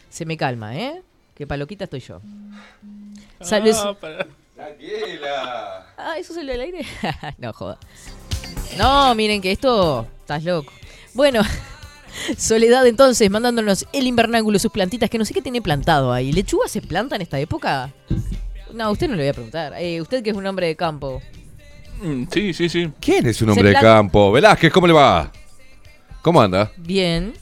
se 0.10 0.26
me 0.26 0.36
calma, 0.36 0.76
¿eh? 0.76 1.02
Que 1.36 1.46
paloquita 1.46 1.84
estoy 1.84 2.00
yo. 2.00 2.20
Ah, 3.40 3.96
para- 4.02 4.26
Tranquila. 4.56 5.86
Ah, 5.98 6.16
¿eso 6.18 6.34
salió 6.34 6.54
al 6.56 6.62
aire? 6.62 6.84
no, 7.38 7.54
joda. 7.54 7.78
No, 8.78 9.14
miren 9.14 9.40
que 9.40 9.52
esto... 9.52 10.08
Estás 10.22 10.44
loco. 10.44 10.74
Bueno, 11.14 11.42
Soledad 12.38 12.88
entonces, 12.88 13.30
mandándonos 13.30 13.86
el 13.94 14.08
invernáculo, 14.08 14.58
sus 14.58 14.72
plantitas, 14.72 15.10
que 15.12 15.20
no 15.20 15.26
sé 15.26 15.34
qué 15.36 15.42
tiene 15.44 15.62
plantado 15.62 16.12
ahí. 16.12 16.32
¿Lechuga 16.32 16.68
se 16.68 16.82
planta 16.82 17.16
en 17.16 17.22
esta 17.22 17.40
época? 17.40 17.94
No, 18.74 18.86
a 18.86 18.90
usted 18.92 19.08
no 19.08 19.16
le 19.16 19.22
voy 19.24 19.30
a 19.30 19.34
preguntar. 19.34 19.74
Eh, 19.78 20.02
usted 20.02 20.24
que 20.24 20.32
es 20.32 20.36
un 20.36 20.46
hombre 20.48 20.66
de 20.68 20.76
campo. 20.76 21.22
Mm, 22.02 22.24
Sí, 22.32 22.54
sí, 22.54 22.68
sí. 22.68 22.92
¿Quién 23.00 23.28
es 23.28 23.40
un 23.44 23.50
hombre 23.52 23.66
de 23.70 23.72
plan- 23.74 23.84
campo? 23.84 24.32
Velázquez, 24.32 24.72
¿cómo 24.74 24.88
le 24.88 24.94
va? 24.94 25.32
¿Cómo 26.22 26.42
anda? 26.42 26.72
Bien. 26.78 27.34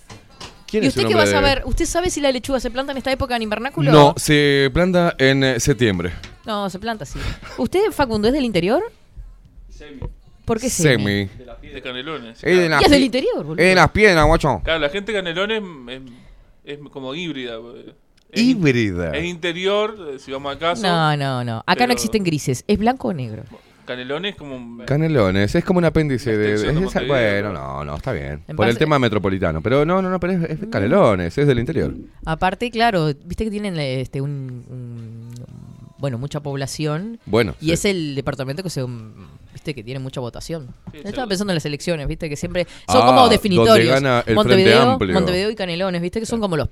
¿Quién 0.67 0.83
¿Y 0.83 0.87
es 0.87 0.95
usted 0.95 1.07
qué 1.07 1.15
va 1.15 1.21
a 1.23 1.25
de- 1.25 1.31
saber? 1.31 1.61
¿Usted 1.65 1.85
sabe 1.85 2.09
si 2.09 2.21
la 2.21 2.31
lechuga 2.31 2.59
se 2.59 2.69
planta 2.71 2.91
en 2.91 2.97
esta 2.97 3.11
época 3.11 3.35
en 3.35 3.41
invernáculo? 3.43 3.91
No, 3.91 4.13
se 4.17 4.69
planta 4.73 5.15
en 5.17 5.43
eh, 5.43 5.59
septiembre. 5.59 6.11
No, 6.45 6.69
se 6.69 6.79
planta 6.79 7.05
sí. 7.05 7.19
¿Usted, 7.57 7.91
Facundo, 7.91 8.27
es 8.27 8.33
del 8.33 8.45
interior? 8.45 8.83
¿Por 10.45 10.59
qué 10.59 10.69
semi? 10.69 11.27
Semi. 11.27 11.69
De 11.73 11.81
Canelones. 11.81 12.43
Es 12.43 12.57
de 12.57 12.67
Y 12.79 12.83
es 12.83 12.91
del 12.91 13.03
interior, 13.03 13.43
boludo. 13.43 13.61
Es 13.61 13.69
de 13.69 13.75
las 13.75 13.89
piernas, 13.91 14.25
guacho. 14.25 14.61
Claro, 14.63 14.79
la 14.79 14.89
gente 14.89 15.11
de 15.11 15.17
Canelones 15.19 15.63
es, 15.89 16.01
es 16.79 16.89
como 16.91 17.13
híbrida. 17.15 17.55
Es- 18.31 18.41
Híbrida. 18.41 19.11
Es 19.15 19.25
interior, 19.25 19.95
eh, 20.13 20.19
si 20.19 20.31
vamos 20.31 20.55
a 20.55 20.59
casa. 20.59 20.87
No, 20.87 21.17
no, 21.17 21.43
no. 21.43 21.57
Acá 21.59 21.73
Pero- 21.75 21.87
no 21.87 21.93
existen 21.93 22.23
grises. 22.23 22.63
¿Es 22.67 22.77
blanco 22.77 23.07
o 23.09 23.13
negro? 23.13 23.43
Canelones 23.85 24.31
es 24.31 24.37
como 24.37 24.55
un- 24.55 24.79
Canelones, 24.85 25.55
es 25.55 25.63
como 25.63 25.79
un 25.79 25.85
apéndice 25.85 26.37
de. 26.37 26.51
extensión 26.51 26.75
de 26.75 26.81
es 26.85 26.89
esa- 26.91 26.99
Montevideo, 27.01 27.43
bueno, 27.43 27.53
no, 27.53 27.85
no, 27.85 27.95
está 27.95 28.11
bien. 28.11 28.43
En 28.47 28.55
Por 28.55 28.67
el 28.67 28.77
tema 28.77 28.99
metropolitano. 28.99 29.61
Pero 29.61 29.85
no, 29.85 30.01
no, 30.01 30.09
no, 30.09 30.19
pero 30.19 30.33
es, 30.33 30.49
es 30.49 30.59
Canelones, 30.69 31.37
es 31.37 31.47
del 31.47 31.59
interior. 31.59 31.93
Aparte, 32.25 32.69
claro, 32.71 33.07
viste 33.25 33.45
que 33.45 33.51
tienen 33.51 33.77
este 33.79 34.21
un, 34.21 34.65
un- 34.69 35.29
bueno, 35.97 36.17
mucha 36.17 36.41
población. 36.41 37.19
Bueno, 37.25 37.55
Y 37.61 37.67
sí. 37.67 37.71
es 37.71 37.85
el 37.85 38.15
departamento 38.15 38.61
que 38.63 38.69
se 38.69 38.83
um, 38.83 39.13
viste 39.53 39.73
que 39.73 39.81
tiene 39.83 39.99
mucha 39.99 40.19
votación. 40.19 40.67
Yo 40.93 40.99
estaba 41.03 41.25
pensando 41.25 41.51
en 41.53 41.55
las 41.55 41.65
elecciones, 41.65 42.07
viste 42.07 42.29
que 42.29 42.35
siempre 42.35 42.67
son 42.87 43.01
Ah, 43.01 43.05
como 43.05 43.21
donde 43.21 43.35
definitorios. 43.37 43.87
gana 43.89 44.17
el 44.19 44.23
Frente 44.23 44.35
Montevideo, 44.35 44.91
Amplio. 44.91 45.13
Montevideo 45.13 45.49
y 45.51 45.55
Canelones, 45.55 46.01
viste 46.01 46.19
que 46.19 46.25
son 46.25 46.41
como 46.41 46.57
los 46.57 46.67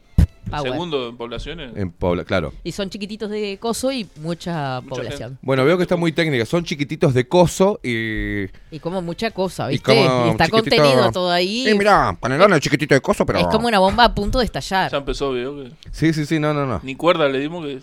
power. 0.49 0.71
segundo 0.71 1.09
en 1.09 1.17
poblaciones. 1.17 1.71
En 1.75 1.91
Pobla, 1.91 2.23
claro. 2.23 2.53
Y 2.63 2.71
son 2.71 2.89
chiquititos 2.89 3.29
de 3.29 3.57
coso 3.59 3.91
y 3.91 4.07
mucha, 4.17 4.81
población. 4.81 5.37
Bueno, 5.41 5.65
veo 5.65 5.77
que 5.77 5.83
está 5.83 5.95
muy 5.95 6.11
técnica. 6.11 6.45
Son 6.45 6.63
chiquititos 6.63 7.13
de 7.13 7.27
coso 7.27 7.79
y. 7.83 8.45
Y 8.71 8.79
como 8.79 9.01
mucha 9.01 9.31
cosa, 9.31 9.67
¿viste? 9.67 9.93
Y, 9.93 10.07
como 10.07 10.31
está 10.31 10.45
chiquitito- 10.45 10.77
contenido 10.77 11.11
todo 11.11 11.31
ahí. 11.31 11.67
Y 11.69 11.77
mirá, 11.77 12.17
Canelones 12.21 12.59
chiquitito 12.61 12.95
de 12.95 13.01
coso, 13.01 13.25
pero. 13.25 13.39
Es 13.39 13.47
como 13.47 13.67
una 13.67 13.79
bomba 13.79 14.05
a 14.05 14.15
punto 14.15 14.39
de 14.39 14.45
estallar. 14.45 14.91
Ya 14.91 14.97
empezó, 14.97 15.31
veo 15.31 15.55
que. 15.55 15.71
Sí, 15.91 16.13
sí, 16.13 16.25
sí, 16.25 16.39
no, 16.39 16.53
no, 16.53 16.65
no. 16.65 16.79
Ni 16.83 16.95
cuerda 16.95 17.27
le 17.29 17.39
dimos 17.39 17.65
que. 17.65 17.79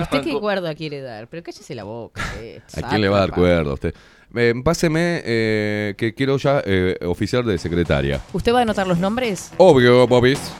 ¿Usted 0.00 0.22
qué 0.22 0.34
guarda 0.34 0.74
quiere 0.74 1.00
dar? 1.00 1.26
Pero 1.28 1.42
cállese 1.42 1.74
la 1.74 1.84
boca. 1.84 2.22
eh. 2.40 2.60
¿A 2.76 2.88
quién 2.88 3.00
le 3.00 3.08
va 3.08 3.18
a 3.18 3.20
dar 3.20 3.32
cuerda 3.32 3.70
a 3.70 3.74
usted? 3.74 3.94
Eh, 4.34 4.54
páseme 4.62 5.22
eh, 5.24 5.94
que 5.96 6.14
quiero 6.14 6.36
ya 6.36 6.62
eh, 6.64 6.98
oficiar 7.06 7.44
de 7.44 7.56
secretaria. 7.56 8.20
¿Usted 8.32 8.52
va 8.52 8.58
a 8.58 8.62
anotar 8.62 8.86
los 8.86 8.98
nombres? 8.98 9.52
Obvio, 9.56 10.06
Bobis. 10.06 10.52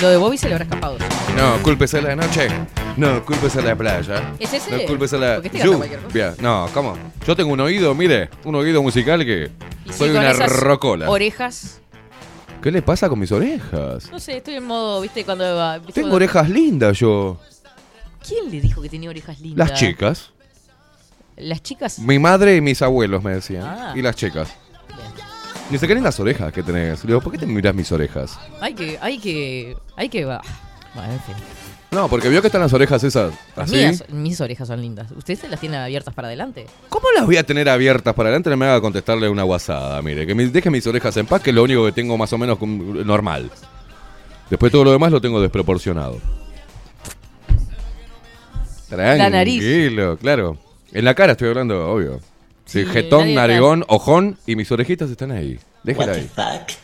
Lo 0.00 0.08
de 0.08 0.16
Bobby 0.16 0.38
se 0.38 0.48
le 0.48 0.54
habrá 0.54 0.64
escapado. 0.64 0.96
No, 1.36 1.62
cúlpese 1.62 2.00
la 2.00 2.16
noche. 2.16 2.48
No, 2.96 3.24
cúlpese 3.24 3.60
la 3.60 3.76
playa. 3.76 4.32
¿Es 4.38 4.52
ese? 4.52 4.70
No, 4.70 4.78
cúlpese 4.86 5.18
la 5.18 5.34
Porque 5.36 5.48
este. 5.58 6.42
No, 6.42 6.68
¿cómo? 6.72 6.96
Yo 7.26 7.36
tengo 7.36 7.52
un 7.52 7.60
oído, 7.60 7.94
mire, 7.94 8.30
un 8.44 8.54
oído 8.54 8.82
musical 8.82 9.24
que 9.24 9.50
Y 9.84 9.92
soy 9.92 10.10
una 10.10 10.30
esas 10.30 10.50
rocola. 10.50 11.10
Orejas. 11.10 11.80
¿Qué 12.62 12.70
le 12.70 12.82
pasa 12.82 13.08
con 13.08 13.18
mis 13.18 13.30
orejas? 13.32 14.10
No 14.10 14.18
sé, 14.18 14.38
estoy 14.38 14.54
en 14.54 14.64
modo, 14.64 15.00
¿viste? 15.00 15.24
Cuando 15.24 15.44
va. 15.56 15.78
¿viste 15.78 15.92
Tengo 15.94 16.06
cuando- 16.08 16.16
orejas 16.16 16.48
lindas 16.48 16.98
yo. 16.98 17.38
¿Quién 18.26 18.50
le 18.50 18.60
dijo 18.60 18.80
que 18.82 18.88
tenía 18.88 19.10
orejas 19.10 19.40
lindas? 19.40 19.70
Las 19.70 19.78
chicas. 19.78 20.30
Las 21.36 21.62
chicas. 21.62 21.98
Mi 21.98 22.18
madre 22.18 22.56
y 22.56 22.60
mis 22.60 22.80
abuelos 22.82 23.22
me 23.22 23.32
decían. 23.32 23.64
Ah. 23.64 23.92
Y 23.96 24.02
las 24.02 24.14
chicas. 24.16 24.54
Ni 25.70 25.78
se 25.78 25.86
creen 25.86 26.02
las 26.02 26.18
orejas 26.18 26.52
que 26.52 26.62
tenés. 26.62 27.04
Le 27.04 27.08
digo, 27.08 27.20
¿por 27.20 27.32
qué 27.32 27.38
te 27.38 27.46
miras 27.46 27.74
mis 27.74 27.90
orejas? 27.92 28.38
Hay 28.60 28.74
que, 28.74 28.98
hay 29.00 29.18
que, 29.18 29.76
hay 29.96 30.08
que. 30.08 30.24
va. 30.24 30.40
Bueno, 30.94 31.12
en 31.12 31.20
fin. 31.20 31.34
No, 31.92 32.08
porque 32.08 32.28
vio 32.28 32.40
que 32.40 32.48
están 32.48 32.60
las 32.60 32.72
orejas 32.72 33.02
esas. 33.04 33.32
Así. 33.56 33.74
mías- 33.76 34.04
mis 34.10 34.40
orejas 34.40 34.68
son 34.68 34.80
lindas. 34.80 35.10
¿Usted 35.12 35.36
se 35.38 35.48
las 35.48 35.58
tiene 35.60 35.76
abiertas 35.76 36.14
para 36.14 36.28
adelante? 36.28 36.66
¿Cómo 36.88 37.06
las 37.16 37.26
voy 37.26 37.36
a 37.36 37.44
tener 37.44 37.68
abiertas 37.68 38.14
para 38.14 38.28
adelante? 38.28 38.50
No 38.50 38.56
me 38.56 38.66
haga 38.66 38.80
contestarle 38.80 39.28
una 39.28 39.42
guasada. 39.44 40.00
Mire, 40.02 40.26
que 40.26 40.34
me 40.34 40.46
deje 40.46 40.70
mis 40.70 40.86
orejas 40.86 41.16
en 41.16 41.26
paz, 41.26 41.42
que 41.42 41.50
es 41.50 41.56
lo 41.56 41.62
único 41.64 41.84
que 41.84 41.92
tengo 41.92 42.16
más 42.16 42.32
o 42.32 42.38
menos 42.38 42.58
normal. 42.60 43.50
Después 44.48 44.70
todo 44.72 44.84
lo 44.84 44.92
demás 44.92 45.10
lo 45.12 45.20
tengo 45.20 45.40
desproporcionado. 45.40 46.18
La 48.90 49.30
nariz. 49.30 49.60
Tranquilo, 49.60 50.16
claro. 50.18 50.58
En 50.92 51.04
la 51.04 51.14
cara 51.14 51.32
estoy 51.32 51.48
hablando, 51.48 51.88
obvio. 51.92 52.20
Sí, 52.70 52.84
jetón, 52.86 53.22
nadie- 53.22 53.34
narigón, 53.34 53.84
ojón 53.88 54.36
y 54.46 54.54
mis 54.56 54.70
orejitas 54.70 55.10
están 55.10 55.32
ahí. 55.32 55.58
Déjala 55.82 56.12
ahí. 56.12 56.30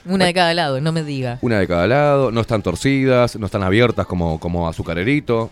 Una 0.07 0.24
de 0.26 0.34
cada 0.34 0.53
lado, 0.55 0.80
no 0.80 0.91
me 0.91 1.03
diga. 1.03 1.39
Una 1.43 1.59
de 1.61 1.68
cada 1.68 1.87
lado, 1.87 2.30
no 2.32 2.41
están 2.41 2.62
torcidas, 2.62 3.37
no 3.37 3.47
están 3.47 3.62
abiertas 3.62 4.07
como, 4.07 4.41
como 4.41 4.68
azucarerito. 4.68 5.51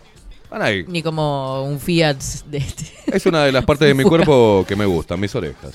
Van 0.49 0.61
ahí. 0.61 0.83
Ni 0.87 1.01
como 1.01 1.63
un 1.63 1.79
Fiat 1.79 2.17
de 2.47 2.57
este. 2.57 2.85
Es 3.07 3.25
una 3.25 3.45
de 3.45 3.51
las 3.51 3.63
partes 3.65 3.87
de 3.87 3.93
mi 3.95 4.03
cuerpo 4.03 4.65
que 4.67 4.75
me 4.75 4.85
gustan, 4.85 5.19
mis 5.19 5.33
orejas. 5.35 5.73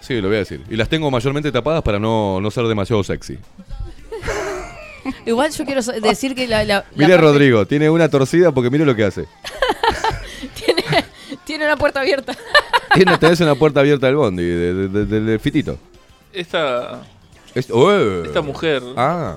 Sí, 0.00 0.20
lo 0.20 0.28
voy 0.28 0.36
a 0.36 0.40
decir. 0.40 0.62
Y 0.70 0.76
las 0.76 0.88
tengo 0.88 1.10
mayormente 1.10 1.50
tapadas 1.52 1.82
para 1.82 1.98
no, 1.98 2.40
no 2.40 2.50
ser 2.50 2.64
demasiado 2.66 3.02
sexy. 3.04 3.38
Igual 5.24 5.50
yo 5.52 5.64
quiero 5.64 5.80
decir 5.82 6.34
que 6.34 6.46
la. 6.46 6.64
la- 6.64 6.74
la 6.76 6.84
Mire 6.94 7.10
parte- 7.14 7.22
Rodrigo, 7.22 7.66
tiene 7.66 7.88
una 7.88 8.08
torcida 8.08 8.52
porque 8.52 8.70
mire 8.70 8.84
lo 8.84 8.94
que 8.94 9.04
hace. 9.04 9.24
Tiene, 10.54 10.77
tiene 11.48 11.64
una 11.64 11.76
puerta 11.76 12.00
abierta. 12.00 12.36
Tiene, 12.94 13.18
tenés 13.18 13.40
una 13.40 13.54
puerta 13.54 13.80
abierta 13.80 14.06
del 14.06 14.16
bondi, 14.16 14.44
de- 14.44 14.74
de- 14.88 15.04
de- 15.06 15.20
del 15.20 15.40
fitito. 15.40 15.78
Esta, 16.32 17.02
Es- 17.54 17.70
¡Oh! 17.70 17.90
esta 18.24 18.40
mujer 18.40 18.82
Ah, 18.96 19.36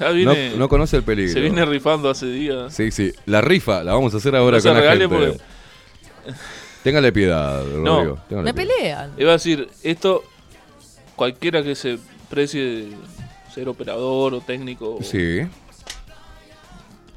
no, 0.00 0.34
no 0.56 0.68
conoce 0.68 0.96
el 0.96 1.02
peligro. 1.04 1.32
se 1.32 1.40
viene 1.40 1.64
rifando 1.64 2.10
hace 2.10 2.26
días. 2.26 2.74
Sí, 2.74 2.90
sí. 2.90 3.12
La 3.26 3.40
rifa 3.40 3.84
la 3.84 3.92
vamos 3.92 4.12
a 4.14 4.16
hacer 4.16 4.34
ahora 4.34 4.58
No 4.58 4.62
con 4.62 4.74
la 4.84 4.96
gente. 4.96 5.40
Téngale 6.82 7.12
piedad, 7.12 7.62
Rodrigo. 7.64 8.18
téngale 8.28 8.52
Me 8.52 8.54
piedad. 8.54 8.74
pelean. 8.76 9.12
Iba 9.18 9.30
a 9.30 9.32
decir, 9.34 9.68
esto, 9.84 10.24
cualquiera 11.14 11.62
que 11.62 11.74
se 11.76 11.98
precie 12.28 12.88
ser 13.54 13.68
operador 13.68 14.34
o 14.34 14.40
técnico, 14.40 14.98
Sí. 15.02 15.42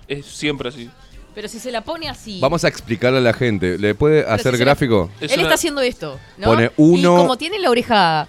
es 0.08 0.26
siempre 0.26 0.70
así. 0.70 0.90
Pero 1.36 1.48
si 1.50 1.60
se 1.60 1.70
la 1.72 1.82
pone 1.82 2.08
así. 2.10 2.40
Vamos 2.42 2.64
a 2.64 2.70
explicarle 2.70 3.18
a 3.20 3.22
la 3.22 3.34
gente. 3.34 3.78
¿Le 3.78 3.94
puede 3.94 4.22
Pero 4.24 4.34
hacer 4.34 4.54
si 4.54 4.58
se 4.60 4.66
la- 4.66 4.72
gráfico? 4.72 5.12
Es 5.20 5.32
Él 5.34 5.40
una- 5.40 5.48
está 5.50 5.56
haciendo 5.56 5.82
esto, 5.82 6.18
¿no? 6.38 6.48
Pone 6.48 6.72
uno- 6.78 7.14
Y 7.14 7.18
como 7.18 7.38
tiene 7.38 7.60
la 7.60 7.70
oreja 7.70 8.28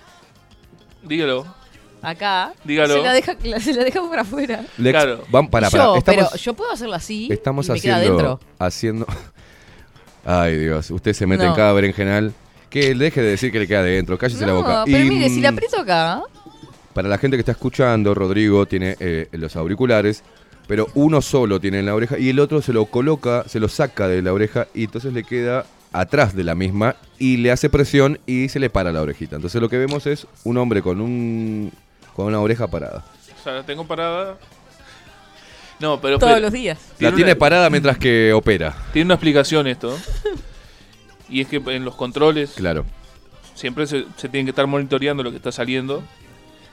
Dígalo. 1.04 1.46
acá, 2.02 2.52
Dígalo. 2.64 2.94
Se, 2.94 3.02
la 3.02 3.12
deja, 3.12 3.36
la- 3.44 3.60
se 3.60 3.72
la 3.74 3.84
deja 3.84 4.00
por 4.00 4.18
afuera. 4.18 4.64
Le 4.76 4.90
ex- 4.90 4.98
Claro. 4.98 5.22
Para, 5.30 5.44
yo, 5.44 5.50
para. 5.50 5.66
Estamos, 5.68 6.04
pero 6.04 6.34
yo 6.36 6.54
puedo 6.54 6.72
hacerlo 6.72 6.94
así. 6.94 7.28
estamos 7.30 7.68
y 7.68 7.72
me 7.72 7.80
queda 7.80 7.96
haciendo. 7.96 8.18
adentro. 8.18 8.40
Haciendo. 8.58 9.06
Ay, 10.24 10.56
Dios. 10.58 10.90
Usted 10.90 11.12
se 11.12 11.26
mete 11.26 11.44
en 11.44 11.50
No. 11.50 11.56
cada 11.56 11.72
berenjenal. 11.72 12.32
Que 12.68 12.94
deje 12.94 13.22
de 13.22 13.30
decir 13.30 13.52
que 13.52 13.60
le 13.60 13.68
queda 13.68 13.78
adentro. 13.80 14.18
Cállese 14.18 14.40
la 14.44 14.48
No, 14.52 14.56
boca. 14.58 14.82
pero 14.84 14.98
Y, 14.98 15.08
mire, 15.08 15.28
si 15.28 15.40
la 15.40 15.52
mm, 15.52 15.54
aprieto 15.54 15.80
acá. 15.80 16.22
Para 16.92 17.08
la 17.08 17.16
gente 17.18 17.36
que 17.36 17.42
está 17.42 17.52
escuchando, 17.52 18.12
Rodrigo 18.14 18.66
tiene 18.66 18.96
eh, 18.98 19.28
los 19.32 19.54
auriculares, 19.54 20.24
pero 20.66 20.88
uno 20.94 21.22
solo 21.22 21.60
tiene 21.60 21.78
en 21.80 21.86
la 21.86 21.94
oreja 21.94 22.18
y 22.18 22.28
el 22.30 22.38
otro 22.40 22.60
se 22.62 22.72
lo 22.72 22.86
coloca, 22.86 23.44
se 23.48 23.60
lo 23.60 23.68
saca 23.68 24.08
de 24.08 24.22
la 24.22 24.32
oreja 24.32 24.66
y 24.74 24.84
entonces 24.84 25.12
le 25.12 25.24
queda 25.24 25.64
atrás 25.92 26.34
de 26.34 26.44
la 26.44 26.54
misma 26.54 26.96
y 27.18 27.36
le 27.38 27.50
hace 27.52 27.70
presión 27.70 28.18
y 28.26 28.48
se 28.48 28.58
le 28.60 28.68
para 28.70 28.92
la 28.92 29.00
orejita. 29.02 29.36
Entonces 29.36 29.60
lo 29.60 29.68
que 29.68 29.78
vemos 29.78 30.06
es 30.06 30.26
un 30.44 30.56
hombre 30.58 30.82
con 30.82 31.00
un 31.00 31.72
con 32.14 32.26
una 32.26 32.40
oreja 32.40 32.66
parada. 32.66 33.04
O 33.40 33.42
sea, 33.44 33.52
la 33.54 33.62
tengo 33.62 33.86
parada. 33.86 34.36
No, 35.78 36.00
pero 36.00 36.18
Todos 36.18 36.40
los 36.40 36.52
días. 36.52 36.78
La 36.98 37.08
una- 37.08 37.16
tiene 37.16 37.36
parada 37.36 37.68
mientras 37.70 37.98
que 37.98 38.32
opera. 38.32 38.74
Tiene 38.92 39.06
una 39.06 39.14
explicación 39.14 39.66
esto. 39.66 39.96
y 41.28 41.40
es 41.42 41.48
que 41.48 41.56
en 41.66 41.84
los 41.84 41.94
controles 41.96 42.52
Claro. 42.56 42.84
siempre 43.54 43.86
se, 43.86 44.04
se 44.16 44.28
tiene 44.28 44.46
que 44.46 44.50
estar 44.50 44.66
monitoreando 44.66 45.22
lo 45.22 45.30
que 45.30 45.36
está 45.36 45.52
saliendo, 45.52 46.02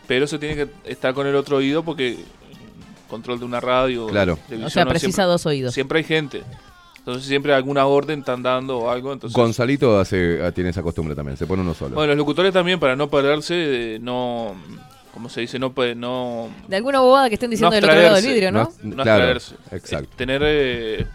pero 0.07 0.25
se 0.27 0.39
tiene 0.39 0.55
que 0.55 0.67
estar 0.85 1.13
con 1.13 1.27
el 1.27 1.35
otro 1.35 1.57
oído 1.57 1.83
porque 1.83 2.17
control 3.07 3.39
de 3.39 3.45
una 3.45 3.59
radio, 3.59 4.07
Claro. 4.07 4.35
televisión, 4.47 4.65
O 4.67 4.69
sea, 4.69 4.85
precisa 4.85 5.11
siempre, 5.11 5.31
dos 5.31 5.45
oídos. 5.45 5.73
siempre 5.73 5.97
hay 5.99 6.03
gente. 6.03 6.43
Entonces 6.97 7.25
siempre 7.25 7.53
alguna 7.53 7.85
orden 7.85 8.19
están 8.19 8.41
dando 8.41 8.77
o 8.79 8.89
algo. 8.89 9.11
Entonces, 9.11 9.35
Gonzalito 9.35 9.99
hace, 9.99 10.39
ah, 10.43 10.51
tiene 10.51 10.69
esa 10.69 10.81
costumbre 10.81 11.15
también, 11.15 11.35
se 11.37 11.45
pone 11.45 11.61
uno 11.61 11.73
solo. 11.73 11.95
bueno, 11.95 12.09
los 12.11 12.17
locutores 12.17 12.53
también 12.53 12.79
para 12.79 12.95
no 12.95 13.09
perderse, 13.09 13.95
eh, 13.95 13.99
no, 13.99 14.55
¿cómo 15.13 15.27
se 15.27 15.41
dice? 15.41 15.59
No, 15.59 15.73
puede- 15.73 15.95
no, 15.95 16.49
De 16.67 16.77
alguna 16.77 17.01
bobada 17.01 17.27
que 17.27 17.33
estén 17.35 17.49
diciendo 17.49 17.71
No 17.71 17.75
del 17.75 17.83
otro 17.89 18.01
lado 18.01 18.15
del 18.15 18.25
vidrio, 18.25 18.51
¿no? 18.53 18.71
No- 18.83 18.95
no 18.95 19.03
claro, 19.03 19.23
abstraerse. 19.33 19.55
exacto. 19.75 20.07
Es 20.11 20.17
tener 20.17 20.41
eh, 20.45 21.05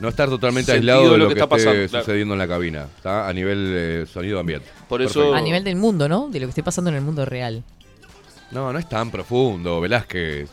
No 0.00 0.08
estar 0.08 0.28
totalmente 0.28 0.72
aislado 0.72 1.12
de 1.12 1.18
lo, 1.18 1.28
que, 1.28 1.32
está 1.34 1.44
esté 1.44 1.56
pasando, 1.56 1.88
claro. 1.88 2.04
sucediendo 2.04 2.34
en 2.34 2.38
la 2.38 2.46
cabina, 2.48 2.86
¿está? 2.96 3.28
A 3.28 3.32
nivel 3.32 3.72
eh, 3.74 4.06
sonido 4.12 4.38
ambiente. 4.40 4.66
Por 4.88 5.00
eso- 5.00 5.14
Perfecto. 5.20 5.34
A 5.36 5.40
nivel 5.40 5.64
del 5.64 5.76
mundo, 5.76 6.06
¿no? 6.08 6.28
De 6.28 6.38
lo 6.40 6.46
que 6.46 6.50
esté 6.50 6.62
pasando 6.62 6.90
en 6.90 6.96
el 6.96 7.02
mundo 7.02 7.24
real. 7.24 7.62
No, 8.50 8.72
no 8.74 8.78
es 8.78 8.88
tan 8.88 9.10
profundo, 9.10 9.80
Velázquez. 9.80 10.50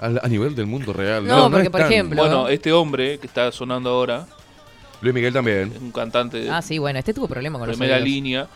A, 0.00 0.06
a 0.24 0.28
nivel 0.28 0.54
del 0.54 0.66
mundo 0.66 0.92
real. 0.92 1.26
No, 1.26 1.36
No, 1.44 1.50
porque, 1.50 1.64
es 1.64 1.70
por 1.70 1.80
tan- 1.80 1.92
ejemplo- 1.92 2.22
Bueno, 2.22 2.48
este 2.48 2.72
hombre 2.72 3.18
que 3.18 3.26
está 3.26 3.50
sonando 3.52 3.90
ahora, 3.90 4.26
Luis 5.00 5.14
Miguel 5.14 5.32
también. 5.32 5.72
un 5.80 5.90
cantante 5.92 6.38
de 6.38 6.50
Ah, 6.50 6.62
sí, 6.62 6.78
bueno, 6.78 6.98
este 6.98 7.12
tuvo 7.14 7.26
problema 7.28 7.58
con 7.58 7.68
los 7.68 7.76
primera 7.76 7.98
línea, 8.00 8.48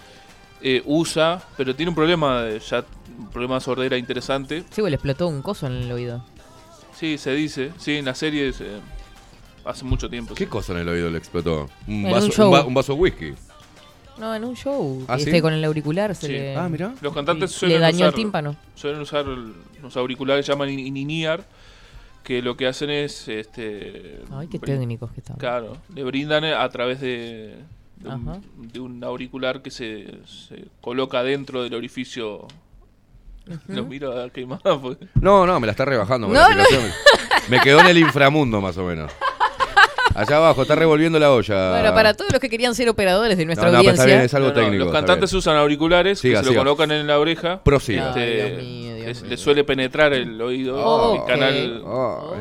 eh, 0.61 0.83
usa, 0.87 1.43
pero 1.57 1.75
tiene 1.75 1.91
un 1.91 1.95
problema, 1.97 2.43
de- 2.43 2.61
ya 2.61 2.85
un 3.19 3.29
problema 3.31 3.57
de 3.57 3.61
sordera 3.61 3.97
interesante. 3.97 4.65
Sí, 4.71 4.81
güey, 4.81 4.91
le 4.91 4.97
explotó 4.97 5.27
un 5.29 5.43
coso 5.43 5.67
en 5.67 5.73
el 5.75 5.93
oído. 5.93 6.25
Sí, 6.99 7.19
se 7.19 7.33
dice, 7.35 7.73
sí, 7.79 7.97
en 7.97 8.05
la 8.05 8.15
serie 8.15 8.53
se- 8.53 8.79
hace 9.65 9.85
mucho 9.85 10.09
tiempo. 10.09 10.35
¿Qué 10.35 10.47
cosa 10.49 10.73
en 10.73 10.79
el 10.81 10.89
oído 10.89 11.11
le 11.11 11.19
explotó? 11.19 11.69
Un 11.89 12.07
En 12.07 12.11
vaso, 12.13 12.27
un 12.27 12.33
show. 12.33 12.49
un 12.49 12.55
va- 12.55 12.65
un 12.65 12.75
vaso 12.75 12.95
de 12.95 12.99
whisky. 13.01 13.35
No, 14.19 14.35
en 14.35 14.45
un 14.45 14.55
show. 14.55 15.05
¿Ah, 15.09 15.17
este, 15.17 15.31
sí? 15.33 15.41
con 15.41 15.53
el 15.53 15.65
auricular 15.65 16.15
se 16.15 16.27
Sí. 16.27 16.33
le... 16.33 16.57
Ah, 16.57 16.69
mirá. 16.69 16.93
Los 17.01 17.13
cantantes 17.15 17.51
Le 17.53 17.57
suelen 17.59 17.81
dañó 17.81 17.97
usar, 17.97 18.09
el 18.09 18.15
tímpano. 18.15 18.57
Suelen 18.75 19.01
usar 19.01 19.25
los 19.27 19.97
auriculares 19.97 20.45
que 20.47 20.53
llaman 20.53 20.69
in- 20.71 20.97
in-ear, 20.97 21.45
que 22.23 22.43
lo 22.43 22.57
que 22.57 22.67
hacen 22.67 22.91
es... 22.91 23.27
Este, 23.29 24.21
Ay, 24.33 24.49
qué 24.49 24.59
técnicos 24.59 25.11
que 25.13 25.21
están. 25.21 25.37
Claro, 25.39 25.77
le 25.95 26.05
brindan 26.05 26.45
a 26.45 26.69
través 26.69 27.01
de, 27.01 27.57
de, 27.97 28.09
Ajá. 28.09 28.17
un, 28.59 28.69
de 28.73 28.81
un 28.81 29.03
auricular 29.03 29.61
que 29.63 29.71
se, 29.71 30.07
se 30.27 30.67
coloca 30.81 31.23
dentro 31.23 31.63
del 31.63 31.75
orificio. 31.75 32.47
Lo 33.67 33.85
miro 33.85 34.21
a 34.23 34.31
quemada. 34.31 34.79
porque- 34.81 35.09
No, 35.21 35.47
no, 35.47 35.59
me 35.59 35.67
la 35.67 35.73
está 35.73 35.85
rebajando. 35.85 36.29
No. 36.29 36.41
Me 37.49 37.59
quedó 37.61 37.81
en 37.81 37.87
el 37.89 37.99
inframundo, 37.99 38.61
más 38.61 38.79
o 38.79 38.85
menos. 38.85 39.11
Allá 40.15 40.37
abajo, 40.37 40.63
está 40.63 40.75
revolviendo 40.75 41.19
la 41.19 41.33
olla. 41.33 41.71
Bueno, 41.71 41.95
para 41.95 42.15
todos 42.15 42.31
los 42.33 42.41
que 42.41 42.49
querían 42.51 42.75
ser 42.75 42.89
operadores 42.89 43.37
de 43.39 43.45
nuestra 43.47 43.67
No, 43.71 43.73
no, 43.73 43.79
pero 43.81 43.91
está 43.93 44.03
audiencia. 44.03 44.17
bien, 44.17 44.27
es 44.27 44.35
algo 44.35 44.49
No, 44.49 44.55
no, 44.55 44.61
técnico. 44.61 44.85
Los 44.85 44.93
cantantes 44.93 45.31
bien. 45.31 45.39
usan 45.39 45.57
auriculares 45.57 46.19
Siga, 46.19 46.41
que 46.41 46.45
se 46.45 46.51
siga. 46.51 46.63
lo 46.65 46.71
colocan 46.71 46.91
en 46.93 47.07
la 47.07 47.19
oreja. 47.19 47.63
Prosiga. 47.63 48.15
Este, 48.17 49.27
le 49.27 49.37
suele 49.37 49.65
penetrar 49.65 50.13
el 50.13 50.41
oído, 50.41 50.77
Oh, 50.85 51.17
el 51.17 51.25
canal 51.25 51.83
Oh, 51.85 52.35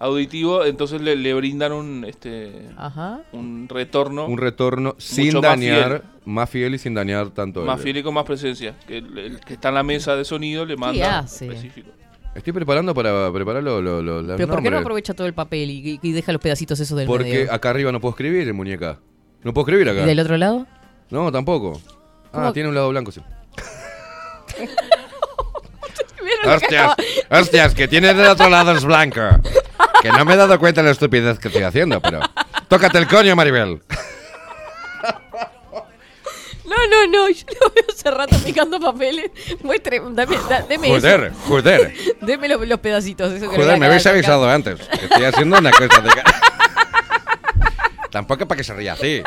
auditivo, 0.00 0.64
entonces 0.64 1.00
le, 1.00 1.16
le 1.16 1.32
brindan 1.34 1.72
un 1.72 2.04
este 2.06 2.66
Ajá. 2.76 3.20
un 3.32 3.68
retorno 3.68 4.26
un 4.26 4.36
retorno 4.38 4.94
sin 4.98 5.32
más 5.34 5.42
dañar, 5.42 6.02
más 6.24 6.50
fiel 6.50 6.74
y 6.74 6.78
sin 6.78 6.94
dañar 6.94 7.30
tanto. 7.30 7.62
más 7.62 7.78
el- 7.78 7.84
fiel 7.84 7.96
y 7.98 8.02
con 8.02 8.14
más 8.14 8.24
presencia. 8.24 8.74
Que 8.86 8.98
el, 8.98 9.16
el 9.18 9.40
que 9.40 9.54
está 9.54 9.68
en 9.68 9.74
la 9.76 9.82
mesa 9.82 10.16
de 10.16 10.24
sonido 10.24 10.64
le 10.66 10.76
manda 10.76 11.20
específico. 11.20 11.90
Estoy 12.38 12.52
preparando 12.52 12.94
para 12.94 13.30
preparar 13.32 13.62
lo, 13.62 13.82
lo- 13.82 14.00
lo- 14.02 14.22
los 14.22 14.36
Pero 14.36 14.48
¿por 14.48 14.56
qué 14.58 14.64
no 14.64 14.76
nombres. 14.76 14.80
aprovecha 14.82 15.14
todo 15.14 15.26
el 15.26 15.34
papel 15.34 15.70
y, 15.70 15.98
y 16.02 16.12
deja 16.12 16.32
los 16.32 16.40
pedacitos 16.40 16.80
esos 16.80 16.96
del 16.96 17.06
Porque 17.06 17.24
medio? 17.24 17.52
acá 17.52 17.70
arriba 17.70 17.92
no 17.92 18.00
puedo 18.00 18.10
escribir, 18.12 18.52
muñeca. 18.54 18.98
No 19.42 19.52
puedo 19.52 19.66
escribir 19.66 19.88
acá. 19.90 20.02
¿Y 20.02 20.06
del 20.06 20.20
otro 20.20 20.36
lado? 20.36 20.66
No, 21.10 21.30
tampoco. 21.32 21.80
Ah, 22.26 22.30
¿Cómo? 22.32 22.52
tiene 22.52 22.68
un 22.68 22.74
lado 22.74 22.88
blanco, 22.90 23.12
sí. 23.12 23.20
¿Vieron 26.22 26.42
lo 26.42 26.42
que 26.42 26.50
Hostias, 26.64 26.92
acaba- 26.92 27.40
hostias, 27.40 27.74
que 27.74 27.88
tiene 27.88 28.14
del 28.14 28.26
otro 28.28 28.48
lado 28.48 28.72
es 28.72 28.84
blanco. 28.84 29.20
Que 30.02 30.10
no 30.10 30.24
me 30.24 30.34
he 30.34 30.36
dado 30.36 30.58
cuenta 30.58 30.80
de 30.82 30.86
la 30.86 30.92
estupidez 30.92 31.38
que 31.38 31.48
estoy 31.48 31.62
haciendo, 31.62 32.00
pero... 32.00 32.20
Tócate 32.68 32.98
el 32.98 33.08
coño, 33.08 33.34
Maribel. 33.34 33.80
No, 36.86 37.06
no, 37.06 37.10
no, 37.10 37.28
yo 37.30 37.44
lo 37.60 37.70
veo 37.74 37.84
hace 37.92 38.10
rato 38.10 38.36
picando 38.44 38.78
papeles. 38.78 39.30
Muestre, 39.62 40.00
dame, 40.12 40.36
da- 40.48 40.62
deme 40.62 40.88
eso. 40.88 40.96
Joder, 40.96 41.32
joder. 41.48 41.94
Deme 42.20 42.48
los, 42.48 42.66
los 42.68 42.78
pedacitos. 42.80 43.32
Eso 43.32 43.50
que 43.50 43.56
Joder, 43.56 43.78
me 43.78 43.86
habéis 43.86 44.06
avisado 44.06 44.48
antes. 44.48 44.78
Que 44.80 45.06
estoy 45.06 45.24
haciendo 45.24 45.58
una 45.58 45.70
cosa 45.70 46.00
de... 46.00 46.10
Tampoco 48.10 48.46
para 48.46 48.56
que 48.58 48.64
se 48.64 48.74
ría 48.74 48.92
así. 48.94 49.22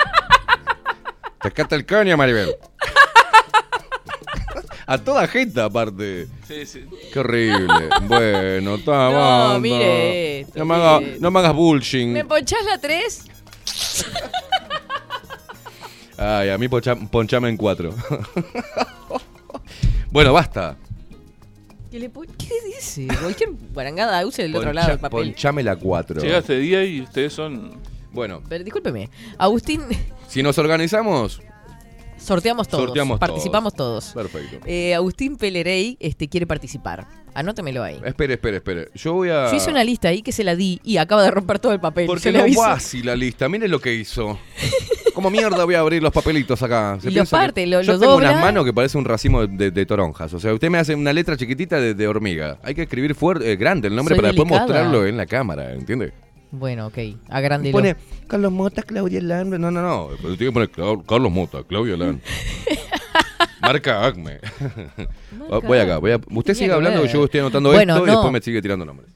Tócate 1.42 1.76
el 1.76 1.86
coño, 1.86 2.16
Maribel. 2.18 2.56
A 4.88 4.98
toda 4.98 5.28
gente, 5.28 5.62
aparte. 5.62 6.28
Sí, 6.48 6.66
sí. 6.66 6.86
Qué 7.14 7.20
horrible. 7.20 7.90
Bueno, 8.04 8.76
está 8.76 9.10
No, 9.54 9.60
mire 9.60 10.42
esto, 10.42 10.60
No 10.60 10.66
me, 10.66 10.76
haga- 10.76 11.00
mire 11.00 11.12
esto. 11.14 11.22
no 11.24 11.32
me 11.32 11.40
hagas 11.40 11.54
bullshit. 11.54 12.08
¿Me 12.08 12.26
ponchás 12.26 12.64
la 12.66 12.78
3? 12.80 13.26
Ay, 16.24 16.50
a 16.50 16.58
mí 16.58 16.68
poncha- 16.68 16.96
ponchame 17.10 17.50
en 17.50 17.58
cuatro. 17.58 17.96
bueno, 20.12 20.34
basta. 20.34 20.78
¿Qué, 21.90 22.00
le 22.00 22.10
¿Qué 22.12 22.54
dice? 22.78 23.08
Cualquier 23.22 23.50
barangada 23.74 24.26
use 24.26 24.44
del 24.44 24.56
otro 24.56 24.72
lado 24.72 24.90
del 24.90 25.00
papel. 25.00 25.32
ponchame 25.32 25.64
la 25.64 25.76
cuatro. 25.76 26.22
Llega 26.22 26.38
este 26.38 26.58
día 26.60 26.86
y 26.86 27.02
ustedes 27.02 27.34
son 27.34 27.72
Bueno, 28.12 28.42
Pero 28.48 28.64
discúlpeme. 28.64 29.10
Agustín, 29.38 29.82
si 30.28 30.44
nos 30.44 30.58
organizamos, 30.60 31.42
sorteamos 32.18 32.68
todos. 32.68 32.86
Sorteamos 32.86 33.20
participamos 33.20 33.74
todos. 33.74 34.12
perfecto. 34.14 34.60
Eh, 34.68 34.94
Agustín 34.94 35.38
Pelerey 35.38 35.98
este, 36.00 36.30
quiere 36.30 36.46
participar. 36.46 37.08
Anótemelo 37.34 37.82
ahí. 37.84 38.00
Espere, 38.06 38.36
espere, 38.36 38.58
espere. 38.58 38.90
Yo 38.94 39.14
voy 39.14 39.30
a. 39.30 39.50
Yo 39.50 39.58
hice 39.58 39.72
una 39.72 39.84
lista 39.84 40.10
ahí 40.10 40.22
que 40.22 40.32
se 40.34 40.44
la 40.44 40.56
di 40.56 40.80
y 40.84 40.98
acaba 40.98 41.24
de 41.24 41.32
romper 41.32 41.58
todo 41.60 41.74
el 41.74 41.80
papel. 41.80 42.06
Porque 42.06 42.26
Yo 42.26 42.32
le 42.32 42.38
no 42.38 42.44
aviso. 42.44 42.62
va 42.62 42.74
así 42.74 43.02
la 43.02 43.16
lista. 43.16 43.50
Mire 43.50 43.68
lo 43.68 43.82
que 43.82 43.96
hizo. 43.96 44.38
¿Cómo 45.14 45.30
mierda 45.30 45.64
voy 45.66 45.76
a 45.76 45.80
abrir 45.80 46.02
los 46.02 46.12
papelitos 46.12 46.62
acá? 46.64 46.98
Y 47.02 47.06
lo 47.08 47.12
piensa 47.12 47.38
que- 47.38 47.42
parte, 47.44 47.68
lo- 47.68 47.82
Yo 47.82 47.94
lo 47.94 48.00
tengo 48.00 48.16
unas 48.18 48.40
manos 48.42 48.66
que 48.66 48.74
parece 48.74 48.98
un 48.98 49.06
racimo 49.06 49.46
de, 49.46 49.48
de- 49.48 49.72
de 49.72 49.86
toronjas. 49.86 50.34
O 50.34 50.40
sea, 50.40 50.54
usted 50.54 50.70
me 50.70 50.78
hace 50.78 50.96
una 50.96 51.14
letra 51.14 51.36
chiquitita 51.38 51.80
de, 51.80 51.94
de 51.94 52.08
hormiga. 52.08 52.58
Hay 52.64 52.74
que 52.76 52.84
escribir 52.84 53.16
fuerte, 53.16 53.52
eh, 53.52 53.56
grande 53.56 53.88
el 53.88 53.96
nombre 53.96 54.16
Soy 54.16 54.22
para 54.22 54.28
después 54.30 54.48
delicada. 54.50 54.68
mostrarlo 54.68 55.06
en 55.06 55.18
la 55.18 55.26
cámara, 55.26 55.74
¿entiende? 55.74 56.14
Bueno, 56.52 56.88
ok. 56.88 56.98
Agrándelo. 57.30 57.72
Pone 57.72 57.96
Carlos 58.28 58.52
Mota, 58.52 58.82
Claudia 58.84 59.22
Lan. 59.22 59.50
No, 59.52 59.58
no, 59.72 59.72
no. 59.72 60.10
Pero 60.22 60.36
tiene 60.36 60.52
que 60.52 60.70
poner 60.70 61.04
Carlos 61.06 61.32
Mota, 61.32 61.64
Claudia 61.68 61.96
Lan. 61.98 62.22
Marca 63.62 64.06
Acme. 64.06 64.40
voy 65.64 65.78
acá, 65.80 65.98
voy 66.00 66.12
a. 66.12 66.16
Usted 66.18 66.28
Tenía 66.30 66.56
sigue 66.56 66.68
que 66.68 66.74
hablando, 66.74 67.02
ver. 67.04 67.12
yo 67.12 67.24
estoy 67.26 67.40
anotando 67.42 67.72
Bueno, 67.72 67.94
esto 67.96 68.08
y 68.08 68.10
después 68.10 68.32
me 68.34 68.42
sigue 68.42 68.62
tirando 68.62 68.86
nombres. 68.86 69.10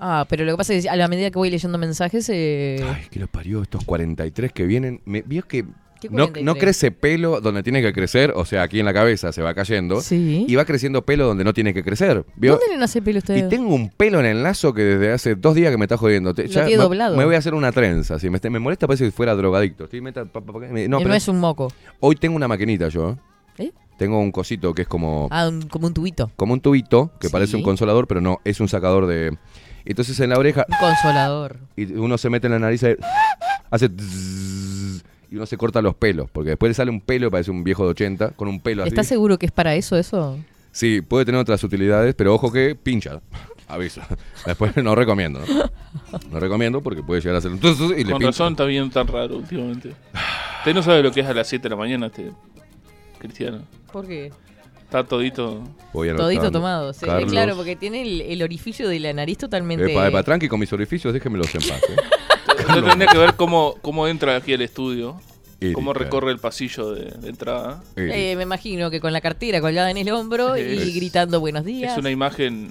Ah, 0.00 0.26
pero 0.28 0.44
lo 0.44 0.52
que 0.52 0.56
pasa 0.56 0.72
es 0.74 0.84
que 0.84 0.88
a 0.90 0.96
la 0.96 1.08
medida 1.08 1.30
que 1.30 1.38
voy 1.38 1.50
leyendo 1.50 1.76
mensajes. 1.78 2.28
Eh... 2.32 2.82
Ay, 2.88 3.04
que 3.10 3.20
lo 3.20 3.26
parió 3.26 3.62
estos 3.62 3.84
43 3.84 4.52
que 4.52 4.64
vienen. 4.66 5.00
Me, 5.04 5.20
vio 5.22 5.42
que 5.46 5.64
¿Qué 6.00 6.08
no, 6.08 6.28
43? 6.28 6.44
no 6.46 6.54
crece 6.54 6.90
pelo 6.92 7.42
donde 7.42 7.62
tiene 7.62 7.82
que 7.82 7.92
crecer, 7.92 8.32
o 8.34 8.46
sea, 8.46 8.62
aquí 8.62 8.80
en 8.80 8.86
la 8.86 8.94
cabeza 8.94 9.32
se 9.32 9.42
va 9.42 9.52
cayendo. 9.52 10.00
Sí. 10.00 10.46
Y 10.48 10.54
va 10.56 10.64
creciendo 10.64 11.04
pelo 11.04 11.26
donde 11.26 11.44
no 11.44 11.52
tiene 11.52 11.74
que 11.74 11.84
crecer. 11.84 12.24
¿Vio? 12.36 12.52
¿Dónde 12.52 12.68
le 12.68 12.78
nace 12.78 13.02
pelo 13.02 13.18
usted? 13.18 13.36
Y 13.36 13.48
tengo 13.50 13.74
un 13.74 13.90
pelo 13.90 14.18
en 14.20 14.24
el 14.24 14.42
lazo 14.42 14.72
que 14.72 14.80
desde 14.82 15.12
hace 15.12 15.34
dos 15.34 15.54
días 15.54 15.70
que 15.70 15.76
me 15.76 15.84
está 15.84 15.98
jodiendo. 15.98 16.32
Te- 16.32 16.44
Lo 16.44 16.48
ya 16.48 16.64
tiene 16.64 16.78
me, 16.78 16.82
doblado. 16.84 17.16
me 17.18 17.26
voy 17.26 17.34
a 17.34 17.38
hacer 17.38 17.52
una 17.52 17.70
trenza. 17.70 18.18
Si 18.18 18.30
me, 18.30 18.40
me 18.42 18.58
molesta, 18.58 18.86
parece 18.86 19.04
que 19.04 19.10
fuera 19.10 19.34
drogadicto. 19.34 19.84
Estoy 19.84 20.00
meta- 20.00 20.24
pa- 20.24 20.40
pa- 20.40 20.52
pa- 20.54 20.58
me- 20.60 20.88
no, 20.88 20.96
Eh, 20.96 21.00
pero 21.00 21.08
no 21.10 21.14
es 21.14 21.28
un 21.28 21.38
moco. 21.38 21.70
Hoy 22.00 22.16
tengo 22.16 22.34
una 22.34 22.48
maquinita 22.48 22.88
yo. 22.88 23.18
¿Eh? 23.58 23.70
Tengo 23.98 24.18
un 24.20 24.32
cosito 24.32 24.72
que 24.72 24.80
es 24.80 24.88
como, 24.88 25.28
Ah, 25.30 25.48
un- 25.48 25.68
como 25.68 25.86
un 25.86 25.92
tubito. 25.92 26.30
como 26.36 26.54
un 26.54 26.60
tubito 26.62 27.12
que 27.20 27.26
Sí. 27.26 27.32
parece 27.32 27.56
un 27.56 27.62
consolador, 27.62 28.06
pero 28.08 28.22
no, 28.22 28.40
es 28.46 28.58
un 28.60 28.68
sacador 28.68 29.06
de. 29.06 29.36
Entonces 29.84 30.18
en 30.20 30.30
la 30.30 30.38
oreja. 30.38 30.66
Un 30.68 30.76
consolador. 30.78 31.58
Y 31.76 31.92
uno 31.94 32.18
se 32.18 32.30
mete 32.30 32.46
en 32.46 32.52
la 32.54 32.58
nariz 32.58 32.82
y 32.82 32.96
hace. 33.70 33.90
y 35.30 35.36
uno 35.36 35.46
se 35.46 35.56
corta 35.56 35.80
los 35.82 35.94
pelos, 35.94 36.28
porque 36.30 36.50
después 36.50 36.70
le 36.70 36.74
sale 36.74 36.90
un 36.90 37.00
pelo, 37.00 37.30
parece 37.30 37.50
un 37.50 37.64
viejo 37.64 37.84
de 37.84 37.90
80, 37.90 38.30
con 38.30 38.48
un 38.48 38.60
pelo 38.60 38.82
así. 38.82 38.88
¿Estás 38.88 39.06
seguro 39.06 39.38
que 39.38 39.46
es 39.46 39.52
para 39.52 39.74
eso 39.74 39.96
eso? 39.96 40.38
Sí, 40.72 41.00
puede 41.00 41.24
tener 41.24 41.40
otras 41.40 41.62
utilidades, 41.64 42.14
pero 42.14 42.34
ojo 42.34 42.52
que 42.52 42.74
pincha. 42.74 43.20
Aviso. 43.68 44.00
Después 44.46 44.76
no 44.76 44.94
recomiendo, 44.94 45.40
¿no? 45.40 45.70
No 46.30 46.40
recomiendo 46.40 46.80
porque 46.80 47.02
puede 47.02 47.20
llegar 47.20 47.36
a 47.36 47.40
ser 47.40 47.52
un... 47.52 47.58
Y 47.58 48.04
le 48.04 48.10
Con 48.10 48.18
pincha. 48.18 48.26
razón 48.26 48.52
está 48.52 48.64
bien 48.64 48.90
tan 48.90 49.06
raro 49.06 49.36
últimamente. 49.36 49.94
Usted 50.58 50.74
no 50.74 50.82
sabe 50.82 51.02
lo 51.02 51.12
que 51.12 51.20
es 51.20 51.26
a 51.26 51.34
las 51.34 51.46
7 51.48 51.62
de 51.62 51.70
la 51.70 51.76
mañana, 51.76 52.06
este 52.06 52.32
Cristiano. 53.18 53.62
¿Por 53.92 54.06
qué? 54.06 54.32
Está 54.90 55.04
todito. 55.04 55.62
Voy 55.92 56.08
Todito 56.16 56.50
tomado. 56.50 56.92
sí, 56.92 57.06
Carlos. 57.06 57.30
claro, 57.30 57.54
porque 57.54 57.76
tiene 57.76 58.02
el, 58.02 58.22
el 58.22 58.42
orificio 58.42 58.88
de 58.88 58.98
la 58.98 59.12
nariz 59.12 59.38
totalmente. 59.38 59.92
Epa, 59.92 60.08
epa, 60.08 60.24
tranqui 60.24 60.48
con 60.48 60.58
mis 60.58 60.72
orificios, 60.72 61.14
déjenmelos 61.14 61.54
en 61.54 61.60
paz. 61.60 61.80
¿eh? 61.88 61.96
Usted 62.68 62.82
tendría 62.82 63.06
que 63.06 63.18
ver 63.18 63.34
cómo, 63.34 63.76
cómo 63.82 64.08
entra 64.08 64.34
aquí 64.34 64.52
al 64.52 64.62
estudio. 64.62 65.20
Cómo 65.74 65.92
recorre 65.92 66.32
el 66.32 66.38
pasillo 66.38 66.90
de, 66.92 67.04
de 67.20 67.28
entrada. 67.28 67.84
Eh, 67.94 68.34
me 68.36 68.42
imagino 68.42 68.90
que 68.90 68.98
con 68.98 69.12
la 69.12 69.20
cartera 69.20 69.60
colgada 69.60 69.90
en 69.92 69.96
el 69.98 70.10
hombro 70.10 70.56
y 70.56 70.92
gritando 70.92 71.38
buenos 71.38 71.64
días. 71.64 71.92
Es 71.92 71.98
una 71.98 72.10
imagen. 72.10 72.70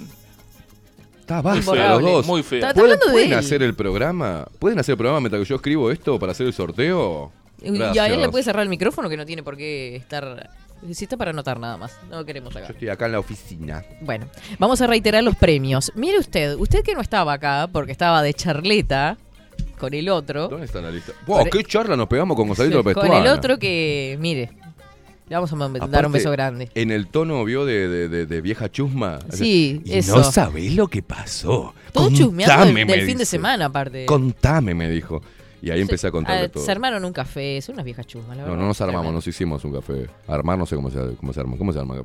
Está 1.22 1.42
Muy 1.42 1.60
basta, 1.62 1.90
los 1.92 2.02
dos. 2.02 2.26
muy 2.26 2.44
fea. 2.44 2.60
Está- 2.60 2.74
¿Pueden, 2.74 2.92
hablando 2.94 3.06
de 3.06 3.12
pueden 3.14 3.34
hacer 3.34 3.64
el 3.64 3.76
programa? 3.76 4.46
¿Pueden 4.60 4.80
hacer 4.80 4.94
el 4.94 4.98
programa 4.98 5.22
mientras 5.22 5.42
que 5.44 5.48
yo 5.48 5.56
escribo 5.56 5.90
esto 5.92 6.20
para 6.20 6.32
hacer 6.34 6.48
el 6.48 6.54
sorteo? 6.54 7.32
Y 7.62 7.68
a 7.68 7.70
él 7.70 7.74
le 7.74 7.78
Gracias. 7.94 8.28
puede 8.32 8.44
cerrar 8.44 8.64
el 8.64 8.70
micrófono 8.70 9.08
que 9.10 9.18
no 9.18 9.26
tiene 9.26 9.44
por 9.44 9.56
qué 9.56 9.96
estar. 9.96 10.50
Si 10.94 11.04
está 11.04 11.18
para 11.18 11.32
anotar 11.32 11.60
nada 11.60 11.78
más. 11.78 11.98
No 12.10 12.18
lo 12.18 12.26
queremos 12.26 12.56
acá. 12.56 12.68
Yo 12.68 12.74
estoy 12.74 12.90
acá 12.90 13.06
en 13.08 13.12
la 13.14 13.20
oficina. 13.20 13.84
Bueno, 14.02 14.28
vamos 14.58 14.82
a 14.82 14.88
reiterar 14.88 15.24
los 15.24 15.36
premios. 15.36 15.92
Mire 15.96 16.20
usted, 16.20 16.56
usted 16.56 16.84
que 16.84 16.94
no 16.94 17.02
estaba 17.02 17.34
acá 17.34 17.68
porque 17.72 17.92
estaba 17.92 18.22
de 18.24 18.34
charleta 18.34 19.18
con 19.78 19.94
el 19.94 20.10
otro. 20.10 20.48
¿Dónde 20.48 20.66
está 20.66 20.82
la 20.82 20.92
lista? 20.92 21.12
¡Wow! 21.28 21.46
¡Qué 21.52 21.64
charla 21.64 21.96
nos 21.96 22.08
pegamos 22.08 22.36
con 22.38 22.48
Gonzalito 22.48 22.78
López 22.78 22.94
Con 22.96 23.12
el 23.12 23.28
otro 23.28 23.58
que, 23.60 24.18
mire, 24.22 24.52
le 25.28 25.36
vamos 25.36 25.52
a 25.54 25.58
dar 25.58 25.70
un 25.70 25.78
Aparte, 25.84 26.08
beso 26.10 26.32
grande. 26.32 26.70
En 26.76 26.92
el 26.92 27.08
tono, 27.08 27.44
vio, 27.46 27.66
de, 27.66 27.88
de- 27.88 28.10
de- 28.10 28.26
de 28.26 28.42
vieja 28.42 28.70
chusma. 28.72 29.20
Sí, 29.32 29.82
y 29.86 29.94
eso. 29.98 30.18
no 30.18 30.24
sabés 30.24 30.74
lo 30.76 30.88
que 30.88 31.02
pasó. 31.04 31.74
Todo 31.92 32.10
chusmeando 32.10 32.56
Contame, 32.56 32.80
del, 32.80 32.88
me 32.88 32.94
del 32.94 33.02
fin 33.06 33.18
de 33.18 33.24
dice. 33.24 33.32
semana, 33.32 33.66
aparte. 33.66 34.06
Contame, 34.06 34.74
me 34.74 34.90
dijo. 34.90 35.22
Y 35.62 35.70
ahí 35.72 35.82
empecé 35.82 36.08
a 36.08 36.10
Ah, 36.10 36.12
contarle 36.12 36.50
todo. 36.50 36.64
Se 36.64 36.72
armaron 36.72 37.04
un 37.06 37.12
café, 37.14 37.62
son 37.62 37.74
unas 37.74 37.86
viejas 37.86 38.08
chusmas, 38.08 38.38
la 38.38 38.44
No, 38.44 38.50
verdad. 38.50 38.62
no 38.62 38.68
nos 38.68 38.80
armamos, 38.82 39.02
Tremendo. 39.02 39.18
nos 39.18 39.28
hicimos 39.28 39.64
un 39.66 39.74
café. 39.74 40.10
Armar 40.28 40.58
no 40.58 40.66
sé 40.66 40.76
cómo 40.76 40.90
se, 40.90 41.16
cómo 41.18 41.34
se 41.34 41.40
arma. 41.40 41.58
¿Cómo 41.58 41.74
se 41.74 41.80
arma? 41.80 41.96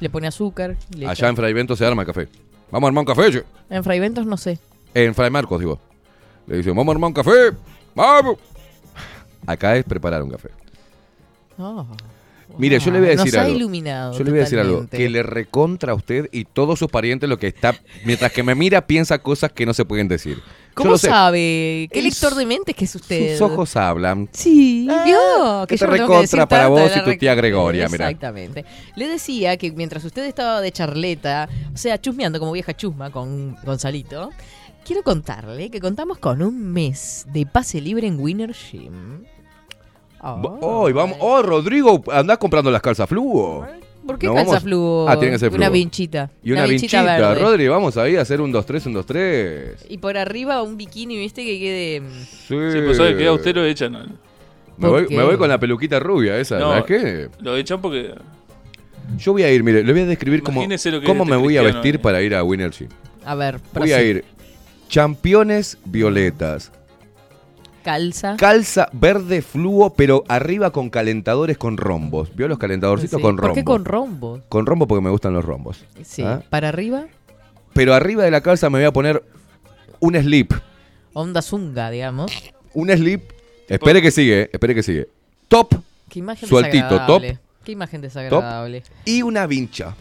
Le 0.00 0.10
pone 0.10 0.26
azúcar. 0.26 0.76
le 0.96 1.06
allá 1.06 1.12
echa- 1.12 1.28
en 1.28 1.36
Fray 1.36 1.52
Bento 1.52 1.76
se 1.76 1.86
arma 1.86 2.04
café. 2.04 2.28
Vamos 2.70 2.86
a 2.86 2.88
armar 2.88 3.02
un 3.02 3.06
café, 3.14 3.30
che. 3.32 3.44
En 3.68 3.82
Fraiventos 3.84 4.24
no 4.26 4.36
sé. 4.36 4.58
En 4.94 5.14
Fray 5.14 5.30
Marcos, 5.30 5.58
digo. 5.60 5.78
Le 6.46 6.56
dicen, 6.58 6.74
vamos 6.74 6.92
a 6.92 6.94
armar 6.96 7.08
un 7.08 7.14
café. 7.14 7.30
Vamos. 7.94 8.36
Acá 9.46 9.76
es 9.76 9.84
preparar 9.84 10.22
un 10.22 10.30
café. 10.30 10.50
Oh. 11.58 11.86
Mire, 12.60 12.78
yo 12.78 12.90
le 12.90 13.00
voy 13.00 13.08
a 13.10 13.14
Nos 13.16 13.24
decir 13.24 13.38
ha 13.38 13.42
algo. 13.44 13.56
iluminado 13.56 14.12
Yo 14.16 14.24
le 14.24 14.30
voy 14.30 14.40
a 14.40 14.42
decir 14.42 14.58
algo. 14.58 14.72
totalmente. 14.72 14.96
Que 14.98 15.10
le 15.10 15.22
recontra 15.22 15.92
a 15.92 15.94
usted 15.96 16.28
y 16.32 16.44
todos 16.44 16.78
sus 16.78 16.88
parientes 16.88 17.28
lo 17.28 17.38
que 17.38 17.46
está. 17.48 17.74
Mientras 18.04 18.30
que 18.32 18.42
me 18.42 18.54
mira, 18.54 18.86
piensa 18.86 19.18
cosas 19.18 19.50
que 19.52 19.66
no 19.66 19.74
se 19.74 19.84
pueden 19.84 20.06
decir. 20.08 20.36
Yo 20.36 20.74
¿Cómo 20.74 20.90
lo 20.92 20.98
sé. 20.98 21.08
sabe? 21.08 21.88
¿Qué 21.92 22.00
lector 22.00 22.34
de 22.36 22.46
mentes 22.46 22.74
que 22.76 22.84
es 22.84 22.94
usted? 22.94 23.32
Sus 23.32 23.40
ojos 23.42 23.74
hablan. 23.76 24.28
Sí, 24.32 24.86
vio. 25.04 25.66
que 25.66 25.76
yo 25.76 25.86
te 25.86 25.90
no 25.90 25.96
tengo 25.96 26.08
que 26.14 26.20
decir 26.22 26.38
recontra 26.38 26.46
para 26.48 26.62
tanto 26.64 26.80
vos 26.80 26.90
la 26.90 26.98
y 26.98 27.04
tu 27.12 27.18
tía 27.18 27.34
Gregoria, 27.34 27.88
mirá. 27.88 28.06
Exactamente. 28.08 28.64
Le 28.96 29.08
decía 29.08 29.56
que 29.56 29.72
mientras 29.72 30.04
usted 30.04 30.24
estaba 30.24 30.60
de 30.60 30.70
charleta, 30.70 31.48
o 31.74 31.76
sea, 31.76 32.00
chusmeando 32.00 32.38
como 32.38 32.52
vieja 32.52 32.74
chusma 32.74 33.10
con 33.10 33.56
Gonzalito, 33.64 34.30
quiero 34.84 35.02
contarle 35.02 35.70
que 35.70 35.80
contamos 35.80 36.18
con 36.18 36.40
un 36.40 36.72
mes 36.72 37.26
de 37.32 37.46
pase 37.46 37.80
libre 37.80 38.06
en 38.06 38.18
Winner 38.20 38.54
Gym. 38.54 39.24
Oh, 40.22 40.88
y 40.88 40.92
vamos. 40.92 41.16
Oh, 41.20 41.42
Rodrigo, 41.42 42.02
andás 42.12 42.38
comprando 42.38 42.70
las 42.70 42.82
calzas 42.82 43.08
fluo. 43.08 43.66
¿Por 44.06 44.18
qué 44.18 44.26
No, 44.26 44.34
calza 44.34 44.48
vamos- 44.52 44.62
fluo? 44.64 45.08
Ah, 45.08 45.18
tiene 45.18 45.34
que 45.34 45.38
ser 45.38 45.50
Una 45.52 45.66
fluo. 45.66 45.72
vinchita. 45.72 46.30
Y 46.42 46.52
una, 46.52 46.64
vinchita. 46.66 47.02
verde. 47.02 47.34
Rodri, 47.42 47.68
vamos 47.68 47.96
ahí 47.96 48.16
a 48.16 48.22
hacer 48.22 48.40
un 48.40 48.52
2-3, 48.52 48.86
un 48.86 48.94
2-3. 48.94 49.86
Y 49.88 49.98
por 49.98 50.16
arriba 50.16 50.62
un 50.62 50.76
bikini, 50.76 51.16
viste, 51.16 51.44
que 51.44 51.58
quede... 51.58 52.00
mm, 52.00 52.08
Sí. 52.24 52.54
Sí, 52.72 52.78
pues 52.84 52.96
sabe 52.96 53.16
que 53.16 53.26
a 53.26 53.32
usted 53.32 53.54
lo 53.54 53.64
echan. 53.64 53.92
¿no? 53.92 54.00
Me 54.78 54.88
voy, 55.22 55.36
con 55.36 55.48
la 55.48 55.58
peluquita 55.60 56.00
rubia 56.00 56.38
esa, 56.38 56.58
No, 56.58 56.70
¿sabes 56.70 56.84
qué? 56.84 57.28
Lo 57.40 57.56
echan 57.56 57.80
porque. 57.80 58.14
Yo 59.18 59.32
voy 59.32 59.42
a 59.42 59.52
ir, 59.52 59.62
mire, 59.62 59.82
le 59.84 59.92
voy 59.92 60.02
a 60.02 60.06
describir 60.06 60.42
cómo, 60.42 60.60
Imagínese 60.60 61.02
cómo 61.02 61.24
es 61.24 61.30
me 61.30 61.36
voy 61.36 61.56
a 61.56 61.62
vestir 61.62 61.96
eh. 61.96 61.98
para 61.98 62.22
ir 62.22 62.34
a 62.34 62.42
Winner 62.42 62.70
Gym. 62.70 62.88
A 63.24 63.34
ver, 63.34 63.60
Voy 63.74 63.92
a 63.92 64.02
ir 64.02 64.24
championes 64.88 65.78
violetas, 65.84 66.72
Calza. 67.82 68.36
calza 68.36 68.88
verde 68.92 69.42
fluo, 69.42 69.94
pero 69.94 70.24
arriba 70.28 70.70
con 70.70 70.90
calentadores 70.90 71.56
con 71.58 71.76
rombos. 71.76 72.34
¿Vio 72.36 72.46
los 72.48 72.58
calentadorcitos 72.58 73.18
Sí, 73.18 73.22
con 73.22 73.36
¿Por 73.36 73.44
rombos? 73.46 73.58
qué 73.58 73.64
con 73.64 73.84
rombos? 73.84 74.42
Con 74.48 74.66
rombo 74.66 74.86
porque 74.86 75.02
me 75.02 75.10
gustan 75.10 75.32
los 75.32 75.44
rombos. 75.44 75.84
Sí. 76.04 76.22
¿Ah? 76.22 76.42
Para 76.50 76.68
arriba, 76.68 77.06
Pero 77.72 77.94
arriba 77.94 78.24
de 78.24 78.30
la 78.30 78.40
calza 78.42 78.68
me 78.68 78.78
voy 78.78 78.86
a 78.86 78.92
poner 78.92 79.22
un 80.00 80.14
slip. 80.14 80.52
onda 81.12 81.40
zunga, 81.42 81.90
digamos. 81.90 82.30
Un 82.74 82.90
slip. 82.90 83.30
Espere 83.68 84.02
que 84.02 84.10
sigue, 84.10 84.50
espere 84.52 84.74
que 84.74 84.82
sigue. 84.82 85.08
Top 85.48 85.74
Qué 86.08 86.18
imagen 86.18 86.48
Sueltito, 86.48 87.06
top. 87.06 87.22
Qué 87.64 87.72
imagen 87.72 88.00
desagradable. 88.00 88.82
y 89.04 89.22
una 89.22 89.46
vincha. 89.46 89.94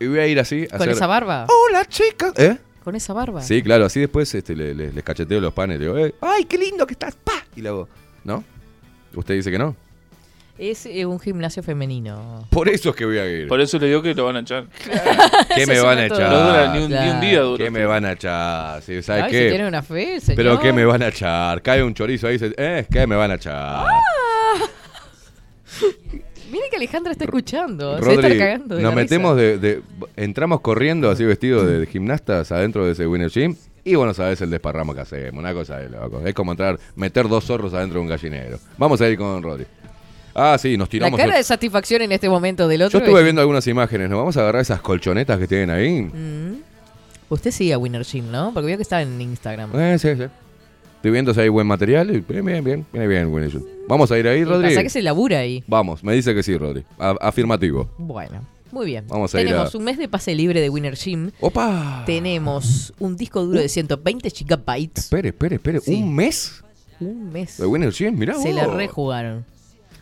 Y 0.00 0.06
voy 0.06 0.18
a 0.18 0.26
ir 0.26 0.38
así 0.40 0.64
a 0.64 0.68
¿Con 0.76 0.82
hacer- 0.82 0.90
esa 0.90 1.06
barba? 1.06 1.46
Hola, 1.48 1.84
chicas. 1.84 2.32
¿Eh? 2.36 2.58
¿Con 2.84 2.94
esa 2.96 3.12
barba? 3.12 3.42
Sí, 3.42 3.62
claro, 3.62 3.84
así 3.84 4.00
después 4.00 4.34
este, 4.34 4.56
le- 4.56 4.74
le- 4.74 4.92
les 4.92 5.04
cacheteo 5.04 5.40
los 5.40 5.52
panes. 5.52 5.78
Digo, 5.78 5.96
eh, 5.98 6.14
¡ay, 6.20 6.44
qué 6.44 6.56
lindo 6.58 6.86
que 6.86 6.92
estás! 6.94 7.14
¡Pa! 7.16 7.32
Y 7.56 7.60
le 7.62 7.68
hago, 7.68 7.88
¿no? 8.24 8.42
¿Usted 9.14 9.34
dice 9.34 9.50
que 9.50 9.58
no? 9.58 9.76
Es 10.56 10.86
eh, 10.86 11.06
un 11.06 11.20
gimnasio 11.20 11.62
femenino. 11.62 12.46
Por 12.50 12.68
eso 12.68 12.90
es 12.90 12.96
que 12.96 13.04
voy 13.04 13.18
a 13.18 13.26
ir. 13.30 13.46
Por 13.46 13.60
eso 13.60 13.78
le 13.78 13.86
digo 13.86 14.02
que 14.02 14.12
lo 14.14 14.24
van 14.24 14.36
a 14.36 14.40
echar. 14.40 14.66
¿Qué 15.54 15.66
me 15.66 15.78
van 15.80 15.98
a 15.98 16.06
echar? 16.06 16.32
No 16.32 16.46
dura 16.46 16.72
ni 16.74 16.78
un, 16.84 16.90
ni 16.90 16.96
un 16.96 17.02
Claro. 17.02 17.20
día 17.20 17.40
dura. 17.42 17.64
¿Qué 17.64 17.70
me 17.70 17.84
van 17.84 18.04
a 18.04 18.12
echar? 18.12 18.82
Sí, 18.82 19.02
¿Sabes 19.02 19.24
Ay, 19.24 19.30
qué? 19.30 19.44
si 19.44 19.48
tiene 19.50 19.68
una 19.68 19.82
fe, 19.82 20.20
señor. 20.20 20.36
¿Pero 20.36 20.60
qué 20.60 20.72
me 20.72 20.84
van 20.84 21.02
a 21.02 21.08
echar? 21.08 21.62
Cae 21.62 21.82
un 21.84 21.94
chorizo 21.94 22.26
ahí 22.26 22.34
y 22.34 22.38
dice, 22.38 22.54
eh, 22.58 22.86
¿qué 22.90 23.06
me 23.06 23.14
van 23.14 23.30
a 23.30 23.34
echar? 23.34 23.86
Mire 26.58 26.70
que 26.70 26.76
Alejandra 26.76 27.12
está 27.12 27.24
escuchando. 27.24 27.94
Se 28.02 28.10
está 28.10 28.22
Rodri, 28.22 28.38
cagando 28.38 28.76
de 28.76 28.82
nos 28.82 28.94
la 28.94 28.96
metemos 29.00 29.36
risa. 29.36 29.42
de, 29.46 29.58
de- 29.58 29.82
Entramos 30.16 30.60
corriendo 30.60 31.10
así 31.10 31.24
vestidos 31.24 31.66
de, 31.66 31.86
gimnastas 31.86 32.50
adentro 32.52 32.84
de 32.84 32.92
ese 32.92 33.06
Winner 33.06 33.30
Gym. 33.30 33.54
Y 33.84 33.94
bueno, 33.94 34.12
sabes 34.12 34.40
el 34.40 34.50
desparramo 34.50 34.94
que 34.94 35.00
hacemos. 35.00 35.38
Una 35.38 35.54
cosa 35.54 35.78
de 35.78 35.88
loco. 35.88 36.20
Es 36.24 36.34
como 36.34 36.50
entrar, 36.52 36.78
meter 36.96 37.28
dos 37.28 37.44
zorros 37.44 37.72
adentro 37.74 37.98
de 38.00 38.02
un 38.02 38.08
gallinero. 38.08 38.58
Vamos 38.76 39.00
a 39.00 39.08
ir 39.08 39.16
con 39.16 39.42
Rodri. 39.42 39.66
Ah, 40.34 40.56
sí, 40.58 40.76
nos 40.76 40.88
La 40.88 40.90
tiramos. 40.90 41.18
cara 41.18 41.32
el- 41.32 41.38
de 41.38 41.44
satisfacción 41.44 42.02
en 42.02 42.12
este 42.12 42.28
momento 42.28 42.68
del 42.68 42.80
Yo 42.80 42.86
otro. 42.88 42.98
estuve 43.00 43.20
es- 43.20 43.24
viendo 43.24 43.40
algunas 43.40 43.66
imágenes. 43.66 44.10
¿Nos 44.10 44.18
vamos 44.18 44.36
a 44.36 44.40
agarrar 44.40 44.62
esas 44.62 44.80
colchonetas 44.80 45.38
que 45.38 45.46
tienen 45.46 45.70
ahí? 45.70 46.02
Mm. 46.02 46.60
Usted 47.30 47.50
sigue 47.50 47.72
a 47.74 47.78
Winner 47.78 48.04
Gym, 48.04 48.30
¿no? 48.30 48.52
Porque 48.54 48.66
veo 48.66 48.76
que 48.76 48.82
está 48.82 49.02
en 49.02 49.20
Instagram. 49.20 49.70
Eh, 49.78 49.98
sí, 49.98 50.14
sí. 50.16 50.24
Estoy 50.98 51.12
viendo 51.12 51.32
si 51.32 51.40
hay 51.40 51.48
buen 51.48 51.66
material. 51.66 52.14
y 52.14 52.20
Bien, 52.20 52.44
bien, 52.44 52.62
bien. 52.64 52.86
Viene 52.92 53.06
bien, 53.06 53.30
Gym. 53.30 53.62
Vamos 53.86 54.10
a 54.10 54.18
ir 54.18 54.26
ahí, 54.26 54.44
Rodri. 54.44 54.68
pasa 54.68 54.82
que 54.82 54.90
se 54.90 55.00
labura 55.00 55.38
ahí. 55.38 55.62
Vamos, 55.66 56.02
me 56.02 56.12
dice 56.12 56.34
que 56.34 56.42
sí, 56.42 56.56
Rodri. 56.58 56.84
A- 56.98 57.16
afirmativo. 57.20 57.88
Bueno, 57.98 58.44
muy 58.72 58.86
bien. 58.86 59.04
Vamos 59.08 59.32
a 59.34 59.40
ir 59.40 59.46
Tenemos 59.46 59.74
a- 59.74 59.78
un 59.78 59.84
mes 59.84 59.96
de 59.96 60.08
pase 60.08 60.34
libre 60.34 60.60
de 60.60 60.68
Winner 60.68 60.96
Gym. 60.96 61.30
¡Opa! 61.40 62.02
Tenemos 62.04 62.92
un 62.98 63.16
disco 63.16 63.44
duro 63.44 63.60
de 63.60 63.68
120 63.68 64.28
gigabytes. 64.30 65.04
Espere, 65.04 65.28
espere, 65.28 65.54
espere. 65.56 65.80
Sí. 65.80 65.94
¿Un 66.02 66.14
mes? 66.14 66.64
Un 67.00 67.30
mes. 67.32 67.58
De 67.58 67.66
Winner 67.66 67.92
Gym, 67.92 68.18
mirá 68.18 68.34
Se 68.34 68.48
vos. 68.48 68.56
la 68.56 68.66
rejugaron. 68.66 69.44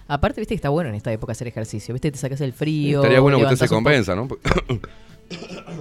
Aparte, 0.09 0.41
viste 0.41 0.55
que 0.55 0.57
está 0.57 0.71
bueno 0.71 0.89
en 0.89 0.95
esta 0.97 1.13
época 1.13 1.33
hacer 1.33 1.47
ejercicio. 1.49 1.93
Viste, 1.93 2.11
te 2.11 2.17
sacas 2.19 2.41
el 2.41 2.53
frío. 2.55 3.01
Estaría 3.01 3.21
bueno 3.21 3.37
que 3.39 3.45
usted 3.45 3.57
se 3.57 3.65
levantás 3.67 3.73
un 3.73 3.85
convenza, 3.85 4.15
¿no? 4.17 4.29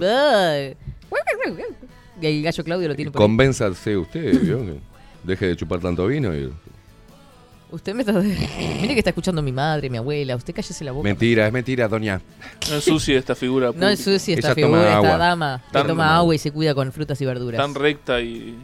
el 2.28 2.42
gallo 2.42 2.64
Claudio 2.64 2.88
lo 2.88 2.94
tiene 2.94 3.10
por 3.10 3.22
ahí. 3.22 3.24
Convénzase 3.28 3.96
usted, 3.96 4.40
¿vio? 4.42 4.58
Deje 5.26 5.46
de 5.46 5.56
chupar 5.56 5.80
tanto 5.80 6.06
vino 6.06 6.34
y... 6.34 6.52
Usted 7.70 7.94
me 7.94 8.02
está. 8.02 8.12
Mire 8.80 8.94
que 8.94 8.98
está 9.00 9.10
escuchando 9.10 9.42
mi 9.42 9.50
madre, 9.50 9.90
mi 9.90 9.98
abuela. 9.98 10.36
Usted 10.36 10.54
cállese 10.54 10.84
la 10.84 10.92
boca. 10.92 11.02
Mentira, 11.02 11.46
es 11.48 11.52
mentira, 11.52 11.88
doña. 11.88 12.20
No 12.68 12.76
ensucie 12.76 13.16
esta 13.16 13.34
figura. 13.34 13.72
No 13.74 13.96
sucia 13.96 14.34
esta 14.34 14.48
Ella 14.48 14.54
figura, 14.54 14.78
toma 14.78 14.86
esta 14.86 14.96
agua. 14.98 15.16
dama. 15.18 15.62
Que 15.66 15.72
Tan- 15.72 15.86
toma 15.88 16.16
agua 16.16 16.34
y 16.34 16.38
se 16.38 16.52
cuida 16.52 16.74
con 16.76 16.92
frutas 16.92 17.20
y 17.20 17.24
verduras. 17.26 17.60
Tan 17.60 17.74
recta 17.74 18.20
y. 18.20 18.56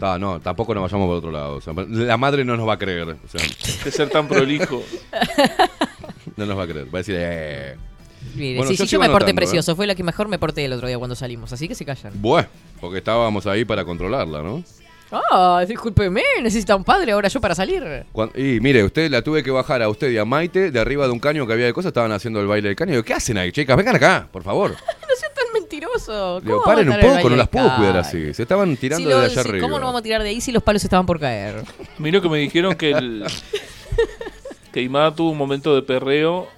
No, 0.00 0.18
no, 0.18 0.40
tampoco 0.40 0.74
nos 0.74 0.82
vayamos 0.84 1.06
por 1.06 1.16
otro 1.16 1.30
lado. 1.30 1.56
o 1.56 1.60
sea, 1.60 1.74
la 1.74 2.16
madre 2.16 2.44
no 2.46 2.56
nos 2.56 2.66
va 2.66 2.74
a 2.74 2.78
creer. 2.78 3.08
o 3.08 3.28
sea, 3.28 3.40
de 3.84 3.90
ser 3.90 4.08
tan 4.08 4.26
prolijo. 4.26 4.82
no 6.36 6.46
nos 6.46 6.58
va 6.58 6.62
a 6.64 6.66
creer. 6.66 6.86
Va 6.86 6.98
a 6.98 7.02
decir, 7.02 7.16
eh. 7.18 7.76
Mire, 8.34 8.56
Bueno, 8.56 8.70
sí, 8.70 8.76
yo 8.76 8.84
sí, 8.84 8.88
yo 8.88 8.90
sigo 8.90 9.02
me 9.02 9.08
porté 9.08 9.24
anotando, 9.30 9.36
precioso. 9.40 9.76
Fue 9.76 9.86
la 9.86 9.94
que 9.94 10.02
mejor 10.02 10.28
me 10.28 10.38
porté 10.38 10.64
el 10.64 10.72
otro 10.72 10.88
día 10.88 10.96
cuando 10.98 11.14
salimos. 11.14 11.52
Así 11.52 11.68
que 11.68 11.74
se 11.74 11.84
callan. 11.84 12.12
Bueno, 12.16 12.48
porque 12.82 12.98
estábamos 12.98 13.46
ahí 13.46 13.64
para 13.64 13.82
controlarla, 13.86 14.42
¿no? 14.42 14.62
Ah, 15.30 15.62
discúlpeme, 15.68 16.22
necesita 16.42 16.74
un 16.74 16.84
padre 16.84 17.12
ahora 17.12 17.28
yo 17.28 17.38
para 17.40 17.54
salir. 17.54 18.06
Cuan- 18.12 18.30
y 18.34 18.60
mire, 18.60 18.82
usted 18.82 19.10
la 19.10 19.20
tuve 19.22 19.42
que 19.42 19.50
bajar 19.50 19.82
a 19.82 19.88
usted 19.90 20.10
y 20.10 20.16
a 20.18 20.24
Maite 20.24 20.70
de 20.70 20.80
arriba 20.80 21.04
de 21.06 21.12
un 21.12 21.18
caño 21.20 21.46
que 21.46 21.52
había 21.52 21.66
de 21.66 21.72
cosas, 21.74 21.90
estaban 21.90 22.12
haciendo 22.12 22.40
el 22.40 22.46
baile 22.46 22.68
del 22.68 22.76
caño. 22.76 22.92
Digo, 22.92 23.02
¿qué 23.04 23.12
hacen 23.14 23.36
ahí, 23.38 23.52
chicas? 23.52 23.76
Vengan 23.76 23.96
acá, 23.96 24.28
por 24.30 24.42
favor. 24.42 24.72
No 25.12 25.16
sean 25.18 25.32
tan 25.34 25.44
mentiroso. 25.52 26.40
Digo, 26.40 26.54
¿Cómo 26.62 26.64
paren 26.64 26.88
va 26.88 26.94
a 26.94 26.96
un 26.96 27.00
estar 27.00 27.04
el 27.04 27.16
poco, 27.16 27.16
no 27.18 27.22
baile 27.22 27.36
las 27.36 27.48
puedo 27.48 27.76
cuidar 27.76 27.96
así. 27.98 28.32
Se 28.32 28.42
estaban 28.42 28.74
tirando 28.78 29.04
Si 29.04 29.10
lo- 29.10 29.20
de 29.20 29.26
allá 29.26 29.42
si- 29.42 29.48
arriba. 29.50 29.66
¿Cómo 29.66 29.78
no 29.78 29.84
vamos 29.86 30.00
a 30.00 30.02
tirar 30.02 30.22
de 30.22 30.30
ahí 30.30 30.40
si 30.40 30.50
los 30.52 30.62
palos 30.62 30.82
estaban 30.82 31.04
por 31.04 31.20
caer? 31.20 31.62
Miró 31.98 32.22
que 32.22 32.28
me 32.30 32.38
dijeron 32.38 32.74
que 32.74 32.90
el. 32.92 33.24
que 34.72 34.80
Imada 34.80 35.14
tuvo 35.14 35.30
un 35.32 35.36
momento 35.38 35.74
de 35.74 35.82
perreo 35.82 36.48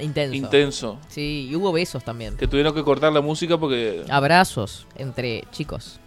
Intenso. 0.00 0.34
intenso. 0.34 0.98
Sí, 1.08 1.48
y 1.50 1.56
hubo 1.56 1.70
besos 1.72 2.02
también. 2.04 2.36
Que 2.36 2.48
tuvieron 2.48 2.74
que 2.74 2.82
cortar 2.82 3.12
la 3.12 3.20
música 3.20 3.58
porque. 3.58 4.04
Abrazos 4.08 4.86
entre 4.96 5.44
chicos. 5.52 5.98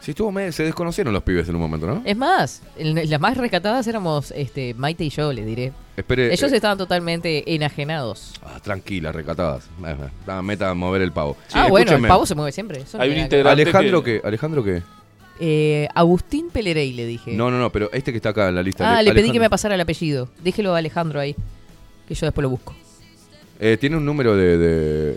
Sí, 0.00 0.10
estuvo 0.10 0.32
medio- 0.32 0.50
se 0.50 0.64
desconocieron 0.64 1.14
los 1.14 1.22
pibes 1.22 1.48
en 1.48 1.54
un 1.54 1.60
momento, 1.60 1.86
¿no? 1.86 2.02
Es 2.04 2.16
más, 2.16 2.60
en- 2.76 3.08
las 3.08 3.20
más 3.20 3.36
rescatadas 3.36 3.86
éramos 3.86 4.32
este, 4.32 4.74
Maite 4.74 5.04
y 5.04 5.10
yo, 5.10 5.32
les 5.32 5.46
diré. 5.46 5.72
Espere. 5.96 6.32
Ellos 6.34 6.50
eh, 6.50 6.56
estaban 6.56 6.76
totalmente 6.76 7.54
enajenados. 7.54 8.32
ah, 8.44 8.58
tranquilas, 8.60 9.14
recatadas. 9.14 9.66
Eh, 9.86 9.96
eh, 10.00 10.08
ah, 10.26 10.42
Meta 10.42 10.70
a 10.70 10.74
mover 10.74 11.02
el 11.02 11.12
pavo. 11.12 11.36
ah, 11.52 11.68
bueno, 11.68 11.92
el 11.92 12.02
pavo 12.08 12.26
se 12.26 12.34
mueve 12.34 12.50
siempre. 12.50 12.80
eso 12.80 13.00
Hay 13.00 13.10
un 13.10 13.18
integrante 13.18 13.62
¿Alejandro 13.62 14.02
que- 14.02 14.20
qué? 14.20 14.26
¿Alejandro 14.26 14.64
qué? 14.64 14.82
Eh, 15.38 15.88
Agustín 15.94 16.50
Pelerey, 16.50 16.92
le 16.92 17.06
dije. 17.06 17.32
No, 17.34 17.50
no, 17.52 17.58
no, 17.60 17.70
pero 17.70 17.88
este 17.92 18.10
que 18.10 18.16
está 18.18 18.30
acá 18.30 18.48
en 18.48 18.56
la 18.56 18.62
lista. 18.64 18.84
ah, 18.88 18.98
Ale- 18.98 19.10
le 19.10 19.14
pedí 19.22 19.30
que 19.30 19.38
me 19.40 19.48
pasara 19.50 19.76
el 19.76 19.80
apellido. 19.80 20.28
Déjelo 20.42 20.74
a 20.74 20.78
Alejandro 20.78 21.20
ahí. 21.20 21.36
Que 22.08 22.14
yo 22.16 22.26
después 22.26 22.42
lo 22.42 22.50
busco. 22.50 22.74
Eh, 23.64 23.76
tiene 23.76 23.96
un 23.96 24.04
número 24.04 24.34
de. 24.36 24.58
de- 24.58 25.16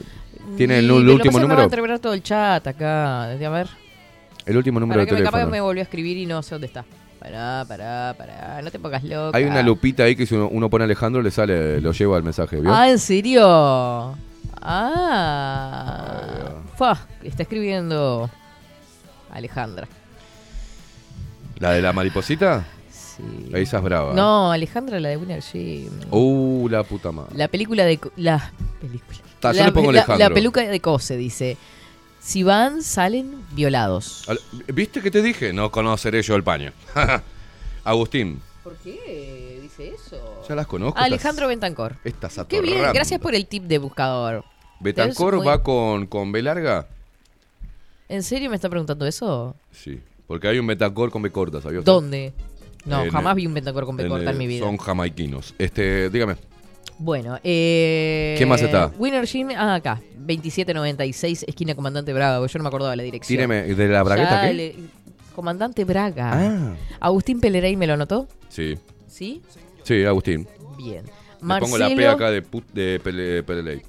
¿Tiene 0.56 0.78
el, 0.78 0.86
el 0.86 0.92
último 0.92 1.18
que 1.18 1.30
Me 1.30 1.34
va 1.34 1.40
a 1.40 1.42
número? 1.42 1.64
entreverar 1.64 1.98
todo 2.00 2.14
el 2.14 2.22
chat 2.22 2.66
acá. 2.68 3.24
A 3.32 3.36
ver. 3.36 3.68
El 4.46 4.56
último 4.58 4.80
número 4.80 5.00
Para 5.00 5.06
de 5.06 5.08
que 5.08 5.14
me 5.16 5.20
capaz 5.24 5.32
que 5.40 5.42
teléfono. 5.46 5.52
me 5.52 5.62
volvió 5.62 5.82
a 5.82 5.84
escribir 5.86 6.18
y 6.18 6.26
no 6.28 6.44
sé 6.44 6.54
dónde 6.54 6.68
está. 6.68 6.86
Pará, 7.20 7.66
pará, 7.68 8.14
pará. 8.16 8.62
No 8.62 8.70
te 8.70 8.78
pongas 8.78 9.04
loca. 9.04 9.36
Hay 9.36 9.46
una 9.46 9.64
lupita 9.64 10.04
ahí 10.04 10.16
que 10.16 10.28
si 10.28 10.36
uno, 10.36 10.48
uno 10.50 10.70
pone 10.70 10.84
Alejandro 10.84 11.24
le 11.24 11.32
sale, 11.32 11.82
lo 11.82 11.92
lleva 11.92 12.18
al 12.18 12.24
mensaje, 12.24 12.62
¿vio? 12.62 12.72
Ah, 12.72 12.88
¿en 12.92 13.00
serio? 13.00 14.16
Ah. 14.62 16.22
Fua, 16.76 17.00
está 17.24 17.42
escribiendo 17.44 18.30
Alejandra. 19.32 19.88
¿La 21.60 21.72
de 21.72 21.82
la 21.82 21.92
mariposita? 21.94 22.64
Sí. 23.16 23.24
Esa 23.54 23.78
es 23.78 23.84
brava. 23.84 24.14
No, 24.14 24.52
Alejandra, 24.52 25.00
la 25.00 25.10
de 25.10 25.18
Winner 25.18 25.42
Gym. 25.42 25.90
Uh, 26.12 26.68
la 26.70 26.84
puta 26.84 27.12
madre. 27.12 27.36
La 27.36 27.48
película 27.48 27.86
de... 27.86 28.00
La 28.18 28.52
película. 28.82 29.20
Ta, 29.40 29.52
yo 29.54 29.60
la, 29.62 29.66
le 29.68 29.72
pongo 29.72 29.92
la- 29.92 30.00
Alejandro. 30.02 30.28
la 30.30 30.34
peluca 30.34 30.62
de 30.62 30.80
Cose, 30.80 31.16
dice. 31.18 31.58
Si 32.20 32.44
van, 32.44 32.82
salen 32.82 33.44
violados. 33.52 34.26
¿Viste 34.74 35.02
que 35.02 35.12
te 35.12 35.22
dije? 35.22 35.54
No 35.54 35.72
conoceré 35.72 36.22
yo 36.24 36.36
el 36.36 36.44
paño. 36.44 36.72
Agustín. 37.84 38.42
¿Por 38.64 38.76
qué 38.78 39.60
dice 39.62 39.90
eso? 39.94 40.44
Ya 40.50 40.56
las 40.56 40.66
conozco. 40.66 41.00
Alejandro 41.00 41.48
Bentancor. 41.48 41.96
Estas 42.04 42.40
Qué 42.48 42.62
bien, 42.62 42.82
gracias 42.94 43.20
por 43.22 43.36
el 43.36 43.46
tip 43.46 43.64
de 43.66 43.78
buscador. 43.78 44.44
¿Betancor 44.80 45.38
muy- 45.38 45.46
va 45.46 45.62
con, 45.62 46.08
con 46.08 46.32
B 46.32 46.42
larga? 46.42 46.88
¿En 48.10 48.24
serio 48.24 48.50
me 48.50 48.56
está 48.56 48.70
preguntando 48.70 49.06
eso? 49.06 49.56
Sí. 49.72 50.02
Porque 50.28 50.48
hay 50.48 50.58
un 50.58 50.66
Betancor 50.66 51.12
con 51.12 51.22
B 51.22 51.32
corta, 51.32 51.62
¿sabías? 51.62 51.80
usted? 51.80 51.92
¿Dónde? 51.92 52.34
No, 52.86 53.04
En 53.04 53.10
jamás 53.12 53.36
vi 53.36 53.48
un 53.48 53.54
Bentancor 53.54 53.86
con 53.86 53.98
B 53.98 54.08
corta 54.08 54.32
en 54.32 54.38
mi 54.38 54.48
vida. 54.48 54.66
Son 54.66 54.78
jamaiquinos. 54.78 55.56
Este, 55.58 56.10
dígame. 56.10 56.36
Bueno, 56.98 57.38
eh. 57.44 58.36
¿Quién 58.38 58.48
más 58.48 58.62
está? 58.62 58.92
Winner 58.98 59.26
Gym, 59.26 59.50
ah, 59.58 59.76
acá. 59.76 60.02
2796, 60.16 61.46
esquina 61.48 61.76
Comandante 61.76 62.14
Braga. 62.14 62.38
porque 62.40 62.54
Yo 62.54 62.60
no 62.60 62.64
me 62.64 62.68
acordaba 62.70 62.96
la 62.96 63.04
dirección. 63.04 63.36
Tíreme, 63.38 63.64
¿de 63.64 63.88
la 63.88 64.04
bragueta 64.04 64.42
Ya 64.44 64.48
qué? 64.48 64.54
le- 64.54 64.76
Comandante 65.36 65.84
Braga. 65.84 66.32
Ah. 66.34 66.76
Agustín 67.02 67.42
Peleray 67.42 67.76
me 67.76 67.86
lo 67.88 67.94
anotó. 67.94 68.28
Sí. 68.48 68.78
¿Sí? 69.08 69.42
Sí, 69.84 70.06
Agustín. 70.06 70.48
Bien. 70.78 71.04
Le 71.42 71.60
pongo 71.60 71.78
la 71.78 71.90
P 71.90 72.08
acá 72.08 72.32
de, 72.32 72.42
put, 72.42 72.66
de 72.72 73.00
Pele- 73.04 73.44
Peleley. 73.44 73.82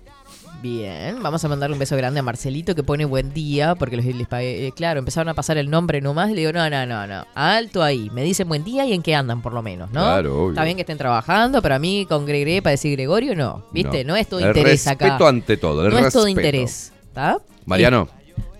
Bien, 0.63 1.23
vamos 1.23 1.45
a 1.45 1.49
mandarle 1.49 1.75
un 1.75 1.79
beso 1.79 1.97
grande 1.97 2.19
a 2.19 2.23
Marcelito 2.23 2.75
que 2.75 2.83
pone 2.83 3.05
buen 3.05 3.33
día, 3.33 3.75
porque 3.75 3.97
los, 3.97 4.05
les 4.07 4.27
pagué- 4.29 4.67
eh, 4.69 4.73
claro, 4.75 4.99
empezaron 4.99 5.29
a 5.29 5.35
pasar 5.35 5.59
el 5.59 5.69
nombre 5.71 6.01
nomás, 6.01 6.31
le 6.31 6.37
digo, 6.41 6.53
no, 6.53 6.69
no, 6.71 6.87
no, 6.87 7.07
no, 7.07 7.25
alto 7.35 7.83
ahí, 7.83 8.11
me 8.13 8.23
dicen 8.25 8.49
buen 8.49 8.65
día 8.65 8.85
y 8.87 8.93
en 8.95 9.03
qué 9.03 9.15
andan 9.15 9.43
por 9.43 9.53
lo 9.53 9.63
menos, 9.63 9.91
¿no? 9.93 10.01
Claro, 10.01 10.35
obvio. 10.45 10.51
Está 10.53 10.65
bien 10.65 10.77
que 10.77 10.83
estén 10.83 10.99
trabajando, 10.99 11.61
pero 11.63 11.75
a 11.75 11.79
mí 11.79 12.07
con 12.09 12.25
Gregre 12.27 12.63
para 12.63 12.73
decir 12.73 12.93
Gregorio 12.93 13.37
no, 13.37 13.65
¿viste? 13.73 14.03
No, 14.05 14.17
es 14.17 14.29
todo 14.29 14.41
El 14.41 14.47
interés 14.49 14.87
acá. 14.87 15.05
respeto 15.05 15.29
ante 15.29 15.57
todo, 15.59 15.87
el 15.87 15.93
no 15.93 15.99
es 15.99 16.13
todo 16.13 16.27
interés, 16.27 16.93
¿está? 17.07 17.39
Mariano, 17.67 18.09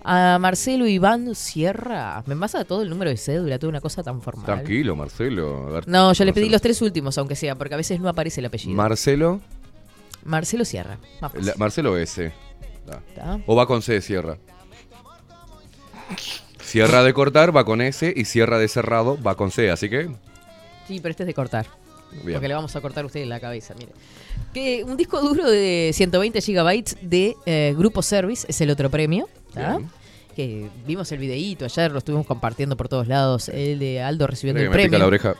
A 0.03 0.37
Marcelo 0.39 0.87
Iván 0.87 1.33
Sierra, 1.35 2.23
me 2.27 2.35
pasa 2.37 2.63
todo 2.63 2.83
el 2.83 2.89
número 2.89 3.09
de 3.09 3.17
cédula, 3.17 3.57
toda 3.59 3.69
una 3.71 3.81
cosa 3.81 4.03
tan 4.03 4.21
formal. 4.21 4.45
tranquilo, 4.45 4.95
Marcelo. 4.95 5.65
Ver, 5.65 5.87
No, 5.87 6.13
yo 6.13 6.23
le 6.23 6.31
pedí 6.31 6.47
los 6.47 6.61
tres 6.61 6.81
últimos, 6.81 7.17
aunque 7.17 7.35
sea, 7.35 7.55
porque 7.55 7.73
a 7.73 7.77
veces 7.77 7.99
no 7.99 8.07
aparece 8.07 8.39
el 8.39 8.45
apellido. 8.45 8.75
Marcelo, 8.77 9.41
Marcelo 10.27 10.63
Sierra. 10.65 10.99
la- 11.21 11.53
Marcelo 11.57 11.97
S. 11.97 12.31
O 13.47 13.55
va 13.55 13.65
con 13.65 13.81
C, 13.81 13.99
Sierra. 14.01 14.37
Sierra 16.61 17.03
de 17.03 17.13
cortar 17.13 17.55
va 17.55 17.65
con 17.65 17.81
S 17.81 18.13
y 18.15 18.25
Sierra 18.25 18.57
de 18.59 18.67
cerrado 18.67 19.21
va 19.21 19.35
con 19.35 19.51
C, 19.51 19.69
así 19.71 19.89
que. 19.89 20.09
Sí, 20.87 20.99
pero 21.01 21.11
este 21.11 21.23
es 21.23 21.27
de 21.27 21.33
cortar. 21.33 21.65
Bien. 22.11 22.33
Porque 22.33 22.47
le 22.47 22.53
vamos 22.53 22.73
a 22.75 22.81
cortar 22.81 23.03
a 23.03 23.07
usted 23.07 23.25
la 23.25 23.39
cabeza, 23.39 23.73
mire. 23.77 23.91
Que 24.53 24.83
un 24.83 24.95
disco 24.95 25.19
duro 25.21 25.49
de 25.49 25.91
120 25.93 26.41
gigabytes 26.41 26.97
de 27.01 27.35
eh, 27.45 27.73
Grupo 27.77 28.01
Service 28.01 28.45
es 28.49 28.59
el 28.61 28.69
otro 28.69 28.89
premio. 28.89 29.27
¿tá? 29.53 29.77
Bien. 29.77 29.89
Que 30.35 30.69
vimos 30.85 31.11
el 31.11 31.17
videíto 31.19 31.65
ayer, 31.65 31.91
lo 31.91 31.97
estuvimos 31.97 32.25
compartiendo 32.25 32.77
por 32.77 32.87
todos 32.87 33.07
lados. 33.07 33.49
El 33.49 33.79
de 33.79 34.01
Aldo 34.01 34.27
recibiendo 34.27 34.59
Mira 34.61 34.69
el 34.69 34.71
que 34.71 34.77
me 34.77 34.83
pica 34.83 34.91
premio. 34.91 35.07
oreja. 35.07 35.35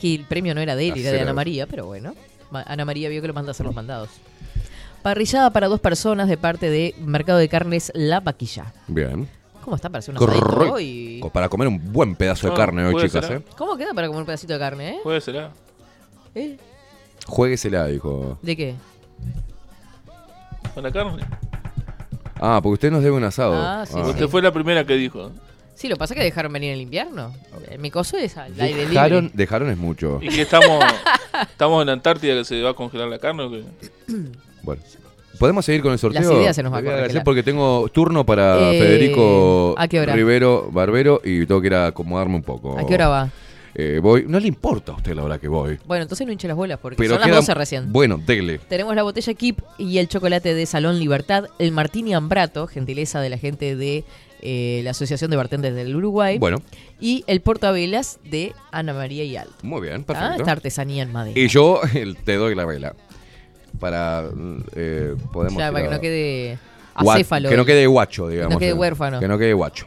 Que 0.00 0.14
el 0.14 0.24
premio 0.24 0.54
no 0.54 0.60
era 0.60 0.76
de 0.76 0.88
él, 0.88 0.98
era 0.98 1.10
de. 1.12 1.20
Ana 1.20 1.32
María, 1.32 1.66
pero 1.66 1.86
bueno. 1.86 2.14
Ana 2.54 2.84
María 2.84 3.08
vio 3.08 3.20
que 3.22 3.28
lo 3.28 3.34
manda 3.34 3.50
a 3.50 3.52
hacer 3.52 3.66
los 3.66 3.74
mandados. 3.74 4.10
Parrillada 5.02 5.50
para 5.50 5.66
dos 5.68 5.80
personas 5.80 6.28
de 6.28 6.36
parte 6.36 6.70
de 6.70 6.94
Mercado 7.00 7.38
de 7.38 7.48
Carnes 7.48 7.90
La 7.94 8.20
Paquilla. 8.20 8.72
Bien. 8.86 9.28
¿Cómo 9.64 9.76
está 9.76 9.88
para 9.88 10.00
hacer 10.00 10.14
un 10.16 10.22
asadito 10.22 10.44
Correcto. 10.46 10.74
hoy? 10.74 11.24
Para 11.32 11.48
comer 11.48 11.68
un 11.68 11.92
buen 11.92 12.14
pedazo 12.16 12.46
de 12.48 12.52
Ah, 12.52 12.56
carne 12.56 12.84
hoy, 12.84 12.92
puede 12.92 13.08
chicas, 13.08 13.26
ser, 13.26 13.36
¿eh? 13.38 13.42
¿Cómo 13.56 13.76
queda 13.76 13.94
para 13.94 14.06
comer 14.08 14.20
un 14.20 14.26
pedacito 14.26 14.52
de 14.52 14.58
carne, 14.58 14.90
eh? 14.90 15.00
Puede 15.02 15.20
ser, 15.20 15.36
¿eh? 15.36 15.48
¿Eh? 16.34 16.56
Jueguesela, 17.26 17.86
dijo. 17.86 18.38
¿De 18.42 18.56
qué? 18.56 18.74
Con 20.74 20.82
la 20.82 20.90
carne. 20.90 21.22
Ah, 22.40 22.58
porque 22.62 22.74
usted 22.74 22.90
nos 22.90 23.02
debe 23.02 23.16
un 23.16 23.24
asado. 23.24 23.54
Ah, 23.56 23.84
sí, 23.86 23.94
sí. 23.94 24.00
Usted 24.10 24.28
fue 24.28 24.42
la 24.42 24.52
primera 24.52 24.84
que 24.84 24.94
dijo. 24.94 25.30
Sí, 25.82 25.88
lo 25.88 25.96
que 25.96 25.98
pasa 25.98 26.14
es 26.14 26.18
que 26.18 26.24
dejaron 26.24 26.52
venir 26.52 26.68
en 26.70 26.74
el 26.76 26.82
invierno. 26.82 27.34
Mi 27.80 27.90
coso 27.90 28.16
es 28.16 28.36
al 28.36 28.52
aire 28.60 28.86
Dejaron, 28.86 29.24
libre. 29.24 29.36
dejaron 29.36 29.68
es 29.70 29.76
mucho. 29.76 30.20
¿Y 30.22 30.28
que 30.28 30.42
estamos, 30.42 30.82
estamos 31.50 31.80
en 31.82 31.88
la 31.88 31.92
Antártida 31.94 32.34
que 32.34 32.44
se 32.44 32.62
va 32.62 32.70
a 32.70 32.74
congelar 32.74 33.08
la 33.08 33.18
carne 33.18 33.42
o 33.42 33.50
qué? 33.50 33.62
Bueno. 34.62 34.80
¿Podemos 35.40 35.64
seguir 35.64 35.82
con 35.82 35.90
el 35.92 35.98
sorteo? 35.98 36.22
Las 36.22 36.30
ideas 36.30 36.54
se 36.54 36.62
nos 36.62 36.72
va 36.72 36.76
a 36.76 36.80
Le 36.80 36.84
voy 36.84 36.90
congelar. 36.90 36.98
agradecer 37.06 37.24
porque 37.24 37.42
tengo 37.42 37.88
turno 37.92 38.24
para 38.24 38.70
Eh, 38.72 38.78
Federico 38.78 39.74
¿a 39.76 39.88
qué 39.88 39.98
hora? 40.00 40.14
Rivero 40.14 40.68
Barbero 40.70 41.20
y 41.24 41.46
tengo 41.46 41.60
que 41.60 41.66
ir 41.66 41.74
a 41.74 41.86
acomodarme 41.88 42.36
un 42.36 42.42
poco. 42.44 42.78
¿A 42.78 42.86
qué 42.86 42.94
hora 42.94 43.08
va? 43.08 43.30
Eh, 43.74 43.98
voy. 44.00 44.24
No 44.28 44.38
le 44.38 44.46
importa 44.46 44.92
a 44.92 44.96
usted 44.96 45.14
la 45.14 45.24
hora 45.24 45.38
que 45.38 45.48
voy. 45.48 45.78
Bueno, 45.84 46.02
entonces 46.02 46.24
no 46.26 46.32
hinche 46.32 46.46
las 46.46 46.56
bolas 46.56 46.78
porque 46.80 46.96
Pero 46.96 47.14
son 47.14 47.20
las 47.22 47.26
queda- 47.28 47.36
12 47.38 47.54
recién. 47.54 47.92
Bueno, 47.92 48.20
dele. 48.24 48.58
Tenemos 48.68 48.94
la 48.94 49.02
botella 49.02 49.34
Keep 49.34 49.62
y 49.78 49.98
el 49.98 50.06
chocolate 50.06 50.54
de 50.54 50.64
Salón 50.66 51.00
Libertad, 51.00 51.46
el 51.58 51.72
Martini 51.72 52.14
Ambrato, 52.14 52.68
gentileza 52.68 53.20
de 53.20 53.30
la 53.30 53.38
gente 53.38 53.74
de 53.74 54.04
eh, 54.42 54.80
la 54.84 54.90
Asociación 54.90 55.30
de 55.30 55.36
Bartenders 55.36 55.74
del 55.74 55.94
Uruguay. 55.96 56.38
Bueno. 56.38 56.58
Y 57.00 57.24
el 57.26 57.40
portavelas 57.40 58.18
de 58.24 58.52
Ana 58.70 58.92
María 58.92 59.24
y 59.24 59.36
Alto. 59.36 59.54
Muy 59.62 59.80
bien, 59.80 60.02
Ah, 60.02 60.06
perfecto. 60.06 60.34
esta 60.38 60.52
artesanía 60.52 61.02
en 61.04 61.12
madera. 61.12 61.38
Y 61.38 61.48
yo 61.48 61.80
el- 61.94 62.16
te 62.16 62.36
doy 62.36 62.54
la 62.54 62.64
vela. 62.64 62.94
Para. 63.80 64.24
eh, 64.76 65.14
podemos. 65.32 65.58
Ya, 65.58 65.72
para 65.72 65.88
que 65.88 65.94
no 65.94 66.00
quede 66.00 66.58
acéfalo. 66.94 67.48
Que 67.48 67.56
no 67.56 67.64
quede 67.64 67.86
guacho, 67.86 68.28
digamos. 68.28 68.52
no 68.54 68.58
quede 68.58 68.70
eh. 68.70 68.74
huérfano. 68.74 69.18
Que 69.20 69.28
no 69.28 69.38
quede 69.38 69.52
guacho. 69.54 69.86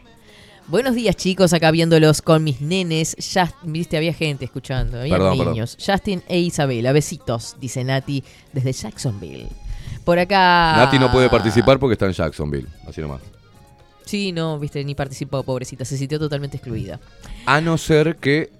Buenos 0.68 0.96
días, 0.96 1.14
chicos, 1.14 1.52
acá 1.52 1.70
viéndolos 1.70 2.20
con 2.22 2.42
mis 2.42 2.60
nenes. 2.60 3.14
Ya, 3.32 3.52
viste, 3.62 3.96
había 3.96 4.12
gente 4.12 4.44
escuchando, 4.44 4.98
había 4.98 5.14
Perdón, 5.14 5.38
perdón. 5.38 5.52
niños. 5.54 5.76
Justin 5.84 6.24
e 6.26 6.40
Isabela, 6.40 6.90
besitos, 6.90 7.54
dice 7.60 7.84
Nati 7.84 8.24
desde 8.52 8.72
Jacksonville. 8.72 9.46
Por 10.04 10.18
acá. 10.18 10.74
Nati 10.76 10.98
no 10.98 11.12
puede 11.12 11.30
participar 11.30 11.78
porque 11.78 11.92
está 11.92 12.06
en 12.06 12.12
Jacksonville. 12.12 12.66
Así 12.88 13.00
nomás. 13.00 13.20
Sí, 14.06 14.32
no, 14.32 14.58
viste, 14.58 14.82
ni 14.84 14.94
participó, 14.94 15.42
pobrecita, 15.42 15.84
se 15.84 15.98
sintió 15.98 16.18
totalmente 16.18 16.56
excluida. 16.56 16.98
A 17.44 17.60
no 17.60 17.76
ser 17.76 18.16
que 18.16 18.50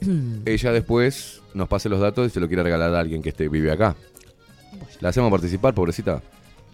ella 0.46 0.70
después 0.72 1.40
nos 1.54 1.68
pase 1.68 1.88
los 1.88 1.98
datos 2.00 2.28
y 2.28 2.30
se 2.30 2.38
lo 2.38 2.46
quiera 2.46 2.62
regalar 2.62 2.94
a 2.94 3.00
alguien 3.00 3.22
que 3.22 3.30
esté, 3.30 3.48
vive 3.48 3.72
acá. 3.72 3.96
¿La 5.00 5.08
hacemos 5.08 5.30
participar, 5.30 5.74
pobrecita? 5.74 6.22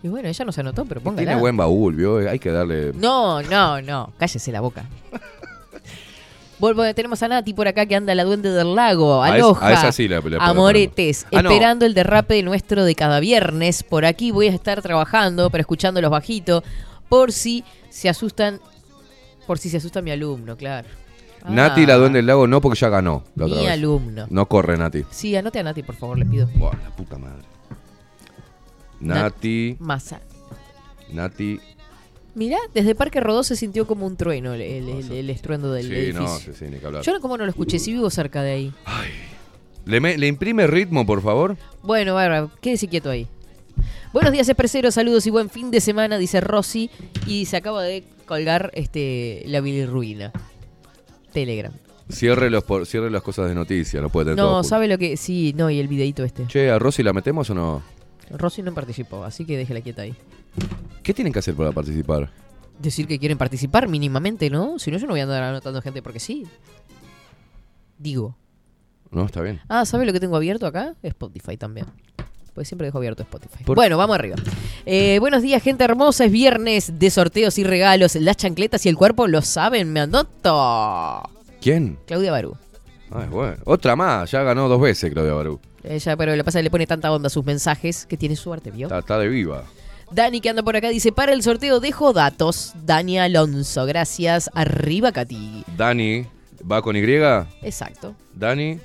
Y 0.02 0.08
bueno, 0.08 0.28
ella 0.28 0.44
no 0.44 0.52
se 0.52 0.60
anotó, 0.60 0.84
pero 0.86 1.00
póngala. 1.00 1.26
Tiene 1.26 1.40
buen 1.40 1.56
baúl, 1.56 1.94
¿vio? 1.94 2.16
Hay 2.28 2.38
que 2.38 2.50
darle... 2.50 2.92
No, 2.94 3.42
no, 3.42 3.80
no, 3.82 4.12
cállese 4.18 4.50
la 4.52 4.60
boca. 4.60 4.84
Tenemos 6.94 7.22
a 7.22 7.28
Nati 7.28 7.54
por 7.54 7.68
acá 7.68 7.86
que 7.86 7.96
anda 7.96 8.14
la 8.14 8.24
duende 8.24 8.50
del 8.50 8.74
lago. 8.74 9.22
A 9.22 9.28
es- 9.30 9.34
Aloja. 9.36 9.66
a 9.66 9.72
esa 9.72 9.92
sí 9.92 10.08
la- 10.08 10.20
la 10.20 10.36
Amoretes. 10.44 11.24
poner. 11.24 11.38
Ah, 11.38 11.42
no. 11.42 11.50
esperando 11.50 11.86
el 11.86 11.94
derrape 11.94 12.42
nuestro 12.42 12.84
de 12.84 12.94
cada 12.94 13.18
viernes. 13.18 13.82
Por 13.82 14.04
aquí 14.04 14.30
voy 14.30 14.48
a 14.48 14.52
estar 14.52 14.82
trabajando, 14.82 15.48
pero 15.48 15.62
escuchándolos 15.62 16.10
bajito. 16.10 16.62
Por 17.08 17.32
si 17.32 17.64
se 18.00 18.08
asustan. 18.08 18.60
Por 19.46 19.58
si 19.58 19.68
se 19.68 19.76
asusta 19.78 20.00
mi 20.00 20.10
alumno, 20.10 20.56
claro. 20.56 20.88
Nati, 21.48 21.82
Ah, 21.84 21.86
la 21.88 21.94
duende 21.96 22.18
del 22.18 22.26
lago, 22.26 22.46
no 22.46 22.60
porque 22.60 22.78
ya 22.78 22.88
ganó 22.88 23.24
la 23.34 23.46
otra 23.46 23.56
Mi 23.58 23.64
vez. 23.64 23.72
alumno. 23.72 24.26
No 24.30 24.46
corre, 24.46 24.76
Nati. 24.78 25.04
Sí, 25.10 25.34
anote 25.36 25.58
a 25.58 25.62
Nati, 25.62 25.82
por 25.82 25.94
favor, 25.96 26.18
le 26.18 26.24
pido. 26.26 26.46
Buah, 26.54 26.72
la 26.82 26.90
puta 26.96 27.18
madre. 27.18 27.42
Nati, 29.00 29.76
Masa. 29.80 30.20
Nati... 31.12 31.58
Mirá, 32.34 32.58
desde 32.74 32.94
Parque 32.94 33.18
Rodó 33.20 33.42
se 33.42 33.56
sintió 33.56 33.86
como 33.88 34.06
un 34.06 34.16
trueno 34.16 34.52
el, 34.54 34.60
el- 34.60 34.88
el- 34.88 35.10
el 35.12 35.30
estruendo 35.30 35.72
del 35.72 35.86
Sí, 35.88 35.92
edificio. 35.94 36.20
no, 36.20 36.28
sí, 36.38 36.52
sí, 36.56 36.66
ni 36.70 36.78
que 36.78 36.86
hablar. 36.86 37.02
Yo 37.02 37.12
no, 37.12 37.20
como 37.20 37.36
no 37.36 37.44
lo 37.44 37.50
escuché, 37.50 37.78
si 37.80 37.92
vivo 37.92 38.08
cerca 38.10 38.42
de 38.42 38.52
ahí. 38.52 38.74
¿Le, 39.84 40.00
me- 40.00 40.16
le 40.16 40.26
imprime 40.28 40.66
ritmo, 40.68 41.04
por 41.04 41.22
favor? 41.22 41.56
Bueno, 41.82 42.14
bárbaro, 42.14 42.50
quédese 42.60 42.86
quieto 42.86 43.10
ahí. 43.10 43.26
Buenos 44.12 44.32
días, 44.32 44.48
expreseros, 44.48 44.94
saludos 44.94 45.26
y 45.26 45.30
buen 45.30 45.50
fin 45.50 45.70
de 45.70 45.80
semana, 45.80 46.18
dice 46.18 46.40
Rosy. 46.40 46.90
Y 47.26 47.46
se 47.46 47.56
acaba 47.56 47.82
de 47.82 48.04
colgar 48.26 48.70
este 48.74 49.42
la 49.46 49.60
bilirruina. 49.60 50.32
Telegram. 51.32 51.72
Cierre, 52.08 52.50
los 52.50 52.64
por- 52.64 52.86
cierre 52.86 53.08
las 53.10 53.22
cosas 53.22 53.48
de 53.48 53.54
noticia, 53.54 54.00
no 54.00 54.08
puede 54.08 54.32
tener 54.32 54.36
No. 54.44 54.64
¿sabe 54.64 54.88
lo 54.88 54.98
que? 54.98 55.16
Sí, 55.16 55.54
no, 55.56 55.70
y 55.70 55.78
el 55.78 55.86
videito 55.86 56.24
este. 56.24 56.46
Che, 56.48 56.70
¿a 56.70 56.78
Rosy 56.78 57.02
la 57.04 57.12
metemos 57.12 57.48
o 57.50 57.54
no? 57.54 57.82
Rosy 58.30 58.62
no 58.62 58.74
participó, 58.74 59.24
así 59.24 59.44
que 59.44 59.56
déjela 59.56 59.80
quieta 59.80 60.02
ahí. 60.02 60.14
¿Qué 61.04 61.14
tienen 61.14 61.32
que 61.32 61.38
hacer 61.38 61.54
para 61.54 61.70
participar? 61.72 62.30
Decir 62.80 63.06
que 63.06 63.18
quieren 63.18 63.38
participar 63.38 63.86
mínimamente, 63.88 64.50
¿no? 64.50 64.78
Si 64.78 64.90
no, 64.90 64.98
yo 64.98 65.06
no 65.06 65.12
voy 65.12 65.20
a 65.20 65.24
andar 65.24 65.42
anotando 65.42 65.80
gente 65.82 66.02
porque 66.02 66.18
sí. 66.18 66.46
Digo. 67.98 68.36
No, 69.10 69.24
está 69.26 69.40
bien. 69.42 69.60
Ah, 69.68 69.84
¿sabe 69.84 70.06
lo 70.06 70.12
que 70.12 70.20
tengo 70.20 70.36
abierto 70.36 70.66
acá? 70.66 70.94
Spotify 71.02 71.56
también. 71.56 71.86
Pues 72.54 72.68
siempre 72.68 72.86
dejo 72.86 72.98
abierto 72.98 73.22
Spotify. 73.22 73.64
Por- 73.64 73.76
Bueno, 73.76 73.96
vamos 73.96 74.14
arriba. 74.16 74.36
Eh, 74.84 75.18
buenos 75.20 75.42
días, 75.42 75.62
gente 75.62 75.84
hermosa. 75.84 76.24
Es 76.24 76.32
viernes 76.32 76.98
de 76.98 77.10
sorteos 77.10 77.58
y 77.58 77.64
regalos. 77.64 78.16
Las 78.16 78.36
chancletas 78.36 78.84
y 78.86 78.88
el 78.88 78.96
cuerpo 78.96 79.26
lo 79.28 79.40
saben. 79.42 79.92
Me 79.92 80.00
anoto. 80.00 81.22
¿Quién? 81.60 81.98
Claudia 82.06 82.32
Barú. 82.32 82.56
Ay, 83.12 83.28
bueno. 83.28 83.56
Otra 83.64 83.96
más, 83.96 84.30
ya 84.30 84.42
ganó 84.42 84.68
dos 84.68 84.80
veces 84.80 85.12
Claudia 85.12 85.32
Barú. 85.32 85.60
Ella, 85.82 86.16
pero 86.16 86.34
le 86.36 86.44
pasa 86.44 86.58
que 86.58 86.64
le 86.64 86.70
pone 86.70 86.86
tanta 86.86 87.10
onda 87.12 87.28
a 87.28 87.30
sus 87.30 87.44
mensajes 87.44 88.04
que 88.06 88.16
tiene 88.16 88.36
suerte, 88.36 88.70
¿vio? 88.70 88.86
Está, 88.86 88.98
está 88.98 89.18
de 89.18 89.28
viva. 89.28 89.64
Dani, 90.10 90.40
que 90.40 90.50
anda 90.50 90.62
por 90.62 90.76
acá, 90.76 90.88
dice: 90.90 91.12
Para 91.12 91.32
el 91.32 91.42
sorteo 91.42 91.80
dejo 91.80 92.12
datos. 92.12 92.72
Dani 92.84 93.18
Alonso, 93.18 93.86
gracias. 93.86 94.50
Arriba, 94.54 95.12
Katy. 95.12 95.64
Dani, 95.76 96.26
¿va 96.70 96.82
con 96.82 96.96
Y? 96.96 97.00
Exacto. 97.62 98.14
Dani 98.34 98.78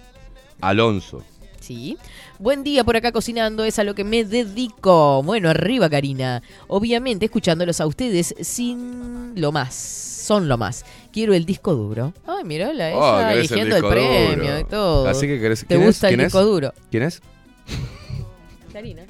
Alonso. 0.62 1.24
Sí. 1.60 1.98
Buen 2.40 2.64
día 2.64 2.84
por 2.84 2.98
acá 2.98 3.12
cocinando, 3.12 3.64
es 3.64 3.80
a 3.80 3.84
lo 3.84 3.96
que 3.96 4.04
me 4.04 4.24
dedico. 4.26 5.24
Bueno, 5.24 5.50
arriba, 5.50 5.90
Karina. 5.90 6.42
Obviamente, 6.68 7.26
escuchándolos 7.26 7.80
a 7.80 7.88
ustedes 7.88 8.36
sin 8.42 9.40
lo 9.40 9.52
más. 9.52 9.74
Son 9.74 10.48
lo 10.50 10.58
más. 10.58 10.84
Quiero 11.14 11.34
el 11.34 11.46
disco 11.46 11.74
duro. 11.76 12.14
Ay, 12.28 12.44
mirá, 12.44 12.74
la 12.74 12.98
Oh, 12.98 13.20
ella 13.20 13.34
eligiendo 13.34 13.76
el, 13.76 13.82
disco 13.82 13.90
premio 13.90 14.36
duro. 14.52 14.60
y 14.60 14.64
todo. 14.66 15.08
Así 15.08 15.28
que 15.28 15.40
querés- 15.40 15.66
¿Te 15.66 15.78
gusta 15.78 16.08
el 16.10 16.16
¿Quién 16.16 16.20
es? 16.22 16.26
disco 16.34 16.44
duro? 16.44 16.74
¿Quién 16.92 17.04
es? 17.04 17.22
Karina. 18.74 19.04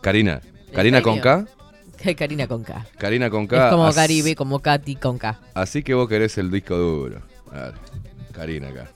Karina. 0.00 0.40
¿Karina 0.72 1.02
con 1.02 1.18
K? 1.20 1.46
Karina 2.16 2.46
con 2.46 2.62
K. 2.62 2.86
Karina 2.98 3.30
con 3.30 3.46
K. 3.46 3.66
es 3.66 3.72
como 3.72 3.86
as- 3.86 3.94
Caribe, 3.94 4.34
como 4.36 4.60
Katy 4.60 4.96
con 4.96 5.18
K. 5.18 5.40
Así 5.54 5.82
que 5.82 5.94
vos 5.94 6.08
querés 6.08 6.38
el 6.38 6.50
disco 6.50 6.76
duro. 6.76 7.20
Dale. 7.52 7.74
Karina 8.32 8.68
acá. 8.68 8.88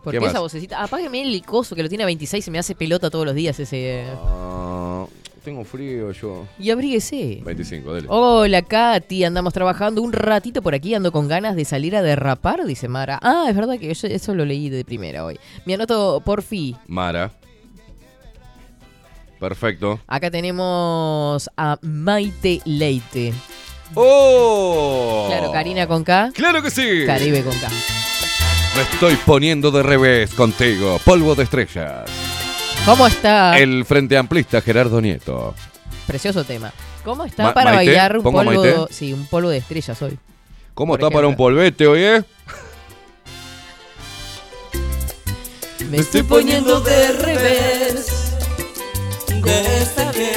¿Por 0.00 0.12
¿Qué 0.12 0.18
qué 0.18 0.26
esa 0.26 0.40
vocecita? 0.40 0.82
Apágueme 0.82 1.22
el 1.22 1.42
coso 1.42 1.74
que 1.76 1.82
lo 1.82 1.88
tiene 1.88 2.04
a 2.04 2.06
26 2.06 2.48
y 2.48 2.50
me 2.50 2.58
hace 2.58 2.74
pelota 2.74 3.10
todos 3.10 3.26
los 3.26 3.34
días 3.34 3.58
ese. 3.60 4.04
Ah, 4.24 5.04
tengo 5.44 5.64
frío 5.64 6.12
yo. 6.12 6.46
Y 6.58 6.70
abríguese. 6.70 7.40
25, 7.44 7.92
dale. 7.92 8.06
Hola 8.08 8.62
Katy, 8.62 9.24
andamos 9.24 9.52
trabajando 9.52 10.00
un 10.02 10.12
ratito 10.12 10.62
por 10.62 10.74
aquí, 10.74 10.94
ando 10.94 11.12
con 11.12 11.28
ganas 11.28 11.56
de 11.56 11.64
salir 11.64 11.94
a 11.96 12.02
derrapar, 12.02 12.64
dice 12.64 12.88
Mara. 12.88 13.18
Ah, 13.22 13.46
es 13.48 13.54
verdad 13.56 13.78
que 13.78 13.92
yo 13.92 14.08
eso 14.08 14.34
lo 14.34 14.44
leí 14.44 14.70
de 14.70 14.84
primera 14.84 15.24
hoy. 15.24 15.38
Me 15.66 15.74
anoto 15.74 16.22
por 16.24 16.42
fin. 16.42 16.76
Mara. 16.86 17.32
Perfecto. 19.38 20.00
Acá 20.06 20.30
tenemos 20.30 21.50
a 21.56 21.76
Maite 21.82 22.60
Leite. 22.64 23.34
¡Oh! 23.94 25.26
Claro, 25.28 25.52
Karina 25.52 25.86
con 25.86 26.04
K. 26.04 26.30
¡Claro 26.32 26.62
que 26.62 26.70
sí! 26.70 27.04
Caribe 27.04 27.42
con 27.42 27.52
K. 27.58 27.68
Me 28.76 28.82
estoy 28.82 29.16
poniendo 29.26 29.70
de 29.70 29.82
revés 29.82 30.32
contigo. 30.34 30.98
Polvo 31.04 31.34
de 31.34 31.44
estrellas. 31.44 32.08
¿Cómo 32.86 33.06
está? 33.06 33.58
El 33.58 33.84
frente 33.84 34.16
amplista 34.16 34.60
Gerardo 34.60 35.00
Nieto. 35.00 35.54
Precioso 36.06 36.42
tema. 36.44 36.72
¿Cómo 37.04 37.24
está 37.24 37.44
Ma- 37.44 37.54
para 37.54 37.72
Maite, 37.74 37.90
bailar 37.90 38.16
un 38.18 38.22
¿pongo 38.22 38.42
polvo? 38.44 38.62
Maite? 38.62 38.94
Sí, 38.94 39.12
un 39.12 39.26
polvo 39.26 39.50
de 39.50 39.58
estrellas 39.58 40.00
hoy. 40.02 40.18
¿Cómo 40.74 40.94
está 40.94 41.10
para 41.10 41.26
un 41.26 41.36
polvete, 41.36 41.86
oye? 41.86 42.24
Me 45.90 45.98
estoy 45.98 46.22
poniendo 46.22 46.80
de 46.80 47.12
revés. 47.12 48.06
Desde 49.42 50.10
que 50.12 50.31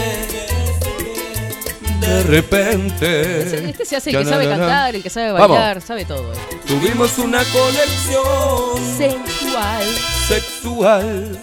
De 2.07 2.23
repente. 2.23 3.69
Este 3.69 3.85
se 3.85 3.95
hace 3.95 4.09
el 4.11 4.17
que 4.19 4.25
sabe 4.25 4.47
cantar, 4.47 4.95
el 4.95 5.03
que 5.03 5.09
sabe 5.09 5.31
Vamos. 5.31 5.49
bailar, 5.49 5.81
sabe 5.81 6.05
todo. 6.05 6.33
eh. 6.33 6.37
tuvimos 6.67 7.17
una 7.17 7.43
conexión 7.45 8.97
Sensual. 8.97 9.85
Sexual. 10.27 11.39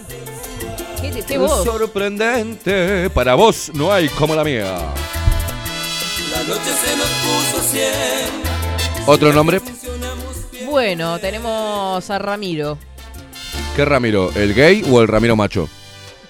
¿Qué, 1.01 1.09
te- 1.11 1.21
qué 1.23 1.37
voz? 1.37 1.63
Sorprendente. 1.65 3.09
Para 3.09 3.35
vos 3.35 3.71
no 3.73 3.91
hay 3.91 4.07
como 4.09 4.35
la 4.35 4.43
mía. 4.43 4.63
La 6.31 6.43
noche 6.43 6.71
se 6.83 6.97
nos 6.97 7.07
puso 7.07 7.63
cien 7.71 8.43
¿Otro 9.05 9.33
nombre? 9.33 9.61
Bueno, 10.65 11.19
tenemos 11.19 12.09
a 12.09 12.19
Ramiro. 12.19 12.77
¿Qué 13.75 13.85
Ramiro? 13.85 14.31
¿El 14.35 14.53
gay 14.53 14.83
o 14.89 15.01
el 15.01 15.07
Ramiro 15.07 15.35
macho? 15.35 15.63
El 15.63 15.69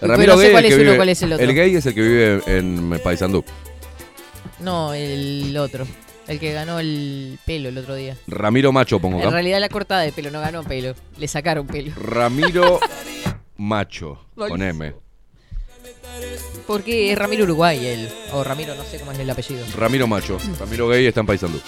Pero 0.02 0.12
Ramiro 0.14 0.34
no 0.34 0.40
sé 0.40 0.46
gay 0.46 0.52
cuál 0.54 0.66
el 0.66 0.72
es 0.72 0.76
que 0.76 0.82
uno, 0.82 0.92
vive- 0.92 0.98
cuál 0.98 1.10
es 1.10 1.22
el 1.22 1.34
otro. 1.34 1.48
gay 1.54 1.76
es 1.76 1.86
el 1.86 1.94
que 1.94 2.02
vive 2.02 2.42
en 2.48 3.00
Paysandú. 3.04 3.46
No, 4.64 4.94
el 4.94 5.56
otro. 5.58 5.86
El 6.28 6.40
que 6.40 6.54
ganó 6.54 6.80
el 6.80 7.38
pelo 7.46 7.68
el 7.70 7.78
otro 7.78 7.96
día. 7.96 8.16
Ramiro 8.28 8.72
macho 8.72 8.98
pongo 9.00 9.18
En 9.18 9.24
acá. 9.24 9.32
realidad 9.32 9.60
la 9.60 9.68
cortada 9.68 10.02
de 10.02 10.14
pelo, 10.14 10.32
no 10.32 10.40
ganó 10.40 10.64
pelo. 10.64 10.96
Le 11.18 11.28
sacaron 11.28 11.68
pelo. 11.68 11.94
Ramiro 11.98 12.80
macho 13.58 14.26
con 14.36 14.62
M. 14.62 14.94
Porque 16.66 17.12
es 17.12 17.18
Ramiro 17.18 17.44
Uruguay 17.44 17.86
él. 17.86 18.10
O 18.32 18.44
Ramiro, 18.44 18.74
no 18.76 18.84
sé 18.86 19.00
cómo 19.00 19.12
es 19.12 19.20
el 19.20 19.30
apellido. 19.30 19.66
Ramiro 19.76 20.08
macho. 20.08 20.38
Ramiro 20.60 20.88
gay 20.88 21.06
está 21.08 21.20
en 21.20 21.26
Paysandú. 21.26 21.60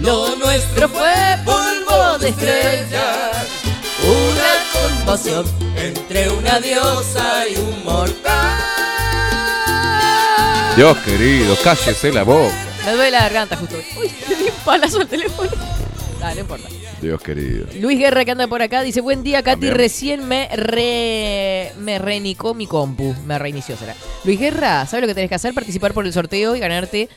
Lo 0.00 0.34
nuestro 0.36 0.88
fue 0.88 1.12
polvo 1.44 2.18
de 2.18 2.28
estrellas. 2.30 3.48
Una 4.02 4.96
conmoción 5.04 5.44
entre 5.76 6.30
una 6.30 6.58
diosa 6.60 7.46
y 7.48 7.56
un 7.56 7.84
mortal. 7.84 8.85
Dios 10.76 10.96
querido, 10.98 11.56
cállese 11.62 12.12
la 12.12 12.22
boca. 12.22 12.52
Me 12.84 12.92
duele 12.92 13.10
la 13.12 13.20
garganta 13.22 13.56
justo. 13.56 13.76
Uy, 13.98 14.10
le 14.28 14.36
di 14.36 14.44
un 14.44 14.64
palazo 14.64 15.00
al 15.00 15.06
teléfono. 15.08 15.50
Ah, 16.22 16.32
no 16.34 16.40
importa. 16.40 16.68
Dios 17.00 17.20
querido. 17.22 17.66
Luis 17.80 17.98
Guerra 17.98 18.24
que 18.24 18.30
anda 18.32 18.46
por 18.46 18.62
acá 18.62 18.82
dice, 18.82 19.00
buen 19.00 19.22
día 19.22 19.42
Katy, 19.42 19.52
También. 19.52 19.74
recién 19.74 20.28
me 20.28 20.48
re... 20.54 21.72
me 21.78 21.98
reinicó 21.98 22.54
mi 22.54 22.66
compu. 22.66 23.14
Me 23.26 23.38
reinició 23.38 23.76
será. 23.76 23.94
Luis 24.24 24.38
Guerra, 24.38 24.86
¿sabes 24.86 25.02
lo 25.02 25.08
que 25.08 25.14
tenés 25.14 25.28
que 25.28 25.34
hacer? 25.36 25.54
Participar 25.54 25.92
por 25.94 26.04
el 26.06 26.12
sorteo 26.12 26.54
y 26.56 26.60
ganarte 26.60 27.08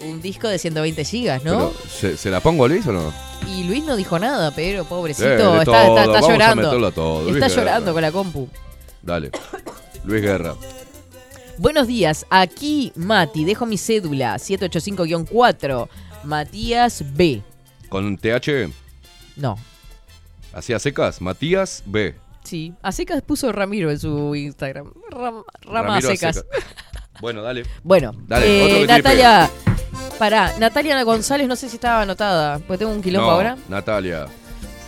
un 0.00 0.20
disco 0.22 0.48
de 0.48 0.58
120 0.58 1.04
gigas, 1.04 1.42
¿no? 1.44 1.70
Pero, 1.72 1.74
¿se, 1.90 2.16
se 2.16 2.30
la 2.30 2.40
pongo 2.40 2.64
a 2.64 2.68
Luis 2.68 2.86
o 2.86 2.92
no? 2.92 3.12
Y 3.48 3.64
Luis 3.64 3.84
no 3.84 3.96
dijo 3.96 4.18
nada, 4.18 4.50
pero 4.54 4.84
pobrecito, 4.84 5.28
Eh, 5.28 5.32
está, 5.34 5.40
todo, 5.40 5.60
está- 5.60 6.00
está 6.00 6.06
vamos 6.12 6.28
a 6.28 6.32
llorando. 6.32 6.78
Luis 7.22 7.34
está 7.36 7.48
Guerra. 7.48 7.62
llorando 7.62 7.92
con 7.92 8.02
la 8.02 8.12
compu. 8.12 8.48
Dale. 9.02 9.30
Luis 10.04 10.22
Guerra. 10.22 10.54
Buenos 11.58 11.86
días, 11.86 12.26
aquí 12.30 12.92
Mati, 12.96 13.44
dejo 13.44 13.64
mi 13.66 13.78
cédula 13.78 14.36
785-4, 14.36 15.88
Matías 16.24 17.04
B. 17.14 17.42
Con 17.88 18.16
TH, 18.16 18.70
No, 19.36 19.56
hacía 20.52 20.78
secas, 20.78 21.20
Matías 21.20 21.82
B. 21.86 22.14
sí, 22.42 22.74
a 22.82 22.90
secas 22.92 23.22
puso 23.22 23.52
Ramiro 23.52 23.90
en 23.90 23.98
su 23.98 24.34
Instagram. 24.34 24.92
Ram- 25.10 25.44
rama 25.62 25.96
a 25.96 26.00
secas. 26.00 26.44
Bueno, 27.20 27.42
dale. 27.42 27.64
Bueno, 27.84 28.12
Dale, 28.26 28.46
eh, 28.46 28.62
otro 28.64 28.74
que 28.74 28.86
tripe. 28.86 28.92
Natalia, 29.02 29.50
pará, 30.18 30.54
Natalia 30.58 31.00
González, 31.04 31.46
no 31.46 31.54
sé 31.54 31.68
si 31.68 31.76
estaba 31.76 32.02
anotada, 32.02 32.58
porque 32.58 32.78
tengo 32.78 32.92
un 32.92 33.00
quilombo 33.02 33.28
No, 33.28 33.32
ahora. 33.32 33.56
Natalia. 33.68 34.26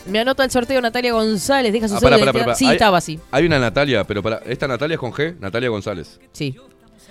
Me 0.08 0.20
anota 0.20 0.44
el 0.44 0.50
sorteo 0.50 0.80
Natalia 0.80 1.12
González, 1.12 1.72
deja 1.72 1.88
su 1.88 1.96
Ah, 1.96 2.00
pará, 2.00 2.16
de 2.16 2.24
pará, 2.24 2.32
pará. 2.40 2.54
Sí, 2.54 2.66
Hay- 2.66 2.72
estaba 2.74 2.98
así. 2.98 3.18
Hay 3.30 3.44
una 3.46 3.58
Natalia, 3.58 4.04
pero 4.04 4.22
para. 4.22 4.36
¿Esta 4.46 4.68
Natalia 4.68 4.94
es 4.94 5.00
con 5.00 5.12
G? 5.12 5.36
Natalia 5.40 5.68
González. 5.68 6.20
Sí. 6.32 6.56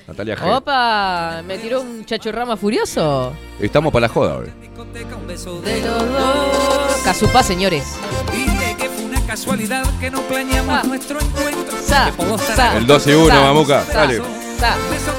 Natalia 0.07 0.37
G. 0.37 0.55
Opa, 0.57 1.41
me 1.45 1.57
tiró 1.57 1.81
un 1.81 2.05
chachorrama 2.05 2.55
furioso. 2.57 3.33
Estamos 3.59 3.91
para 3.91 4.07
la 4.07 4.13
joda, 4.13 4.37
hoy. 4.37 4.51
De 5.63 5.81
los 5.81 5.97
dos. 6.13 6.97
Casupá, 7.03 7.43
señores. 7.43 7.83
Dije 8.31 8.75
que 8.77 8.89
fue 8.89 9.05
una 9.05 9.21
casualidad 9.25 9.83
que 9.99 10.09
no 10.11 10.21
planeamos 10.21 10.85
nuestro 10.85 11.19
encuentro. 11.19 11.77
Sa, 11.85 12.11
sa. 12.55 12.77
El 12.77 12.85
2 12.87 13.07
y 13.07 13.11
1, 13.13 13.27
Sa, 13.27 13.41
mamuca. 13.41 13.83
sa, 13.83 13.93
Dale. 13.93 14.17
sa. 14.59 14.75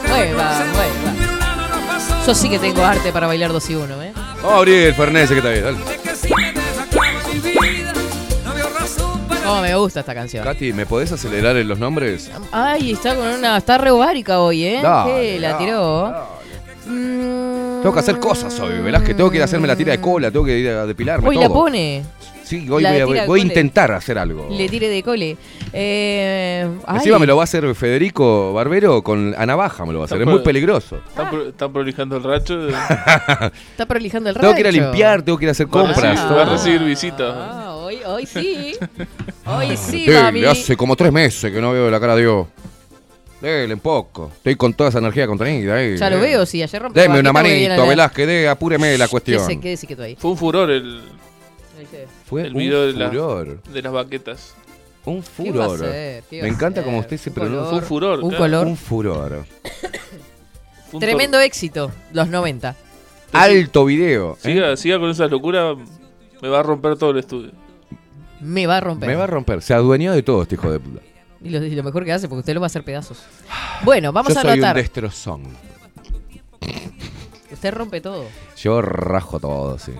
Mueva, 0.08 0.64
mueva. 0.72 2.24
Yo 2.26 2.34
sí 2.34 2.48
que 2.48 2.58
tengo 2.58 2.84
arte 2.84 3.12
para 3.12 3.26
bailar 3.26 3.52
2 3.52 3.70
y 3.70 3.74
1, 3.74 4.02
¿eh? 4.02 4.12
Vamos 4.36 4.52
a 4.52 4.56
abrir 4.58 4.86
el 4.88 4.94
que 4.94 5.34
está 5.36 5.48
bien, 5.50 5.64
dale. 5.64 6.55
Cómo 9.46 9.60
me 9.62 9.74
gusta 9.76 10.00
esta 10.00 10.14
canción. 10.14 10.44
Katy, 10.44 10.72
¿me 10.72 10.86
podés 10.86 11.12
acelerar 11.12 11.56
en 11.56 11.68
los 11.68 11.78
nombres? 11.78 12.30
Ay, 12.52 12.92
está 12.92 13.14
con 13.14 13.26
una. 13.26 13.56
Está 13.56 13.78
re 13.78 13.90
ovárica 13.90 14.40
hoy, 14.40 14.64
¿eh? 14.64 14.80
Dale, 14.82 15.12
¿Qué? 15.12 15.38
La 15.40 15.52
dale, 15.52 15.64
tiró. 15.64 16.36
Mm, 16.86 17.82
Tengo 17.82 17.92
que 17.92 18.00
hacer 18.00 18.18
cosas 18.18 18.58
hoy, 18.60 18.78
Velázquez. 18.78 19.16
Tengo 19.16 19.30
que 19.30 19.36
ir 19.36 19.42
a 19.42 19.46
hacerme 19.46 19.66
la 19.66 19.76
tira 19.76 19.92
de 19.92 20.00
cola, 20.00 20.30
tengo 20.30 20.44
que 20.44 20.58
ir 20.58 20.68
a 20.68 20.86
depilarme. 20.86 21.28
Hoy 21.28 21.36
todo. 21.36 21.48
la 21.48 21.54
pone. 21.54 22.02
Sí, 22.44 22.64
hoy 22.70 22.80
La 22.80 23.04
voy 23.04 23.18
a, 23.18 23.26
voy 23.26 23.40
intentar 23.40 23.90
hacer 23.90 24.16
algo. 24.18 24.46
Le 24.52 24.68
tire 24.68 24.88
de 24.88 25.02
cole. 25.02 25.36
Eh, 25.72 26.64
ay, 26.86 26.96
Encima 26.98 27.18
me 27.18 27.26
lo 27.26 27.34
va 27.34 27.42
a 27.42 27.44
hacer 27.44 27.74
Federico 27.74 28.52
Barbero 28.52 29.02
con 29.02 29.34
a 29.36 29.44
navaja, 29.46 29.84
me 29.84 29.92
lo 29.92 29.98
va 29.98 30.04
a 30.04 30.06
hacer. 30.06 30.20
Es 30.20 30.26
muy 30.28 30.38
peligroso. 30.40 30.98
Están, 31.08 31.28
pro- 31.30 31.48
están 31.48 31.72
prolijando 31.72 32.16
el 32.18 32.22
racho. 32.22 32.68
Está 33.70 33.84
prolijando 33.86 34.30
el 34.30 34.36
Tengo 34.36 34.54
que 34.54 34.60
ir 34.60 34.66
a 34.68 34.70
limpiar, 34.70 35.22
tengo 35.22 35.36
que 35.38 35.46
ir 35.46 35.48
a 35.48 35.52
hacer 35.52 35.66
Va 35.66 35.80
a 35.80 35.84
compras. 35.92 36.20
va 36.32 36.42
a 36.42 36.44
recibir 36.44 36.84
visitas. 36.84 37.34
Ah, 37.36 37.65
hoy, 37.86 37.98
hoy 38.04 38.26
sí. 38.26 38.76
Hoy 39.46 39.76
sí, 39.76 40.06
Dele, 40.06 40.22
mami. 40.22 40.44
hace 40.44 40.76
como 40.76 40.96
tres 40.96 41.12
meses 41.12 41.52
que 41.52 41.60
no 41.60 41.72
veo 41.72 41.90
la 41.90 42.00
cara 42.00 42.14
de 42.16 42.22
Dios. 42.22 42.46
Dele 43.40 43.74
un 43.74 43.80
poco. 43.80 44.30
Estoy 44.36 44.56
con 44.56 44.74
toda 44.74 44.90
esa 44.90 44.98
energía 44.98 45.26
contenida 45.26 45.76
ahí. 45.76 45.96
Ya 45.96 46.10
lo 46.10 46.16
eh. 46.16 46.20
veo, 46.20 46.46
sí. 46.46 46.62
Ayer 46.62 46.82
rompí 46.82 46.98
Deme 46.98 47.20
una 47.20 47.32
manito, 47.32 47.76
la- 47.76 47.84
Velázquez, 47.84 48.26
dé, 48.26 48.48
apúreme 48.48 48.96
la 48.98 49.06
cuestión. 49.08 49.38
Quédese, 49.46 49.60
quédese 49.60 49.86
quieto 49.86 50.02
ahí. 50.02 50.16
Fue 50.18 50.30
un 50.32 50.36
furor 50.36 50.70
el, 50.70 51.00
Fue 52.26 52.42
el 52.42 52.52
un 52.52 52.58
video 52.58 52.86
de, 52.86 52.92
la- 52.94 53.08
furor. 53.08 53.62
de 53.62 53.82
las 53.82 53.92
baquetas. 53.92 54.54
Un 55.04 55.22
¿Qué 55.22 55.52
va 55.52 55.66
a 55.66 55.68
furor. 55.68 55.78
ser? 55.90 56.24
¿Qué 56.28 56.36
va 56.38 56.42
Me 56.42 56.48
a 56.48 56.52
encanta 56.52 56.80
ser? 56.80 56.84
como 56.86 56.98
usted 56.98 57.16
se 57.18 57.30
Un 57.30 57.34
pronuncia. 57.34 57.68
Fue 57.70 57.78
un 57.78 57.84
furor. 57.84 58.20
Un 58.24 58.28
claro. 58.30 58.44
color. 58.44 58.66
Un 58.66 58.76
furor. 58.76 59.44
Fue 59.62 59.90
un 60.94 61.00
Tremendo 61.00 61.38
éxito, 61.38 61.92
los 62.12 62.28
90. 62.28 62.74
Alto 63.32 63.84
video. 63.84 64.32
¿eh? 64.32 64.36
Siga, 64.40 64.76
siga 64.76 64.98
con 64.98 65.10
esa 65.10 65.26
locura, 65.26 65.74
me 66.42 66.48
va 66.48 66.60
a 66.60 66.62
romper 66.64 66.96
todo 66.96 67.10
el 67.10 67.18
estudio. 67.18 67.52
Me 68.40 68.66
va 68.66 68.76
a 68.78 68.80
romper. 68.80 69.08
Me 69.08 69.14
va 69.16 69.24
a 69.24 69.26
romper. 69.26 69.62
Se 69.62 69.74
adueñó 69.74 70.12
de 70.12 70.22
todo 70.22 70.42
este 70.42 70.54
hijo 70.56 70.70
de 70.70 70.78
puta. 70.80 71.00
Y 71.42 71.50
lo, 71.50 71.64
y 71.64 71.70
lo 71.74 71.82
mejor 71.82 72.04
que 72.04 72.12
hace, 72.12 72.28
porque 72.28 72.40
usted 72.40 72.54
lo 72.54 72.60
va 72.60 72.66
a 72.66 72.68
hacer 72.68 72.82
pedazos. 72.84 73.18
Bueno, 73.84 74.12
vamos 74.12 74.32
Yo 74.32 74.38
a 74.38 74.42
soy 74.42 74.50
un 74.52 74.58
anotar. 74.58 74.76
destrozón. 74.76 75.42
Usted 77.52 77.72
rompe 77.74 78.00
todo. 78.00 78.24
Yo 78.56 78.82
rajo 78.82 79.38
todo, 79.40 79.78
sí. 79.78 79.92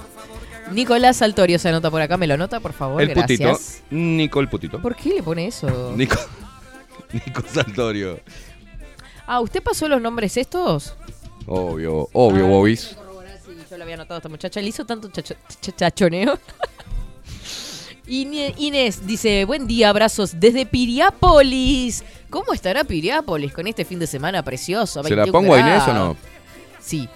Nicolás 0.73 1.19
Saltorio 1.19 1.59
se 1.59 1.69
anota 1.69 1.91
por 1.91 2.03
acá, 2.03 2.17
me 2.17 2.27
lo 2.27 2.35
anota, 2.35 2.59
por 2.61 2.73
favor, 2.73 3.01
el 3.01 3.13
putito. 3.13 3.45
gracias. 3.45 3.83
Nico 3.91 4.41
el 4.41 4.49
putito. 4.49 4.83
¿Por 4.83 4.97
qué 4.97 5.11
le 5.11 5.23
pone 5.23 5.47
eso? 5.47 5.93
Nico. 5.97 6.17
Nico 7.13 7.43
Saltorio. 7.53 8.19
Ah, 9.27 9.41
¿usted 9.41 9.63
pasó 9.63 9.89
los 9.89 10.01
nombres 10.03 10.37
estos? 10.37 10.97
Obvio, 11.47 12.09
obvio, 12.13 12.45
Ah, 12.45 12.49
Bobis. 12.49 12.97
Yo 13.71 13.77
lo 13.77 13.83
había 13.85 13.95
anotado 13.95 14.17
a 14.17 14.19
esta 14.19 14.29
muchacha. 14.29 14.61
Le 14.61 14.69
hizo 14.69 14.85
tanto 14.85 15.09
chacho- 15.09 15.37
ch- 15.61 15.75
chachoneo. 15.77 16.39
Inés 18.07 19.07
dice, 19.07 19.45
buen 19.45 19.67
día, 19.67 19.89
abrazos 19.91 20.39
desde 20.39 20.65
Piriápolis. 20.67 22.05
¿Cómo 22.31 22.53
estará 22.53 22.85
Piriápolis 22.85 23.53
con 23.53 23.67
este 23.67 23.85
fin 23.85 23.99
de 23.99 24.07
semana 24.07 24.43
precioso? 24.45 25.03
¿Se 25.03 25.11
la 25.11 25.25
21 25.25 25.33
pongo 25.33 25.55
a 25.55 25.61
Inés 25.61 25.83
o 25.83 25.87
grados? 25.87 25.95
no? 25.95 26.17
Sí, 26.81 27.09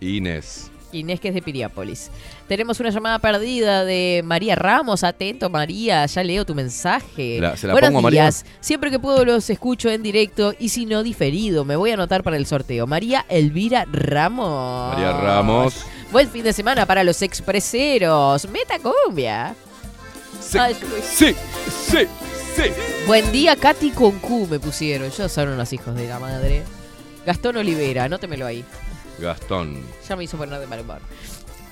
Inés. 0.00 0.70
Inés 0.92 1.20
que 1.20 1.28
es 1.28 1.34
de 1.34 1.42
Piriápolis. 1.42 2.10
Tenemos 2.48 2.80
una 2.80 2.88
llamada 2.90 3.18
perdida 3.18 3.84
de 3.84 4.22
María 4.24 4.54
Ramos. 4.54 5.04
Atento, 5.04 5.50
María, 5.50 6.06
ya 6.06 6.22
leo 6.22 6.46
tu 6.46 6.54
mensaje. 6.54 7.38
La- 7.40 7.56
¿se 7.56 7.66
la 7.66 7.74
Buenos 7.74 7.88
pongo 7.88 7.98
a 7.98 8.02
María? 8.02 8.22
días. 8.22 8.46
Siempre 8.60 8.90
que 8.90 8.98
puedo 8.98 9.24
los 9.24 9.50
escucho 9.50 9.90
en 9.90 10.02
directo 10.02 10.54
y 10.58 10.68
si 10.70 10.86
no 10.86 11.02
diferido. 11.02 11.64
Me 11.66 11.76
voy 11.76 11.90
a 11.90 11.94
anotar 11.94 12.22
para 12.22 12.36
el 12.36 12.46
sorteo. 12.46 12.86
María 12.86 13.26
Elvira 13.28 13.84
Ramos. 13.92 14.94
María 14.94 15.12
Ramos. 15.12 15.84
Buen 16.16 16.30
fin 16.30 16.44
de 16.44 16.54
semana 16.54 16.86
para 16.86 17.04
los 17.04 17.20
expreseros. 17.20 18.48
Meta 18.48 18.78
cumbia. 18.78 19.54
Ay, 20.58 20.74
Sí, 21.04 21.34
sí, 21.90 22.06
sí. 22.56 22.62
Buen 23.06 23.30
día, 23.32 23.54
Katy 23.54 23.90
Concu 23.90 24.46
me 24.46 24.58
pusieron. 24.58 25.08
Ellos 25.08 25.30
son 25.30 25.50
unos 25.50 25.70
hijos 25.74 25.94
de 25.94 26.08
la 26.08 26.18
madre. 26.18 26.62
Gastón 27.26 27.58
Olivera, 27.58 28.04
anótemelo 28.04 28.46
ahí. 28.46 28.64
Gastón. 29.18 29.84
Ya 30.08 30.16
me 30.16 30.24
hizo 30.24 30.38
poner 30.38 30.58
de 30.58 30.66
mal 30.66 30.80
humor. 30.80 31.00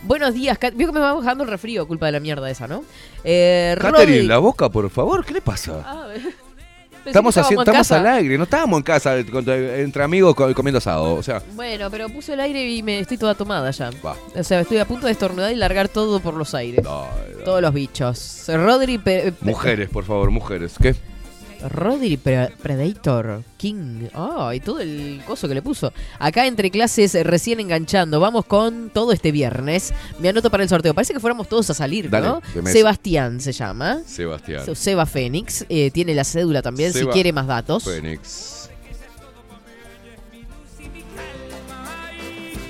Buenos 0.02 0.34
días, 0.34 0.58
Kat. 0.58 0.74
Vio 0.74 0.88
que 0.88 0.92
me 0.92 1.00
va 1.00 1.14
bajando 1.14 1.44
el 1.44 1.48
refrío, 1.48 1.88
culpa 1.88 2.04
de 2.04 2.12
la 2.12 2.20
mierda 2.20 2.50
esa, 2.50 2.66
¿no? 2.68 2.84
Eh, 3.24 3.74
Catherine, 3.80 4.24
Rodri- 4.24 4.26
la 4.26 4.36
boca, 4.36 4.68
por 4.68 4.90
favor, 4.90 5.24
¿qué 5.24 5.32
le 5.32 5.40
pasa? 5.40 6.06
Pensé 6.12 6.28
que 6.28 6.43
Estamos, 7.06 7.36
haciendo, 7.36 7.62
estamos 7.62 7.92
al 7.92 8.06
aire, 8.06 8.38
no 8.38 8.44
estábamos 8.44 8.78
en 8.78 8.82
casa 8.82 9.16
entre 9.18 10.02
amigos 10.02 10.34
co- 10.34 10.52
comiendo 10.54 10.78
asado. 10.78 11.14
O 11.14 11.22
sea, 11.22 11.42
Bueno, 11.54 11.90
pero 11.90 12.08
puse 12.08 12.32
el 12.34 12.40
aire 12.40 12.68
y 12.70 12.82
me 12.82 12.98
estoy 13.00 13.18
toda 13.18 13.34
tomada 13.34 13.70
ya. 13.70 13.90
Va. 14.04 14.16
O 14.34 14.42
sea, 14.42 14.60
estoy 14.60 14.78
a 14.78 14.84
punto 14.86 15.06
de 15.06 15.12
estornudar 15.12 15.52
y 15.52 15.56
largar 15.56 15.88
todo 15.88 16.20
por 16.20 16.34
los 16.34 16.54
aires. 16.54 16.84
Todos 17.44 17.60
los 17.62 17.74
bichos. 17.74 18.44
Rodri 18.48 18.98
Pe- 18.98 19.32
Pe- 19.32 19.44
mujeres, 19.44 19.88
por 19.90 20.04
favor, 20.04 20.30
mujeres. 20.30 20.74
¿Qué? 20.80 20.94
Rodri 21.68 22.16
Pre- 22.16 22.52
Predator 22.62 23.42
King. 23.56 24.08
Ay, 24.12 24.60
todo 24.60 24.80
el 24.80 25.20
coso 25.26 25.48
que 25.48 25.54
le 25.54 25.62
puso. 25.62 25.92
Acá 26.18 26.46
entre 26.46 26.70
clases 26.70 27.14
recién 27.24 27.60
enganchando. 27.60 28.20
Vamos 28.20 28.44
con 28.44 28.90
todo 28.90 29.12
este 29.12 29.32
viernes. 29.32 29.92
Me 30.18 30.28
anoto 30.28 30.50
para 30.50 30.62
el 30.62 30.68
sorteo. 30.68 30.94
Parece 30.94 31.12
que 31.14 31.20
fuéramos 31.20 31.48
todos 31.48 31.70
a 31.70 31.74
salir, 31.74 32.10
Dale, 32.10 32.26
¿no? 32.26 32.42
Sebastián 32.66 33.40
se 33.40 33.52
llama. 33.52 34.00
Sebastián. 34.06 34.62
Seba 34.74 35.06
Fénix. 35.06 35.64
eh, 35.68 35.90
tiene 35.90 36.14
la 36.14 36.24
cédula 36.24 36.62
también 36.62 36.92
si 36.92 37.04
quiere 37.06 37.32
más 37.32 37.46
datos. 37.46 37.84
Fénix. 37.84 38.68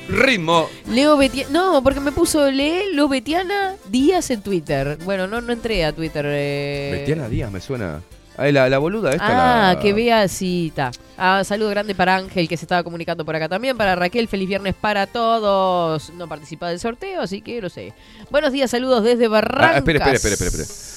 Ritmo. 0.08 0.68
Leo 0.90 1.16
Betiana. 1.16 1.50
No, 1.50 1.82
porque 1.82 1.98
me 1.98 2.12
puso 2.12 2.50
Leo 2.50 3.08
Betiana 3.08 3.74
Díaz 3.88 4.30
en 4.30 4.42
Twitter. 4.42 4.98
Bueno, 5.04 5.26
no, 5.26 5.40
no 5.40 5.52
entré 5.52 5.84
a 5.84 5.92
Twitter. 5.92 6.24
eh. 6.28 6.90
Betiana 7.00 7.28
Díaz, 7.28 7.50
me 7.50 7.60
suena. 7.60 8.02
La, 8.36 8.69
la 8.69 8.78
boluda 8.78 9.12
esta. 9.12 9.70
Ah, 9.70 9.74
la- 9.74 9.81
que 9.81 9.93
vea 9.93 10.24
está. 10.24 10.90
Ah, 11.16 11.43
saludo 11.44 11.70
grande 11.70 11.94
para 11.94 12.16
Ángel 12.16 12.48
que 12.48 12.56
se 12.56 12.65
estaba 12.65 12.82
comunicando 12.82 13.24
por 13.24 13.36
acá 13.36 13.48
también. 13.48 13.77
Para 13.77 13.94
Raquel, 13.94 14.27
feliz 14.28 14.48
viernes 14.48 14.74
para 14.74 15.06
todos. 15.06 16.12
No 16.15 16.28
participa 16.28 16.69
del 16.69 16.81
sorteo, 16.81 17.20
así 17.23 17.40
que 17.43 17.61
no 17.61 17.69
sé. 17.69 17.93
Buenos 18.31 18.52
días, 18.52 18.70
saludos 18.70 19.05
desde 19.05 19.28
Barrancas. 19.28 19.74
Ah, 19.74 19.78
espera, 19.78 19.98
espera, 19.98 20.35
espera, 20.35 20.35
espera, 20.35 20.62
espera. 20.65 20.94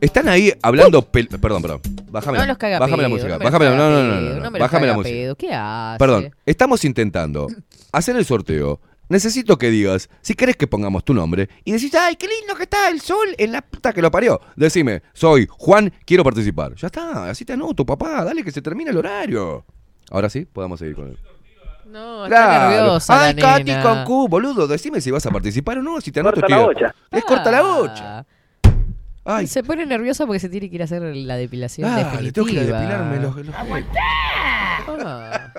Están 0.00 0.28
ahí 0.28 0.52
hablando. 0.62 1.00
pel- 1.10 1.28
Perdón, 1.40 1.62
perdón. 1.62 1.80
Bájame, 2.10 2.38
No 2.38 2.46
los 2.46 2.58
caga 2.58 2.78
bájame 2.78 3.02
la 3.02 3.08
música. 3.08 3.28
no 3.38 3.38
bájame 3.44 3.64
la, 3.64 3.70
no, 3.72 3.90
no, 3.90 4.02
no, 4.02 4.02
no, 4.04 4.20
no 4.20 4.34
no, 4.40 4.50
me 4.50 4.58
los 4.58 4.66
Bájame 4.70 4.86
la 4.86 4.94
música. 4.94 5.14
pedo. 5.14 5.34
¿Qué 5.36 5.48
hace? 5.52 5.98
Perdón, 5.98 6.30
estamos 6.44 6.84
intentando 6.84 7.48
hacer 7.92 8.14
el 8.16 8.24
sorteo. 8.24 8.80
Necesito 9.08 9.56
que 9.56 9.70
digas, 9.70 10.08
si 10.20 10.34
querés 10.34 10.56
que 10.56 10.66
pongamos 10.66 11.04
tu 11.04 11.14
nombre, 11.14 11.48
y 11.64 11.72
decís, 11.72 11.94
ay, 11.94 12.16
qué 12.16 12.26
lindo 12.26 12.54
que 12.56 12.64
está 12.64 12.88
el 12.88 13.00
sol 13.00 13.28
en 13.38 13.52
la 13.52 13.62
puta 13.62 13.92
que 13.92 14.02
lo 14.02 14.10
parió. 14.10 14.40
Decime, 14.56 15.02
soy 15.12 15.46
Juan, 15.48 15.92
quiero 16.04 16.24
participar. 16.24 16.74
Ya 16.74 16.86
está, 16.88 17.30
así 17.30 17.44
te 17.44 17.52
anoto, 17.52 17.86
papá, 17.86 18.24
dale 18.24 18.42
que 18.42 18.50
se 18.50 18.60
termine 18.62 18.90
el 18.90 18.96
horario. 18.96 19.64
Ahora 20.10 20.28
sí, 20.28 20.44
podemos 20.44 20.78
seguir 20.80 20.96
con 20.96 21.08
él. 21.08 21.18
No, 21.86 22.24
está 22.26 22.68
nerviosa 22.68 23.22
Ay, 23.26 23.34
la 23.34 23.40
Katy 23.42 23.64
nena. 23.64 23.82
con 23.82 24.04
Q, 24.04 24.28
boludo, 24.28 24.66
decime 24.66 25.00
si 25.00 25.10
vas 25.12 25.24
a 25.24 25.30
participar 25.30 25.78
o 25.78 25.82
no, 25.82 26.00
si 26.00 26.10
te 26.10 26.18
anoto. 26.20 26.40
Corta 26.40 26.48
la 26.48 26.56
tío. 26.58 26.66
bocha. 26.66 26.94
Es 27.12 27.24
corta 27.24 27.50
la 27.52 27.58
Ah. 27.58 27.62
bocha. 27.62 28.26
Ay. 29.24 29.46
Se 29.46 29.62
pone 29.62 29.86
nerviosa 29.86 30.26
porque 30.26 30.38
se 30.40 30.48
tiene 30.48 30.68
que 30.68 30.76
ir 30.76 30.82
a 30.82 30.84
hacer 30.84 31.02
la 31.02 31.36
depilación 31.36 31.88
Ah, 31.90 31.96
definitiva. 31.98 32.22
le 32.22 32.32
tengo 32.32 32.46
que 32.46 32.52
ir 32.54 32.58
a 32.58 32.62
depilarme 32.62 33.16
los, 33.20 33.36
los 33.36 33.54
Ah, 34.88 35.50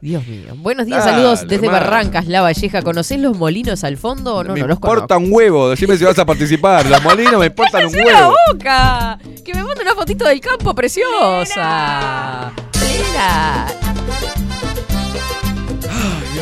Dios 0.00 0.26
mío. 0.26 0.54
Buenos 0.56 0.86
días, 0.86 1.04
Dale, 1.04 1.16
saludos 1.16 1.40
desde 1.48 1.66
hermano. 1.66 1.84
Barrancas, 1.84 2.26
La 2.26 2.40
Valleja. 2.42 2.82
¿Conocés 2.82 3.18
los 3.20 3.36
molinos 3.36 3.82
al 3.84 3.96
fondo 3.96 4.36
o 4.36 4.44
no? 4.44 4.54
me 4.54 4.60
no 4.60 4.66
los 4.68 4.76
importa 4.76 5.16
un 5.16 5.28
huevo, 5.32 5.70
decime 5.70 5.96
si 5.96 6.04
vas 6.04 6.18
a 6.18 6.24
participar. 6.24 6.86
Los 6.86 7.02
molinos 7.02 7.38
me 7.38 7.46
importan 7.46 7.86
un 7.86 7.92
¡Cállese 7.92 8.10
la 8.12 8.28
huevo. 8.28 8.34
boca! 8.52 9.18
¡Que 9.44 9.54
me 9.54 9.62
mande 9.64 9.82
una 9.82 9.94
fotito 9.94 10.24
del 10.26 10.40
campo 10.40 10.74
preciosa! 10.74 12.52
Plena. 12.72 13.66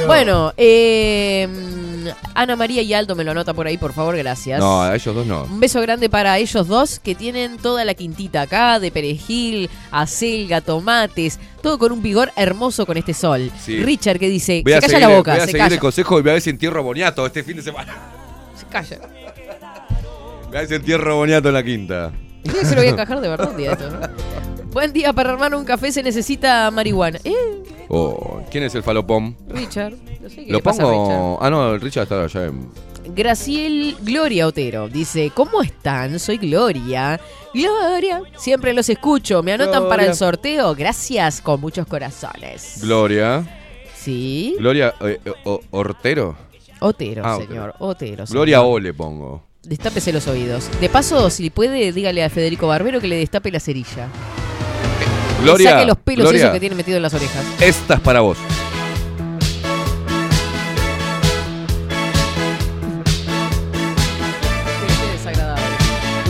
Bueno, 0.07 0.53
eh, 0.57 1.49
Ana 2.35 2.57
María 2.57 2.83
y 2.83 2.93
Aldo 2.95 3.15
me 3.15 3.25
lo 3.25 3.31
anota 3.33 3.55
por 3.55 3.67
ahí, 3.67 3.79
por 3.79 3.93
favor, 3.93 4.17
gracias. 4.17 4.61
No, 4.61 4.83
a 4.83 4.95
ellos 4.95 5.15
dos 5.15 5.27
no. 5.27 5.45
Un 5.45 5.61
beso 5.61 5.81
grande 5.81 6.09
para 6.09 6.39
ellos 6.39 6.67
dos 6.69 6.99
que 6.99 7.15
tienen 7.15 7.57
toda 7.59 7.85
la 7.85 7.95
quintita 7.95 8.43
acá, 8.43 8.79
de 8.81 8.91
perejil, 8.91 9.71
acelga, 9.91 10.61
tomates, 10.61 11.39
todo 11.63 11.79
con 11.79 11.93
un 11.93 12.03
vigor 12.03 12.33
hermoso 12.37 12.87
con 12.87 12.97
este 12.97 13.15
sol. 13.15 13.51
Sí. 13.61 13.83
Richard 13.83 14.19
que 14.19 14.29
dice, 14.29 14.63
Voy 14.65 14.73
se 14.73 14.81
calla 14.81 14.89
seguir, 14.93 15.09
la 15.09 15.17
boca, 15.17 15.33
voy 15.33 15.41
a 15.41 15.45
se 15.45 15.47
seguir 15.47 15.61
calla. 15.63 15.75
el 15.75 15.81
consejo 15.81 16.19
y 16.19 16.23
voy 16.23 16.31
a 16.31 16.33
ver 16.35 16.43
si 16.43 16.51
entierro 16.51 16.83
Boniato 16.83 17.27
este 17.27 17.43
fin 17.43 17.57
de 17.57 17.63
semana. 17.63 17.95
Se 18.57 18.67
calla. 18.67 18.99
Voy 20.49 20.57
a 20.57 20.61
ver 20.61 20.69
si 20.69 20.75
entierro 20.75 21.17
Boniato 21.17 21.49
en 21.49 21.55
la 21.55 21.63
quinta. 21.63 22.13
Sí, 22.45 22.51
se 22.63 22.71
lo 22.75 22.83
voy 22.83 22.87
a 22.89 22.91
encajar 22.91 23.21
de 23.21 23.29
verdad 23.29 23.51
un 23.51 23.57
día 23.57 23.73
esto, 23.73 23.91
¿no? 23.91 23.99
Buen 24.71 24.93
día 24.93 25.13
para 25.13 25.33
hermano 25.33 25.59
un 25.59 25.65
café, 25.65 25.91
se 25.93 26.03
necesita 26.03 26.71
marihuana. 26.71 27.19
¿Eh? 27.25 27.33
Oh, 27.89 28.43
¿Quién 28.51 28.65
es 28.65 28.75
el 28.75 28.83
falopón? 28.83 29.37
Richard. 29.49 29.95
No 30.25 30.31
sé 30.31 30.37
qué 30.47 30.51
Lo 30.53 30.57
le 30.59 30.63
pasa 30.63 30.83
a 30.83 30.87
Richard. 30.87 31.05
pongo. 31.07 31.39
Ah, 31.41 31.51
no, 31.51 31.75
el 31.75 31.81
Richard 31.81 32.03
está 32.05 32.25
allá 32.25 32.47
en. 32.47 32.69
Graciel 33.15 33.97
Gloria 34.01 34.47
Otero 34.47 34.89
dice, 34.89 35.31
¿cómo 35.35 35.61
están? 35.63 36.19
Soy 36.19 36.39
Gloria. 36.39 37.21
Gloria, 37.53 38.23
siempre 38.37 38.73
los 38.73 38.89
escucho. 38.89 39.43
¿Me 39.43 39.53
anotan 39.53 39.73
Gloria. 39.83 39.89
para 39.91 40.05
el 40.07 40.15
sorteo? 40.15 40.75
Gracias, 40.75 41.41
con 41.43 41.61
muchos 41.61 41.87
corazones. 41.87 42.79
Gloria. 42.81 43.47
Sí. 43.95 44.57
Gloria 44.59 44.95
eh, 45.03 45.21
o- 45.45 45.61
Ortero. 45.71 46.37
Otero, 46.81 47.23
Ah, 47.25 47.39
señor. 47.39 47.75
Otero. 47.79 48.25
Gloria 48.31 48.59
señor. 48.59 48.75
O 48.75 48.79
le 48.79 48.93
pongo. 48.95 49.43
Destápese 49.63 50.13
los 50.13 50.27
oídos. 50.27 50.69
De 50.81 50.89
paso, 50.89 51.29
si 51.31 51.51
puede, 51.51 51.93
dígale 51.93 52.25
a 52.25 52.31
Federico 52.31 52.67
Barbero 52.67 53.01
que 53.01 53.09
le 53.09 53.17
destape 53.17 53.51
la 53.53 53.61
cerilla. 53.61 54.09
Gloria. 55.43 55.69
Que 55.69 55.73
saque 55.75 55.87
los 55.87 55.99
pelos 55.99 56.25
Gloria, 56.25 56.41
esos 56.41 56.53
que 56.53 56.61
tiene 56.61 56.75
metido 56.75 56.97
en 56.97 57.03
las 57.03 57.13
orejas. 57.15 57.45
Esta 57.61 57.95
es 57.95 58.01
para 58.01 58.21
vos. 58.21 58.39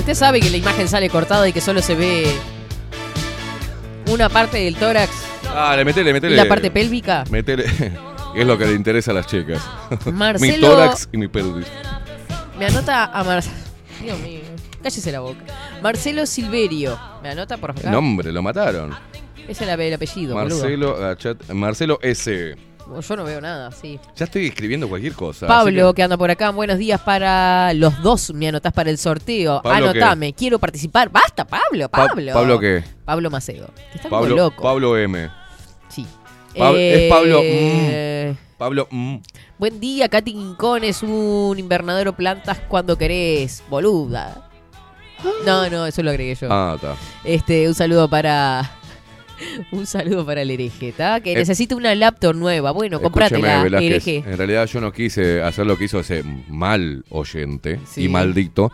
Usted 0.04 0.16
sabe 0.16 0.38
que 0.38 0.50
la 0.50 0.58
imagen 0.58 0.86
sale 0.86 1.08
cortada 1.08 1.48
y 1.48 1.52
que 1.54 1.62
solo 1.62 1.80
se 1.80 1.94
ve 1.94 2.26
una 4.12 4.28
parte 4.28 4.58
del 4.58 4.76
tórax 4.76 5.10
Dale, 5.42 5.82
metele, 5.82 6.10
y 6.10 6.12
metele. 6.12 6.36
la 6.36 6.44
parte 6.46 6.70
pélvica. 6.70 7.24
Metele. 7.30 7.64
es 8.34 8.46
lo 8.46 8.58
que 8.58 8.66
le 8.66 8.74
interesa 8.74 9.12
a 9.12 9.14
las 9.14 9.26
chicas. 9.26 9.62
mi 10.40 10.60
tórax 10.60 11.08
y 11.10 11.16
mi 11.16 11.28
pelvis. 11.28 11.66
Me 12.58 12.66
anota 12.66 13.06
a 13.06 13.24
Marcelo. 13.24 13.56
Dios 14.02 14.18
mío, 14.18 14.40
cállese 14.82 15.10
la 15.10 15.20
boca. 15.20 15.40
Marcelo 15.82 16.26
Silverio. 16.26 16.98
Me 17.22 17.30
anota 17.30 17.56
por. 17.56 17.74
El 17.82 17.90
nombre, 17.90 18.30
lo 18.30 18.42
mataron. 18.42 18.94
Ese 19.48 19.64
es 19.64 19.70
el, 19.70 19.80
el 19.80 19.94
apellido. 19.94 20.34
Marcelo, 20.34 21.00
Gachat- 21.00 21.50
Marcelo 21.54 21.98
S. 22.02 22.56
Yo 23.08 23.16
no 23.16 23.24
veo 23.24 23.40
nada, 23.40 23.70
sí. 23.72 23.98
Ya 24.14 24.24
estoy 24.26 24.46
escribiendo 24.46 24.88
cualquier 24.88 25.14
cosa. 25.14 25.46
Pablo, 25.46 25.94
que... 25.94 26.02
anda 26.02 26.16
por 26.18 26.30
acá, 26.30 26.50
buenos 26.50 26.78
días 26.78 27.00
para 27.00 27.72
los 27.74 28.00
dos. 28.02 28.32
Me 28.34 28.48
anotás 28.48 28.72
para 28.72 28.90
el 28.90 28.98
sorteo. 28.98 29.60
¿Pablo 29.62 29.90
Anotame, 29.90 30.32
quiero 30.34 30.58
participar. 30.58 31.08
Basta, 31.10 31.46
Pablo, 31.46 31.88
Pa- 31.88 32.08
Pablo. 32.08 32.32
¿Pablo 32.32 32.58
qué? 32.58 32.84
Pablo 33.04 33.30
Macedo. 33.30 33.70
Está 33.94 34.08
Pablo, 34.10 34.28
como 34.30 34.36
loco. 34.36 34.62
Pablo 34.62 34.98
M. 34.98 35.30
Sí. 35.88 36.06
Eh, 36.54 37.06
Es 37.06 37.10
Pablo. 37.10 37.42
mm. 37.42 38.58
Pablo. 38.58 38.88
mm. 38.90 39.16
Buen 39.58 39.80
día, 39.80 40.08
Katy 40.08 40.32
Quincón 40.32 40.84
es 40.84 41.02
un 41.02 41.58
invernadero 41.58 42.12
plantas 42.14 42.60
cuando 42.68 42.98
querés, 42.98 43.62
boluda. 43.70 44.50
No, 45.46 45.70
no, 45.70 45.86
eso 45.86 46.02
lo 46.02 46.10
agregué 46.10 46.34
yo. 46.34 46.48
Ah, 46.50 46.74
está. 46.76 46.96
Este, 47.24 47.66
un 47.66 47.74
saludo 47.74 48.08
para. 48.10 48.70
Un 49.72 49.86
saludo 49.86 50.24
para 50.24 50.42
el 50.42 50.50
hereje, 50.50 50.88
¿está? 50.88 51.20
Que 51.20 51.32
Eh, 51.32 51.36
necesita 51.36 51.74
una 51.76 51.94
laptop 51.94 52.34
nueva. 52.34 52.70
Bueno, 52.72 53.00
comprátela, 53.00 53.62
hereje. 53.80 54.24
En 54.26 54.36
realidad 54.38 54.66
yo 54.66 54.80
no 54.80 54.92
quise 54.92 55.42
hacer 55.42 55.66
lo 55.66 55.76
que 55.76 55.84
hizo 55.84 56.00
ese 56.00 56.22
mal 56.48 57.04
oyente 57.10 57.80
Sí. 57.86 58.04
y 58.04 58.08
maldito. 58.08 58.72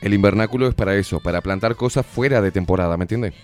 El 0.00 0.14
invernáculo 0.14 0.66
es 0.68 0.74
para 0.74 0.96
eso, 0.96 1.20
para 1.20 1.40
plantar 1.42 1.76
cosas 1.76 2.06
fuera 2.06 2.40
de 2.40 2.50
temporada, 2.50 2.96
¿me 2.96 3.04
entiendes? 3.04 3.34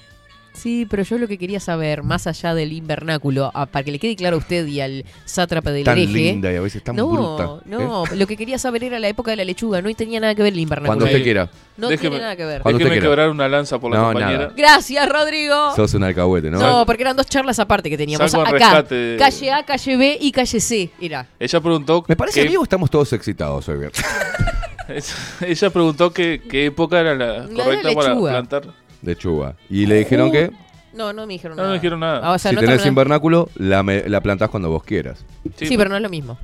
Sí, 0.56 0.86
pero 0.88 1.02
yo 1.02 1.18
lo 1.18 1.28
que 1.28 1.36
quería 1.38 1.60
saber, 1.60 2.02
más 2.02 2.26
allá 2.26 2.54
del 2.54 2.72
invernáculo, 2.72 3.50
ah, 3.54 3.66
para 3.66 3.84
que 3.84 3.92
le 3.92 3.98
quede 3.98 4.16
claro 4.16 4.36
a 4.36 4.38
usted 4.38 4.66
y 4.66 4.80
al 4.80 5.04
sátrapa 5.26 5.70
del 5.70 5.84
Tan 5.84 5.98
hereje. 5.98 6.12
linda 6.12 6.50
y 6.52 6.56
a 6.56 6.60
veces 6.62 6.82
tan 6.82 6.96
no, 6.96 7.06
bruta. 7.08 7.60
No, 7.66 8.04
¿eh? 8.06 8.16
lo 8.16 8.26
que 8.26 8.36
quería 8.36 8.58
saber 8.58 8.82
era 8.84 8.98
la 8.98 9.08
época 9.08 9.30
de 9.32 9.36
la 9.36 9.44
lechuga, 9.44 9.82
no 9.82 9.94
tenía 9.94 10.18
nada 10.18 10.34
que 10.34 10.42
ver 10.42 10.54
el 10.54 10.58
invernáculo. 10.60 10.88
Cuando 10.98 11.04
usted 11.04 11.22
quiera. 11.22 11.50
No 11.76 11.88
tiene 11.88 12.18
nada 12.18 12.34
que 12.36 12.44
ver. 12.46 12.62
Cuando 12.62 12.78
Déjeme 12.78 12.94
quiera. 12.94 13.06
quebrar 13.06 13.28
una 13.30 13.48
lanza 13.48 13.78
por 13.78 13.90
la 13.92 13.98
No, 13.98 14.04
compañera. 14.06 14.38
nada. 14.38 14.52
Gracias, 14.56 15.08
Rodrigo. 15.08 15.76
Sos 15.76 15.92
un 15.94 16.04
alcahuete, 16.04 16.50
¿no? 16.50 16.58
No, 16.58 16.86
porque 16.86 17.02
eran 17.02 17.16
dos 17.16 17.26
charlas 17.26 17.58
aparte 17.58 17.90
que 17.90 17.98
teníamos 17.98 18.34
acá. 18.34 18.82
de- 18.82 19.16
Calle 19.18 19.52
A, 19.52 19.62
calle 19.64 19.96
B 19.96 20.18
y 20.20 20.32
calle 20.32 20.58
C. 20.60 20.90
Era. 21.00 21.26
Ella 21.38 21.60
preguntó. 21.60 22.02
Me 22.08 22.16
parece, 22.16 22.40
qué- 22.40 22.46
amigo, 22.46 22.62
estamos 22.62 22.90
todos 22.90 23.12
excitados 23.12 23.68
hoy. 23.68 23.76
Ella 25.40 25.70
preguntó 25.70 26.12
qué, 26.12 26.40
qué 26.48 26.66
época 26.66 27.00
era 27.00 27.14
la 27.14 27.46
correcta 27.48 27.92
para 27.94 28.16
plantar. 28.16 28.85
De 29.06 29.16
chuba. 29.16 29.54
Y 29.70 29.86
le 29.86 29.94
dijeron 30.00 30.28
Uh, 30.28 30.32
que 30.32 30.50
No, 30.92 31.12
no 31.14 31.26
me 31.26 31.32
dijeron 31.34 31.56
No, 31.56 31.62
nada. 31.62 31.68
no 31.68 31.74
dijeron 31.80 32.00
nada. 32.00 32.20
Ah, 32.22 32.32
o 32.32 32.38
sea, 32.38 32.50
si 32.50 32.54
no 32.56 32.60
tenés 32.60 32.84
invernáculo, 32.84 33.48
la, 33.54 33.82
me- 33.82 34.06
la 34.08 34.20
plantás 34.20 34.50
cuando 34.50 34.68
vos 34.68 34.82
quieras. 34.82 35.24
Sí, 35.56 35.76
pero 35.78 35.88
no 35.88 35.96
es 35.96 36.02
lo 36.02 36.08
mismo. 36.10 36.36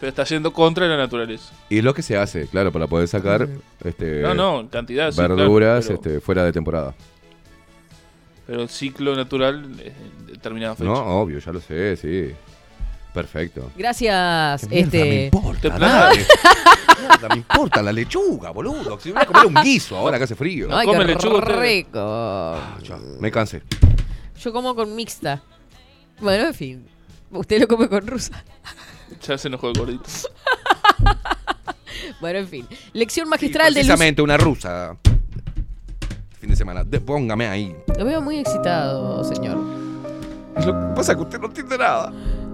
Pero 0.00 0.10
está 0.10 0.24
yendo 0.24 0.52
contra 0.52 0.86
la 0.88 0.96
naturaleza. 0.96 1.54
Y 1.70 1.78
es 1.78 1.84
lo 1.84 1.94
que 1.94 2.02
se 2.02 2.16
hace, 2.18 2.48
claro, 2.48 2.72
para 2.72 2.88
poder 2.88 3.06
sacar 3.06 3.48
este, 3.84 4.20
No, 4.22 4.34
no, 4.34 4.60
en 4.60 4.66
cantidad, 4.68 5.10
sí, 5.12 5.16
claro, 5.16 5.36
verduras 5.36 5.86
pero- 5.86 5.94
este, 5.94 6.20
fuera 6.20 6.44
de 6.44 6.52
temporada. 6.52 6.94
Pero 8.46 8.62
el 8.62 8.68
ciclo 8.68 9.14
natural 9.14 9.64
es 9.78 9.92
en 9.94 10.26
determinada 10.26 10.74
fecha. 10.74 10.90
No, 10.90 10.94
obvio, 11.20 11.38
ya 11.38 11.52
lo 11.52 11.60
sé, 11.60 11.96
sí. 11.96 12.32
Perfecto. 13.12 13.70
Gracias, 13.76 14.66
¿Qué 14.66 14.80
este. 14.80 14.98
me 15.04 15.24
importa? 15.24 15.60
Te 15.60 15.68
Dale. 15.78 16.26
Mierda, 17.00 17.28
me 17.28 17.36
importa 17.36 17.82
la 17.82 17.92
lechuga, 17.92 18.50
boludo. 18.50 18.98
Si 18.98 19.10
voy 19.12 19.20
a 19.22 19.26
comer 19.26 19.46
un 19.46 19.54
guiso 19.62 19.96
ahora 19.96 20.18
que 20.18 20.24
hace 20.24 20.34
frío. 20.34 20.68
Ay, 20.74 20.86
come 20.86 21.00
qué 21.00 21.04
lechuga. 21.14 22.58
Ya, 22.82 22.96
me 23.20 23.30
cansé. 23.30 23.62
Yo 24.40 24.52
como 24.52 24.74
con 24.74 24.94
mixta. 24.94 25.42
Bueno, 26.20 26.46
en 26.48 26.54
fin. 26.54 26.86
Usted 27.30 27.60
lo 27.60 27.68
come 27.68 27.88
con 27.88 28.06
rusa. 28.06 28.42
Ya 29.26 29.36
se 29.36 29.48
enojó 29.48 29.68
el 29.68 29.74
gordito. 29.78 30.04
Bueno, 32.20 32.38
en 32.40 32.48
fin. 32.48 32.66
Lección 32.92 33.28
magistral 33.28 33.74
de 33.74 33.80
luz. 33.80 33.86
Precisamente 33.88 34.22
una 34.22 34.36
rusa. 34.36 34.96
Fin 36.40 36.50
de 36.50 36.56
semana. 36.56 36.82
De- 36.84 37.00
póngame 37.00 37.46
ahí. 37.46 37.76
Lo 37.98 38.04
veo 38.04 38.20
muy 38.20 38.38
excitado, 38.38 39.22
señor. 39.24 39.56
Lo 39.56 40.64
que 40.64 40.94
pasa 40.96 41.12
es 41.12 41.16
que 41.18 41.22
usted 41.24 41.40
no 41.40 41.46
entiende 41.46 41.78
nada. 41.78 42.12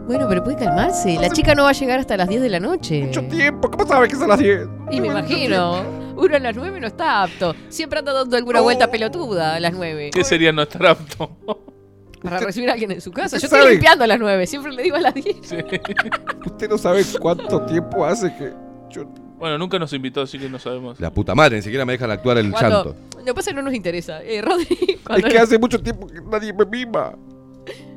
Bueno, 0.09 0.27
pero 0.29 0.43
puede 0.43 0.57
calmarse. 0.57 1.17
La 1.21 1.29
chica 1.31 1.55
no 1.55 1.65
va 1.65 1.69
a 1.71 1.73
llegar 1.73 2.01
hasta 2.01 2.17
las 2.17 2.29
10 2.29 2.41
de 2.43 2.49
la 2.49 2.59
noche. 2.61 3.05
Mucho 3.05 3.23
tiempo. 3.29 3.71
¿Cómo 3.71 3.87
sabe 3.87 4.09
que 4.09 4.17
son 4.17 4.29
las 4.29 4.39
10? 4.39 4.67
Y 4.91 5.01
me 5.01 5.09
imagino. 5.09 5.83
Uno 6.17 6.35
a 6.35 6.39
las 6.39 6.57
9 6.57 6.81
no 6.81 6.87
está 6.87 7.23
apto. 7.23 7.55
Siempre 7.69 7.99
anda 8.01 8.13
dando 8.13 8.37
alguna 8.37 8.61
vuelta 8.61 8.91
pelotuda 8.91 9.55
a 9.55 9.61
las 9.61 9.73
9. 9.75 10.11
¿Qué 10.13 10.25
sería 10.25 10.51
no 10.51 10.63
estar 10.63 10.85
apto? 10.87 11.31
Para 12.23 12.39
recibir 12.39 12.69
a 12.69 12.73
alguien 12.73 12.91
en 12.91 13.01
su 13.01 13.13
casa. 13.13 13.37
Yo 13.39 13.47
estoy 13.47 13.61
sabe- 13.61 13.71
limpiando 13.73 14.03
a 14.03 14.07
las 14.09 14.19
9. 14.19 14.47
Siempre 14.49 14.73
le 14.73 14.83
digo 14.83 14.97
a 14.97 15.01
las 15.01 15.15
10. 15.15 15.37
Usted 16.47 16.69
no 16.69 16.79
sabe 16.79 17.05
cuánto 17.21 17.63
tiempo 17.67 18.05
hace 18.05 18.35
que. 18.35 18.53
yo- 18.91 19.05
Bueno, 19.39 19.59
nunca 19.59 19.79
nos 19.79 19.93
invitó, 19.93 20.23
así 20.23 20.39
que 20.39 20.49
no 20.49 20.59
sabemos. 20.59 20.99
La 20.99 21.13
puta 21.13 21.35
madre, 21.37 21.57
ni 21.57 21.63
siquiera 21.63 21.85
me 21.85 21.93
dejan 21.93 22.11
actuar 22.11 22.39
el 22.39 22.51
Cuando- 22.51 22.85
llanto. 22.85 23.19
Lo 23.19 23.25
que 23.27 23.35
pasa 23.35 23.51
es 23.51 23.55
que 23.55 23.63
no 23.63 23.63
nos 23.63 23.75
interesa. 23.75 24.23
Eh, 24.23 24.41
Rodri, 24.41 24.99
Es 25.17 25.25
que 25.25 25.39
hace 25.39 25.59
mucho 25.59 25.79
tiempo 25.81 26.07
que 26.07 26.21
nadie 26.23 26.53
me 26.53 26.65
mima. 26.65 27.13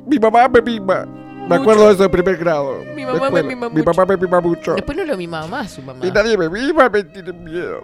Mi 0.06 0.18
mamá 0.18 0.46
me 0.48 0.60
mima. 0.60 1.08
Me 1.48 1.56
acuerdo 1.56 1.86
de 1.88 1.94
eso 1.94 2.02
de 2.04 2.08
primer 2.08 2.36
grado. 2.36 2.82
Mi 2.94 3.04
mamá 3.04 3.30
me 3.30 3.42
mima 3.42 3.68
Mi 3.68 3.82
mamá 3.82 4.06
me 4.06 4.16
mima 4.16 4.40
mucho. 4.40 4.74
Después 4.74 4.96
no 4.96 5.04
lo 5.04 5.16
mimaba 5.16 5.46
más 5.46 5.70
su 5.72 5.82
mamá. 5.82 6.06
Y 6.06 6.10
nadie 6.10 6.36
me 6.38 6.48
mima, 6.48 6.88
me 6.88 7.02
tiene 7.04 7.32
miedo. 7.32 7.82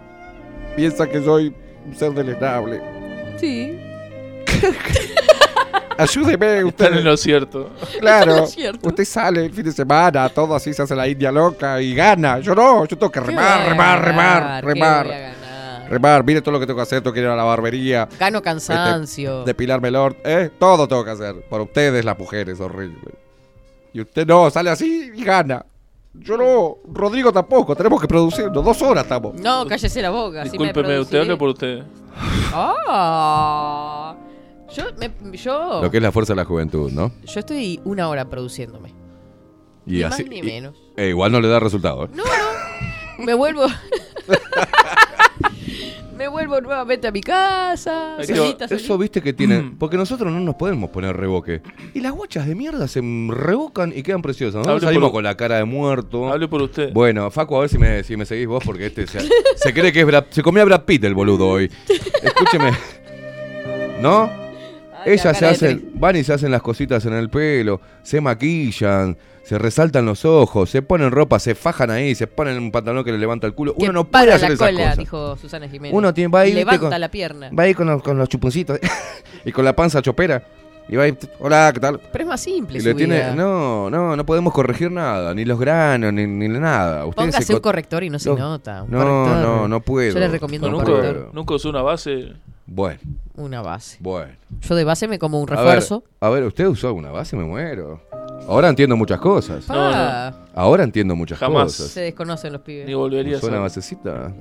Piensa 0.75 1.07
que 1.07 1.21
soy 1.23 1.53
un 1.85 1.95
ser 1.95 2.13
deleznable. 2.13 2.81
Sí. 3.37 3.79
Ayúdeme, 5.97 6.63
usted. 6.63 6.85
Están 6.85 6.97
en 6.99 7.03
lo 7.03 7.17
cierto. 7.17 7.69
Claro. 7.99 8.37
Lo 8.37 8.47
cierto. 8.47 8.87
Usted 8.87 9.03
sale 9.03 9.45
el 9.45 9.51
fin 9.53 9.65
de 9.65 9.71
semana, 9.73 10.29
todo 10.29 10.55
así 10.55 10.73
se 10.73 10.81
hace 10.81 10.95
la 10.95 11.07
india 11.07 11.29
loca 11.31 11.81
y 11.81 11.93
gana. 11.93 12.39
Yo 12.39 12.55
no, 12.55 12.85
yo 12.85 12.97
tengo 12.97 13.11
que 13.11 13.19
¿Qué 13.19 13.25
remar, 13.27 13.67
remar, 13.67 14.05
remar, 14.05 14.63
remar. 14.63 15.07
Remar, 15.89 16.23
mire 16.23 16.41
todo 16.41 16.51
lo 16.53 16.59
que 16.59 16.67
tengo 16.67 16.77
que 16.77 16.83
hacer, 16.83 17.01
tengo 17.01 17.13
que 17.13 17.19
ir 17.19 17.25
a 17.25 17.35
la 17.35 17.43
barbería. 17.43 18.07
Gano 18.17 18.41
cansancio. 18.41 19.39
Este, 19.39 19.49
depilarme 19.49 19.87
el 19.89 19.95
or- 19.95 20.15
¿eh? 20.23 20.49
Todo 20.59 20.87
tengo 20.87 21.03
que 21.03 21.11
hacer. 21.11 21.35
Por 21.49 21.61
ustedes, 21.61 22.05
las 22.05 22.17
mujeres, 22.17 22.59
horrible. 22.61 22.99
Y 23.93 24.01
usted 24.01 24.25
no, 24.27 24.49
sale 24.49 24.69
así 24.69 25.11
y 25.15 25.23
gana. 25.23 25.65
Yo 26.13 26.37
no, 26.37 26.77
Rodrigo 26.91 27.31
tampoco, 27.31 27.75
tenemos 27.75 28.01
que 28.01 28.07
producirnos. 28.07 28.63
Dos 28.65 28.81
horas 28.81 29.03
estamos. 29.03 29.35
No, 29.35 29.65
cállese 29.67 30.01
la 30.01 30.09
boca. 30.09 30.41
así 30.41 30.57
me 30.57 30.65
Discúlpeme, 30.67 30.99
usted 30.99 31.17
produciré. 31.19 31.21
habla 31.21 31.37
por 31.37 31.49
usted. 31.49 31.83
Ah. 32.53 34.15
Yo, 34.73 34.83
me- 34.99 35.37
yo, 35.37 35.81
Lo 35.81 35.89
que 35.91 35.97
es 35.97 36.03
la 36.03 36.11
fuerza 36.11 36.33
de 36.33 36.37
la 36.37 36.45
juventud, 36.45 36.91
¿no? 36.91 37.11
yo 37.25 37.39
estoy 37.39 37.79
una 37.85 38.07
hora 38.09 38.29
produciéndome. 38.29 38.93
Y 39.85 39.93
Ni 39.97 40.03
así. 40.03 40.23
más 40.23 40.29
ni 40.31 40.37
y- 40.39 40.43
menos. 40.43 40.75
eh, 40.97 41.09
igual 41.09 41.31
no 41.31 41.41
le 41.41 41.47
da 41.47 41.59
resultado, 41.59 42.05
¿eh? 42.05 42.09
No, 42.13 42.23
no. 42.23 43.23
Me 43.25 43.33
vuelvo. 43.33 43.65
me 46.19 46.27
vuelvo 46.27 46.59
nuevamente 46.59 47.07
a 47.07 47.11
mi 47.11 47.21
casa. 47.21 48.17
Solita, 48.21 48.65
Eso 48.65 48.97
viste 48.97 49.21
que 49.21 49.31
tienen. 49.31 49.77
Porque 49.77 49.95
nosotros 49.95 50.31
no 50.33 50.39
nos 50.41 50.55
podemos 50.55 50.89
poner 50.89 51.15
reboque. 51.15 51.61
Y 51.93 52.01
las 52.01 52.11
guachas 52.11 52.45
de 52.45 52.55
mierda 52.55 52.89
se 52.89 52.99
revocan 53.29 53.93
y 53.95 54.03
quedan 54.03 54.21
preciosas. 54.21 54.55
Nosotros 54.55 54.83
Hable 54.83 54.87
salimos 54.87 55.07
por- 55.11 55.17
con 55.19 55.23
la 55.23 55.35
cara 55.37 55.55
de 55.55 55.63
muerto. 55.63 56.29
Hable 56.29 56.49
por 56.49 56.61
usted. 56.61 56.91
Bueno, 56.93 57.31
Facu, 57.31 57.55
a 57.55 57.61
ver 57.61 57.69
si 57.69 57.77
me, 57.77 58.03
si 58.03 58.17
me 58.17 58.25
seguís 58.25 58.47
vos, 58.47 58.61
porque 58.65 58.87
este 58.87 59.07
se, 59.07 59.19
se 59.55 59.73
cree 59.73 59.93
que 59.93 60.01
es 60.01 60.05
Brad, 60.05 60.25
Se 60.29 60.43
comió 60.43 60.61
a 60.61 60.65
Brad 60.65 60.83
Pitt 60.83 61.05
el 61.05 61.15
boludo 61.15 61.47
hoy. 61.47 61.71
Escúcheme. 62.21 62.71
¿No? 64.01 64.23
Ay, 65.05 65.13
Ellas 65.13 65.37
se 65.37 65.45
hacen, 65.45 65.91
van 65.93 66.17
y 66.17 66.23
se 66.25 66.33
hacen 66.33 66.51
las 66.51 66.61
cositas 66.61 67.05
en 67.05 67.13
el 67.13 67.29
pelo, 67.29 67.79
se 68.03 68.19
maquillan, 68.19 69.17
se 69.43 69.57
resaltan 69.57 70.05
los 70.05 70.25
ojos, 70.25 70.69
se 70.69 70.81
ponen 70.81 71.11
ropa, 71.11 71.39
se 71.39 71.55
fajan 71.55 71.89
ahí, 71.91 72.13
se 72.15 72.27
ponen 72.27 72.57
un 72.57 72.71
pantalón 72.71 73.03
que 73.03 73.11
le 73.11 73.17
levanta 73.17 73.47
el 73.47 73.53
culo. 73.53 73.73
Que 73.75 73.83
Uno 73.83 73.93
no 73.93 74.03
para 74.05 74.25
puede 74.25 74.35
hacer 74.35 74.49
la 74.49 74.53
esas 74.55 74.67
cola, 74.69 74.79
cosas. 74.83 74.97
dijo 74.97 75.35
Susana 75.37 75.67
Jiménez. 75.67 75.95
Uno 75.97 76.13
tiene, 76.13 76.31
va 76.31 76.41
ahí, 76.41 76.53
Levanta 76.53 76.89
con- 76.89 76.99
la 77.01 77.09
pierna. 77.09 77.49
Va 77.57 77.63
ahí 77.63 77.73
con 77.73 77.87
los, 77.87 78.01
con 78.03 78.17
los 78.17 78.29
chuponcitos 78.29 78.79
y 79.45 79.51
con 79.51 79.65
la 79.65 79.75
panza 79.75 80.01
chopera. 80.01 80.43
Y 80.91 80.95
va 80.95 81.03
ahí, 81.03 81.15
hola, 81.39 81.69
¿qué 81.71 81.79
tal? 81.79 81.99
Pero 82.11 82.23
es 82.23 82.27
más 82.27 82.41
simple 82.41 82.79
Y 82.79 82.81
su 82.81 82.87
le 82.87 82.95
tiene, 82.95 83.15
vida. 83.17 83.35
no, 83.35 83.91
no, 83.91 84.15
no 84.15 84.25
podemos 84.25 84.51
corregir 84.53 84.91
nada, 84.91 85.35
ni 85.35 85.45
los 85.45 85.59
granos, 85.59 86.11
ni, 86.11 86.25
ni 86.25 86.47
nada. 86.47 87.05
Ustedes 87.05 87.27
Póngase 87.27 87.45
se 87.45 87.53
un 87.53 87.59
co- 87.59 87.63
corrector 87.63 88.03
y 88.03 88.09
no 88.09 88.17
se 88.17 88.29
No, 88.29 88.37
nota. 88.37 88.85
no, 88.87 88.97
corrector. 88.97 89.37
no, 89.43 89.67
no 89.67 89.81
puedo. 89.81 90.13
Yo 90.13 90.19
le 90.19 90.27
recomiendo 90.29 90.67
un 90.67 90.73
nunca, 90.73 90.85
corrector. 90.87 91.29
nunca 91.31 91.53
usó 91.53 91.69
una 91.69 91.83
base. 91.83 92.33
Bueno, 92.65 92.99
Una 93.35 93.61
base. 93.61 93.97
bueno. 93.99 94.31
Yo 94.61 94.75
de 94.75 94.83
base 94.83 95.07
me 95.07 95.19
como 95.19 95.39
un 95.39 95.47
A 95.51 95.55
ver, 95.55 95.59
refuerzo. 95.65 96.03
A 96.21 96.29
ver, 96.29 96.43
¿usted 96.43 96.65
usó 96.65 96.87
alguna 96.87 97.11
base? 97.11 97.35
Me 97.35 97.43
muero. 97.43 98.01
Ahora 98.49 98.69
entiendo 98.69 98.97
muchas 98.97 99.19
cosas. 99.19 99.65
Pa, 99.65 100.33
Ahora 100.55 100.83
entiendo 100.83 101.15
muchas 101.15 101.37
Jamás. 101.37 101.65
cosas. 101.65 101.87
Se 101.91 102.01
desconocen 102.01 102.51
los 102.53 102.61
pibes. 102.61 102.87
Ni 102.87 102.93
volvería 102.95 103.35
a 103.35 103.37
¿Usó 103.37 103.47
una 103.47 103.55
ser. 103.57 103.61
basecita? 103.61 104.33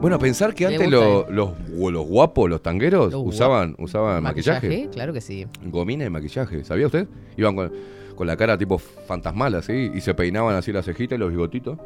Bueno, 0.00 0.18
pensar 0.18 0.54
que 0.54 0.66
antes 0.66 0.90
lo- 0.90 1.26
los, 1.30 1.50
o 1.80 1.90
los 1.90 2.06
guapos, 2.06 2.48
los 2.50 2.62
tangueros, 2.62 3.12
Los 3.12 3.22
usaban, 3.26 3.74
usaban 3.78 4.22
maquillaje. 4.22 4.88
Claro 4.92 5.12
que 5.12 5.20
sí. 5.20 5.46
Gomina 5.66 6.04
y 6.04 6.10
maquillaje. 6.10 6.64
¿Sabía 6.64 6.86
usted? 6.86 7.08
Iban 7.36 7.56
con, 7.56 7.72
con 8.14 8.26
la 8.26 8.36
cara 8.36 8.56
tipo 8.58 8.78
fantasmal 8.78 9.54
así 9.54 9.90
y 9.94 10.00
se 10.00 10.14
peinaban 10.14 10.54
así 10.54 10.72
las 10.72 10.84
cejitas 10.84 11.16
y 11.16 11.20
los 11.20 11.30
bigotitos 11.30 11.78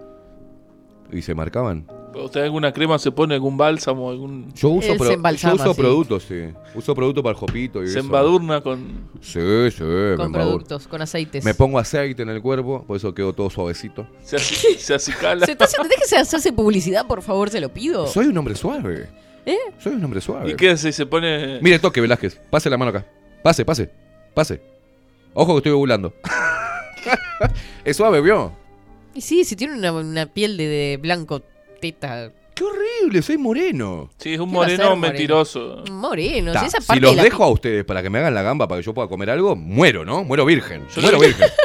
y 1.13 1.23
se 1.23 1.35
marcaban. 1.35 1.87
¿Usted 2.15 2.43
alguna 2.43 2.73
crema 2.73 2.99
se 2.99 3.11
pone, 3.13 3.35
algún 3.35 3.57
bálsamo, 3.57 4.11
algún... 4.11 4.53
Yo 4.55 4.71
uso, 4.71 4.97
pro- 4.97 5.11
yo 5.35 5.55
uso 5.55 5.75
sí. 5.75 5.81
productos, 5.81 6.25
sí. 6.25 6.49
Uso 6.75 6.95
productos 6.95 7.23
para 7.23 7.33
el 7.33 7.37
jopito 7.39 7.83
y 7.83 7.87
Se 7.87 7.93
eso. 7.93 8.01
embadurna 8.01 8.61
con... 8.61 9.09
Sí, 9.21 9.39
sí, 9.71 9.83
me 9.85 10.17
Con 10.17 10.27
embadurno. 10.27 10.33
productos, 10.33 10.89
con 10.89 11.03
aceites. 11.03 11.45
Me 11.45 11.55
pongo 11.55 11.79
aceite 11.79 12.23
en 12.23 12.31
el 12.31 12.43
cuerpo, 12.43 12.85
por 12.85 12.97
eso 12.97 13.15
quedo 13.15 13.33
todo 13.33 13.49
suavecito. 13.49 14.07
Se, 14.25 14.39
se 14.79 14.95
acicala. 14.95 15.47
Se 15.47 15.53
está 15.53 15.67
haciendo- 15.67 15.89
déjese 15.89 16.17
hacerse 16.17 16.53
publicidad, 16.53 17.07
por 17.07 17.23
favor, 17.23 17.49
se 17.51 17.61
lo 17.61 17.69
pido. 17.73 18.07
Soy 18.09 18.27
un 18.27 18.37
hombre 18.39 18.55
suave. 18.57 19.09
¿Eh? 19.47 19.57
Soy 19.79 19.93
un 19.95 20.05
hombre 20.05 20.21
suave. 20.21 20.51
¿Y 20.51 20.55
qué 20.55 20.71
hace? 20.71 20.93
Se 20.93 21.07
pone... 21.07 21.61
Mire, 21.63 21.79
toque, 21.79 22.01
Velázquez. 22.01 22.41
Pase 22.51 22.69
la 22.69 22.77
mano 22.77 22.91
acá. 22.91 23.07
Pase, 23.43 23.65
pase. 23.65 23.91
Pase. 24.35 24.61
Ojo 25.33 25.53
que 25.55 25.59
estoy 25.59 25.73
ovulando. 25.73 26.13
es 27.85 27.97
suave, 27.97 28.21
¿vio? 28.21 28.53
Y 29.15 29.21
sí, 29.23 29.45
si 29.45 29.57
tiene 29.57 29.75
una, 29.75 29.93
una 29.93 30.27
piel 30.27 30.57
de, 30.57 30.67
de 30.69 30.97
blanco 30.99 31.43
teta. 31.81 32.33
Qué 32.55 32.65
horrible, 32.65 33.23
soy 33.23 33.39
moreno. 33.39 34.11
Sí, 34.19 34.35
es 34.35 34.41
un 34.41 34.51
¿Qué 34.51 34.57
va 34.57 34.65
a 34.65 34.67
moreno 34.69 34.97
mentiroso. 34.97 35.83
Moreno, 35.91 36.53
Ta, 36.53 36.61
si 36.61 36.67
esa 36.67 36.81
si 36.81 36.87
parte 36.87 37.01
los 37.01 37.11
de 37.13 37.17
la 37.17 37.23
dejo 37.25 37.43
a 37.45 37.49
ustedes 37.51 37.85
para 37.85 38.03
que 38.03 38.11
me 38.11 38.19
hagan 38.19 38.35
la 38.35 38.43
gamba 38.43 38.69
para 38.69 38.81
que 38.81 38.85
yo 38.87 38.93
pueda 38.93 39.09
comer 39.09 39.31
algo, 39.31 39.57
muero, 39.57 40.05
¿no? 40.05 40.25
Muero 40.25 40.45
virgen. 40.45 40.87
Yo 40.95 41.01
muero 41.03 41.19
virgen. 41.19 41.49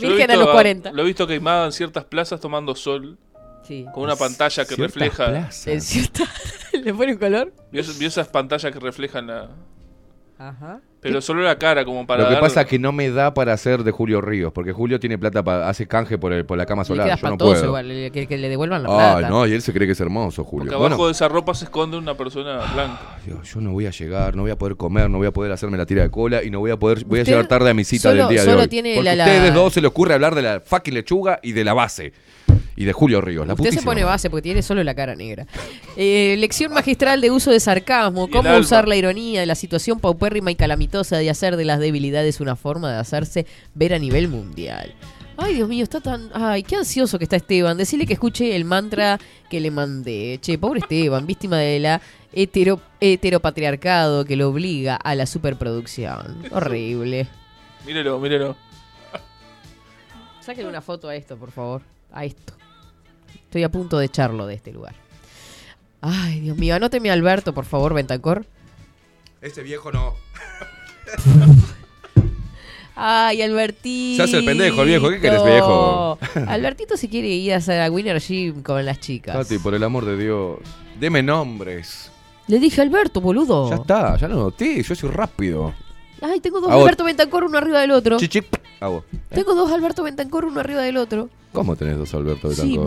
Virgen 0.00 0.30
a 0.30 0.36
los 0.36 0.48
40. 0.50 0.92
Lo 0.92 1.02
he 1.02 1.06
visto 1.06 1.26
queimado 1.26 1.64
en 1.64 1.72
ciertas 1.72 2.04
plazas 2.04 2.38
tomando 2.38 2.74
sol. 2.74 3.16
Sí. 3.62 3.86
Con 3.94 4.02
una 4.04 4.14
pantalla 4.14 4.66
que 4.66 4.74
Ciertas 4.74 4.94
refleja. 4.94 5.26
plazas. 5.30 5.66
¿En 5.68 5.80
cierta? 5.80 6.24
¿Le 6.74 6.92
pone 6.92 7.12
un 7.14 7.18
color? 7.18 7.52
¿Vio, 7.72 7.82
vio 7.98 8.06
esas 8.08 8.28
pantallas 8.28 8.70
que 8.70 8.78
reflejan 8.78 9.26
la. 9.26 9.48
Ajá. 10.38 10.82
Pero 11.08 11.20
solo 11.20 11.42
la 11.42 11.56
cara, 11.58 11.84
como 11.84 12.06
para. 12.06 12.22
Lo 12.22 12.28
que 12.28 12.34
dar- 12.34 12.40
pasa 12.42 12.60
es 12.62 12.66
que 12.66 12.78
no 12.78 12.92
me 12.92 13.10
da 13.10 13.32
para 13.34 13.52
hacer 13.52 13.82
de 13.84 13.90
Julio 13.90 14.20
Ríos, 14.20 14.52
porque 14.52 14.72
Julio 14.72 14.98
tiene 15.00 15.18
plata 15.18 15.42
para 15.42 15.68
hace 15.68 15.86
canje 15.86 16.18
por, 16.18 16.32
el, 16.32 16.44
por 16.44 16.58
la 16.58 16.66
cama 16.66 16.84
solar. 16.84 17.06
queda 17.06 17.16
Yo 17.16 17.30
no 17.30 17.38
puedo. 17.38 17.64
igual, 17.64 18.10
que, 18.12 18.26
que 18.26 18.36
le 18.38 18.48
devuelvan 18.48 18.82
la 18.82 18.88
plata. 18.88 19.28
no, 19.28 19.46
y 19.46 19.52
él 19.52 19.62
se 19.62 19.72
cree 19.72 19.86
que 19.86 19.92
es 19.92 20.00
hermoso, 20.00 20.44
Julio. 20.44 20.64
Porque 20.66 20.74
abajo 20.74 20.96
Bueno, 20.96 21.06
de 21.06 21.12
esa 21.12 21.28
ropa 21.28 21.54
se 21.54 21.64
esconde 21.66 21.96
una 21.96 22.16
persona 22.16 22.58
blanca. 22.74 23.18
Dios, 23.24 23.52
yo 23.54 23.60
no 23.60 23.72
voy 23.72 23.86
a 23.86 23.90
llegar, 23.90 24.36
no 24.36 24.42
voy 24.42 24.50
a 24.50 24.56
poder 24.56 24.76
comer, 24.76 25.08
no 25.10 25.18
voy 25.18 25.26
a 25.26 25.32
poder 25.32 25.52
hacerme 25.52 25.76
la 25.78 25.86
tira 25.86 26.02
de 26.02 26.10
cola 26.10 26.42
y 26.42 26.50
no 26.50 26.60
voy 26.60 26.70
a 26.70 26.76
poder, 26.76 27.04
voy 27.04 27.20
a 27.20 27.22
llegar 27.24 27.46
tarde 27.46 27.70
a 27.70 27.74
mi 27.74 27.84
cita 27.84 28.10
solo- 28.10 28.26
del 28.28 28.36
día 28.36 28.44
de 28.44 28.54
hoy. 28.54 28.68
tiene 28.68 28.94
Porque 28.96 29.14
la- 29.16 29.24
a 29.24 29.26
ustedes 29.26 29.48
la- 29.50 29.54
dos 29.54 29.72
se 29.72 29.80
les 29.80 29.88
ocurre 29.88 30.14
hablar 30.14 30.34
de 30.34 30.42
la 30.42 30.60
fucking 30.64 30.94
lechuga 30.94 31.40
y 31.42 31.52
de 31.52 31.64
la 31.64 31.74
base. 31.74 32.12
Y 32.76 32.84
de 32.84 32.92
Julio 32.92 33.22
Ríos, 33.22 33.46
la 33.46 33.54
Usted 33.54 33.70
se 33.70 33.82
pone 33.82 34.04
base 34.04 34.28
porque 34.28 34.42
tiene 34.42 34.62
solo 34.62 34.84
la 34.84 34.94
cara 34.94 35.16
negra. 35.16 35.46
Eh, 35.96 36.36
lección 36.38 36.74
magistral 36.74 37.22
de 37.22 37.30
uso 37.30 37.50
de 37.50 37.58
sarcasmo. 37.58 38.28
Cómo 38.28 38.50
alma. 38.50 38.60
usar 38.60 38.86
la 38.86 38.96
ironía 38.96 39.40
de 39.40 39.46
la 39.46 39.54
situación 39.54 39.98
paupérrima 39.98 40.50
y 40.50 40.56
calamitosa 40.56 41.16
de 41.16 41.30
hacer 41.30 41.56
de 41.56 41.64
las 41.64 41.80
debilidades 41.80 42.40
una 42.40 42.54
forma 42.54 42.92
de 42.92 42.98
hacerse 42.98 43.46
ver 43.74 43.94
a 43.94 43.98
nivel 43.98 44.28
mundial. 44.28 44.94
Ay, 45.38 45.54
Dios 45.54 45.68
mío, 45.68 45.84
está 45.84 46.00
tan... 46.00 46.30
Ay, 46.34 46.62
qué 46.62 46.76
ansioso 46.76 47.18
que 47.18 47.24
está 47.24 47.36
Esteban. 47.36 47.76
Decirle 47.76 48.06
que 48.06 48.14
escuche 48.14 48.54
el 48.56 48.64
mantra 48.64 49.18
que 49.50 49.60
le 49.60 49.70
mandé. 49.70 50.38
Che, 50.40 50.58
pobre 50.58 50.80
Esteban, 50.80 51.26
víctima 51.26 51.58
de 51.58 51.80
la 51.80 52.00
hetero, 52.32 52.80
heteropatriarcado 53.00 54.24
que 54.24 54.36
lo 54.36 54.48
obliga 54.48 54.96
a 54.96 55.14
la 55.14 55.26
superproducción. 55.26 56.42
Horrible. 56.50 57.26
Mírelo, 57.86 58.18
mírelo. 58.18 58.56
Sáquenle 60.40 60.68
una 60.68 60.80
foto 60.80 61.08
a 61.08 61.16
esto, 61.16 61.36
por 61.36 61.50
favor. 61.50 61.82
A 62.12 62.24
esto. 62.24 62.54
Estoy 63.56 63.64
a 63.64 63.70
punto 63.70 63.96
de 63.96 64.04
echarlo 64.04 64.46
de 64.46 64.52
este 64.54 64.70
lugar. 64.70 64.94
Ay, 66.02 66.40
Dios 66.40 66.58
mío, 66.58 66.74
anóteme 66.74 67.08
a 67.08 67.14
Alberto, 67.14 67.54
por 67.54 67.64
favor, 67.64 67.94
Ventancor. 67.94 68.44
Ese 69.40 69.62
viejo 69.62 69.90
no. 69.90 70.12
Ay, 72.94 73.40
Albertito. 73.40 74.16
Se 74.22 74.22
hace 74.28 74.36
el 74.40 74.44
pendejo, 74.44 74.82
el 74.82 74.88
viejo. 74.88 75.08
¿Qué 75.08 75.20
querés, 75.20 75.42
viejo? 75.42 76.18
Albertito 76.46 76.98
se 76.98 77.08
quiere 77.08 77.28
ir 77.28 77.54
a 77.54 77.56
hacer 77.56 77.80
a 77.80 77.90
Winner 77.90 78.20
Gym 78.20 78.62
con 78.62 78.84
las 78.84 79.00
chicas. 79.00 79.34
Tati, 79.34 79.58
por 79.58 79.72
el 79.72 79.82
amor 79.82 80.04
de 80.04 80.18
Dios. 80.18 80.58
Deme 81.00 81.22
nombres. 81.22 82.10
Le 82.48 82.58
dije 82.58 82.82
Alberto, 82.82 83.22
boludo. 83.22 83.70
Ya 83.70 83.76
está, 83.76 84.18
ya 84.18 84.28
lo 84.28 84.36
noté, 84.36 84.82
yo 84.82 84.94
soy 84.94 85.08
rápido. 85.08 85.72
Ay, 86.20 86.40
tengo 86.40 86.60
dos 86.60 86.70
Hago- 86.70 86.82
Alberto 86.82 87.04
Ventancor 87.04 87.44
uno 87.44 87.56
arriba 87.56 87.80
del 87.80 87.92
otro. 87.92 88.18
Chichi, 88.18 88.42
hago. 88.80 89.02
Tengo 89.30 89.54
dos 89.54 89.72
Alberto 89.72 90.02
Ventancor 90.02 90.44
uno 90.44 90.60
arriba 90.60 90.82
del 90.82 90.98
otro. 90.98 91.30
¿Cómo 91.52 91.74
tenés 91.74 91.96
dos 91.96 92.12
Alberto 92.12 92.52
Sí, 92.52 92.76
Betancourt? 92.76 92.86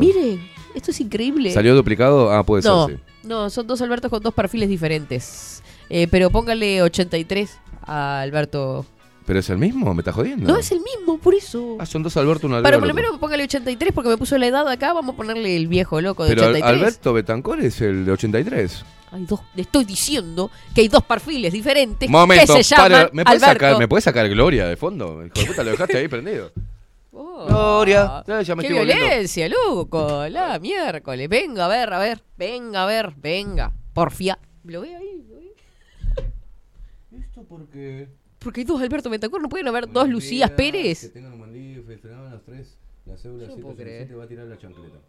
Esto 0.75 0.91
es 0.91 0.99
increíble. 1.01 1.51
¿Salió 1.51 1.75
duplicado? 1.75 2.31
Ah, 2.31 2.43
puede 2.45 2.63
no, 2.67 2.87
ser, 2.87 2.97
sí. 2.97 3.27
no, 3.27 3.49
son 3.49 3.67
dos 3.67 3.81
Albertos 3.81 4.09
con 4.09 4.21
dos 4.21 4.33
perfiles 4.33 4.69
diferentes. 4.69 5.63
Eh, 5.89 6.07
pero 6.09 6.29
póngale 6.29 6.81
83 6.83 7.57
a 7.83 8.21
Alberto. 8.21 8.85
¿Pero 9.25 9.39
es 9.39 9.49
el 9.51 9.57
mismo? 9.59 9.93
¿Me 9.93 10.01
estás 10.01 10.15
jodiendo? 10.15 10.47
No, 10.51 10.57
es 10.59 10.71
el 10.71 10.79
mismo, 10.81 11.17
por 11.19 11.35
eso. 11.35 11.77
Ah, 11.79 11.85
son 11.85 12.01
dos 12.01 12.17
Alberto, 12.17 12.47
uno 12.47 12.55
Pero 12.57 12.67
Alberto. 12.67 12.79
por 12.79 12.87
lo 12.87 12.93
menos 12.95 13.17
póngale 13.19 13.43
83 13.43 13.93
porque 13.93 14.09
me 14.09 14.17
puso 14.17 14.37
la 14.37 14.47
edad 14.47 14.67
acá. 14.67 14.91
Vamos 14.93 15.13
a 15.13 15.17
ponerle 15.17 15.55
el 15.55 15.67
viejo 15.67 16.01
loco 16.01 16.23
de 16.23 16.29
Pero 16.29 16.43
Al- 16.43 16.49
83. 16.55 16.79
Alberto 16.81 17.13
Betancourt 17.13 17.61
es 17.63 17.81
el 17.81 18.05
de 18.05 18.11
83. 18.11 18.85
Hay 19.11 19.25
dos, 19.25 19.39
le 19.55 19.63
estoy 19.63 19.85
diciendo 19.85 20.51
que 20.75 20.81
hay 20.81 20.87
dos 20.87 21.01
perfiles 21.03 21.51
diferentes 21.51 22.07
Momento, 22.07 22.55
que 22.55 22.63
se 22.63 22.75
llaman 22.75 22.91
para, 22.91 23.09
¿me 23.11 23.23
puedes 23.23 23.43
Alberto. 23.43 23.65
sacar, 23.65 23.79
¿me 23.79 23.87
puedes 23.87 24.03
sacar 24.03 24.29
Gloria 24.29 24.67
de 24.67 24.77
fondo? 24.77 25.23
Hijo 25.25 25.33
de 25.41 25.45
puta, 25.47 25.63
lo 25.63 25.71
dejaste 25.71 25.97
ahí 25.97 26.07
prendido. 26.07 26.51
Gloria. 27.11 28.23
Ya, 28.27 28.41
ya 28.41 28.55
me 28.55 28.61
¡Qué 28.63 28.67
estoy 28.69 28.85
violencia, 28.85 29.49
loco! 29.49 30.27
La 30.29 30.59
miércoles. 30.59 31.27
Venga, 31.27 31.65
a 31.65 31.67
ver, 31.67 31.93
a 31.93 31.99
ver. 31.99 32.23
Venga, 32.37 32.83
a 32.83 32.85
ver, 32.85 33.13
venga. 33.17 33.73
Porfia. 33.93 34.37
¿Lo 34.63 34.81
ve 34.81 34.95
ahí? 34.95 35.25
¿Lo 35.27 35.37
ve? 35.37 35.53
¿Esto 37.19 37.43
por 37.43 37.67
qué? 37.69 38.09
Porque 38.37 38.61
hay 38.61 38.65
dos 38.65 38.81
Alberto 38.81 39.09
Betancur. 39.09 39.41
¿No 39.41 39.49
pueden 39.49 39.67
haber 39.67 39.89
dos 39.91 40.07
Lucías 40.07 40.51
Pérez? 40.51 41.11
tengan 41.11 41.33
un 41.33 41.39
buen 41.39 41.53
día, 41.53 41.81
festejaban 41.85 42.31
las 42.31 42.43
tres. 42.43 42.77
La 43.05 43.17
cédula 43.17 43.47
Yo 43.47 43.55
no 43.55 43.61
puedo 43.61 43.75
creer. 43.75 44.17
va 44.17 44.23
a 44.23 44.27
tirar 44.27 44.45
la 44.45 44.57
chancleta. 44.57 44.99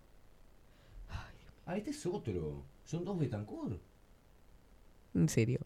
Ah, 1.66 1.76
este 1.76 1.90
es 1.90 2.06
otro. 2.06 2.64
Son 2.84 3.04
dos 3.04 3.18
Betancourt. 3.18 3.78
En 5.14 5.28
serio. 5.28 5.60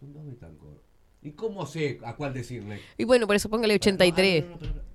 Son 0.00 0.12
dos 0.12 0.26
Betancourt. 0.26 0.82
¿Y 1.22 1.32
cómo 1.32 1.66
sé 1.66 2.00
a 2.04 2.16
cuál 2.16 2.32
decirle? 2.32 2.80
Y 2.96 3.04
bueno, 3.04 3.26
por 3.26 3.36
eso 3.36 3.48
póngale 3.48 3.74
83. 3.74 4.44
Ah, 4.44 4.58
no. 4.60 4.85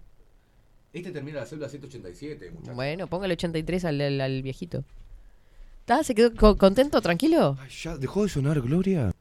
Este 0.94 1.12
termina 1.12 1.40
la 1.40 1.46
célula 1.46 1.70
187, 1.70 2.52
muchachos. 2.52 2.76
Bueno, 2.76 3.08
póngale 3.08 3.34
83 3.34 3.86
al, 3.86 4.02
al, 4.02 4.22
al 4.22 4.42
viejito. 4.42 4.84
¿Está? 5.82 6.04
¿Se 6.04 6.14
quedó 6.14 6.34
co- 6.36 6.58
contento, 6.58 7.02
tranquilo? 7.02 7.58
¿Ya 7.84 7.98
dejó 7.98 8.24
de 8.24 8.30
sonar 8.30 8.60
Gloria? 8.62 9.12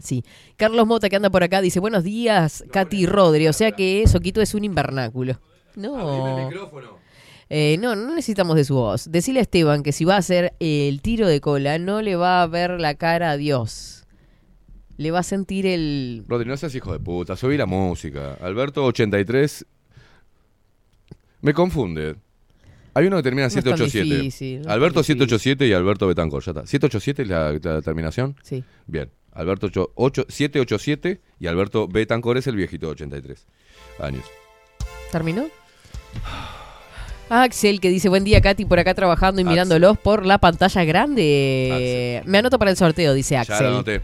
Sí. 0.00 0.24
Carlos 0.56 0.86
Mota, 0.86 1.08
que 1.08 1.16
anda 1.16 1.30
por 1.30 1.42
acá, 1.42 1.60
dice: 1.60 1.80
Buenos 1.80 2.04
días, 2.04 2.64
Katy 2.72 3.02
y 3.02 3.06
Rodri. 3.06 3.46
O 3.48 3.52
sea 3.52 3.72
que 3.72 4.04
Soquito 4.08 4.42
es 4.42 4.54
un 4.54 4.64
invernáculo. 4.64 5.40
No. 5.76 6.48
micrófono. 6.48 6.98
Eh, 7.48 7.76
no, 7.78 7.94
no 7.94 8.10
necesitamos 8.14 8.56
de 8.56 8.64
su 8.64 8.74
voz. 8.74 9.10
Decirle 9.10 9.38
a 9.38 9.42
Esteban 9.42 9.82
que 9.84 9.92
si 9.92 10.04
va 10.04 10.16
a 10.16 10.18
hacer 10.18 10.52
el 10.58 11.00
tiro 11.00 11.28
de 11.28 11.40
cola, 11.40 11.78
no 11.78 12.02
le 12.02 12.16
va 12.16 12.42
a 12.42 12.46
ver 12.48 12.80
la 12.80 12.94
cara 12.96 13.30
a 13.30 13.36
Dios. 13.36 14.04
Le 14.96 15.10
va 15.12 15.20
a 15.20 15.22
sentir 15.22 15.64
el. 15.64 16.24
Rodri, 16.26 16.48
no 16.48 16.56
seas 16.56 16.74
hijo 16.74 16.92
de 16.92 16.98
puta, 16.98 17.36
subí 17.36 17.56
la 17.56 17.66
música. 17.66 18.34
Alberto 18.40 18.84
83. 18.84 19.64
Me 21.46 21.54
confunde. 21.54 22.16
Hay 22.94 23.06
uno 23.06 23.16
que 23.18 23.22
termina 23.22 23.46
en 23.46 23.52
No 23.52 23.58
es 23.58 23.64
tan 23.64 23.76
787. 23.76 24.22
difícil, 24.22 24.56
no 24.56 24.60
es 24.62 24.66
Alberto 24.68 25.00
difícil. 25.00 25.16
787 25.18 25.66
y 25.68 25.72
Alberto 25.72 26.06
Betancourt, 26.08 26.44
ya 26.44 26.50
está. 26.50 26.66
787 26.66 27.22
es 27.22 27.28
la, 27.28 27.52
la 27.74 27.82
terminación. 27.82 28.36
Sí. 28.42 28.64
Bien. 28.86 29.10
Alberto 29.32 29.66
ocho- 29.68 29.92
ocho- 29.94 30.24
787 30.28 31.20
y 31.38 31.46
Alberto 31.46 31.86
Betancourt 31.88 32.38
es 32.38 32.46
el 32.48 32.56
viejito 32.56 32.86
de 32.86 32.92
83 32.92 33.46
años. 34.00 34.24
¿Terminó? 35.12 35.46
Axel, 37.28 37.80
que 37.80 37.90
dice, 37.90 38.08
buen 38.08 38.24
día, 38.24 38.40
Katy, 38.40 38.64
por 38.64 38.78
acá 38.78 38.94
trabajando 38.94 39.40
y 39.40 39.44
Axel. 39.44 39.52
mirándolos 39.52 39.98
por 39.98 40.24
la 40.26 40.38
pantalla 40.38 40.84
grande. 40.84 42.22
Me 42.24 42.38
anoto 42.38 42.58
para 42.58 42.70
el 42.70 42.76
sorteo, 42.76 43.14
dice 43.14 43.34
Ya 43.34 43.40
Axel. 43.42 43.62
lo 43.62 43.68
anoté. 43.68 44.00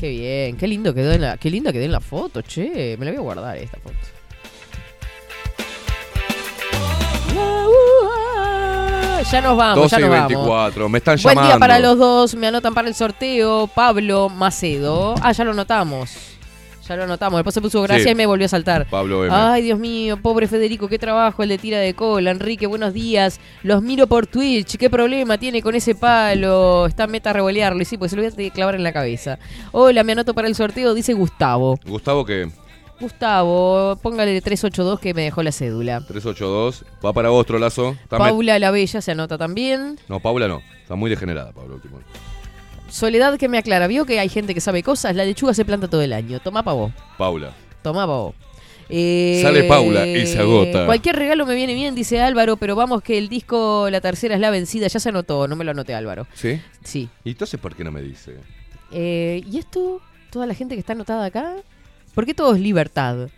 Qué 0.00 0.08
bien, 0.10 0.56
qué 0.56 0.66
lindo 0.66 0.94
quedó 0.94 1.12
en 1.12 1.20
la, 1.20 1.36
qué 1.38 1.50
linda 1.50 1.72
quedó 1.72 1.84
en 1.84 1.92
la 1.92 2.00
foto, 2.00 2.40
che. 2.42 2.96
Me 2.98 3.04
la 3.04 3.10
voy 3.12 3.18
a 3.18 3.22
guardar 3.22 3.56
esta 3.58 3.78
foto. 3.78 3.94
Ya 9.30 9.40
nos 9.40 9.56
vamos, 9.56 9.76
12 9.84 9.96
ya 9.96 9.98
y 9.98 10.02
nos 10.02 10.10
vamos. 10.10 10.28
24. 10.28 10.88
Me 10.88 10.98
están 10.98 11.18
Buen 11.22 11.34
llamando. 11.36 11.48
día 11.54 11.58
para 11.58 11.78
los 11.78 11.98
dos, 11.98 12.34
me 12.34 12.46
anotan 12.48 12.74
para 12.74 12.88
el 12.88 12.94
sorteo. 12.94 13.66
Pablo 13.68 14.28
Macedo. 14.28 15.14
Ah, 15.22 15.32
ya 15.32 15.44
lo 15.44 15.54
notamos. 15.54 16.10
Ya 16.88 16.96
lo 16.96 17.06
notamos. 17.06 17.38
Después 17.38 17.54
se 17.54 17.60
puso 17.60 17.80
gracia 17.82 18.02
Sí. 18.04 18.10
y 18.10 18.14
me 18.16 18.26
volvió 18.26 18.46
a 18.46 18.48
saltar. 18.48 18.86
Pablo 18.90 19.24
M. 19.24 19.32
Ay, 19.34 19.62
Dios 19.62 19.78
mío, 19.78 20.16
pobre 20.20 20.48
Federico, 20.48 20.88
qué 20.88 20.98
trabajo 20.98 21.42
el 21.44 21.48
de 21.50 21.56
tira 21.58 21.78
de 21.78 21.94
cola. 21.94 22.32
Enrique, 22.32 22.66
buenos 22.66 22.92
días. 22.92 23.38
Los 23.62 23.82
miro 23.82 24.08
por 24.08 24.26
Twitch. 24.26 24.76
¿Qué 24.76 24.90
problema 24.90 25.38
tiene 25.38 25.62
con 25.62 25.76
ese 25.76 25.94
palo? 25.94 26.86
Está 26.86 27.06
meta 27.06 27.30
a 27.30 27.34
revolearlo. 27.34 27.80
Y 27.80 27.84
sí, 27.84 27.96
pues 27.96 28.10
se 28.10 28.16
lo 28.16 28.22
voy 28.28 28.46
a 28.46 28.50
clavar 28.50 28.74
en 28.74 28.82
la 28.82 28.92
cabeza. 28.92 29.38
Hola, 29.70 30.02
me 30.02 30.12
anoto 30.12 30.34
para 30.34 30.48
el 30.48 30.56
sorteo, 30.56 30.92
dice 30.92 31.12
Gustavo. 31.14 31.78
Gustavo 31.86 32.24
que 32.24 32.50
Gustavo, 33.00 33.96
póngale 34.00 34.40
382 34.40 35.00
que 35.00 35.12
me 35.14 35.22
dejó 35.22 35.42
la 35.42 35.52
cédula. 35.52 36.00
382. 36.00 36.84
Va 37.04 37.12
para 37.12 37.30
vos, 37.30 37.44
Trolazo. 37.46 37.96
Paula 38.08 38.58
la 38.58 38.70
Bella 38.70 39.00
se 39.00 39.10
anota 39.10 39.36
también. 39.38 39.98
No, 40.08 40.20
Paula 40.20 40.46
no. 40.48 40.62
Está 40.82 40.94
muy 40.94 41.10
degenerada, 41.10 41.52
Paula. 41.52 41.76
Soledad 42.88 43.38
que 43.38 43.48
me 43.48 43.58
aclara, 43.58 43.86
vio 43.86 44.04
que 44.04 44.20
hay 44.20 44.28
gente 44.28 44.54
que 44.54 44.60
sabe 44.60 44.82
cosas, 44.82 45.16
la 45.16 45.24
lechuga 45.24 45.54
se 45.54 45.64
planta 45.64 45.88
todo 45.88 46.02
el 46.02 46.12
año. 46.12 46.40
Toma 46.40 46.62
pavo, 46.62 46.92
Paula. 47.16 47.52
toma 47.82 48.06
pavo. 48.06 48.34
Eh, 48.94 49.40
Sale 49.42 49.64
Paula 49.64 50.06
y 50.06 50.26
se 50.26 50.38
agota. 50.38 50.84
Cualquier 50.84 51.16
regalo 51.16 51.46
me 51.46 51.54
viene 51.54 51.72
bien, 51.72 51.94
dice 51.94 52.20
Álvaro, 52.20 52.58
pero 52.58 52.76
vamos 52.76 53.02
que 53.02 53.16
el 53.16 53.30
disco 53.30 53.88
La 53.90 54.02
Tercera 54.02 54.34
es 54.34 54.40
la 54.40 54.50
vencida, 54.50 54.86
ya 54.88 55.00
se 55.00 55.08
anotó, 55.08 55.48
no 55.48 55.56
me 55.56 55.64
lo 55.64 55.70
anoté 55.70 55.94
Álvaro. 55.94 56.26
¿Sí? 56.34 56.60
Sí. 56.84 57.08
¿Y 57.24 57.30
entonces 57.30 57.58
por 57.58 57.74
qué 57.74 57.84
no 57.84 57.90
me 57.90 58.02
dice? 58.02 58.36
Eh, 58.90 59.42
¿Y 59.50 59.56
esto? 59.58 60.02
¿Toda 60.30 60.46
la 60.46 60.52
gente 60.54 60.74
que 60.74 60.80
está 60.80 60.92
anotada 60.92 61.24
acá? 61.24 61.54
¿Por 62.14 62.26
qué 62.26 62.34
todo 62.34 62.54
es 62.54 62.60
libertad? 62.60 63.28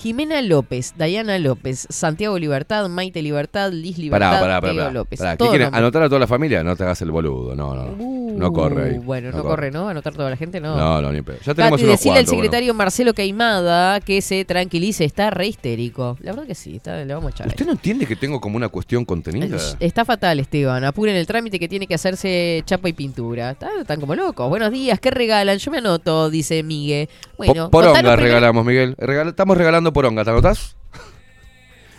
Jimena 0.00 0.40
López, 0.42 0.94
Dayana 0.96 1.38
López, 1.38 1.86
Santiago 1.90 2.38
Libertad, 2.38 2.88
Maite 2.88 3.20
Libertad, 3.20 3.72
Liz 3.72 3.98
Libertad, 3.98 4.40
Pará, 4.40 4.60
pará, 4.60 4.74
pará. 4.76 4.90
López. 4.92 5.20
¿Qué 5.20 5.36
Todo 5.36 5.48
quiere? 5.50 5.64
nombre. 5.64 5.78
¿Anotar 5.80 6.02
a 6.04 6.08
toda 6.08 6.20
la 6.20 6.26
familia? 6.28 6.62
No 6.62 6.76
te 6.76 6.84
hagas 6.84 7.02
el 7.02 7.10
boludo. 7.10 7.56
No, 7.56 7.74
no. 7.74 7.96
no 7.96 8.52
corre 8.52 8.90
ahí. 8.92 8.98
Uh, 8.98 9.02
Bueno, 9.02 9.32
no, 9.32 9.42
corre, 9.42 9.72
¿no? 9.72 9.88
Anotar 9.88 10.14
toda 10.14 10.30
la 10.30 10.36
gente, 10.36 10.60
no. 10.60 10.76
No, 10.76 11.02
no, 11.02 11.12
ni 11.12 11.22
pedo. 11.22 11.38
Ya 11.44 11.52
tenemos 11.54 11.78
Katy, 11.78 11.84
unos 11.84 11.98
decirle 11.98 12.18
al 12.18 12.24
cuantos. 12.24 12.30
bueno. 12.32 12.42
secretario 12.44 12.74
Marcelo 12.74 13.12
Queimada 13.14 13.98
que 14.00 14.22
se 14.22 14.44
tranquilice, 14.44 15.04
está 15.04 15.30
re 15.30 15.48
histérico. 15.48 16.16
La 16.20 16.30
verdad 16.30 16.46
que 16.46 16.54
sí, 16.54 16.76
está, 16.76 17.04
le 17.04 17.12
vamos 17.12 17.32
a 17.32 17.34
echar. 17.34 17.46
¿Usted 17.48 17.66
no 17.66 17.72
entiende 17.72 18.06
que 18.06 18.14
tengo 18.14 18.40
como 18.40 18.56
una 18.56 18.68
cuestión 18.68 19.04
contenida? 19.04 19.56
Está 19.80 20.04
fatal, 20.04 20.38
Esteban. 20.38 20.84
Apuren 20.84 21.16
el 21.16 21.26
trámite 21.26 21.58
que 21.58 21.66
tiene 21.68 21.88
que 21.88 21.94
hacerse 21.94 22.62
chapa 22.66 22.88
y 22.88 22.92
pintura. 22.92 23.50
Está- 23.50 23.70
Están 23.80 23.98
como 23.98 24.14
locos. 24.14 24.48
Buenos 24.48 24.70
días, 24.70 25.00
¿qué 25.00 25.10
regalan? 25.10 25.58
Yo 25.58 25.70
me 25.72 25.78
anoto, 25.78 26.30
dice 26.30 26.62
Migue. 26.62 27.08
Bueno, 27.36 27.64
Po- 27.64 27.70
poronga 27.70 28.14
regalamos, 28.16 28.64
Miguel. 28.64 28.94
Estamos 28.98 29.56
regalando 29.56 29.87
poronga, 29.92 30.24
¿te 30.24 30.30
anotás? 30.30 30.76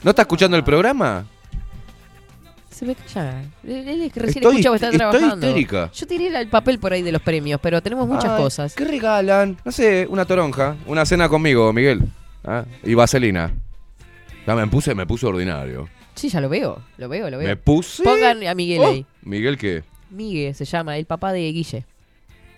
¿No 0.03 0.11
está 0.11 0.22
escuchando 0.24 0.56
el 0.57 0.64
programa? 0.64 1.26
Se 2.70 2.86
me 2.86 2.95
calla. 2.95 3.41
Él 3.64 4.02
es 4.03 4.14
que 4.14 4.20
recién 4.22 4.44
Estoy 4.44 4.61
escucha 4.61 4.70
que 4.70 4.76
está 4.76 4.91
trabajando. 4.91 5.48
histérica. 5.48 5.91
Yo 5.94 6.07
tiré 6.07 6.28
el 6.40 6.48
papel 6.48 6.80
por 6.80 6.94
ahí 6.94 7.02
de 7.02 7.11
los 7.11 7.22
premios, 7.22 7.60
pero 7.61 7.82
tenemos 7.82 8.07
muchas 8.07 8.32
Ay, 8.32 8.38
cosas. 8.41 8.74
¿Qué 8.76 8.86
regalan? 8.86 9.57
No 9.66 9.72
sé, 9.72 10.07
una 10.10 10.24
toronja. 10.26 10.78
Una 10.86 11.06
cena 11.06 11.28
conmigo, 11.28 11.74
Miguel. 11.74 12.03
¿Ah? 12.45 12.64
Y 12.84 12.94
vaselina. 12.94 13.52
Ya 14.48 14.56
me 14.56 14.66
puse, 14.68 14.95
me 14.95 15.06
puse 15.06 15.26
ordinario. 15.26 15.90
Sí, 16.16 16.30
ya 16.30 16.40
lo 16.40 16.48
veo. 16.48 16.82
Lo 16.98 17.10
veo, 17.10 17.30
lo 17.30 17.38
veo. 17.38 17.48
Me 17.48 17.57
puse. 17.57 18.02
Pongan 18.03 18.48
a 18.48 18.56
Miguel 18.56 18.80
Oh, 18.82 18.88
ahí. 18.88 19.06
¿Miguel 19.24 19.57
qué? 19.57 19.84
Miguel 20.10 20.56
se 20.56 20.64
llama, 20.64 20.95
el 20.98 21.06
papá 21.06 21.34
de 21.34 21.52
Guille. 21.52 21.86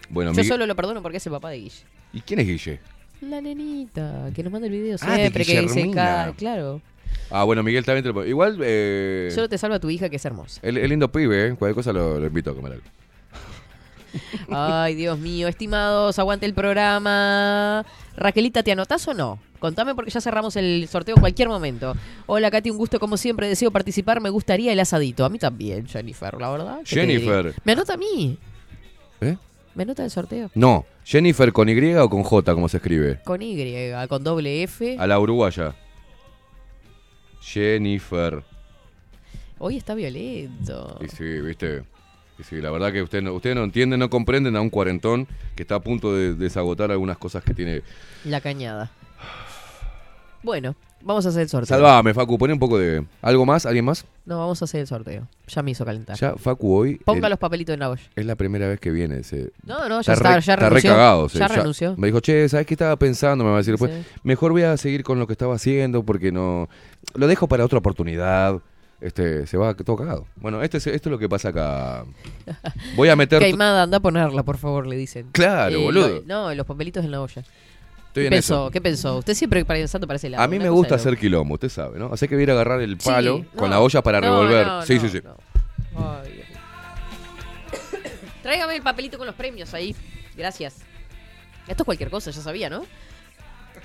Bueno, 0.09 0.31
Yo 0.31 0.35
Miguel- 0.37 0.47
solo 0.47 0.65
lo 0.67 0.75
perdono 0.75 1.01
porque 1.01 1.17
es 1.17 1.25
el 1.25 1.31
papá 1.31 1.49
de 1.49 1.57
Guille. 1.57 1.81
¿Y 2.13 2.21
quién 2.21 2.39
es 2.41 2.45
Guille? 2.47 2.79
La 3.21 3.39
nenita, 3.41 4.29
que 4.33 4.43
nos 4.43 4.51
manda 4.51 4.67
el 4.67 4.73
video 4.73 4.97
Ah, 5.01 5.15
siempre, 5.15 5.45
que 5.45 5.61
dice 5.61 5.91
claro. 6.37 6.81
Ah, 7.29 7.43
bueno, 7.43 7.61
Miguel 7.63 7.85
también 7.85 8.03
te 8.03 8.09
lo 8.09 8.13
puedo- 8.15 8.27
Igual, 8.27 8.57
eh, 8.61 9.29
Solo 9.33 9.47
te 9.47 9.57
salva 9.57 9.79
tu 9.79 9.89
hija 9.89 10.09
que 10.09 10.15
es 10.15 10.25
hermosa. 10.25 10.59
el, 10.63 10.77
el 10.77 10.89
lindo 10.89 11.11
pibe, 11.11 11.47
¿eh? 11.47 11.55
Cualquier 11.55 11.75
cosa 11.75 11.93
lo, 11.93 12.19
lo 12.19 12.25
invito 12.27 12.51
a 12.51 12.55
comer 12.55 12.73
algo. 12.73 12.85
Ay, 14.49 14.95
Dios 14.95 15.17
mío, 15.19 15.47
estimados, 15.47 16.19
aguante 16.19 16.45
el 16.45 16.53
programa. 16.53 17.85
Raquelita, 18.17 18.63
¿te 18.63 18.71
anotás 18.71 19.07
o 19.07 19.13
no? 19.13 19.39
Contame 19.59 19.93
porque 19.95 20.09
ya 20.11 20.19
cerramos 20.19 20.55
el 20.55 20.87
sorteo 20.89 21.15
en 21.15 21.21
cualquier 21.21 21.47
momento. 21.47 21.93
Hola, 22.25 22.49
Katy, 22.49 22.71
un 22.71 22.77
gusto 22.77 22.99
como 22.99 23.15
siempre. 23.15 23.47
Deseo 23.47 23.69
participar. 23.71 24.19
Me 24.19 24.29
gustaría 24.31 24.73
el 24.73 24.79
asadito. 24.79 25.23
A 25.23 25.29
mí 25.29 25.37
también, 25.37 25.85
Jennifer, 25.87 26.33
la 26.41 26.49
verdad. 26.49 26.79
¿Qué 26.79 26.95
te 26.95 27.01
Jennifer. 27.01 27.53
¿Me 27.63 27.73
anota 27.73 27.93
a 27.93 27.97
mí? 27.97 28.37
¿Eh? 29.21 29.37
¿Me 29.73 29.83
anota 29.83 30.03
el 30.03 30.11
sorteo? 30.11 30.51
No, 30.53 30.85
Jennifer 31.05 31.53
con 31.53 31.69
Y 31.69 31.95
o 31.95 32.09
con 32.09 32.23
J, 32.23 32.53
como 32.53 32.67
se 32.67 32.77
escribe. 32.77 33.21
Con 33.23 33.41
Y, 33.41 33.55
con 34.09 34.23
doble 34.23 34.63
F. 34.63 34.97
A 34.99 35.07
la 35.07 35.19
uruguaya. 35.19 35.75
Jennifer. 37.41 38.43
Hoy 39.57 39.77
está 39.77 39.93
violento. 39.93 40.99
Y 41.01 41.07
sí, 41.07 41.41
viste. 41.41 41.83
Y 42.39 42.43
sí, 42.43 42.61
la 42.61 42.71
verdad 42.71 42.91
que 42.91 43.01
ustedes 43.01 43.23
no, 43.23 43.33
ustedes 43.33 43.55
no 43.55 43.63
entienden, 43.63 43.99
no 43.99 44.09
comprenden 44.09 44.55
a 44.55 44.61
un 44.61 44.69
cuarentón 44.69 45.27
que 45.55 45.63
está 45.63 45.75
a 45.75 45.81
punto 45.81 46.13
de 46.15 46.33
desagotar 46.33 46.91
algunas 46.91 47.17
cosas 47.17 47.43
que 47.43 47.53
tiene. 47.53 47.83
La 48.25 48.41
cañada. 48.41 48.91
Bueno, 50.43 50.75
vamos 51.03 51.25
a 51.25 51.29
hacer 51.29 51.41
el 51.43 51.49
sorteo. 51.49 51.67
Salvame, 51.77 52.13
Facu, 52.13 52.37
pone 52.37 52.53
un 52.53 52.59
poco 52.59 52.77
de. 52.77 53.05
¿Algo 53.21 53.45
más? 53.45 53.65
¿Alguien 53.65 53.85
más? 53.85 54.05
No, 54.25 54.37
vamos 54.39 54.61
a 54.61 54.65
hacer 54.65 54.81
el 54.81 54.87
sorteo. 54.87 55.27
Ya 55.47 55.61
me 55.63 55.71
hizo 55.71 55.83
calentar. 55.85 56.17
Ya, 56.17 56.35
Facu, 56.35 56.73
hoy. 56.75 56.95
Ponga 57.05 57.27
los 57.29 57.39
papelitos 57.39 57.73
en 57.73 57.79
la 57.81 57.89
olla. 57.89 58.03
Es 58.15 58.25
la 58.25 58.35
primera 58.35 58.67
vez 58.67 58.79
que 58.79 58.91
viene 58.91 59.19
ese. 59.19 59.51
No, 59.65 59.87
no, 59.89 60.01
ya 60.01 60.13
re- 60.13 60.17
está, 60.17 60.31
ya 60.33 60.37
está 60.39 60.55
renunció. 60.57 60.89
recagado, 60.91 61.27
Ya 61.27 61.47
renunció. 61.47 61.95
Me 61.97 62.07
dijo, 62.07 62.19
che, 62.19 62.47
¿sabes 62.49 62.65
qué 62.67 62.73
estaba 62.73 62.95
pensando? 62.97 63.43
Me 63.43 63.49
va 63.49 63.57
a 63.57 63.59
decir 63.59 63.73
después. 63.73 63.91
Sí. 63.93 64.19
Mejor 64.23 64.51
voy 64.51 64.63
a 64.63 64.77
seguir 64.77 65.03
con 65.03 65.19
lo 65.19 65.27
que 65.27 65.33
estaba 65.33 65.55
haciendo 65.55 66.03
porque 66.03 66.31
no. 66.31 66.69
Lo 67.15 67.27
dejo 67.27 67.47
para 67.47 67.65
otra 67.65 67.79
oportunidad. 67.79 68.59
Este, 68.99 69.47
se 69.47 69.57
va 69.57 69.73
todo 69.73 69.95
cagado. 69.95 70.27
Bueno, 70.35 70.61
este 70.61 70.77
es- 70.77 70.85
esto 70.85 71.09
es 71.09 71.11
lo 71.11 71.17
que 71.17 71.27
pasa 71.27 71.49
acá. 71.49 72.05
Voy 72.95 73.09
a 73.09 73.15
meter. 73.15 73.39
Caimada, 73.41 73.81
anda 73.83 73.97
a 73.97 73.99
ponerla, 73.99 74.43
por 74.43 74.57
favor, 74.59 74.85
le 74.85 74.95
dicen. 74.95 75.29
Claro, 75.31 75.75
Eh, 75.75 75.83
boludo. 75.83 76.07
lo- 76.07 76.21
no, 76.27 76.53
los 76.53 76.65
papelitos 76.67 77.03
en 77.03 77.09
la 77.09 77.19
olla. 77.21 77.43
Estoy 78.11 78.23
¿Qué 78.23 78.27
en 78.27 78.31
pensó? 78.33 78.53
eso. 78.65 78.71
¿Qué 78.71 78.81
pensó? 78.81 79.17
Usted 79.19 79.33
siempre 79.35 79.63
pensando 79.63 80.05
para 80.05 80.17
ese 80.17 80.29
lado. 80.29 80.43
A 80.43 80.47
mí 80.47 80.59
me 80.59 80.69
gusta 80.69 80.95
hacer 80.95 81.17
quilombo, 81.17 81.53
usted 81.53 81.69
sabe, 81.69 81.97
¿no? 81.97 82.11
Así 82.11 82.27
que 82.27 82.35
voy 82.35 82.41
a 82.41 82.43
ir 82.43 82.49
a 82.49 82.53
agarrar 82.53 82.81
el 82.81 82.99
Sí, 82.99 83.07
palo 83.09 83.45
con 83.55 83.69
no, 83.69 83.75
la 83.75 83.79
olla 83.79 84.01
para 84.01 84.19
no, 84.19 84.27
revolver. 84.27 84.67
no, 84.67 84.85
sí, 84.85 84.95
no, 84.95 85.01
sí, 85.01 85.09
sí. 85.09 85.21
Ay, 85.95 86.31
Dios 86.33 86.49
mío. 86.49 86.57
Tráigame 88.43 88.75
el 88.75 88.81
papelito 88.81 89.17
con 89.17 89.27
los 89.27 89.35
premios 89.35 89.73
ahí. 89.73 89.95
Gracias. 90.35 90.77
Esto 91.67 91.83
es 91.83 91.85
cualquier 91.85 92.09
cosa, 92.09 92.31
ya 92.31 92.41
sabía, 92.41 92.69
¿no? 92.69 92.85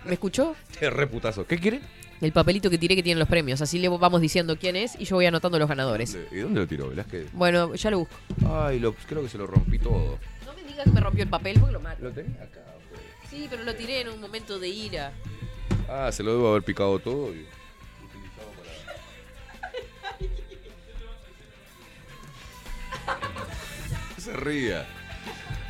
¿Me 0.05 0.15
escuchó? 0.15 0.57
Qué 0.81 0.91
reputazo. 0.91 1.47
¿Qué 1.47 1.59
quiere? 1.59 1.81
El 2.21 2.33
papelito 2.33 2.71
que 2.71 2.79
tiré 2.79 2.97
que 2.97 3.03
tienen 3.03 3.19
los 3.19 3.29
premios. 3.29 3.61
Así 3.61 3.79
le 3.79 3.89
vamos 3.89 4.21
diciendo 4.21 4.57
quién 4.59 4.75
es 4.75 4.99
y 4.99 5.05
yo 5.05 5.17
voy 5.17 5.27
anotando 5.27 5.59
los 5.59 5.69
ganadores. 5.69 6.17
¿Y 6.33 6.37
dónde 6.39 6.61
lo 6.61 6.67
tiró, 6.67 6.89
Velázquez? 6.89 7.31
Bueno, 7.33 7.75
ya 7.75 7.91
lo 7.91 8.01
busco. 8.01 8.15
Ay, 8.51 8.79
lo- 8.81 8.95
creo 8.95 9.23
que 9.23 9.29
se 9.29 9.37
lo 9.39 9.47
rompí 9.47 9.79
todo. 9.79 10.19
No 10.47 10.53
me 10.55 10.63
digas 10.65 10.85
que 10.85 10.91
me 10.91 11.01
rompió 11.01 11.23
el 11.25 11.29
papel 11.31 11.59
porque 11.61 11.73
lo 11.75 11.81
mato. 11.81 12.03
¿Lo 12.03 12.11
tenés 12.11 12.41
acá? 12.41 12.61
Sí, 13.37 13.47
pero 13.51 13.65
lo 13.65 13.75
tiré 13.75 14.01
en 14.01 14.09
un 14.09 14.19
momento 14.21 14.59
de 14.59 14.69
ira. 14.69 15.13
Ah, 15.91 16.11
se 16.11 16.23
lo 16.23 16.33
debo 16.33 16.49
haber 16.49 16.63
picado 16.63 16.99
todo. 16.99 17.35
y- 17.35 17.47
No 24.17 24.19
se 24.23 24.33
ría. 24.35 24.87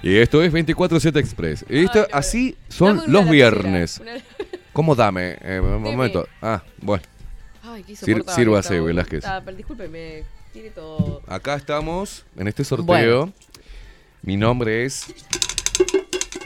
Y 0.03 0.17
esto 0.17 0.43
es 0.43 0.53
24-7 0.53 1.19
Express. 1.19 1.65
Y 1.69 1.85
esto, 1.85 2.07
así 2.13 2.57
son 2.69 3.03
los 3.09 3.29
viernes. 3.29 3.99
una- 4.01 4.13
¿Cómo 4.73 4.95
dame? 4.95 5.39
Eh, 5.41 5.59
un 5.61 5.83
momento. 5.83 6.29
Ah, 6.43 6.63
bueno. 6.79 7.03
Ay, 7.63 7.83
qué 7.83 7.97
Sir- 7.97 8.25
sírvase, 8.29 8.79
Velázquez. 8.81 9.25
Ah, 9.25 9.41
pero 9.45 9.57
discúlpeme, 9.57 10.23
tiene 10.53 10.71
todo. 10.71 11.23
Acá 11.27 11.57
estamos 11.57 12.25
en 12.37 12.47
este 12.49 12.63
sorteo. 12.63 12.85
Bueno. 12.87 13.33
Mi 14.23 14.37
nombre 14.37 14.85
es 14.85 15.07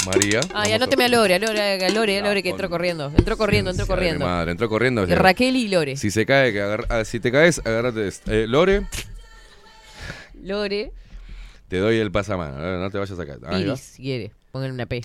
María. 0.06 0.40
Ay, 0.54 0.70
Vamos 0.70 0.72
anóteme 0.72 1.04
a 1.04 1.08
Lore, 1.08 1.34
a 1.34 1.38
Lore, 1.38 1.84
a 1.84 1.90
Lore, 1.90 2.18
a 2.18 2.20
No, 2.22 2.28
Lore 2.28 2.42
que 2.42 2.50
entró 2.50 2.70
corriendo. 2.70 3.12
Entró 3.16 3.36
corriendo, 3.36 3.70
entró 3.70 3.84
de 3.84 3.88
corriendo. 3.88 4.24
Madre, 4.24 4.52
entró 4.52 4.68
corriendo. 4.68 5.06
Y 5.06 5.14
Raquel 5.14 5.56
y 5.56 5.68
Lore. 5.68 5.96
Si 5.96 6.10
se 6.10 6.24
cae, 6.26 6.52
que 6.52 6.60
agarra- 6.60 6.86
ah, 6.88 7.04
si 7.04 7.20
te 7.20 7.30
caes, 7.30 7.60
agárrate. 7.64 8.08
esto. 8.08 8.32
Eh, 8.32 8.46
Lore, 8.46 8.86
Lore, 10.42 10.92
te 11.68 11.78
doy 11.78 11.98
el 11.98 12.10
pasamano. 12.10 12.56
eh, 12.58 12.78
No 12.80 12.90
te 12.90 12.98
vayas 12.98 13.18
a 13.18 13.26
caer. 13.26 13.38
Ahí 13.46 13.64
va. 13.64 13.70
Iris, 13.72 13.80
si 13.80 14.02
quiere. 14.02 14.32
Pongan 14.52 14.72
una 14.72 14.86
P. 14.86 15.02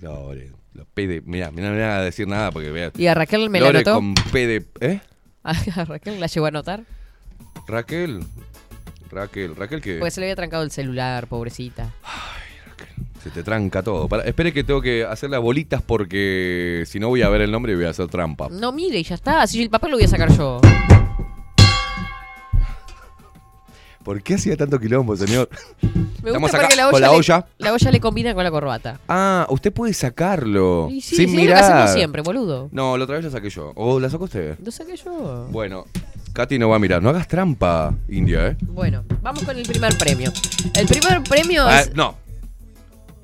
Lore, 0.00 0.52
los 0.74 0.86
P 0.94 1.06
de. 1.06 1.20
Mirá, 1.22 1.50
mirá, 1.50 1.68
no 1.68 1.74
me 1.74 1.80
voy 1.82 1.90
a 1.90 2.00
decir 2.02 2.26
nada 2.26 2.50
porque 2.50 2.70
vea. 2.70 2.90
¿Y 2.96 3.06
a 3.06 3.14
Raquel 3.14 3.48
me 3.50 3.60
la 3.60 3.66
Lore 3.66 3.78
anotó? 3.78 3.94
con 3.94 4.14
P 4.14 4.46
de. 4.46 4.66
¿Eh? 4.80 5.00
A 5.44 5.84
Raquel 5.84 6.20
la 6.20 6.26
llegó 6.26 6.46
a 6.46 6.48
anotar. 6.50 6.82
Raquel. 7.66 8.22
Raquel. 9.10 9.56
Raquel 9.56 9.80
que 9.80 9.94
Porque 9.98 10.10
se 10.10 10.20
le 10.20 10.26
había 10.26 10.36
trancado 10.36 10.62
el 10.62 10.70
celular, 10.70 11.26
pobrecita. 11.26 11.94
Se 13.22 13.30
te 13.30 13.42
tranca 13.42 13.82
todo. 13.82 14.08
Para, 14.08 14.22
espere 14.24 14.52
que 14.52 14.64
tengo 14.64 14.80
que 14.80 15.04
hacer 15.04 15.30
las 15.30 15.40
bolitas 15.40 15.82
porque 15.82 16.84
si 16.86 16.98
no 17.00 17.08
voy 17.08 17.22
a 17.22 17.28
ver 17.28 17.40
el 17.42 17.50
nombre 17.50 17.72
y 17.72 17.76
voy 17.76 17.84
a 17.86 17.90
hacer 17.90 18.08
trampa. 18.08 18.48
No, 18.50 18.72
mire, 18.72 19.02
ya 19.02 19.14
está. 19.14 19.46
Si 19.46 19.62
el 19.62 19.70
papel 19.70 19.90
lo 19.92 19.96
voy 19.96 20.04
a 20.04 20.08
sacar 20.08 20.30
yo. 20.36 20.60
¿Por 24.04 24.22
qué 24.22 24.34
hacía 24.34 24.56
tanto 24.56 24.78
quilombo, 24.80 25.14
señor? 25.16 25.50
Me 26.22 26.30
Estamos 26.30 26.50
gusta 26.50 26.56
acá 26.58 26.66
porque 26.68 26.76
la 26.76 26.86
olla, 26.88 26.92
con 26.92 27.00
la 27.02 27.08
le- 27.08 27.14
olla. 27.16 27.46
la 27.58 27.72
olla 27.74 27.90
le 27.90 28.00
combina 28.00 28.34
con 28.34 28.42
la 28.44 28.50
corbata. 28.50 29.00
Ah, 29.06 29.46
usted 29.50 29.72
puede 29.72 29.92
sacarlo. 29.92 30.88
Y 30.90 31.00
sí, 31.02 31.16
sin 31.16 31.16
sí, 31.16 31.22
es 31.24 31.30
lo 31.32 31.36
que 31.36 31.42
mirar. 31.42 31.62
hacemos 31.64 31.90
siempre, 31.92 32.22
boludo. 32.22 32.68
No, 32.72 32.96
la 32.96 33.04
otra 33.04 33.16
vez 33.16 33.24
la 33.26 33.30
saqué 33.30 33.50
yo. 33.50 33.72
¿O 33.74 34.00
la 34.00 34.08
sacó 34.08 34.24
usted? 34.24 34.58
Lo 34.64 34.70
saqué 34.70 34.96
yo. 34.96 35.46
Bueno, 35.50 35.84
Katy 36.32 36.58
no 36.58 36.70
va 36.70 36.76
a 36.76 36.78
mirar. 36.78 37.02
No 37.02 37.10
hagas 37.10 37.28
trampa, 37.28 37.94
India, 38.08 38.46
¿eh? 38.48 38.56
Bueno, 38.62 39.04
vamos 39.20 39.42
con 39.44 39.56
el 39.58 39.66
primer 39.66 39.96
premio. 39.98 40.32
El 40.74 40.86
primer 40.86 41.22
premio 41.24 41.64
Ah, 41.66 41.80
es... 41.80 41.94
no. 41.94 42.14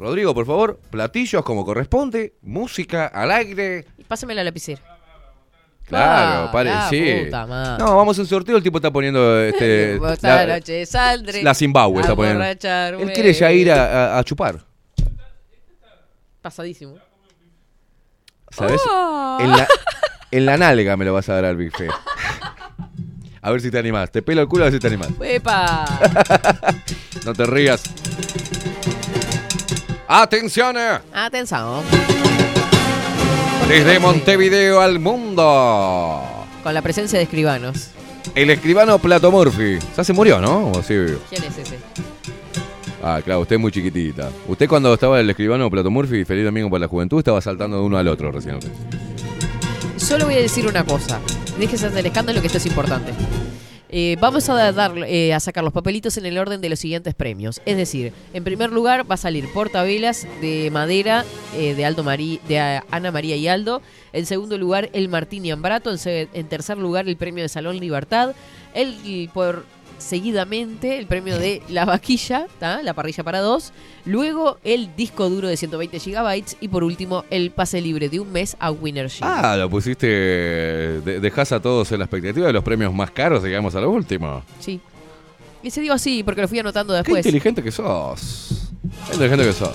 Rodrigo, 0.04 0.34
por 0.34 0.44
favor, 0.44 0.78
platillos 0.90 1.42
como 1.44 1.64
corresponde, 1.64 2.34
música 2.42 3.06
al 3.06 3.30
aire. 3.30 3.86
Pásame 4.06 4.34
la 4.34 4.44
lapicera. 4.44 4.82
Claro, 5.86 6.48
Ah, 6.48 6.52
pare, 6.52 6.68
la 6.68 6.88
sí. 6.90 7.22
puta 7.24 7.46
madre. 7.46 7.82
No, 7.82 7.96
vamos 7.96 8.18
a 8.18 8.20
un 8.20 8.26
sorteo. 8.26 8.58
El 8.58 8.62
tipo 8.62 8.76
está 8.76 8.90
poniendo 8.90 9.40
este, 9.40 9.98
la, 10.22 10.46
noche 10.46 10.84
saldré 10.84 11.42
la 11.42 11.54
Zimbabue. 11.54 12.02
Está 12.02 12.14
poniendo. 12.14 12.44
Él 12.44 13.12
quiere 13.14 13.32
ya 13.32 13.50
ir 13.50 13.72
a, 13.72 14.16
a- 14.16 14.18
a 14.18 14.24
chupar. 14.24 14.60
Pasadísimo. 16.42 16.96
¿Sabes? 18.50 18.82
Oh. 18.86 19.38
En, 19.40 19.50
la, 19.52 19.66
en 20.30 20.46
la 20.46 20.56
nalga 20.58 20.98
me 20.98 21.06
lo 21.06 21.14
vas 21.14 21.30
a 21.30 21.34
dar 21.36 21.46
al 21.46 21.56
bife. 21.56 21.88
A 23.40 23.50
ver 23.50 23.60
si 23.62 23.70
te 23.70 23.78
animás. 23.78 24.10
Te 24.10 24.20
pelo 24.20 24.42
el 24.42 24.48
culo 24.48 24.64
a 24.64 24.66
ver 24.66 24.74
si 24.74 24.80
te 24.80 24.86
animás. 24.88 25.08
¡Epa! 25.22 25.86
No 27.24 27.32
te 27.32 27.46
rías. 27.46 27.82
¡Atención! 30.08 30.76
eh. 30.76 30.98
Atención. 31.12 31.82
Desde 33.68 33.98
Montevideo 33.98 34.80
al 34.80 34.98
mundo. 34.98 36.22
Con 36.62 36.74
la 36.74 36.82
presencia 36.82 37.18
de 37.18 37.24
escribanos. 37.24 37.88
El 38.34 38.50
escribano 38.50 38.98
Plato 38.98 39.30
Murphy. 39.30 39.78
Ya 39.96 40.04
se 40.04 40.12
murió, 40.12 40.40
¿no? 40.40 40.70
¿O 40.72 40.82
sí? 40.82 40.94
¿Quién 41.30 41.44
es 41.44 41.58
ese? 41.58 41.78
Ah, 43.02 43.20
claro, 43.24 43.40
usted 43.40 43.56
es 43.56 43.60
muy 43.60 43.70
chiquitita. 43.70 44.30
Usted 44.48 44.68
cuando 44.68 44.92
estaba 44.94 45.20
el 45.20 45.28
escribano 45.28 45.70
Plato 45.70 45.90
Murphy, 45.90 46.24
feliz 46.24 46.44
domingo 46.44 46.70
para 46.70 46.80
la 46.80 46.88
juventud, 46.88 47.18
estaba 47.18 47.40
saltando 47.40 47.76
de 47.78 47.82
uno 47.82 47.98
al 47.98 48.08
otro 48.08 48.32
recién. 48.32 48.58
Solo 49.96 50.26
voy 50.26 50.34
a 50.34 50.38
decir 50.38 50.66
una 50.66 50.84
cosa. 50.84 51.20
Déjese 51.58 51.90
del 51.90 52.06
escándalo 52.06 52.40
que 52.40 52.46
esto 52.46 52.58
es 52.58 52.66
importante. 52.66 53.12
Eh, 53.96 54.16
vamos 54.20 54.48
a, 54.48 54.72
dar, 54.72 54.92
eh, 55.06 55.32
a 55.32 55.38
sacar 55.38 55.62
los 55.62 55.72
papelitos 55.72 56.16
en 56.16 56.26
el 56.26 56.36
orden 56.36 56.60
de 56.60 56.68
los 56.68 56.80
siguientes 56.80 57.14
premios. 57.14 57.62
Es 57.64 57.76
decir, 57.76 58.12
en 58.32 58.42
primer 58.42 58.72
lugar 58.72 59.08
va 59.08 59.14
a 59.14 59.16
salir 59.16 59.46
portavelas 59.52 60.26
de 60.40 60.68
madera 60.72 61.24
eh, 61.56 61.74
de, 61.76 61.84
Aldo 61.84 62.02
Marí- 62.02 62.40
de 62.48 62.58
ah, 62.58 62.84
Ana 62.90 63.12
María 63.12 63.36
y 63.36 63.46
Aldo. 63.46 63.82
En 64.12 64.26
segundo 64.26 64.58
lugar, 64.58 64.90
el 64.94 65.08
Martini 65.08 65.52
Ambrato. 65.52 65.92
En, 65.92 66.28
en 66.34 66.48
tercer 66.48 66.76
lugar, 66.76 67.08
el 67.08 67.16
premio 67.16 67.44
de 67.44 67.48
Salón 67.48 67.78
Libertad. 67.78 68.34
El, 68.74 69.30
por 69.32 69.64
seguidamente, 69.98 70.98
el 70.98 71.06
premio 71.06 71.38
de 71.38 71.62
La 71.68 71.84
Vaquilla, 71.84 72.46
¿tá? 72.58 72.82
la 72.82 72.94
parrilla 72.94 73.22
para 73.24 73.40
dos. 73.40 73.72
Luego, 74.04 74.58
el 74.64 74.94
disco 74.96 75.28
duro 75.30 75.48
de 75.48 75.56
120 75.56 75.98
gigabytes. 76.00 76.56
Y 76.60 76.68
por 76.68 76.84
último, 76.84 77.24
el 77.30 77.50
pase 77.50 77.80
libre 77.80 78.08
de 78.08 78.20
un 78.20 78.30
mes 78.32 78.56
a 78.60 78.70
Winner 78.70 79.08
Gym. 79.08 79.20
Ah, 79.22 79.56
lo 79.56 79.70
pusiste. 79.70 80.06
de- 80.06 81.20
dejás 81.20 81.52
a 81.52 81.60
todos 81.60 81.90
en 81.92 81.98
la 81.98 82.04
expectativa 82.04 82.46
de 82.46 82.52
los 82.52 82.62
premios 82.64 82.92
más 82.94 83.10
caros 83.10 83.42
y 83.44 83.46
llegamos 83.48 83.74
a 83.74 83.80
lo 83.80 83.90
último. 83.90 84.42
Sí. 84.60 84.80
Y 85.62 85.70
se 85.70 85.80
dio 85.80 85.92
así 85.94 86.22
porque 86.22 86.42
lo 86.42 86.48
fui 86.48 86.58
anotando 86.58 86.92
Qué 86.92 86.98
después. 86.98 87.24
inteligente 87.24 87.62
que 87.62 87.72
sos. 87.72 88.68
Qué 89.08 89.14
inteligente 89.14 89.44
que 89.46 89.52
sos. 89.54 89.72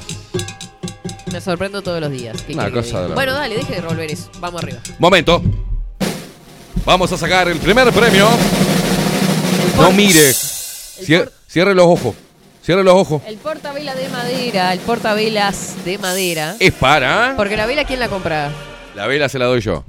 Me 1.32 1.42
sorprendo 1.42 1.82
todos 1.82 2.00
los 2.02 2.12
días. 2.12 2.42
¿Qué 2.44 2.54
Una 2.54 2.72
cosa 2.72 3.08
de 3.08 3.14
Bueno, 3.14 3.34
dale, 3.34 3.56
deje 3.56 3.74
de 3.76 3.82
revolver 3.82 4.12
eso. 4.12 4.30
Vamos 4.40 4.64
arriba. 4.64 4.80
Momento. 5.00 5.42
Vamos 6.86 7.12
a 7.12 7.18
sacar 7.18 7.48
el 7.48 7.58
primer 7.60 7.92
premio. 7.92 8.28
No 9.80 9.92
mire. 9.92 10.32
Cier- 10.32 11.30
cierre 11.48 11.74
los 11.74 11.86
ojos. 11.86 12.16
Cierre 12.64 12.84
los 12.84 12.94
ojos. 12.94 13.22
El 13.26 13.38
portavela 13.38 13.96
de 13.96 14.10
madera, 14.10 14.74
el 14.74 14.80
portavelas 14.80 15.84
de 15.86 15.98
madera. 15.98 16.56
Es 16.60 16.74
para. 16.74 17.34
Porque 17.38 17.56
la 17.58 17.66
vela, 17.66 17.86
¿quién 17.86 18.00
la 18.00 18.10
compra? 18.10 18.52
La 18.96 19.08
vela 19.08 19.30
se 19.30 19.40
la 19.40 19.46
doy 19.46 19.62
yo. 19.62 19.84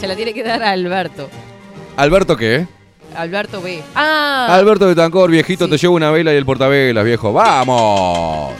Se 0.00 0.06
la 0.06 0.16
tiene 0.16 0.32
que 0.32 0.42
dar 0.42 0.62
a 0.62 0.70
Alberto. 0.70 1.28
¿Alberto 1.96 2.36
qué? 2.36 2.66
Alberto 3.16 3.60
B. 3.60 3.82
Ah, 3.94 4.46
Alberto 4.50 4.86
de 4.86 4.94
Tancor, 4.94 5.30
viejito, 5.30 5.68
te 5.68 5.76
llevo 5.78 5.94
una 5.96 6.10
vela 6.10 6.32
y 6.32 6.36
el 6.36 6.44
portavelas, 6.46 7.04
viejo. 7.04 7.32
¡Vamos! 7.32 8.52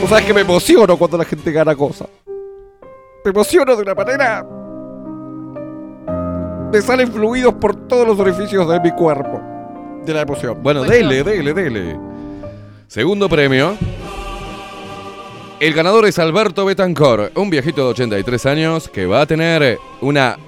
Vos 0.00 0.10
sabés 0.10 0.24
que 0.26 0.34
me 0.34 0.42
emociono 0.42 0.96
cuando 0.96 1.18
la 1.18 1.24
gente 1.24 1.50
gana 1.50 1.74
cosas. 1.74 2.08
Me 3.26 3.30
emociono 3.30 3.74
de 3.74 3.82
una 3.82 3.92
manera. 3.92 4.46
Me 6.72 6.80
salen 6.80 7.12
fluidos 7.12 7.54
por 7.54 7.88
todos 7.88 8.06
los 8.06 8.20
orificios 8.20 8.68
de 8.68 8.78
mi 8.78 8.92
cuerpo. 8.92 9.42
De 10.04 10.14
la 10.14 10.20
emoción. 10.20 10.62
Bueno, 10.62 10.84
dele, 10.84 11.24
dele, 11.24 11.52
dele. 11.52 11.98
Segundo 12.86 13.28
premio. 13.28 13.76
El 15.58 15.74
ganador 15.74 16.06
es 16.06 16.20
Alberto 16.20 16.66
Betancor, 16.66 17.32
un 17.34 17.50
viejito 17.50 17.82
de 17.82 17.90
83 17.90 18.46
años 18.46 18.88
que 18.88 19.06
va 19.06 19.22
a 19.22 19.26
tener 19.26 19.76
una 20.02 20.38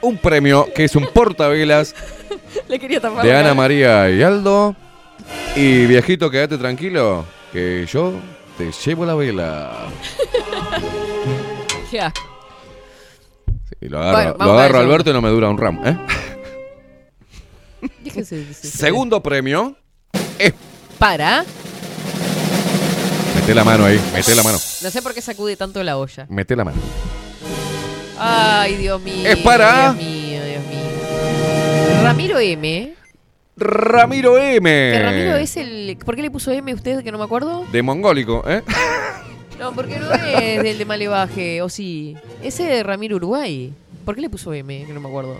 un 0.00 0.18
premio 0.18 0.66
que 0.74 0.82
es 0.82 0.96
un 0.96 1.06
portavelas 1.14 1.94
le 2.68 2.76
quería 2.80 3.00
tapar 3.00 3.24
de 3.24 3.36
Ana. 3.36 3.54
María 3.54 4.10
y 4.10 4.20
Aldo. 4.20 4.74
Y 5.54 5.86
viejito, 5.86 6.28
quédate 6.28 6.58
tranquilo, 6.58 7.24
que 7.52 7.86
yo 7.86 8.14
te 8.58 8.72
llevo 8.72 9.06
la 9.06 9.14
vela. 9.14 9.70
Qué 11.92 12.00
asco. 12.00 12.22
Y 13.82 13.88
lo 13.90 13.98
agarro, 13.98 14.16
Bueno, 14.16 14.30
lo 14.32 14.38
vamos 14.38 14.54
agarro 14.54 14.72
para 14.72 14.78
a 14.78 14.82
el 14.82 14.88
Alberto 14.90 15.10
y 15.10 15.12
no 15.12 15.20
me 15.20 15.28
dura 15.28 15.50
un 15.50 15.58
ramo. 15.58 15.82
¿eh? 15.84 15.98
Déjese 18.02 18.36
de- 18.46 18.54
Segundo 18.54 19.22
premio. 19.22 19.76
Para. 20.98 21.44
Mete 23.36 23.54
la 23.54 23.62
mano 23.64 23.84
ahí, 23.84 24.00
mete 24.14 24.34
la 24.34 24.42
mano, 24.42 24.56
No 24.56 24.90
sé 24.90 25.02
por 25.02 25.12
qué 25.12 25.20
sacude 25.20 25.54
tanto 25.56 25.82
la 25.82 25.98
olla. 25.98 26.26
mete 26.30 26.56
la 26.56 26.64
mano. 26.64 26.78
Ay, 28.18 28.76
Dios 28.76 28.98
mío. 29.02 29.28
Es 29.28 29.36
para- 29.38 29.92
Dios 29.92 29.96
mío, 29.96 30.44
Dios 30.46 30.62
mío. 30.64 32.02
Ramiro 32.04 32.38
M. 32.38 32.94
Ramiro 33.58 34.38
M. 34.38 34.62
Que 34.92 35.02
Ramiro 35.02 35.36
es 35.36 35.56
el. 35.58 35.98
¿Por 36.02 36.16
qué 36.16 36.22
le 36.22 36.30
puso 36.30 36.52
M 36.52 36.72
usted 36.72 37.02
que 37.04 37.12
no 37.12 37.18
me 37.18 37.24
acuerdo? 37.24 37.66
De 37.70 37.82
mongólico, 37.82 38.42
¿eh? 38.48 38.62
No, 39.62 39.72
porque 39.72 39.96
no 39.98 40.12
es 40.12 40.62
del 40.62 40.76
de 40.76 40.84
Malevaje, 40.84 41.62
o 41.62 41.68
sí. 41.68 42.16
Ese 42.42 42.64
de 42.64 42.82
Ramiro 42.82 43.14
Uruguay. 43.16 43.72
¿Por 44.04 44.16
qué 44.16 44.20
le 44.20 44.28
puso 44.28 44.52
M? 44.52 44.84
Que 44.84 44.92
no 44.92 45.00
me 45.00 45.08
acuerdo. 45.08 45.36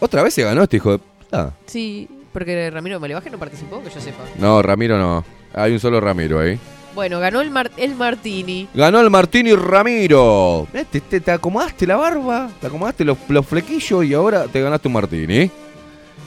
Otra 0.00 0.22
vez 0.24 0.34
se 0.34 0.42
ganó 0.42 0.64
este 0.64 0.78
hijo 0.78 0.98
de... 0.98 1.00
Ah. 1.30 1.50
Sí, 1.66 2.08
porque 2.32 2.68
Ramiro 2.70 2.96
de 2.96 3.00
Malevaje 3.00 3.30
no 3.30 3.38
participó, 3.38 3.80
que 3.84 3.90
yo 3.90 4.00
sepa. 4.00 4.24
No, 4.38 4.60
Ramiro 4.62 4.98
no. 4.98 5.24
Hay 5.54 5.72
un 5.72 5.78
solo 5.80 6.00
Ramiro 6.00 6.40
ahí. 6.40 6.58
Bueno, 6.94 7.20
ganó 7.20 7.40
el, 7.40 7.50
Mar- 7.50 7.70
el 7.76 7.94
Martini. 7.94 8.68
Ganó 8.74 9.00
el 9.00 9.10
Martini 9.10 9.54
Ramiro. 9.54 10.66
Te, 10.90 11.00
te- 11.00 11.20
te 11.20 11.30
acomodaste 11.30 11.86
la 11.86 11.94
barba, 11.96 12.50
te 12.60 12.66
acomodaste 12.66 13.04
los, 13.04 13.16
los 13.28 13.46
flequillos 13.46 14.04
y 14.04 14.12
ahora 14.12 14.46
te 14.48 14.60
ganaste 14.60 14.88
un 14.88 14.94
Martini. 14.94 15.50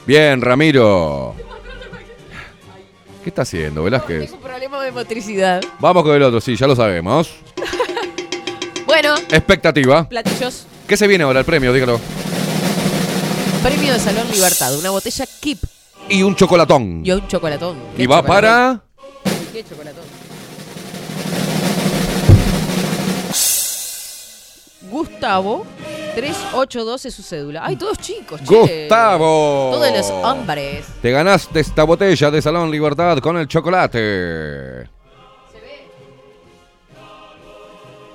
Bien, 0.06 0.40
Ramiro. 0.40 1.34
¿Qué 3.22 3.28
está 3.30 3.42
haciendo, 3.42 3.82
Velázquez? 3.84 4.26
Tengo 4.30 4.40
problema 4.40 4.82
de 4.82 4.92
motricidad. 4.92 5.60
Vamos 5.78 6.02
con 6.02 6.14
el 6.14 6.22
otro, 6.22 6.40
sí, 6.40 6.56
ya 6.56 6.66
lo 6.66 6.76
sabemos. 6.76 7.30
Bueno, 8.86 9.14
Expectativa. 9.30 10.08
platillos. 10.08 10.66
¿Qué 10.88 10.96
se 10.96 11.06
viene 11.06 11.22
ahora 11.22 11.38
el 11.38 11.44
premio? 11.44 11.72
Dígalo. 11.72 12.00
Premio 13.62 13.92
de 13.92 14.00
Salón 14.00 14.26
Libertad. 14.32 14.76
Una 14.76 14.90
botella 14.90 15.26
Kip 15.38 15.62
Y 16.08 16.24
un 16.24 16.34
chocolatón. 16.34 17.02
y 17.04 17.12
un 17.12 17.28
chocolatón. 17.28 17.78
¿Qué 17.96 18.02
Y 18.02 18.06
va 18.08 18.16
chocolatón? 18.16 18.26
para... 18.26 18.82
¿Qué 19.52 19.62
chocolatón? 19.62 20.02
Gustavo 24.90 25.66
3812 26.14 27.08
es 27.08 27.14
su 27.14 27.22
cédula. 27.22 27.62
Ay, 27.64 27.76
todos 27.76 27.98
chicos, 27.98 28.40
che. 28.42 28.54
Gustavo. 28.84 29.70
Todos 29.72 29.92
los 29.92 30.10
hombres. 30.10 30.86
Te 31.00 31.10
ganaste 31.10 31.60
esta 31.60 31.84
botella 31.84 32.30
de 32.30 32.42
Salón 32.42 32.70
Libertad 32.70 33.18
con 33.18 33.36
el 33.36 33.46
chocolate. 33.46 34.88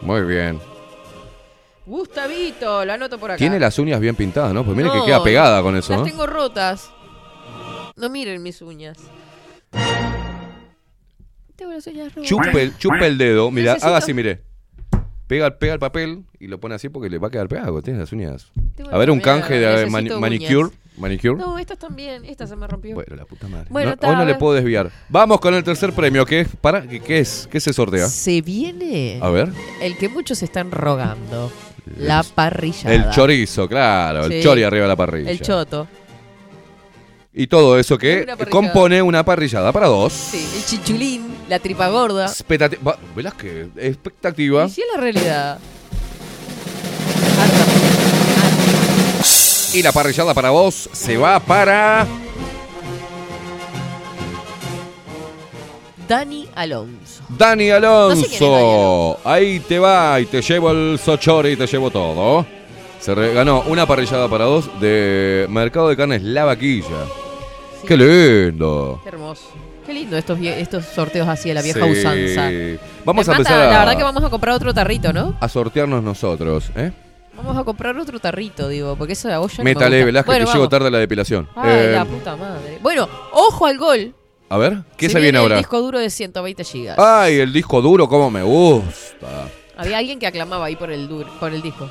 Muy 0.02 0.22
bien. 0.24 0.60
Gustavito, 1.86 2.84
lo 2.86 2.94
anoto 2.94 3.18
por 3.18 3.32
acá. 3.32 3.38
Tiene 3.38 3.60
las 3.60 3.78
uñas 3.80 4.00
bien 4.00 4.16
pintadas, 4.16 4.54
¿no? 4.54 4.64
Pues 4.64 4.76
mire 4.76 4.90
que 4.92 5.04
queda 5.06 5.24
pegada 5.24 5.62
con 5.62 5.76
eso, 5.76 5.92
Las 5.94 6.00
¿no? 6.02 6.06
tengo 6.06 6.26
rotas. 6.28 6.90
No 7.96 8.10
miren 8.10 8.42
mis 8.44 8.62
uñas. 8.62 8.98
Tengo 11.56 11.72
las 11.72 11.88
uñas 11.88 12.14
rotas. 12.14 12.28
Chupe, 12.30 12.62
el- 12.62 12.78
chupe 12.78 13.08
el 13.08 13.18
dedo, 13.18 13.50
mira, 13.52 13.78
haga 13.82 13.98
así, 13.98 14.14
mire. 14.14 14.44
Pega, 15.28 15.58
pega 15.58 15.74
el 15.74 15.80
papel 15.80 16.24
y 16.40 16.48
lo 16.48 16.60
pone 16.60 16.76
así 16.76 16.90
porque 16.90 17.10
le 17.10 17.18
va 17.18 17.30
a 17.30 17.32
quedar 17.32 17.48
pegado. 17.48 17.82
Tiene 17.82 18.00
las 18.00 18.12
uñas. 18.12 18.52
Tengo 18.76 18.92
A 18.94 18.98
ver, 18.98 19.10
un 19.10 19.20
canje 19.20 19.56
de 19.60 19.88
mani- 19.88 20.10
manicure. 20.20 20.56
uñas. 20.66 20.72
Manicure. 20.98 21.36
No, 21.36 21.58
estas 21.60 21.78
también. 21.78 22.24
Esta 22.24 22.48
se 22.48 22.56
me 22.56 22.68
rompió. 22.68 22.94
Bueno, 22.96 23.16
la 23.18 23.26
puta 23.26 23.48
madre. 23.50 23.66
Bueno, 23.70 23.96
No- 24.02 24.08
hoy 24.10 24.16
no 24.16 24.24
le 24.26 24.36
puedo 24.36 24.54
desviar. 24.54 24.92
Vamos 25.10 25.40
con 25.42 25.54
el 25.54 25.64
tercer 25.64 25.92
premio, 25.94 26.26
que 26.26 26.42
es 26.42 26.48
para 26.62 26.84
¿qué, 26.88 27.02
qué 27.02 27.20
es? 27.20 27.50
¿Qué 27.52 27.60
se 27.60 27.74
sortea? 27.74 28.08
Se 28.08 28.42
viene 28.42 29.20
A 29.22 29.30
ver. 29.30 29.50
el 29.82 29.98
que 29.98 30.08
muchos 30.08 30.42
están 30.44 30.72
rogando. 30.72 31.52
La 31.98 32.24
parrillada. 32.24 32.96
El 32.96 33.10
chorizo, 33.12 33.68
claro, 33.68 34.26
el 34.26 34.42
chori 34.42 34.64
arriba 34.64 34.84
de 34.84 34.88
la 34.90 34.96
parrilla. 34.96 35.30
El 35.32 35.40
choto. 35.42 35.88
Y 37.38 37.48
todo 37.48 37.78
eso 37.78 37.98
que 37.98 38.24
Una 38.24 38.38
parrillada. 38.38 38.50
compone 38.50 39.02
una 39.02 39.26
parrillada 39.26 39.72
para 39.74 39.88
dos. 39.88 40.14
Sí, 40.14 40.48
el 40.56 40.66
chichulín, 40.66 41.36
la 41.50 41.60
tripa 41.60 41.90
gorda. 41.90 42.28
Expectati- 42.28 42.78
va- 42.86 42.98
Velázquez, 43.14 43.68
expectativa. 43.76 44.66
Y 44.66 44.70
si 44.70 44.82
es 44.82 44.88
la 44.96 45.02
realidad. 45.02 45.60
Y 49.74 49.84
la 49.84 49.92
parrillada 49.92 50.34
para 50.34 50.52
vos 50.52 50.90
se 50.94 51.18
va 51.18 51.38
para. 51.42 52.08
Dani 56.08 56.48
Alonso. 56.56 57.24
Dani 57.30 57.68
No 57.68 58.16
sé 58.16 58.28
quién 58.28 58.34
es 58.34 58.40
Dani 58.40 58.56
Alonso. 58.56 59.20
Ahí 59.26 59.60
te 59.60 59.80
va 59.80 60.20
y 60.22 60.26
te 60.28 60.42
llevo 60.42 60.72
el 60.72 60.98
sochore 61.04 61.52
y 61.52 61.58
te 61.58 61.68
llevo 61.68 61.90
todo. 61.92 62.46
Se 63.02 63.14
re- 63.14 63.34
ganó 63.34 63.64
una 63.68 63.86
parrillada 63.86 64.30
para 64.30 64.46
dos 64.46 64.70
de 64.80 65.48
Mercado 65.50 65.90
de 65.90 65.98
Carnes 65.98 66.22
La 66.24 66.46
Vaquilla. 66.46 66.88
Qué 67.88 67.98
lindo. 67.98 69.00
Qué 69.04 69.10
hermoso. 69.10 69.44
Qué 69.86 69.94
lindo 69.94 70.18
estos, 70.18 70.40
estos 70.42 70.86
sorteos 70.86 71.28
así 71.28 71.50
de 71.50 71.56
la 71.56 71.62
vieja 71.62 71.80
Sí. 71.86 71.92
usanza. 71.92 72.50
Vamos 73.06 73.28
Me 73.28 73.34
a 73.34 73.38
mata, 73.38 73.50
empezar 73.54 73.62
a, 73.62 73.72
La 73.72 73.80
verdad 73.80 73.98
que 73.98 74.04
vamos 74.04 74.24
a 74.24 74.30
comprar 74.30 74.56
otro 74.56 74.74
tarrito, 74.74 75.14
¿no? 75.14 75.36
a 75.40 75.48
sortearnos 75.48 76.02
nosotros. 76.04 76.72
¿eh? 76.76 76.92
Vamos 77.38 77.56
a 77.58 77.64
comprar 77.64 77.96
otro 77.98 78.18
tarrito, 78.20 78.68
digo, 78.70 78.96
porque 78.96 79.14
esa 79.14 79.40
olla 79.40 79.54
no 79.60 79.64
me 79.64 79.70
Métale, 79.72 79.98
gusta. 79.98 80.06
Velázquez, 80.06 80.26
Bueno, 80.28 80.46
que 80.46 80.52
llego 80.52 80.60
vamos. 80.62 80.70
tarde 80.70 80.88
a 80.88 80.92
la 80.92 80.98
depilación. 81.00 81.50
Ay, 81.56 81.70
Eh, 81.72 81.92
la 81.94 82.06
puta 82.06 82.36
madre. 82.36 82.80
Bueno, 82.82 83.08
ojo 83.34 83.66
al 83.68 83.78
gol. 83.78 84.14
a 84.50 84.58
ver, 84.58 84.78
¿qué 84.98 85.10
se, 85.10 85.20
viene 85.20 85.38
el 85.38 85.44
ahora? 85.44 85.58
disco 85.58 85.80
duro 85.82 86.00
de 86.00 86.10
120 86.10 86.64
gigas. 86.64 86.98
Ay, 86.98 87.40
el 87.40 87.52
disco 87.54 87.82
duro, 87.82 88.08
cómo 88.08 88.32
me 88.32 88.42
gusta. 88.42 89.50
Había 89.78 89.98
alguien 89.98 90.18
que 90.18 90.26
aclamaba 90.28 90.66
ahí 90.66 90.76
por 90.78 90.90
el, 90.92 91.10
dur- 91.10 91.28
por 91.40 91.54
el 91.54 91.62
disco. 91.62 91.90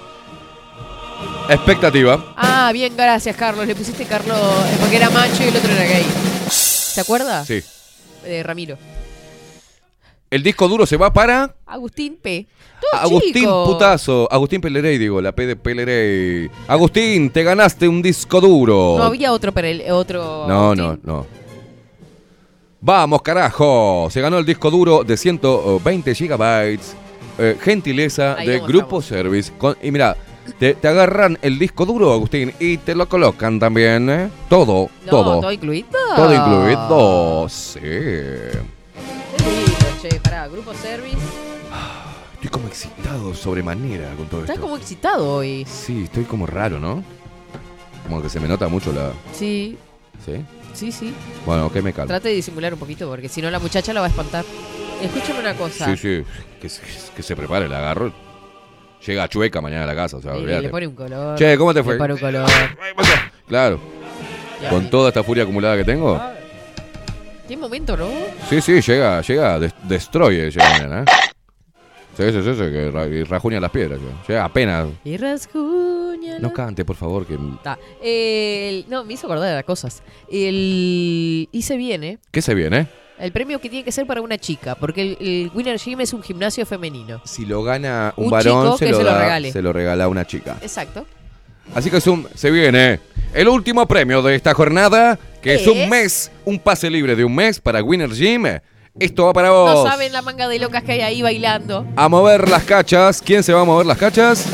Expectativa. 1.49 2.35
Ah, 2.37 2.71
bien, 2.73 2.97
gracias, 2.97 3.37
Carlos. 3.37 3.67
Le 3.67 3.75
pusiste 3.75 4.05
Carlos 4.05 4.39
eh, 4.39 4.77
porque 4.81 4.97
era 4.97 5.11
macho 5.11 5.45
y 5.45 5.49
el 5.49 5.57
otro 5.57 5.71
era 5.73 5.85
gay. 5.85 6.05
¿Se 6.49 7.01
acuerda? 7.01 7.45
Sí. 7.45 7.63
De 8.25 8.43
Ramiro. 8.43 8.79
El 10.31 10.43
disco 10.43 10.67
duro 10.67 10.87
se 10.87 10.97
va 10.97 11.13
para 11.13 11.55
Agustín 11.67 12.19
P. 12.21 12.47
Agustín. 12.93 13.45
Putazo. 13.45 14.27
Agustín 14.31 14.61
Pelerey, 14.61 14.99
digo, 14.99 15.21
la 15.21 15.33
P 15.33 15.47
de 15.47 15.57
Pelerey. 15.57 16.51
Agustín, 16.67 17.31
te 17.31 17.43
ganaste 17.43 17.87
un 17.87 18.03
disco 18.03 18.41
duro. 18.41 18.97
No 18.99 19.05
había 19.05 19.33
otro, 19.33 19.53
pero 19.53 19.69
el, 19.69 19.83
otro. 19.91 20.47
No, 20.49 20.73
Agustín. 20.73 21.01
no, 21.03 21.13
no. 21.13 21.27
Vamos, 22.81 23.23
carajo. 23.23 24.09
Se 24.11 24.21
ganó 24.21 24.39
el 24.39 24.45
disco 24.45 24.71
duro 24.71 25.05
de 25.05 25.17
120 25.17 26.15
gigabytes. 26.15 26.97
Eh, 27.39 27.57
gentileza 27.61 28.35
Ahí 28.37 28.47
de 28.47 28.61
Grupo 28.61 29.01
Service. 29.03 29.53
Con- 29.57 29.77
y 29.83 29.91
mira, 29.91 30.17
te, 30.59 30.75
te 30.75 30.89
agarran 30.89 31.39
el 31.43 31.59
disco 31.59 31.87
duro, 31.87 32.13
Agustín, 32.13 32.53
y 32.61 32.77
te 32.79 32.95
lo 32.95 33.09
colocan 33.09 33.59
también. 33.59 34.09
¿eh? 34.11 34.29
Todo, 34.49 34.89
No, 35.05 35.11
todo. 35.11 35.41
todo 35.41 35.53
incluido. 35.53 35.89
Todo 36.17 36.35
incluido. 36.35 37.49
Sí. 37.49 37.81
Lindo, 37.81 38.63
che, 40.03 40.21
pará. 40.21 40.49
Grupo 40.49 40.73
Service. 40.75 41.17
Estoy 42.35 42.51
como 42.51 42.69
excitado 42.69 43.35
sobremanera 43.35 44.13
con 44.17 44.27
todo 44.27 44.41
Estás 44.43 44.57
esto. 44.57 44.67
como 44.67 44.77
excitado 44.77 45.37
hoy. 45.37 45.65
Sí, 45.67 46.05
estoy 46.05 46.25
como 46.25 46.47
raro, 46.47 46.79
¿no? 46.79 47.03
Como 48.07 48.21
que 48.21 48.29
se 48.29 48.39
me 48.39 48.47
nota 48.49 48.69
mucho 48.69 48.93
la... 48.93 49.13
Sí, 49.33 49.79
¿Sí? 50.27 50.45
sí, 50.75 50.93
sí. 50.93 51.15
Bueno, 51.47 51.67
ok, 51.67 51.77
me 51.77 51.95
calmo. 51.95 52.09
Trate 52.09 52.29
de 52.29 52.35
disimular 52.35 52.75
un 52.75 52.79
poquito 52.81 53.09
porque 53.09 53.31
si 53.31 53.41
no 53.41 53.51
la 53.51 53.59
muchacha 53.59 53.95
la 53.95 54.01
va 54.01 54.07
a 54.07 54.11
espantar. 54.11 54.45
Escúchame 55.03 55.41
una 55.41 55.55
cosa. 55.55 55.87
Sí, 55.87 55.97
sí. 55.97 56.25
Que, 56.61 56.69
se- 56.69 56.83
que 57.17 57.23
se 57.23 57.35
prepare, 57.35 57.67
la 57.67 57.79
agarro. 57.79 58.13
Llega 59.07 59.29
chueca 59.29 59.61
mañana 59.61 59.85
a 59.85 59.87
la 59.87 59.95
casa, 59.95 60.17
o 60.17 60.23
sea, 60.23 60.35
Y 60.35 60.39
olvídate. 60.39 60.63
le 60.63 60.69
pone 60.71 60.87
un 60.87 60.95
color. 60.95 61.39
Che, 61.39 61.57
¿cómo 61.59 61.73
te 61.75 61.81
Le 61.81 61.85
fue? 61.85 61.97
pone 61.99 62.15
un 62.15 62.19
color. 62.21 62.49
Claro. 63.47 63.81
Con 64.71 64.89
toda 64.89 65.09
esta 65.09 65.23
furia 65.23 65.43
acumulada 65.43 65.77
que 65.77 65.85
tengo. 65.85 66.21
Qué 67.47 67.57
momento, 67.57 67.97
¿no? 67.97 68.09
Sí, 68.49 68.61
sí, 68.63 68.81
llega, 68.81 69.21
llega, 69.21 69.59
des- 69.59 69.75
destroye, 69.83 70.51
llega 70.51 70.69
mañana, 70.71 71.03
¿eh? 71.03 71.05
Sí, 72.17 72.23
sí, 72.33 72.43
sí, 72.43 72.53
sí, 72.55 72.61
que 72.73 72.91
ra- 72.91 73.07
y 73.07 73.25
rajuña 73.25 73.61
las 73.61 73.71
piedras. 73.71 74.01
llega. 74.01 74.13
Llega 74.27 74.45
apenas. 74.47 74.87
Y 75.05 75.17
rasguña. 75.19 76.39
No 76.39 76.53
cante, 76.55 76.85
por 76.87 76.97
favor, 76.97 77.27
que... 77.27 77.35
El- 78.03 78.87
no, 78.89 79.05
me 79.05 79.13
hizo 79.13 79.27
acordar 79.27 79.49
de 79.51 79.55
las 79.57 79.65
cosas. 79.65 80.03
El, 80.31 81.49
y 81.53 81.63
se 81.63 81.77
viene 81.77 82.19
¿Qué 82.31 82.41
se 82.41 82.55
viene? 82.55 82.87
El 83.19 83.33
premio 83.33 83.61
que 83.61 83.69
tiene 83.71 83.85
que 83.85 83.93
ser 83.93 84.07
para 84.07 84.21
una 84.21 84.39
chica, 84.39 84.75
porque 84.75 85.01
el, 85.03 85.17
el 85.21 85.51
Winner 85.55 85.79
Gym 85.79 86.01
es 86.01 86.13
un 86.13 86.23
gimnasio 86.23 86.67
femenino. 86.67 87.21
Si 87.25 87.45
lo 87.47 87.63
gana 87.63 88.13
un, 88.17 88.25
Un 88.27 88.31
varón, 88.31 88.65
chico 88.65 88.79
se 88.79 88.85
que 88.87 88.91
lo, 88.93 88.99
se 88.99 89.05
lo 89.05 89.11
da- 89.11 89.21
regale. 89.21 89.53
se 89.53 89.63
lo 89.63 89.73
regala 89.73 90.05
a 90.05 90.09
una 90.09 90.27
chica. 90.27 90.57
Exacto. 90.61 91.07
Así 91.75 91.91
que 91.91 91.97
es 91.99 92.07
un- 92.07 92.29
se 92.35 92.51
viene 92.51 93.01
el 93.33 93.49
último 93.49 93.87
premio 93.87 94.21
de 94.23 94.35
esta 94.35 94.53
jornada, 94.55 95.19
que 95.41 95.55
es, 95.55 95.67
un 95.67 95.77
Es- 95.79 95.89
mes, 95.89 96.31
un 96.45 96.59
pase 96.59 96.91
libre 96.91 97.15
de 97.17 97.25
un 97.25 97.35
mes 97.35 97.61
para 97.61 97.83
Winner 97.83 98.11
Gym. 98.11 98.47
Esto 98.99 99.25
va 99.27 99.33
para 99.33 99.51
vos. 99.51 99.75
No 99.85 99.91
saben 99.91 100.13
la 100.13 100.23
manga 100.23 100.47
de 100.47 100.59
locas 100.59 100.83
que 100.85 100.93
hay 100.93 101.01
ahí 101.01 101.23
bailando. 101.23 101.87
A 101.97 102.09
mover 102.09 102.49
las 102.49 102.63
cachas. 102.65 103.21
¿Quién 103.23 103.43
se 103.43 103.53
va 103.53 103.63
a 103.63 103.65
mover 103.65 103.87
las 103.87 103.99
cachas? 103.99 104.47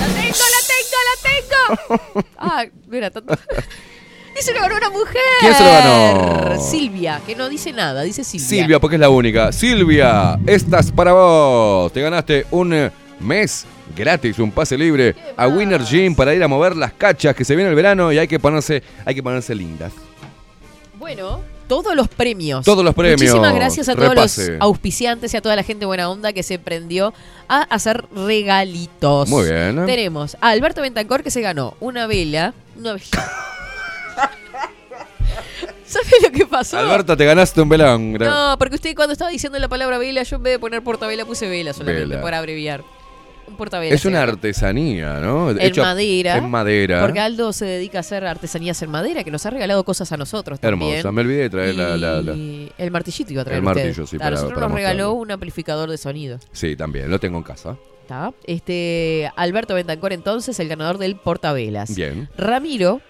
¡La 0.00 0.06
tengo, 0.06 0.44
la 0.50 0.60
tengo, 0.66 0.98
la 1.08 2.08
tengo! 2.18 2.24
ah, 2.38 2.64
era 2.92 3.10
tanto. 3.10 3.34
Y 4.40 4.42
se 4.42 4.52
lo 4.52 4.60
ganó 4.60 4.76
una 4.76 4.90
mujer. 4.90 5.22
¿Quién 5.40 5.54
se 5.54 5.62
lo 5.62 5.70
ganó? 5.70 6.60
Silvia, 6.60 7.20
que 7.24 7.36
no 7.36 7.48
dice 7.48 7.72
nada, 7.72 8.02
dice 8.02 8.24
Silvia. 8.24 8.48
Silvia, 8.48 8.80
porque 8.80 8.96
es 8.96 9.00
la 9.00 9.08
única. 9.08 9.52
Silvia, 9.52 10.38
estás 10.46 10.90
para 10.90 11.12
vos. 11.12 11.92
Te 11.92 12.00
ganaste 12.00 12.46
un 12.50 12.72
eh, 12.72 12.90
mes 13.20 13.66
gratis, 13.96 14.38
un 14.38 14.50
pase 14.50 14.76
libre 14.76 15.14
a 15.36 15.46
Winner 15.46 15.82
Gym 15.84 16.14
para 16.14 16.34
ir 16.34 16.42
a 16.42 16.48
mover 16.48 16.76
las 16.76 16.92
cachas 16.92 17.34
que 17.34 17.44
se 17.44 17.54
viene 17.54 17.70
el 17.70 17.76
verano 17.76 18.12
y 18.12 18.18
hay 18.18 18.26
que 18.26 18.40
ponerse, 18.40 18.82
hay 19.04 19.14
que 19.14 19.22
ponerse 19.22 19.54
lindas. 19.54 19.92
Bueno, 20.98 21.40
todos 21.68 21.94
los 21.94 22.08
premios. 22.08 22.64
Todos 22.64 22.84
los 22.84 22.94
premios. 22.94 23.20
Muchísimas 23.20 23.54
gracias 23.54 23.88
a 23.88 23.94
todos 23.94 24.14
los 24.14 24.50
auspiciantes 24.60 25.32
y 25.34 25.36
a 25.36 25.42
toda 25.42 25.54
la 25.56 25.62
gente 25.62 25.86
buena 25.86 26.10
onda 26.10 26.32
que 26.32 26.42
se 26.42 26.58
prendió 26.58 27.14
a 27.48 27.62
hacer 27.62 28.04
regalitos. 28.14 29.28
Muy 29.28 29.44
bien. 29.44 29.86
Tenemos 29.86 30.36
a 30.40 30.48
Alberto 30.50 30.82
Bentancor 30.82 31.22
que 31.22 31.30
se 31.30 31.40
ganó 31.40 31.76
una 31.80 32.06
vela. 32.06 32.54
Una 32.76 32.94
vela. 32.94 33.43
¿Sabes 35.94 36.22
lo 36.22 36.30
que 36.32 36.46
pasó? 36.46 36.78
Alberto, 36.78 37.16
te 37.16 37.24
ganaste 37.24 37.60
un 37.60 37.68
velón. 37.68 38.12
No, 38.14 38.56
porque 38.58 38.74
usted 38.76 38.94
cuando 38.94 39.12
estaba 39.12 39.30
diciendo 39.30 39.58
la 39.58 39.68
palabra 39.68 39.98
vela, 39.98 40.22
yo 40.22 40.36
en 40.36 40.42
vez 40.42 40.52
de 40.54 40.58
poner 40.58 40.82
portavela 40.82 41.24
puse 41.24 41.48
vela 41.48 41.72
solamente 41.72 42.06
Vela. 42.08 42.20
para 42.22 42.38
abreviar. 42.38 42.82
Un 43.46 43.56
portavela. 43.56 43.94
Es 43.94 44.06
una 44.06 44.22
artesanía, 44.22 45.20
¿no? 45.20 45.50
En 45.50 45.60
Hecho- 45.60 45.82
madera. 45.82 46.38
En 46.38 46.50
madera. 46.50 47.02
Porque 47.02 47.20
Aldo 47.20 47.52
se 47.52 47.66
dedica 47.66 47.98
a 47.98 48.00
hacer 48.00 48.24
artesanías 48.24 48.80
en 48.82 48.90
madera, 48.90 49.22
que 49.22 49.30
nos 49.30 49.44
ha 49.44 49.50
regalado 49.50 49.84
cosas 49.84 50.10
a 50.12 50.16
nosotros 50.16 50.58
también. 50.58 50.92
Hermosa. 50.98 51.12
Me 51.12 51.20
olvidé 51.20 51.42
de 51.42 51.50
traer 51.50 51.74
la, 51.74 51.96
la- 51.98 52.22
la- 52.22 52.32
Y 52.32 52.72
el 52.78 52.90
martillito 52.90 53.32
iba 53.34 53.42
a 53.42 53.44
traer 53.44 53.60
El 53.62 53.66
usted. 53.68 53.82
martillo, 53.84 54.06
sí, 54.06 54.16
A 54.16 54.18
para- 54.20 54.30
nosotros 54.30 54.54
para 54.54 54.68
nos 54.68 54.74
regaló 54.74 55.12
un 55.12 55.30
amplificador 55.30 55.90
de 55.90 55.98
sonido. 55.98 56.38
Sí, 56.52 56.74
también. 56.74 57.10
Lo 57.10 57.20
tengo 57.20 57.36
en 57.36 57.44
casa. 57.44 57.76
¿Está? 58.00 58.32
Este, 58.44 59.30
Alberto 59.36 59.74
Bentancor 59.74 60.12
entonces, 60.14 60.58
el 60.58 60.68
ganador 60.68 60.96
del 60.98 61.16
portavelas. 61.16 61.94
Bien. 61.94 62.28
Ramiro, 62.38 63.02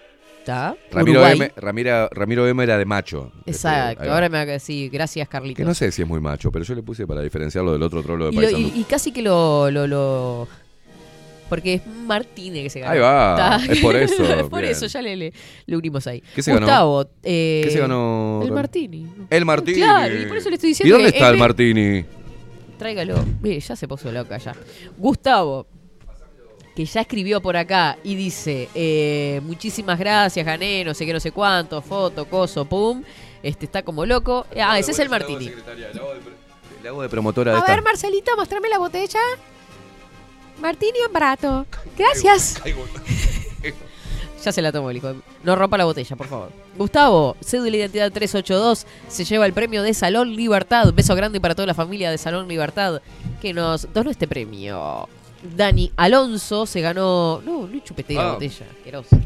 ¿está? 0.45 0.77
Ramiro. 0.93 1.27
M, 1.27 1.53
Ramira- 1.57 2.09
Ramiro 2.11 2.47
M 2.47 2.63
era 2.63 2.77
de 2.79 2.85
macho. 2.85 3.33
Exacto, 3.47 3.93
Este, 4.03 4.07
va. 4.09 4.15
ahora 4.15 4.29
me 4.29 4.37
va 4.39 4.43
a 4.43 4.47
decir, 4.47 4.91
gracias 4.91 5.29
Carlitos. 5.29 5.57
Que 5.57 5.65
no 5.65 5.75
sé 5.75 5.91
si 5.91 6.03
es 6.03 6.09
muy 6.09 6.21
macho, 6.21 6.53
pero 6.53 6.65
yo 6.65 6.75
le 6.75 6.83
puse 6.83 7.07
para 7.07 7.23
diferenciarlo 7.23 7.73
del 7.73 7.83
otro 7.83 8.03
trolo 8.03 8.31
de 8.31 8.37
y, 8.37 8.41
lo- 8.41 8.51
y- 8.51 8.73
y 8.77 8.85
casi 8.85 9.11
que 9.13 9.23
lo, 9.23 9.71
lo, 9.71 9.87
lo- 9.87 10.47
Porque 11.49 11.75
es 11.75 11.87
Martínez 11.87 12.63
que 12.65 12.71
se 12.71 12.81
ganó. 12.81 12.93
Ahí 12.93 12.99
va, 13.01 13.59
¿Está? 13.61 13.73
es 13.73 13.81
por 13.81 13.97
eso, 13.97 14.23
es 14.25 14.43
por 14.45 14.61
bien. 14.61 14.73
eso, 14.73 14.87
ya 14.87 15.03
le, 15.03 15.17
le, 15.17 15.33
le 15.67 15.77
unimos 15.77 16.07
ahí. 16.07 16.23
¿Qué 16.35 16.43
se 16.43 16.53
ganó? 16.53 16.67
Gustavo. 16.67 17.07
eh, 17.23 17.61
¿Qué 17.65 17.71
se 17.71 17.79
ganó? 17.81 18.41
El 18.45 18.53
Martini. 18.53 19.07
El 19.31 19.45
Martini. 19.45 19.79
Claro, 19.79 20.21
y 20.21 20.27
por 20.27 20.37
eso 20.39 20.49
le 20.51 20.57
estoy 20.57 20.69
¿Y 20.69 20.73
diciendo 20.73 20.95
dónde 20.97 21.11
que 21.13 21.19
está 21.19 21.31
el 21.31 21.39
Martini? 21.39 22.05
Tráigalo. 22.79 23.25
Mire, 23.41 23.61
ya 23.61 23.77
se 23.77 23.87
puso 23.89 24.11
loca 24.11 24.37
ya. 24.39 24.53
Gustavo, 24.99 25.67
que 26.75 26.85
ya 26.85 27.03
escribió 27.03 27.41
por 27.41 27.57
acá 27.57 27.97
y 28.03 28.15
dice, 28.17 28.69
eh, 28.75 29.41
muchísimas 29.45 29.99
gracias, 29.99 30.45
gané, 30.45 30.85
no 30.85 30.93
sé 30.95 31.07
qué, 31.07 31.13
no 31.13 31.21
sé 31.21 31.31
cuánto, 31.33 31.81
foto, 31.83 32.25
coso, 32.27 32.65
pum. 32.65 33.03
Este 33.43 33.67
está 33.67 33.83
como 33.83 34.07
loco. 34.07 34.47
Ah, 34.61 34.79
ese 34.79 34.93
es 34.93 34.99
el 34.99 35.09
Martini. 35.11 35.51
Le 36.83 36.89
hago 36.89 37.03
de 37.03 37.09
promotora 37.09 37.53
de 37.53 37.57
A 37.59 37.61
esta. 37.61 37.73
ver, 37.75 37.83
Marcelito, 37.85 38.35
mostrame 38.37 38.69
la 38.69 38.79
botella. 38.79 39.21
Martini 40.61 40.99
en 41.07 41.13
barato. 41.13 41.67
Gracias. 41.97 42.61
Ya 44.45 44.53
se 44.53 44.61
la 44.61 44.71
tomó 44.73 44.91
el 44.91 44.99
hijo. 44.99 45.15
No 45.43 45.57
rompa 45.57 45.79
la 45.79 45.87
botella, 45.87 46.17
por 46.17 46.27
favor. 46.29 46.53
Gustavo, 46.77 47.35
cédula 47.43 47.71
de 47.71 47.79
identidad 47.79 48.13
382, 48.13 48.87
se 49.09 49.25
lleva 49.25 49.47
el 49.47 49.55
premio 49.55 49.83
de 49.83 49.95
Salón 49.95 50.37
Libertad. 50.37 50.93
Beso 50.93 51.15
grande 51.15 51.41
para 51.41 51.55
toda 51.55 51.65
la 51.65 51.73
familia 51.73 52.11
de 52.11 52.19
Salón 52.19 52.47
Libertad 52.47 53.01
que 53.41 53.55
nos 53.55 53.91
donó 53.95 54.11
este 54.11 54.29
premio. 54.29 55.09
Dani 55.57 55.91
Alonso 55.97 56.67
se 56.67 56.81
ganó. 56.81 57.41
No, 57.45 57.67
no 57.67 57.79
chupete 57.81 58.15
la 58.15 58.31
Ah. 58.31 58.33
botella, 58.35 58.67
asqueroso. 58.79 59.17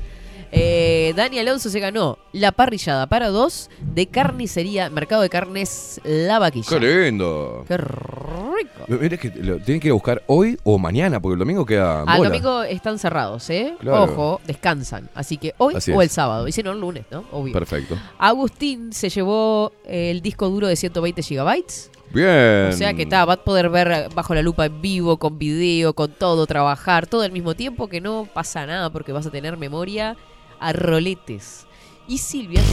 Eh, 0.50 1.12
Dani 1.14 1.38
Alonso 1.40 1.68
se 1.68 1.78
ganó 1.78 2.18
la 2.32 2.52
parrillada 2.52 3.06
para 3.06 3.28
dos 3.28 3.68
de 3.80 4.06
carnicería, 4.06 4.88
Mercado 4.88 5.20
de 5.20 5.28
Carnes 5.28 6.00
La 6.04 6.38
Vaquilla. 6.38 6.66
¡Qué 6.68 6.80
lindo! 7.04 7.64
Qué 7.68 7.76
rico. 7.76 8.84
Mira 8.88 9.16
que 9.18 9.28
lo 9.28 9.58
tienen 9.58 9.78
que 9.80 9.88
ir 9.88 9.90
a 9.90 9.94
buscar 9.94 10.22
hoy 10.26 10.58
o 10.64 10.78
mañana, 10.78 11.20
porque 11.20 11.34
el 11.34 11.38
domingo 11.38 11.66
queda 11.66 12.00
Al 12.00 12.16
bola. 12.18 12.30
domingo 12.30 12.62
están 12.62 12.98
cerrados, 12.98 13.50
¿eh? 13.50 13.74
Claro. 13.80 14.04
Ojo, 14.04 14.40
descansan. 14.46 15.10
Así 15.14 15.36
que 15.36 15.54
hoy 15.58 15.74
Así 15.76 15.92
o 15.92 16.00
el 16.00 16.08
sábado. 16.08 16.48
Y 16.48 16.52
si 16.52 16.62
no, 16.62 16.70
el 16.72 16.80
lunes, 16.80 17.04
¿no? 17.10 17.24
Obvio. 17.30 17.52
Perfecto. 17.52 17.98
Agustín 18.18 18.92
se 18.94 19.10
llevó 19.10 19.72
el 19.84 20.22
disco 20.22 20.48
duro 20.48 20.66
de 20.66 20.76
120 20.76 21.22
gigabytes. 21.22 21.90
Bien. 22.12 22.68
O 22.70 22.72
sea 22.72 22.94
que 22.94 23.02
está, 23.02 23.24
va 23.24 23.34
a 23.34 23.44
poder 23.44 23.68
ver 23.68 24.08
bajo 24.14 24.34
la 24.34 24.42
lupa 24.42 24.66
en 24.66 24.80
vivo, 24.80 25.16
con 25.18 25.38
video, 25.38 25.92
con 25.94 26.10
todo, 26.12 26.46
trabajar, 26.46 27.06
todo 27.06 27.22
al 27.22 27.32
mismo 27.32 27.54
tiempo, 27.54 27.88
que 27.88 28.00
no 28.00 28.26
pasa 28.32 28.66
nada 28.66 28.90
porque 28.90 29.12
vas 29.12 29.26
a 29.26 29.30
tener 29.30 29.56
memoria 29.56 30.16
a 30.60 30.72
roletes. 30.72 31.66
Y 32.06 32.18
Silvia, 32.18 32.62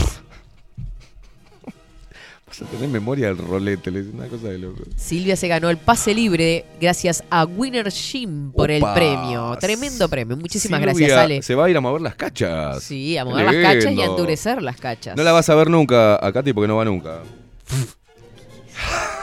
Vas 2.46 2.62
a 2.62 2.64
tener 2.66 2.88
memoria 2.88 3.26
del 3.26 3.38
rolete, 3.38 3.90
le- 3.90 4.02
una 4.02 4.28
cosa 4.28 4.46
de 4.48 4.58
loco. 4.58 4.84
Silvia 4.96 5.34
se 5.34 5.48
ganó 5.48 5.68
el 5.68 5.78
pase 5.78 6.14
libre 6.14 6.64
gracias 6.80 7.24
a 7.28 7.44
Winner 7.44 7.90
Gym 7.90 8.52
por 8.52 8.70
el 8.70 8.84
premio. 8.94 9.56
Tremendo 9.60 10.08
premio. 10.08 10.36
Muchísimas 10.36 10.78
Silvia 10.80 10.94
gracias, 10.94 11.18
Ale. 11.18 11.42
Se 11.42 11.56
va 11.56 11.64
a 11.64 11.70
ir 11.70 11.76
a 11.76 11.80
mover 11.80 12.00
las 12.02 12.14
cachas. 12.14 12.84
Sí, 12.84 13.18
a 13.18 13.24
mover 13.24 13.46
las 13.46 13.54
cachas 13.56 13.92
y 13.92 14.00
a 14.00 14.04
endurecer 14.04 14.62
las 14.62 14.76
cachas. 14.76 15.16
No 15.16 15.24
la 15.24 15.32
vas 15.32 15.48
a 15.50 15.56
ver 15.56 15.68
nunca 15.68 16.24
a 16.24 16.32
Katy 16.32 16.52
porque 16.52 16.68
no 16.68 16.76
va 16.76 16.84
nunca. 16.84 17.22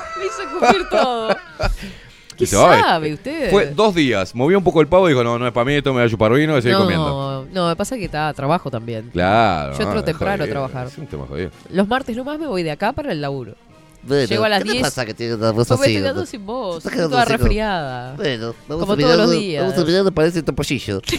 Todo. 0.90 1.36
¿Qué 2.38 2.48
sabe 2.48 3.10
eh, 3.10 3.14
usted? 3.14 3.52
Fue 3.52 3.68
dos 3.68 3.94
días. 3.94 4.34
Movió 4.34 4.58
un 4.58 4.64
poco 4.64 4.82
el 4.82 4.88
pavo 4.88 5.08
y 5.08 5.12
dijo, 5.12 5.24
no, 5.24 5.38
no 5.38 5.46
es 5.46 5.54
para 5.54 5.66
mí, 5.66 5.74
esto 5.74 5.94
me 5.94 6.00
va 6.00 6.06
a 6.08 6.10
chupar 6.10 6.34
vino 6.34 6.58
y 6.58 6.62
seguir 6.62 6.78
comiendo. 6.78 7.08
no, 7.08 7.46
no, 7.54 7.68
me 7.68 7.76
pasa 7.76 7.96
que 7.96 8.06
está 8.06 8.30
a 8.30 8.34
trabajo 8.34 8.72
también. 8.72 9.10
Claro. 9.14 9.78
Yo 9.78 9.84
entro 9.84 10.04
temprano 10.04 10.36
a 10.44 10.48
jodido, 10.48 10.52
trabajar. 10.54 10.88
Es 10.88 10.98
un 10.98 11.08
tema 11.08 11.26
jodido. 11.28 11.52
Los 11.70 11.88
martes 11.88 12.18
nomás 12.18 12.40
me 12.40 12.48
voy 12.48 12.64
de 12.64 12.72
acá 12.72 12.92
para 12.92 13.12
el 13.12 13.22
laburo. 13.22 13.54
Bueno, 14.02 14.26
Llego 14.28 14.44
a 14.44 14.50
las 14.50 14.64
¿qué 14.64 14.66
te 14.66 14.72
10. 14.74 14.82
pasa 14.84 15.06
que 15.06 15.14
tienes 15.14 15.40
la 15.40 15.52
voz 15.52 15.70
me 15.70 15.76
así, 15.76 15.84
estoy 15.84 15.94
quedando 15.94 16.26
sin 16.26 16.46
voz. 16.46 16.78
Estoy 16.78 16.92
quedando 16.92 17.12
toda 17.12 17.26
resfriada. 17.26 18.16
Bueno, 18.16 18.54
vamos 18.68 18.82
Como 18.82 18.82
a 18.82 18.86
todos 18.86 18.98
mirar, 18.98 19.18
los 19.18 19.32
días. 19.32 19.64
Vamos 19.64 19.80
a 19.80 19.86
mirar, 19.86 20.14
parece 20.14 20.44
topollillo. 20.44 21.02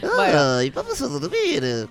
Bueno. 0.00 0.40
Ay, 0.58 0.70
vamos 0.70 1.02
a 1.02 1.06
dormir. 1.08 1.88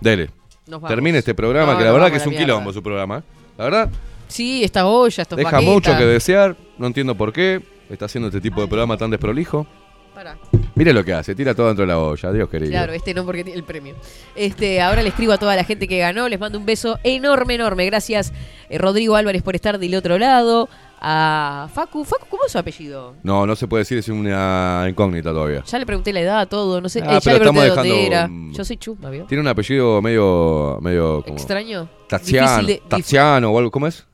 Dele. 0.00 0.30
Nos 0.66 0.80
vamos. 0.80 0.88
Termine 0.88 1.18
este 1.18 1.34
programa, 1.34 1.72
No, 1.72 1.78
que 1.78 1.84
la 1.84 1.90
nos 1.90 1.94
verdad 2.00 2.06
vamos 2.06 2.10
que 2.10 2.14
a 2.14 2.16
es 2.18 2.22
la 2.22 2.28
un 2.28 2.30
mierda. 2.30 2.44
quilombo 2.46 2.72
su 2.72 2.82
programa. 2.84 3.22
La 3.58 3.64
verdad, 3.64 3.90
Sí, 4.30 4.64
esta 4.64 4.86
olla, 4.86 5.22
estos 5.22 5.36
deja 5.36 5.60
mucho 5.60 5.96
que 5.96 6.04
desear. 6.04 6.56
No 6.78 6.86
entiendo 6.86 7.14
por 7.14 7.32
qué. 7.32 7.60
Está 7.90 8.04
haciendo 8.04 8.28
este 8.28 8.40
tipo 8.40 8.60
de 8.60 8.68
programa 8.68 8.96
tan 8.96 9.10
desprolijo. 9.10 9.66
Pará. 10.14 10.36
Mire 10.76 10.92
lo 10.92 11.04
que 11.04 11.12
hace, 11.12 11.34
tira 11.34 11.54
todo 11.54 11.66
dentro 11.66 11.82
de 11.82 11.88
la 11.88 11.98
olla, 11.98 12.32
Dios 12.32 12.48
querido. 12.48 12.70
Claro, 12.70 12.92
este 12.92 13.12
no 13.14 13.24
porque 13.24 13.42
tiene 13.42 13.58
el 13.58 13.64
premio. 13.64 13.94
Este, 14.36 14.80
ahora 14.80 15.02
le 15.02 15.08
escribo 15.08 15.32
a 15.32 15.38
toda 15.38 15.56
la 15.56 15.64
gente 15.64 15.88
que 15.88 15.98
ganó, 15.98 16.28
les 16.28 16.38
mando 16.38 16.58
un 16.58 16.64
beso 16.66 16.98
enorme, 17.02 17.54
enorme. 17.54 17.84
Gracias, 17.86 18.32
eh, 18.68 18.78
Rodrigo 18.78 19.16
Álvarez, 19.16 19.42
por 19.42 19.54
estar 19.56 19.78
del 19.78 19.94
otro 19.94 20.18
lado. 20.18 20.68
A 21.02 21.68
Facu, 21.72 22.04
Facu, 22.04 22.26
¿cómo 22.28 22.44
es 22.44 22.52
su 22.52 22.58
apellido? 22.58 23.14
No, 23.22 23.46
no 23.46 23.56
se 23.56 23.66
puede 23.66 23.82
decir, 23.82 23.98
es 23.98 24.08
una 24.08 24.84
incógnita 24.88 25.30
todavía. 25.30 25.64
Ya 25.64 25.78
le 25.78 25.86
pregunté 25.86 26.12
la 26.12 26.20
edad, 26.20 26.48
todo, 26.48 26.80
no 26.80 26.88
sé. 26.90 27.00
Ah, 27.02 27.12
eh, 27.12 27.14
ya 27.14 27.20
pero 27.20 27.34
le 27.36 27.40
pregunté 27.40 27.66
estamos 27.68 27.76
dónde 27.76 27.88
dejando, 27.88 28.16
era. 28.16 28.28
mm, 28.28 28.52
Yo 28.52 28.64
soy 28.64 28.76
chusma, 28.76 29.10
¿vio? 29.10 29.24
Tiene 29.24 29.40
un 29.40 29.48
apellido 29.48 30.02
medio. 30.02 30.78
medio 30.82 31.22
como 31.22 31.36
Extraño. 31.36 31.88
Difícil 32.10 32.66
de- 32.66 32.82
Tatsiano 32.86 33.50
o 33.50 33.58
algo, 33.58 33.70
¿cómo 33.70 33.86
es? 33.86 34.06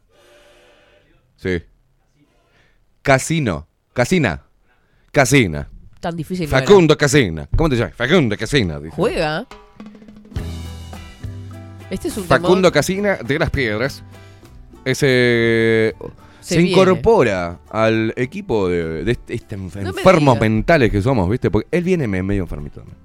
Sí. 1.36 1.62
Casino. 3.02 3.66
Casina. 3.92 4.42
Casina. 5.12 5.68
Tan 6.00 6.16
difícil. 6.16 6.48
no 6.50 6.56
era. 6.56 6.66
Facundo 6.66 6.96
Casina. 6.98 7.48
¿Cómo 7.56 7.68
te 7.70 7.76
llamas? 7.76 7.94
Facundo 7.94 8.36
Casina. 8.36 8.78
dice. 8.80 8.94
Juega. 8.94 9.46
Este 11.90 12.08
es 12.08 12.16
un 12.16 12.24
Facundo 12.24 12.70
Casina 12.72 13.16
de 13.16 13.38
las 13.38 13.50
Piedras. 13.50 14.02
Ese. 14.84 15.94
Se 16.40 16.54
Se, 16.54 16.58
viene. 16.58 16.70
incorpora 16.72 17.58
al 17.70 18.12
equipo 18.16 18.68
de, 18.68 19.02
de 19.04 19.12
este, 19.12 19.34
este 19.34 19.56
me 19.56 19.64
enfermos 19.66 20.34
digas. 20.34 20.40
mentales 20.40 20.90
que 20.92 21.02
somos, 21.02 21.28
¿viste? 21.28 21.50
Porque 21.50 21.66
él 21.72 21.82
viene 21.82 22.06
me- 22.06 22.22
medio 22.22 22.42
enfermito 22.42 22.80
también. 22.80 22.96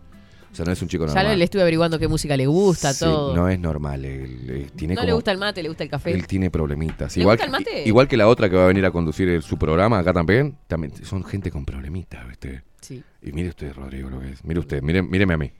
O 0.51 0.55
sea, 0.55 0.65
no 0.65 0.71
es 0.73 0.81
un 0.81 0.87
chico 0.89 1.05
Ya 1.07 1.13
normal. 1.13 1.39
le 1.39 1.45
estuve 1.45 1.61
averiguando 1.61 1.97
qué 1.97 2.07
música 2.09 2.35
le 2.35 2.45
gusta, 2.45 2.91
Sí, 2.93 3.05
todo. 3.05 3.33
no 3.35 3.47
es 3.47 3.57
normal. 3.57 4.03
Él, 4.03 4.49
él 4.49 4.71
tiene 4.75 4.95
No 4.95 4.99
como- 5.01 5.07
le 5.07 5.13
gusta 5.13 5.31
el 5.31 5.37
mate, 5.37 5.63
le 5.63 5.69
gusta 5.69 5.83
el 5.85 5.89
café. 5.89 6.11
Él 6.11 6.27
tiene 6.27 6.51
problemitas. 6.51 7.15
¿Le 7.15 7.21
Igual, 7.23 7.37
gusta 7.37 7.45
el 7.45 7.51
mate? 7.51 7.83
igual 7.87 8.07
que 8.09 8.17
la 8.17 8.27
otra 8.27 8.49
que 8.49 8.55
va 8.57 8.65
a 8.65 8.67
venir 8.67 8.85
a 8.85 8.91
conducir 8.91 9.29
el- 9.29 9.43
su 9.43 9.57
programa 9.57 9.99
acá 9.99 10.11
también, 10.11 10.57
también 10.67 10.93
son 11.05 11.23
gente 11.23 11.49
con 11.51 11.63
problemitas, 11.63 12.27
¿viste? 12.27 12.63
Sí. 12.81 13.01
Y 13.21 13.31
mire 13.31 13.49
usted, 13.49 13.73
Rodrigo, 13.73 14.09
lo 14.09 14.19
que 14.19 14.31
es. 14.31 14.43
Mire 14.43 14.59
usted, 14.59 14.81
mire, 14.81 15.01
míreme 15.01 15.33
a 15.35 15.37
mí. 15.37 15.51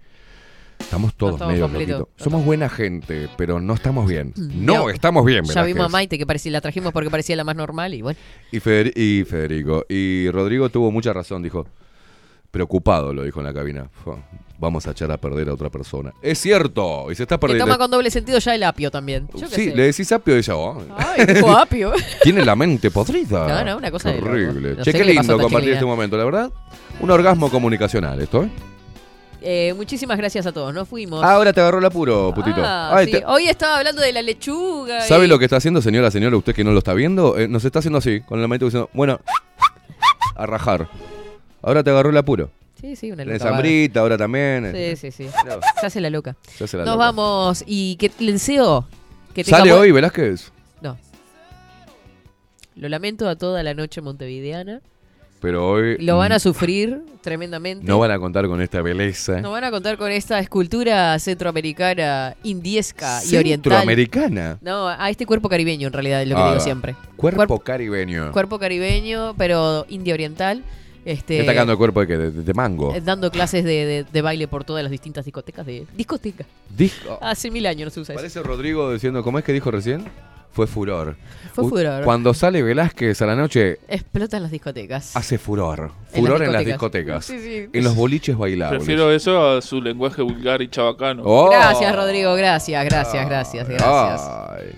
Estamos 0.80 1.14
todos 1.16 1.34
estamos 1.36 1.54
medio 1.54 1.66
completos. 1.68 2.00
loquitos. 2.00 2.24
Somos 2.24 2.44
buena 2.44 2.68
gente, 2.68 3.30
pero 3.38 3.62
no 3.62 3.76
estamos 3.76 4.10
bien. 4.10 4.34
Mm. 4.36 4.66
No, 4.66 4.88
Ya- 4.90 4.96
estamos 4.96 5.24
bien, 5.26 5.44
Ya 5.46 5.50
Velázquez. 5.50 5.74
vimos 5.74 5.86
a 5.86 5.90
Maite 5.90 6.18
que 6.18 6.26
parecía, 6.26 6.52
la 6.52 6.60
trajimos 6.60 6.92
porque 6.92 7.10
parecía 7.12 7.36
la 7.36 7.44
más 7.44 7.56
normal 7.56 7.94
y 7.94 8.02
bueno. 8.02 8.20
Y, 8.52 8.60
Feder- 8.60 8.92
y 8.98 9.24
Federico. 9.24 9.86
Y 9.88 10.30
Rodrigo 10.32 10.70
tuvo 10.70 10.92
mucha 10.92 11.14
razón, 11.14 11.44
dijo. 11.44 11.66
Preocupado, 12.50 13.14
lo 13.14 13.24
dijo 13.24 13.40
en 13.40 13.46
la 13.46 13.54
cabina. 13.54 13.88
Fue, 13.94 14.16
Vamos 14.62 14.86
a 14.86 14.92
echar 14.92 15.12
a 15.12 15.18
perder 15.18 15.50
a 15.50 15.54
otra 15.56 15.72
persona. 15.72 16.14
Es 16.22 16.38
cierto, 16.40 17.12
y 17.12 17.16
se 17.16 17.24
está 17.24 17.36
Que 17.38 17.40
perdiendo. 17.42 17.66
toma 17.66 17.80
con 17.80 17.90
doble 17.90 18.12
sentido 18.12 18.38
ya 18.38 18.54
el 18.54 18.62
apio 18.62 18.92
también. 18.92 19.28
Yo 19.34 19.48
Sí, 19.48 19.70
sé. 19.72 19.76
le 19.76 19.84
decís 19.88 20.12
apio 20.12 20.36
y 20.36 20.38
ella, 20.38 20.56
oh, 20.56 20.84
Ay, 20.96 21.26
apio. 21.58 21.92
Tiene 22.22 22.46
la 22.46 22.56
mente 22.56 22.92
podrida. 22.92 23.48
No, 23.48 23.64
no, 23.66 23.78
una 23.78 23.90
cosa 23.90 24.12
horrible. 24.12 24.76
No 24.76 24.84
che, 24.84 24.92
qué 24.94 25.04
lindo 25.04 25.34
compartir 25.34 25.50
chiquilina. 25.50 25.74
este 25.74 25.86
momento, 25.86 26.16
la 26.16 26.26
verdad. 26.26 26.52
Un 27.00 27.10
orgasmo 27.10 27.50
comunicacional 27.50 28.22
esto, 28.22 28.44
¿eh? 28.44 28.50
Eh, 29.42 29.74
muchísimas 29.76 30.16
gracias 30.20 30.46
a 30.46 30.52
todos. 30.52 30.72
Nos 30.72 30.88
fuimos. 30.88 31.24
Ahora 31.24 31.52
te 31.52 31.60
agarró 31.60 31.80
el 31.80 31.86
apuro, 31.86 32.32
putito. 32.32 32.62
Ah, 32.64 32.96
Ay, 32.96 33.08
sí. 33.08 33.12
te- 33.14 33.26
Hoy 33.26 33.48
estaba 33.48 33.80
hablando 33.80 34.00
de 34.04 34.14
la 34.14 34.22
lechuga. 34.22 35.02
¿Sabe 35.02 35.26
y- 35.26 35.28
lo 35.28 35.40
que 35.40 35.46
está 35.46 35.58
haciendo, 35.58 35.82
señora, 35.82 36.12
señora? 36.12 36.38
Usted 36.38 36.54
que 36.54 36.64
no 36.64 36.72
lo 36.72 36.78
está 36.78 36.94
viendo, 36.94 37.36
eh, 37.40 37.48
nos 37.48 37.66
está 37.66 37.80
haciendo 37.80 37.98
así, 37.98 38.22
con 38.22 38.40
la 38.40 38.48
manito 38.48 38.66
diciendo, 38.66 38.92
bueno, 38.94 39.20
a 40.36 40.46
rajar. 40.46 40.88
Ahora 41.64 41.84
te 41.84 41.90
agarró 41.90 42.12
el 42.12 42.18
apuro. 42.18 42.52
Sí, 42.82 42.96
sí, 42.96 43.12
una 43.12 43.24
loca. 43.24 43.50
hambrita 43.50 44.00
ahora 44.00 44.18
también. 44.18 44.66
eh. 44.76 44.96
Sí, 44.96 45.12
sí, 45.12 45.24
sí. 45.26 45.30
Se 45.80 45.86
hace 45.86 46.02
la 46.02 46.10
loca. 46.10 46.36
Se 46.58 46.64
hace 46.64 46.78
la 46.78 46.84
Nos 46.86 46.96
loca. 46.96 47.06
vamos 47.06 47.64
y 47.68 47.96
que 47.98 48.12
le 48.20 48.34
deseo 48.34 48.88
que 49.34 49.44
tenga 49.44 49.60
¿Sale 49.60 49.72
buen- 49.72 49.82
hoy, 49.84 49.92
Velázquez? 49.92 50.52
No. 50.82 50.98
Lo 52.76 52.90
lamento 52.90 53.28
a 53.30 53.36
toda 53.36 53.64
la 53.64 53.74
noche 53.74 54.02
montevideana. 54.02 54.82
Pero 55.42 55.68
hoy 55.72 55.98
Lo 55.98 56.18
van 56.18 56.32
a 56.34 56.36
mm, 56.36 56.40
sufrir 56.40 57.02
tremendamente. 57.22 57.84
no 57.84 57.98
van 57.98 58.12
a 58.12 58.20
contar 58.20 58.46
con 58.48 58.62
esta 58.62 58.80
belleza. 58.84 59.42
Nos 59.42 59.52
van 59.52 59.64
a 59.64 59.72
contar 59.72 59.98
con 59.98 60.12
esta 60.12 60.38
escultura 60.40 61.18
centroamericana, 61.18 62.36
indiesca 62.44 63.22
y 63.26 63.36
oriental. 63.38 63.72
Centroamericana. 63.72 64.60
No, 64.62 64.88
a 64.88 65.10
este 65.10 65.26
cuerpo 65.26 65.50
caribeño 65.50 65.88
en 65.88 65.94
realidad 65.94 66.22
es 66.22 66.28
lo 66.28 66.36
que 66.36 66.42
Ah, 66.44 66.48
digo 66.50 66.60
siempre. 66.60 66.96
Cuerpo 67.16 67.60
caribeño. 67.60 68.32
Cuerpo 68.32 68.60
caribeño, 68.60 69.34
pero 69.36 69.88
india 69.90 70.14
oriental. 70.14 70.64
Este, 71.04 71.44
¿Qué 71.46 71.52
el 71.60 71.78
cuerpo 71.78 72.02
de, 72.02 72.08
qué? 72.08 72.18
de, 72.18 72.54
mango? 72.54 72.94
eh, 72.94 73.02
dando 73.02 73.32
clases 73.32 73.64
de, 73.64 73.86
de- 73.86 74.04
de 74.04 74.22
baile 74.22 74.48
por 74.48 74.64
todas 74.64 74.84
las 74.84 74.92
distintas 74.92 75.26
discotecas 75.26 75.66
de 75.66 75.86
discoteca. 75.96 76.46
Dijo- 76.70 77.18
Hace 77.22 77.50
mil 77.50 77.66
años 77.66 77.86
no 77.86 77.90
se 77.92 78.00
usa 78.02 78.14
eso. 78.14 78.20
Parece 78.22 78.44
Rodrigo 78.44 78.92
diciendo, 78.94 79.24
¿cómo 79.24 79.40
es 79.40 79.44
que 79.46 79.54
dijo 79.54 79.72
recién? 79.72 80.06
Fue 80.54 80.68
furor. 80.68 81.16
Fue 81.54 81.64
U- 81.64 81.70
furor. 81.70 82.04
Cuando 82.04 82.34
sale 82.34 82.62
Velázquez 82.62 83.22
a 83.22 83.26
la 83.26 83.36
noche, 83.38 83.80
Explotan 83.88 84.44
las 84.44 84.52
discotecas. 84.52 85.16
hace 85.16 85.38
furor. 85.38 85.92
En 86.14 86.20
Furor 86.26 86.40
las 86.40 86.48
en 86.48 86.54
las 86.54 86.66
discotecas. 86.66 87.26
discotecas. 87.26 87.26
Sí, 87.26 87.68
sí. 87.68 87.70
En 87.72 87.84
los 87.86 87.96
boliches 87.96 88.38
bailables. 88.38 88.80
Prefiero 88.80 89.12
eso 89.14 89.50
a 89.50 89.62
su 89.62 89.82
lenguaje 89.82 90.22
vulgar 90.22 90.62
y 90.62 90.68
chabacano. 90.68 91.24
Oh. 91.26 91.50
Gracias, 91.50 91.96
Rodrigo. 91.96 92.36
Gracias, 92.36 92.84
gracias, 92.86 93.26
gracias, 93.30 93.68
gracias. 93.68 94.22
Ay, 94.30 94.72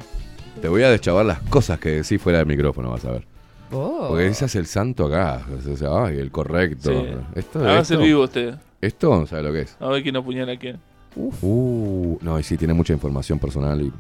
te 0.61 0.67
voy 0.67 0.83
a 0.83 0.89
deschavar 0.91 1.25
las 1.25 1.39
cosas 1.41 1.79
que 1.79 1.89
decís 1.89 2.21
fuera 2.21 2.37
del 2.37 2.47
micrófono, 2.47 2.91
vas 2.91 3.03
a 3.05 3.11
ver. 3.11 3.32
Oh. 3.73 4.05
Porque 4.09 4.27
ese 4.27 4.45
es 4.45 4.55
el 4.55 4.65
santo 4.67 5.07
acá. 5.07 5.45
O 5.71 5.75
sea, 5.75 6.05
ay, 6.05 6.17
el 6.19 6.31
correcto. 6.31 6.91
Sí. 6.91 7.07
Esto, 7.35 7.59
Hágase 7.59 7.95
el 7.95 7.99
esto- 8.01 8.05
vivo 8.07 8.23
usted. 8.23 8.55
Esto, 8.81 9.25
¿sabe 9.27 9.43
lo 9.43 9.53
que 9.53 9.61
es? 9.61 9.77
A 9.79 9.87
ver 9.89 10.03
quién 10.03 10.15
apuñala 10.15 10.51
a 10.53 10.57
quién. 10.59 10.79
Uh, 11.15 12.17
no, 12.21 12.39
y 12.39 12.43
sí, 12.43 12.57
tiene 12.57 12.73
mucha 12.73 12.91
información 12.93 13.39
personal 13.39 13.81
y 13.81 13.91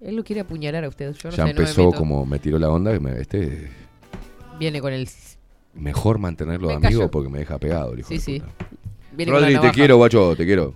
Él 0.00 0.16
lo 0.16 0.24
quiere 0.24 0.40
apuñalar 0.42 0.84
a 0.84 0.88
usted. 0.88 1.12
Yo 1.14 1.30
no 1.30 1.36
ya 1.36 1.36
sé, 1.36 1.40
no 1.40 1.44
me 1.46 1.50
empezó 1.52 1.92
como 1.92 2.26
me 2.26 2.38
tiró 2.38 2.58
la 2.58 2.68
onda. 2.70 2.92
que 2.92 3.00
me- 3.00 3.20
este, 3.20 3.70
Viene 4.58 4.80
con 4.80 4.92
el. 4.92 5.08
mejor 5.74 6.18
mantenerlo 6.18 6.68
Me 6.68 6.74
de 6.74 6.86
amigo 6.86 7.00
cayó. 7.02 7.10
porque 7.10 7.28
me 7.30 7.38
deja 7.38 7.58
pegado, 7.58 7.92
el 7.92 8.00
hijo 8.00 8.08
Sí, 8.08 8.14
de 8.16 8.20
sí. 8.20 8.42
Viene 9.12 9.32
con 9.32 9.40
la 9.40 9.48
Rodri, 9.48 9.60
te 9.60 9.70
quiero, 9.74 9.96
guacho, 9.96 10.34
te 10.36 10.44
quiero. 10.44 10.74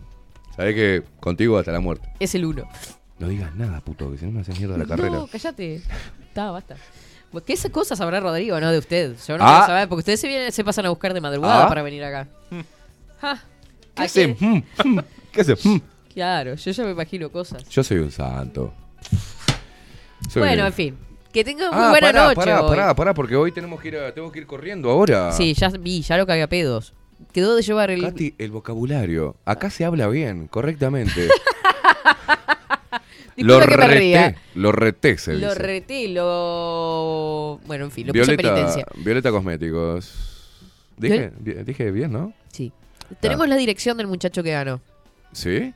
Sabés 0.57 0.75
que 0.75 1.03
contigo 1.21 1.59
hasta 1.59 1.73
la 1.73 1.81
muerte. 1.81 2.09
Es 2.21 2.35
el 2.35 2.45
uno. 2.47 2.65
No 3.19 3.29
digas 3.29 3.55
nada, 3.57 3.81
puto, 3.81 4.11
que 4.11 4.17
si 4.19 4.25
no 4.27 4.33
me 4.33 4.41
haces 4.41 4.59
mierda 4.59 4.79
la 4.79 4.87
carrera. 4.87 5.11
No, 5.11 5.27
cállate. 5.27 5.83
Está, 6.29 6.51
basta. 6.51 6.77
Pues, 7.31 7.45
¿Qué 7.45 7.53
esas 7.53 7.71
cosas 7.71 7.99
sabrá 7.99 8.19
Rodrigo, 8.21 8.59
no 8.61 8.71
de 8.73 8.79
usted? 8.79 9.15
Yo 9.27 9.39
no 9.39 9.45
Ah. 9.45 9.51
quiero 9.53 9.67
saber, 9.67 9.89
porque 9.89 10.01
ustedes 10.01 10.21
se, 10.21 10.27
vienen, 10.29 10.51
se 10.53 10.65
pasan 10.65 10.87
a 10.87 10.91
buscar 10.91 11.15
de 11.15 11.21
madrugada 11.21 11.65
Ah. 11.65 11.69
para 11.69 11.83
venir 11.83 12.03
acá. 12.05 12.27
Ja. 13.21 13.43
¿Qué 13.95 14.03
¿A 14.03 14.05
hace? 14.07 14.35
qué? 14.37 14.45
Mm, 14.85 14.99
¿Qué 15.33 15.41
hace? 15.43 15.55
Claro, 16.13 16.55
yo 16.55 16.71
ya 16.73 16.85
me 16.85 16.91
imagino 16.91 17.31
cosas. 17.31 17.69
Yo 17.69 17.85
soy 17.85 17.99
un 17.99 18.11
santo. 18.11 18.75
Soy 20.29 20.41
bueno, 20.43 20.63
un- 20.63 20.67
en 20.69 20.73
fin. 20.73 20.99
Que 21.33 21.45
tengan 21.45 21.73
muy 21.73 21.85
Ah, 21.85 21.91
buena 21.91 22.09
pará, 22.09 22.25
noche. 22.25 22.35
pará, 22.37 22.63
hoy. 22.63 22.69
pará, 22.71 22.95
pará, 22.97 23.15
porque 23.15 23.37
hoy 23.37 23.53
tenemos 23.53 23.81
que 23.81 23.89
ir, 23.89 23.97
a- 23.99 24.13
tengo 24.13 24.33
que 24.33 24.41
ir 24.41 24.47
corriendo 24.47 24.91
ahora. 24.91 25.31
Sí, 25.31 25.55
ya 25.55 25.69
vi, 25.69 26.03
ya 26.03 26.17
lo 26.17 26.27
cagué 26.27 26.43
a 26.43 26.49
pedos. 26.49 26.93
Quedó 27.33 27.55
de 27.55 27.63
llevar 27.63 27.91
el. 27.93 28.03
Katy, 28.03 28.35
el 28.39 28.51
vocabulario. 28.51 29.37
Acá 29.45 29.71
se 29.71 29.85
habla 29.85 30.09
bien, 30.09 30.49
correctamente. 30.49 31.29
Que 33.47 33.67
me 33.67 33.77
reté, 33.77 33.99
ría. 33.99 34.37
Lo 34.55 34.73
reté, 34.73 35.19
se 35.19 35.35
Lo 35.35 35.55
reté, 35.55 36.09
lo. 36.09 37.61
Bueno, 37.67 37.87
en 37.87 37.91
fin, 37.91 38.07
lo 38.07 38.13
puse 38.13 38.31
en 38.33 38.37
Violeta, 38.37 38.55
penitencia. 38.55 38.87
Violeta 38.97 39.31
Cosméticos. 39.31 40.13
Dije, 40.97 41.33
dije 41.65 41.91
bien, 41.91 42.13
¿no? 42.13 42.33
Sí. 42.53 42.73
Tenemos 43.21 43.49
la 43.49 43.57
dirección 43.57 43.97
del 43.97 44.07
muchacho 44.07 44.43
que 44.43 44.53
ganó. 44.53 44.81
¿Sí? 45.33 45.73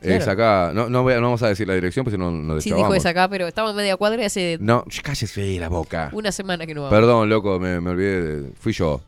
Claro. 0.00 0.16
Es 0.16 0.28
acá. 0.28 0.70
No, 0.74 0.88
no, 0.88 1.02
no 1.02 1.22
vamos 1.22 1.42
a 1.42 1.48
decir 1.48 1.68
la 1.68 1.74
dirección, 1.74 2.04
porque 2.04 2.16
si 2.16 2.20
no 2.20 2.30
nos 2.30 2.62
Sí, 2.64 2.72
dijo 2.72 2.94
es 2.94 3.04
acá, 3.04 3.28
pero 3.28 3.46
estamos 3.46 3.72
en 3.72 3.76
media 3.76 3.96
cuadra 3.96 4.22
y 4.22 4.24
hace 4.26 4.56
No, 4.60 4.84
cállese 5.02 5.58
la 5.58 5.68
boca. 5.68 6.08
una 6.12 6.32
semana 6.32 6.66
que 6.66 6.74
no 6.74 6.82
vamos. 6.82 6.96
Perdón, 6.98 7.28
loco, 7.28 7.58
me, 7.60 7.80
me 7.80 7.90
olvidé. 7.90 8.22
de- 8.22 8.52
Fui 8.58 8.72
yo. 8.72 9.02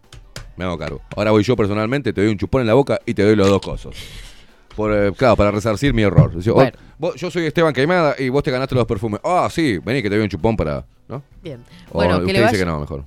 Me 0.56 0.64
hago 0.64 0.76
cargo. 0.76 1.00
Ahora 1.16 1.30
voy 1.30 1.42
yo 1.44 1.56
personalmente, 1.56 2.12
te 2.12 2.20
doy 2.20 2.30
un 2.30 2.36
chupón 2.36 2.60
en 2.60 2.66
la 2.66 2.74
boca 2.74 3.00
y 3.06 3.14
te 3.14 3.22
doy 3.22 3.34
los 3.36 3.48
dos 3.48 3.62
cosos. 3.62 3.96
Por, 4.76 4.92
eh, 4.92 5.12
claro, 5.16 5.36
para 5.36 5.50
resarcir 5.50 5.92
mi 5.92 6.02
error. 6.02 6.38
Yo, 6.40 6.54
Bueno. 6.54 6.72
vos- 6.98 7.14
yo 7.16 7.30
soy 7.30 7.46
Esteban 7.46 7.72
Queimada 7.74 8.14
y 8.18 8.28
vos 8.28 8.42
te 8.42 8.50
ganaste 8.50 8.74
los 8.74 8.86
perfumes. 8.86 9.20
Ah, 9.24 9.48
sí, 9.50 9.78
vení 9.78 10.02
que 10.02 10.08
te 10.08 10.16
doy 10.16 10.24
un 10.24 10.30
chupón 10.30 10.56
para. 10.56 10.84
¿No? 11.08 11.22
Bien. 11.42 11.60
O 11.90 11.94
Bueno, 11.94 12.16
que 12.18 12.20
usted 12.22 12.32
le 12.32 12.38
dice 12.40 12.44
vaya- 12.52 12.58
que 12.58 12.64
no, 12.66 12.80
mejor. 12.80 13.04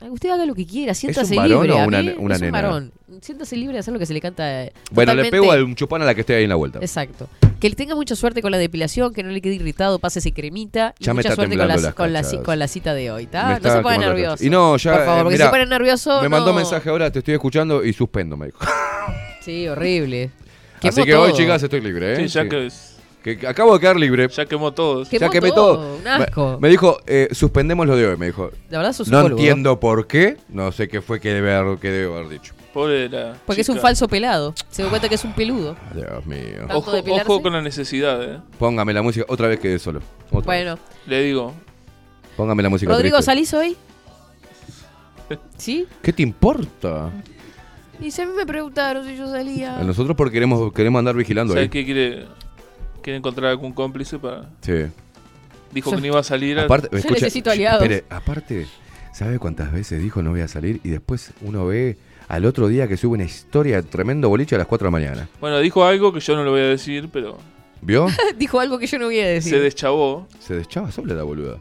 Ay, 0.00 0.10
Usted 0.10 0.28
haga 0.30 0.44
lo 0.44 0.54
que 0.54 0.66
quiera, 0.66 0.92
siéntase 0.92 1.34
varón 1.34 1.62
libre. 1.62 1.72
o 1.72 1.78
a 1.82 1.86
una 1.86 2.02
mí 2.02 2.14
una 2.18 2.34
es 2.34 2.40
un 2.42 2.46
nena? 2.46 2.62
varón. 2.62 2.92
Siéntase 3.22 3.56
libre 3.56 3.72
de 3.74 3.78
hacer 3.80 3.92
lo 3.94 3.98
que 3.98 4.06
se 4.06 4.12
le 4.12 4.20
canta. 4.20 4.64
eh, 4.64 4.72
Bueno, 4.90 5.14
le 5.14 5.22
totalmente- 5.22 5.30
pego 5.30 5.52
a 5.52 5.64
un 5.64 5.74
chupón 5.74 6.02
a 6.02 6.04
la 6.04 6.14
que 6.14 6.20
esté 6.20 6.34
ahí 6.34 6.42
en 6.44 6.48
la 6.50 6.56
vuelta. 6.56 6.78
Exacto. 6.80 7.28
Que 7.58 7.66
él 7.68 7.76
tenga 7.76 7.94
mucha 7.94 8.14
suerte 8.14 8.42
con 8.42 8.50
la 8.50 8.58
depilación, 8.58 9.14
que 9.14 9.22
no 9.22 9.30
le 9.30 9.40
quede 9.40 9.54
irritado, 9.54 9.98
pásese 9.98 10.32
cremita. 10.32 10.94
Y 10.98 11.04
Ya 11.04 11.14
me 11.14 11.18
mucha 11.18 11.28
está 11.30 11.36
suerte 11.36 11.56
con 11.56 11.58
la, 11.68 11.74
temblando 11.74 11.88
las 11.88 11.94
con, 11.94 12.12
la, 12.12 12.20
ci- 12.20 12.22
cachas. 12.32 12.44
con 12.44 12.58
la 12.58 12.68
cita 12.68 12.92
de 12.94 13.10
hoy, 13.10 13.24
Me 13.24 13.30
¿tá? 13.30 13.48
No 13.50 13.56
está 13.56 13.68
se 13.70 13.76
ponga 13.78 13.82
quemando 13.94 14.00
la 14.00 14.14
nervioso. 14.14 14.44
Y 14.44 14.50
no, 14.50 14.76
ya. 14.76 14.92
Por 14.92 15.04
favor, 15.04 15.18
eh, 15.18 15.22
porque 15.22 15.34
mirá, 15.36 15.44
se 15.46 15.50
pone 15.50 15.66
nervioso. 15.66 16.22
Me 16.22 16.28
mandó 16.28 16.50
no. 16.50 16.56
mensaje 16.56 16.90
ahora, 16.90 17.10
te 17.10 17.20
estoy 17.20 17.34
escuchando 17.34 17.82
y 17.84 17.92
suspendo, 17.94 18.36
me 18.36 18.46
dijo. 18.46 18.58
Sí, 19.40 19.68
horrible. 19.68 20.30
Así 20.88 21.02
que 21.04 21.14
hoy, 21.14 21.32
chicas, 21.32 21.62
estoy 21.62 21.80
libre, 21.80 22.12
¿eh? 22.14 22.16
Sí, 22.16 22.34
ya 22.34 22.42
Sí. 22.42 22.48
que, 23.22 23.38
que 23.38 23.46
acabo 23.46 23.72
de 23.74 23.80
quedar 23.80 23.96
libre. 23.96 24.28
ya 24.28 24.44
quemó 24.46 24.72
todos. 24.72 25.08
Quemó 25.08 25.20
ya 25.26 25.30
quemé 25.30 25.50
todo, 25.50 25.76
todo. 25.76 25.96
un 25.96 26.06
asco. 26.06 26.52
Me, 26.54 26.58
me 26.60 26.68
dijo, 26.68 26.98
eh, 27.06 27.28
suspendemos 27.32 27.86
lo 27.86 27.96
de 27.96 28.06
hoy, 28.06 28.16
me 28.18 28.26
dijo. 28.26 28.50
La 28.70 28.78
verdad 28.78 28.92
sos 28.92 29.08
No 29.08 29.18
psicólogo. 29.18 29.40
entiendo 29.40 29.80
por 29.80 30.06
qué. 30.06 30.36
No 30.48 30.70
sé 30.72 30.88
qué 30.88 31.00
fue 31.00 31.20
que 31.20 31.30
debe 31.32 31.54
haber, 31.54 31.78
que 31.78 31.90
debe 31.90 32.14
haber 32.14 32.28
dicho. 32.28 32.52
Pobre 32.74 33.08
de 33.08 33.08
la 33.08 33.36
Porque 33.46 33.62
es 33.62 33.68
un 33.68 33.78
falso 33.78 34.08
pelado. 34.08 34.52
Se 34.68 34.82
da 34.82 34.88
cuenta 34.90 35.08
que 35.08 35.14
es 35.14 35.24
un 35.24 35.32
peludo. 35.32 35.76
Dios 35.94 36.26
mío. 36.26 36.66
Ojo, 36.74 37.40
con 37.40 37.52
la 37.52 37.62
necesidad, 37.62 38.22
eh. 38.22 38.40
Póngame 38.58 38.92
la 38.92 39.00
música. 39.00 39.24
Otra 39.28 39.46
vez 39.48 39.60
quedé 39.60 39.78
solo. 39.78 40.00
Otra 40.30 40.38
vez. 40.38 40.44
Bueno, 40.44 40.78
Le 41.06 41.22
digo. 41.22 41.54
Póngame 42.36 42.62
la 42.64 42.68
música 42.68 42.90
Rodrigo, 42.90 43.16
triste. 43.18 43.30
¿salís 43.30 43.54
hoy? 43.54 43.76
¿Sí? 45.56 45.86
¿Qué 46.02 46.12
te 46.12 46.22
importa? 46.22 47.10
Y 48.00 48.04
mí 48.06 48.32
me 48.36 48.46
preguntaron 48.46 49.06
si 49.06 49.16
yo 49.16 49.28
salía. 49.30 49.78
A 49.78 49.84
nosotros 49.84 50.16
porque 50.16 50.34
queremos, 50.34 50.72
queremos 50.72 50.98
andar 50.98 51.14
vigilando 51.16 51.52
¿Sabes 51.54 51.64
ahí. 51.64 51.68
qué 51.70 51.84
quiere? 51.84 52.26
Quiere 53.02 53.18
encontrar 53.18 53.50
algún 53.50 53.72
cómplice 53.72 54.18
para. 54.18 54.50
Sí. 54.60 54.72
Dijo 55.72 55.90
Yo- 55.90 55.96
que 55.96 56.00
no 56.00 56.06
iba 56.08 56.20
a 56.20 56.22
salir. 56.22 56.58
a- 56.58 56.64
Aparte, 56.64 56.88
Yo 56.92 56.98
escucha, 56.98 57.14
necesito 57.14 57.50
aliados. 57.50 57.82
espere, 57.82 58.04
aparte, 58.10 58.66
¿sabe 59.12 59.38
cuántas 59.38 59.72
veces 59.72 60.02
dijo 60.02 60.22
no 60.22 60.30
voy 60.30 60.40
a 60.40 60.48
salir? 60.48 60.80
Y 60.84 60.88
después 60.90 61.32
uno 61.42 61.66
ve 61.66 61.96
al 62.28 62.44
otro 62.46 62.68
día 62.68 62.88
que 62.88 62.96
sube 62.96 63.14
una 63.14 63.24
historia 63.24 63.82
tremendo 63.82 64.28
boliche 64.28 64.54
a 64.54 64.58
las 64.58 64.66
4 64.66 64.86
de 64.86 64.92
la 64.92 64.98
mañana. 64.98 65.28
Bueno, 65.40 65.58
dijo 65.60 65.84
algo 65.84 66.12
que 66.12 66.20
yo 66.20 66.34
no 66.36 66.44
lo 66.44 66.52
voy 66.52 66.60
a 66.60 66.64
decir, 66.68 67.08
pero 67.12 67.38
¿Vio? 67.82 68.06
Dijo 68.38 68.60
algo 68.60 68.78
que 68.78 68.86
yo 68.86 68.98
no 68.98 69.06
voy 69.06 69.20
a 69.20 69.26
decir. 69.26 69.52
se 69.52 69.60
deschavó. 69.60 70.26
Se 70.38 70.54
deschaba 70.54 70.90
sola 70.90 71.12
la 71.14 71.22
boluda. 71.22 71.58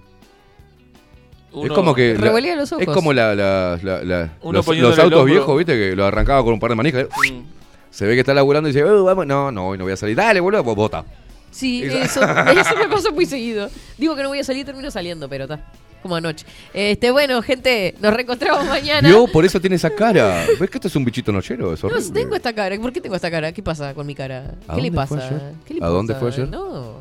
Es 1.63 1.71
como 1.71 1.93
que. 1.93 2.15
la- 2.17 2.55
los 2.55 2.71
ojos. 2.71 2.83
Es 2.87 2.89
como 2.93 3.13
la, 3.13 3.35
la- 3.35 3.79
la- 3.81 4.03
la- 4.03 4.33
Uno 4.41 4.59
los, 4.59 4.77
los 4.77 4.99
autos 4.99 5.25
viejos, 5.25 5.57
¿viste? 5.57 5.73
Que 5.73 5.95
lo 5.95 6.05
arrancaba 6.05 6.43
con 6.43 6.53
un 6.53 6.59
par 6.59 6.69
de 6.69 6.75
manijas. 6.75 7.05
Mm. 7.31 7.41
Se 7.89 8.05
ve 8.05 8.15
que 8.15 8.21
está 8.21 8.33
laburando 8.33 8.67
y 8.69 8.73
dice, 8.73 8.83
"Oh, 8.83 9.03
vamos. 9.03 9.27
No, 9.27 9.51
no, 9.51 9.67
hoy 9.69 9.77
no 9.77 9.83
voy 9.83 9.93
a 9.93 9.97
salir. 9.97 10.15
Dale, 10.15 10.39
boludo, 10.39 10.63
vos 10.63 10.75
bota. 10.75 11.05
Sí, 11.51 11.83
Eso. 11.83 12.21
eso, 12.23 12.75
me 12.77 12.87
pasa 12.89 13.11
muy 13.11 13.27
seguido. 13.27 13.69
Digo 13.99 14.15
que 14.15 14.23
no 14.23 14.29
voy 14.29 14.39
a 14.39 14.43
salir, 14.43 14.65
termino 14.65 14.89
saliendo, 14.89 15.29
pero 15.29 15.43
está. 15.43 15.63
Como 16.01 16.15
anoche. 16.17 16.45
Este, 16.73 17.11
bueno, 17.11 17.41
gente, 17.41 17.95
nos 18.01 18.13
reencontramos 18.13 18.65
mañana. 18.67 19.07
Yo, 19.07 19.25
por 19.27 19.45
eso 19.45 19.61
tiene 19.61 19.77
esa 19.77 19.89
cara. 19.91 20.45
¿Ves 20.59 20.69
que 20.69 20.77
esto 20.79 20.87
es 20.89 20.95
un 20.97 21.05
bichito 21.05 21.31
nochero? 21.31 21.71
Es 21.73 21.81
No, 21.83 21.89
horrible. 21.89 22.11
tengo 22.11 22.35
esta 22.35 22.51
cara. 22.53 22.75
¿Por 22.77 22.91
qué 22.91 22.99
tengo 22.99 23.15
esta 23.15 23.31
cara? 23.31 23.51
¿Qué 23.53 23.63
pasa 23.63 23.93
con 23.93 24.05
mi 24.05 24.13
cara? 24.15 24.55
¿A 24.67 24.75
¿Qué 24.75 24.81
le 24.81 24.91
pasa? 24.91 25.53
¿Qué 25.65 25.75
le 25.75 25.83
¿A 25.85 25.87
dónde 25.87 26.13
fue 26.15 26.27
ayer? 26.29 26.49
No, 26.49 26.95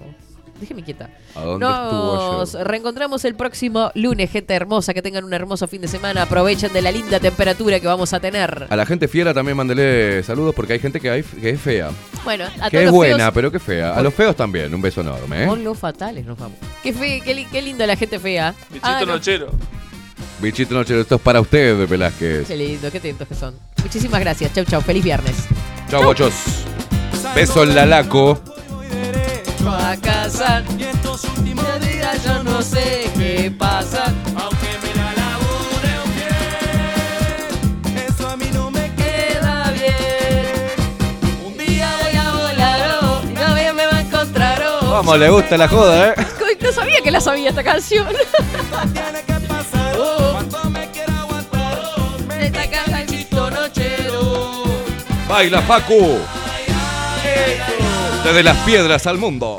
déjeme 0.63 0.83
quieta. 0.83 1.11
¿A 1.35 1.41
dónde 1.43 1.67
estuvo 1.67 2.39
Nos 2.39 2.55
ayer? 2.55 2.67
reencontramos 2.67 3.25
el 3.27 3.35
próximo 3.35 3.91
lunes, 3.95 4.31
gente 4.31 4.55
hermosa. 4.55 4.95
Que 4.95 5.03
tengan 5.03 5.25
un 5.25 5.35
hermoso 5.35 5.69
fin 5.69 5.83
de 5.83 5.89
semana. 5.89 6.23
Aprovechen 6.23 6.73
de 6.73 6.81
la 6.81 6.91
linda 6.91 7.21
temperatura 7.21 7.79
que 7.81 7.87
vamos 7.87 8.13
a 8.15 8.21
tener. 8.21 8.67
A 8.71 8.77
la 8.77 8.87
gente 8.87 9.07
fiera 9.09 9.35
también 9.35 9.57
mándele 9.57 10.23
saludos 10.23 10.55
porque 10.55 10.73
hay 10.73 10.79
gente 10.79 10.99
que, 11.01 11.11
hay, 11.11 11.23
que 11.23 11.51
es 11.51 11.61
fea. 11.61 11.91
Bueno, 12.25 12.45
a 12.61 12.71
Que 12.71 12.79
todos 12.79 12.81
es 12.81 12.85
los 12.87 12.93
buena, 12.95 13.17
feos, 13.19 13.33
pero 13.35 13.53
que 13.53 13.59
fea. 13.59 13.95
A 13.95 14.03
los 14.03 14.15
feos 14.15 14.35
también, 14.35 14.75
un 14.75 14.81
beso 14.81 15.01
enorme, 15.03 15.45
¿eh? 15.45 15.47
Con 15.47 15.63
los 15.63 15.79
fatales 15.79 16.25
nos 16.25 16.39
vamos. 16.39 16.57
Qué, 16.83 16.93
fe, 16.93 17.21
qué, 17.25 17.35
li- 17.35 17.47
qué 17.47 17.61
linda 17.61 17.87
la 17.87 17.97
gente 17.97 18.19
fea. 18.19 18.55
Bichito 18.71 18.87
Ah, 18.89 19.01
no. 19.01 19.07
nochero. 19.07 19.51
Bichito 20.41 20.75
nochero, 20.75 21.01
esto 21.03 21.17
es 21.17 21.21
para 21.21 21.41
usted, 21.41 21.87
Velázquez. 21.89 22.47
Qué 22.49 22.57
lindo, 22.57 22.91
qué 22.91 22.99
atentos 22.99 23.29
que 23.29 23.35
son. 23.35 23.55
Muchísimas 23.83 24.21
gracias. 24.21 24.53
Chau, 24.55 24.65
chau. 24.65 24.81
Feliz 24.81 25.05
viernes. 25.05 25.35
Chau, 25.91 26.03
bochos. 26.03 26.33
Beso 27.35 27.63
en 27.63 27.75
la 27.75 27.87
laco. 27.87 28.41
A 29.71 29.97
casa. 29.97 30.63
Y 30.79 30.83
estos 30.85 31.25
últimos 31.25 31.81
días 31.81 32.23
yo 32.25 32.43
no 32.43 32.63
sé 32.63 33.11
qué 33.17 33.53
pasa. 33.57 34.05
Aunque 34.37 34.79
me 34.83 34.95
la 34.95 35.13
labure 35.13 35.95
bien, 37.85 38.07
eso 38.09 38.29
a 38.29 38.37
mí 38.37 38.47
no 38.53 38.71
me 38.71 38.93
Queda 38.95 39.71
bien. 39.73 41.47
Un 41.47 41.57
día 41.57 41.89
voy 42.03 42.17
a 42.17 42.33
volar 42.33 42.99
oh, 43.03 43.21
y 43.29 43.33
nadie 43.35 43.73
me 43.73 43.87
va 43.87 43.97
a 43.97 44.01
encontrar. 44.01 44.63
oh. 44.63 44.91
Vamos, 44.91 45.19
le 45.19 45.31
gusta 45.31 45.57
la 45.57 45.69
joda, 45.69 46.09
¿eh? 46.11 46.15
No 46.61 46.73
sabía 46.73 47.01
que 47.03 47.11
la 47.11 47.21
sabía 47.21 47.49
esta 47.51 47.65
canción. 47.65 48.07
tiene 48.93 49.23
que 49.27 49.47
pasar. 49.49 49.97
Cuánto 50.33 50.71
me 50.71 50.89
quiera 50.91 51.21
aguantar. 51.21 51.81
Esta 52.41 52.71
casa 52.71 53.07
chito 53.07 53.51
nochero. 53.51 54.63
Baila, 55.29 55.61
Facu. 55.63 56.21
Desde 58.25 58.45
las 58.45 58.57
piedras 58.59 59.07
al 59.09 59.19
mundo. 59.19 59.57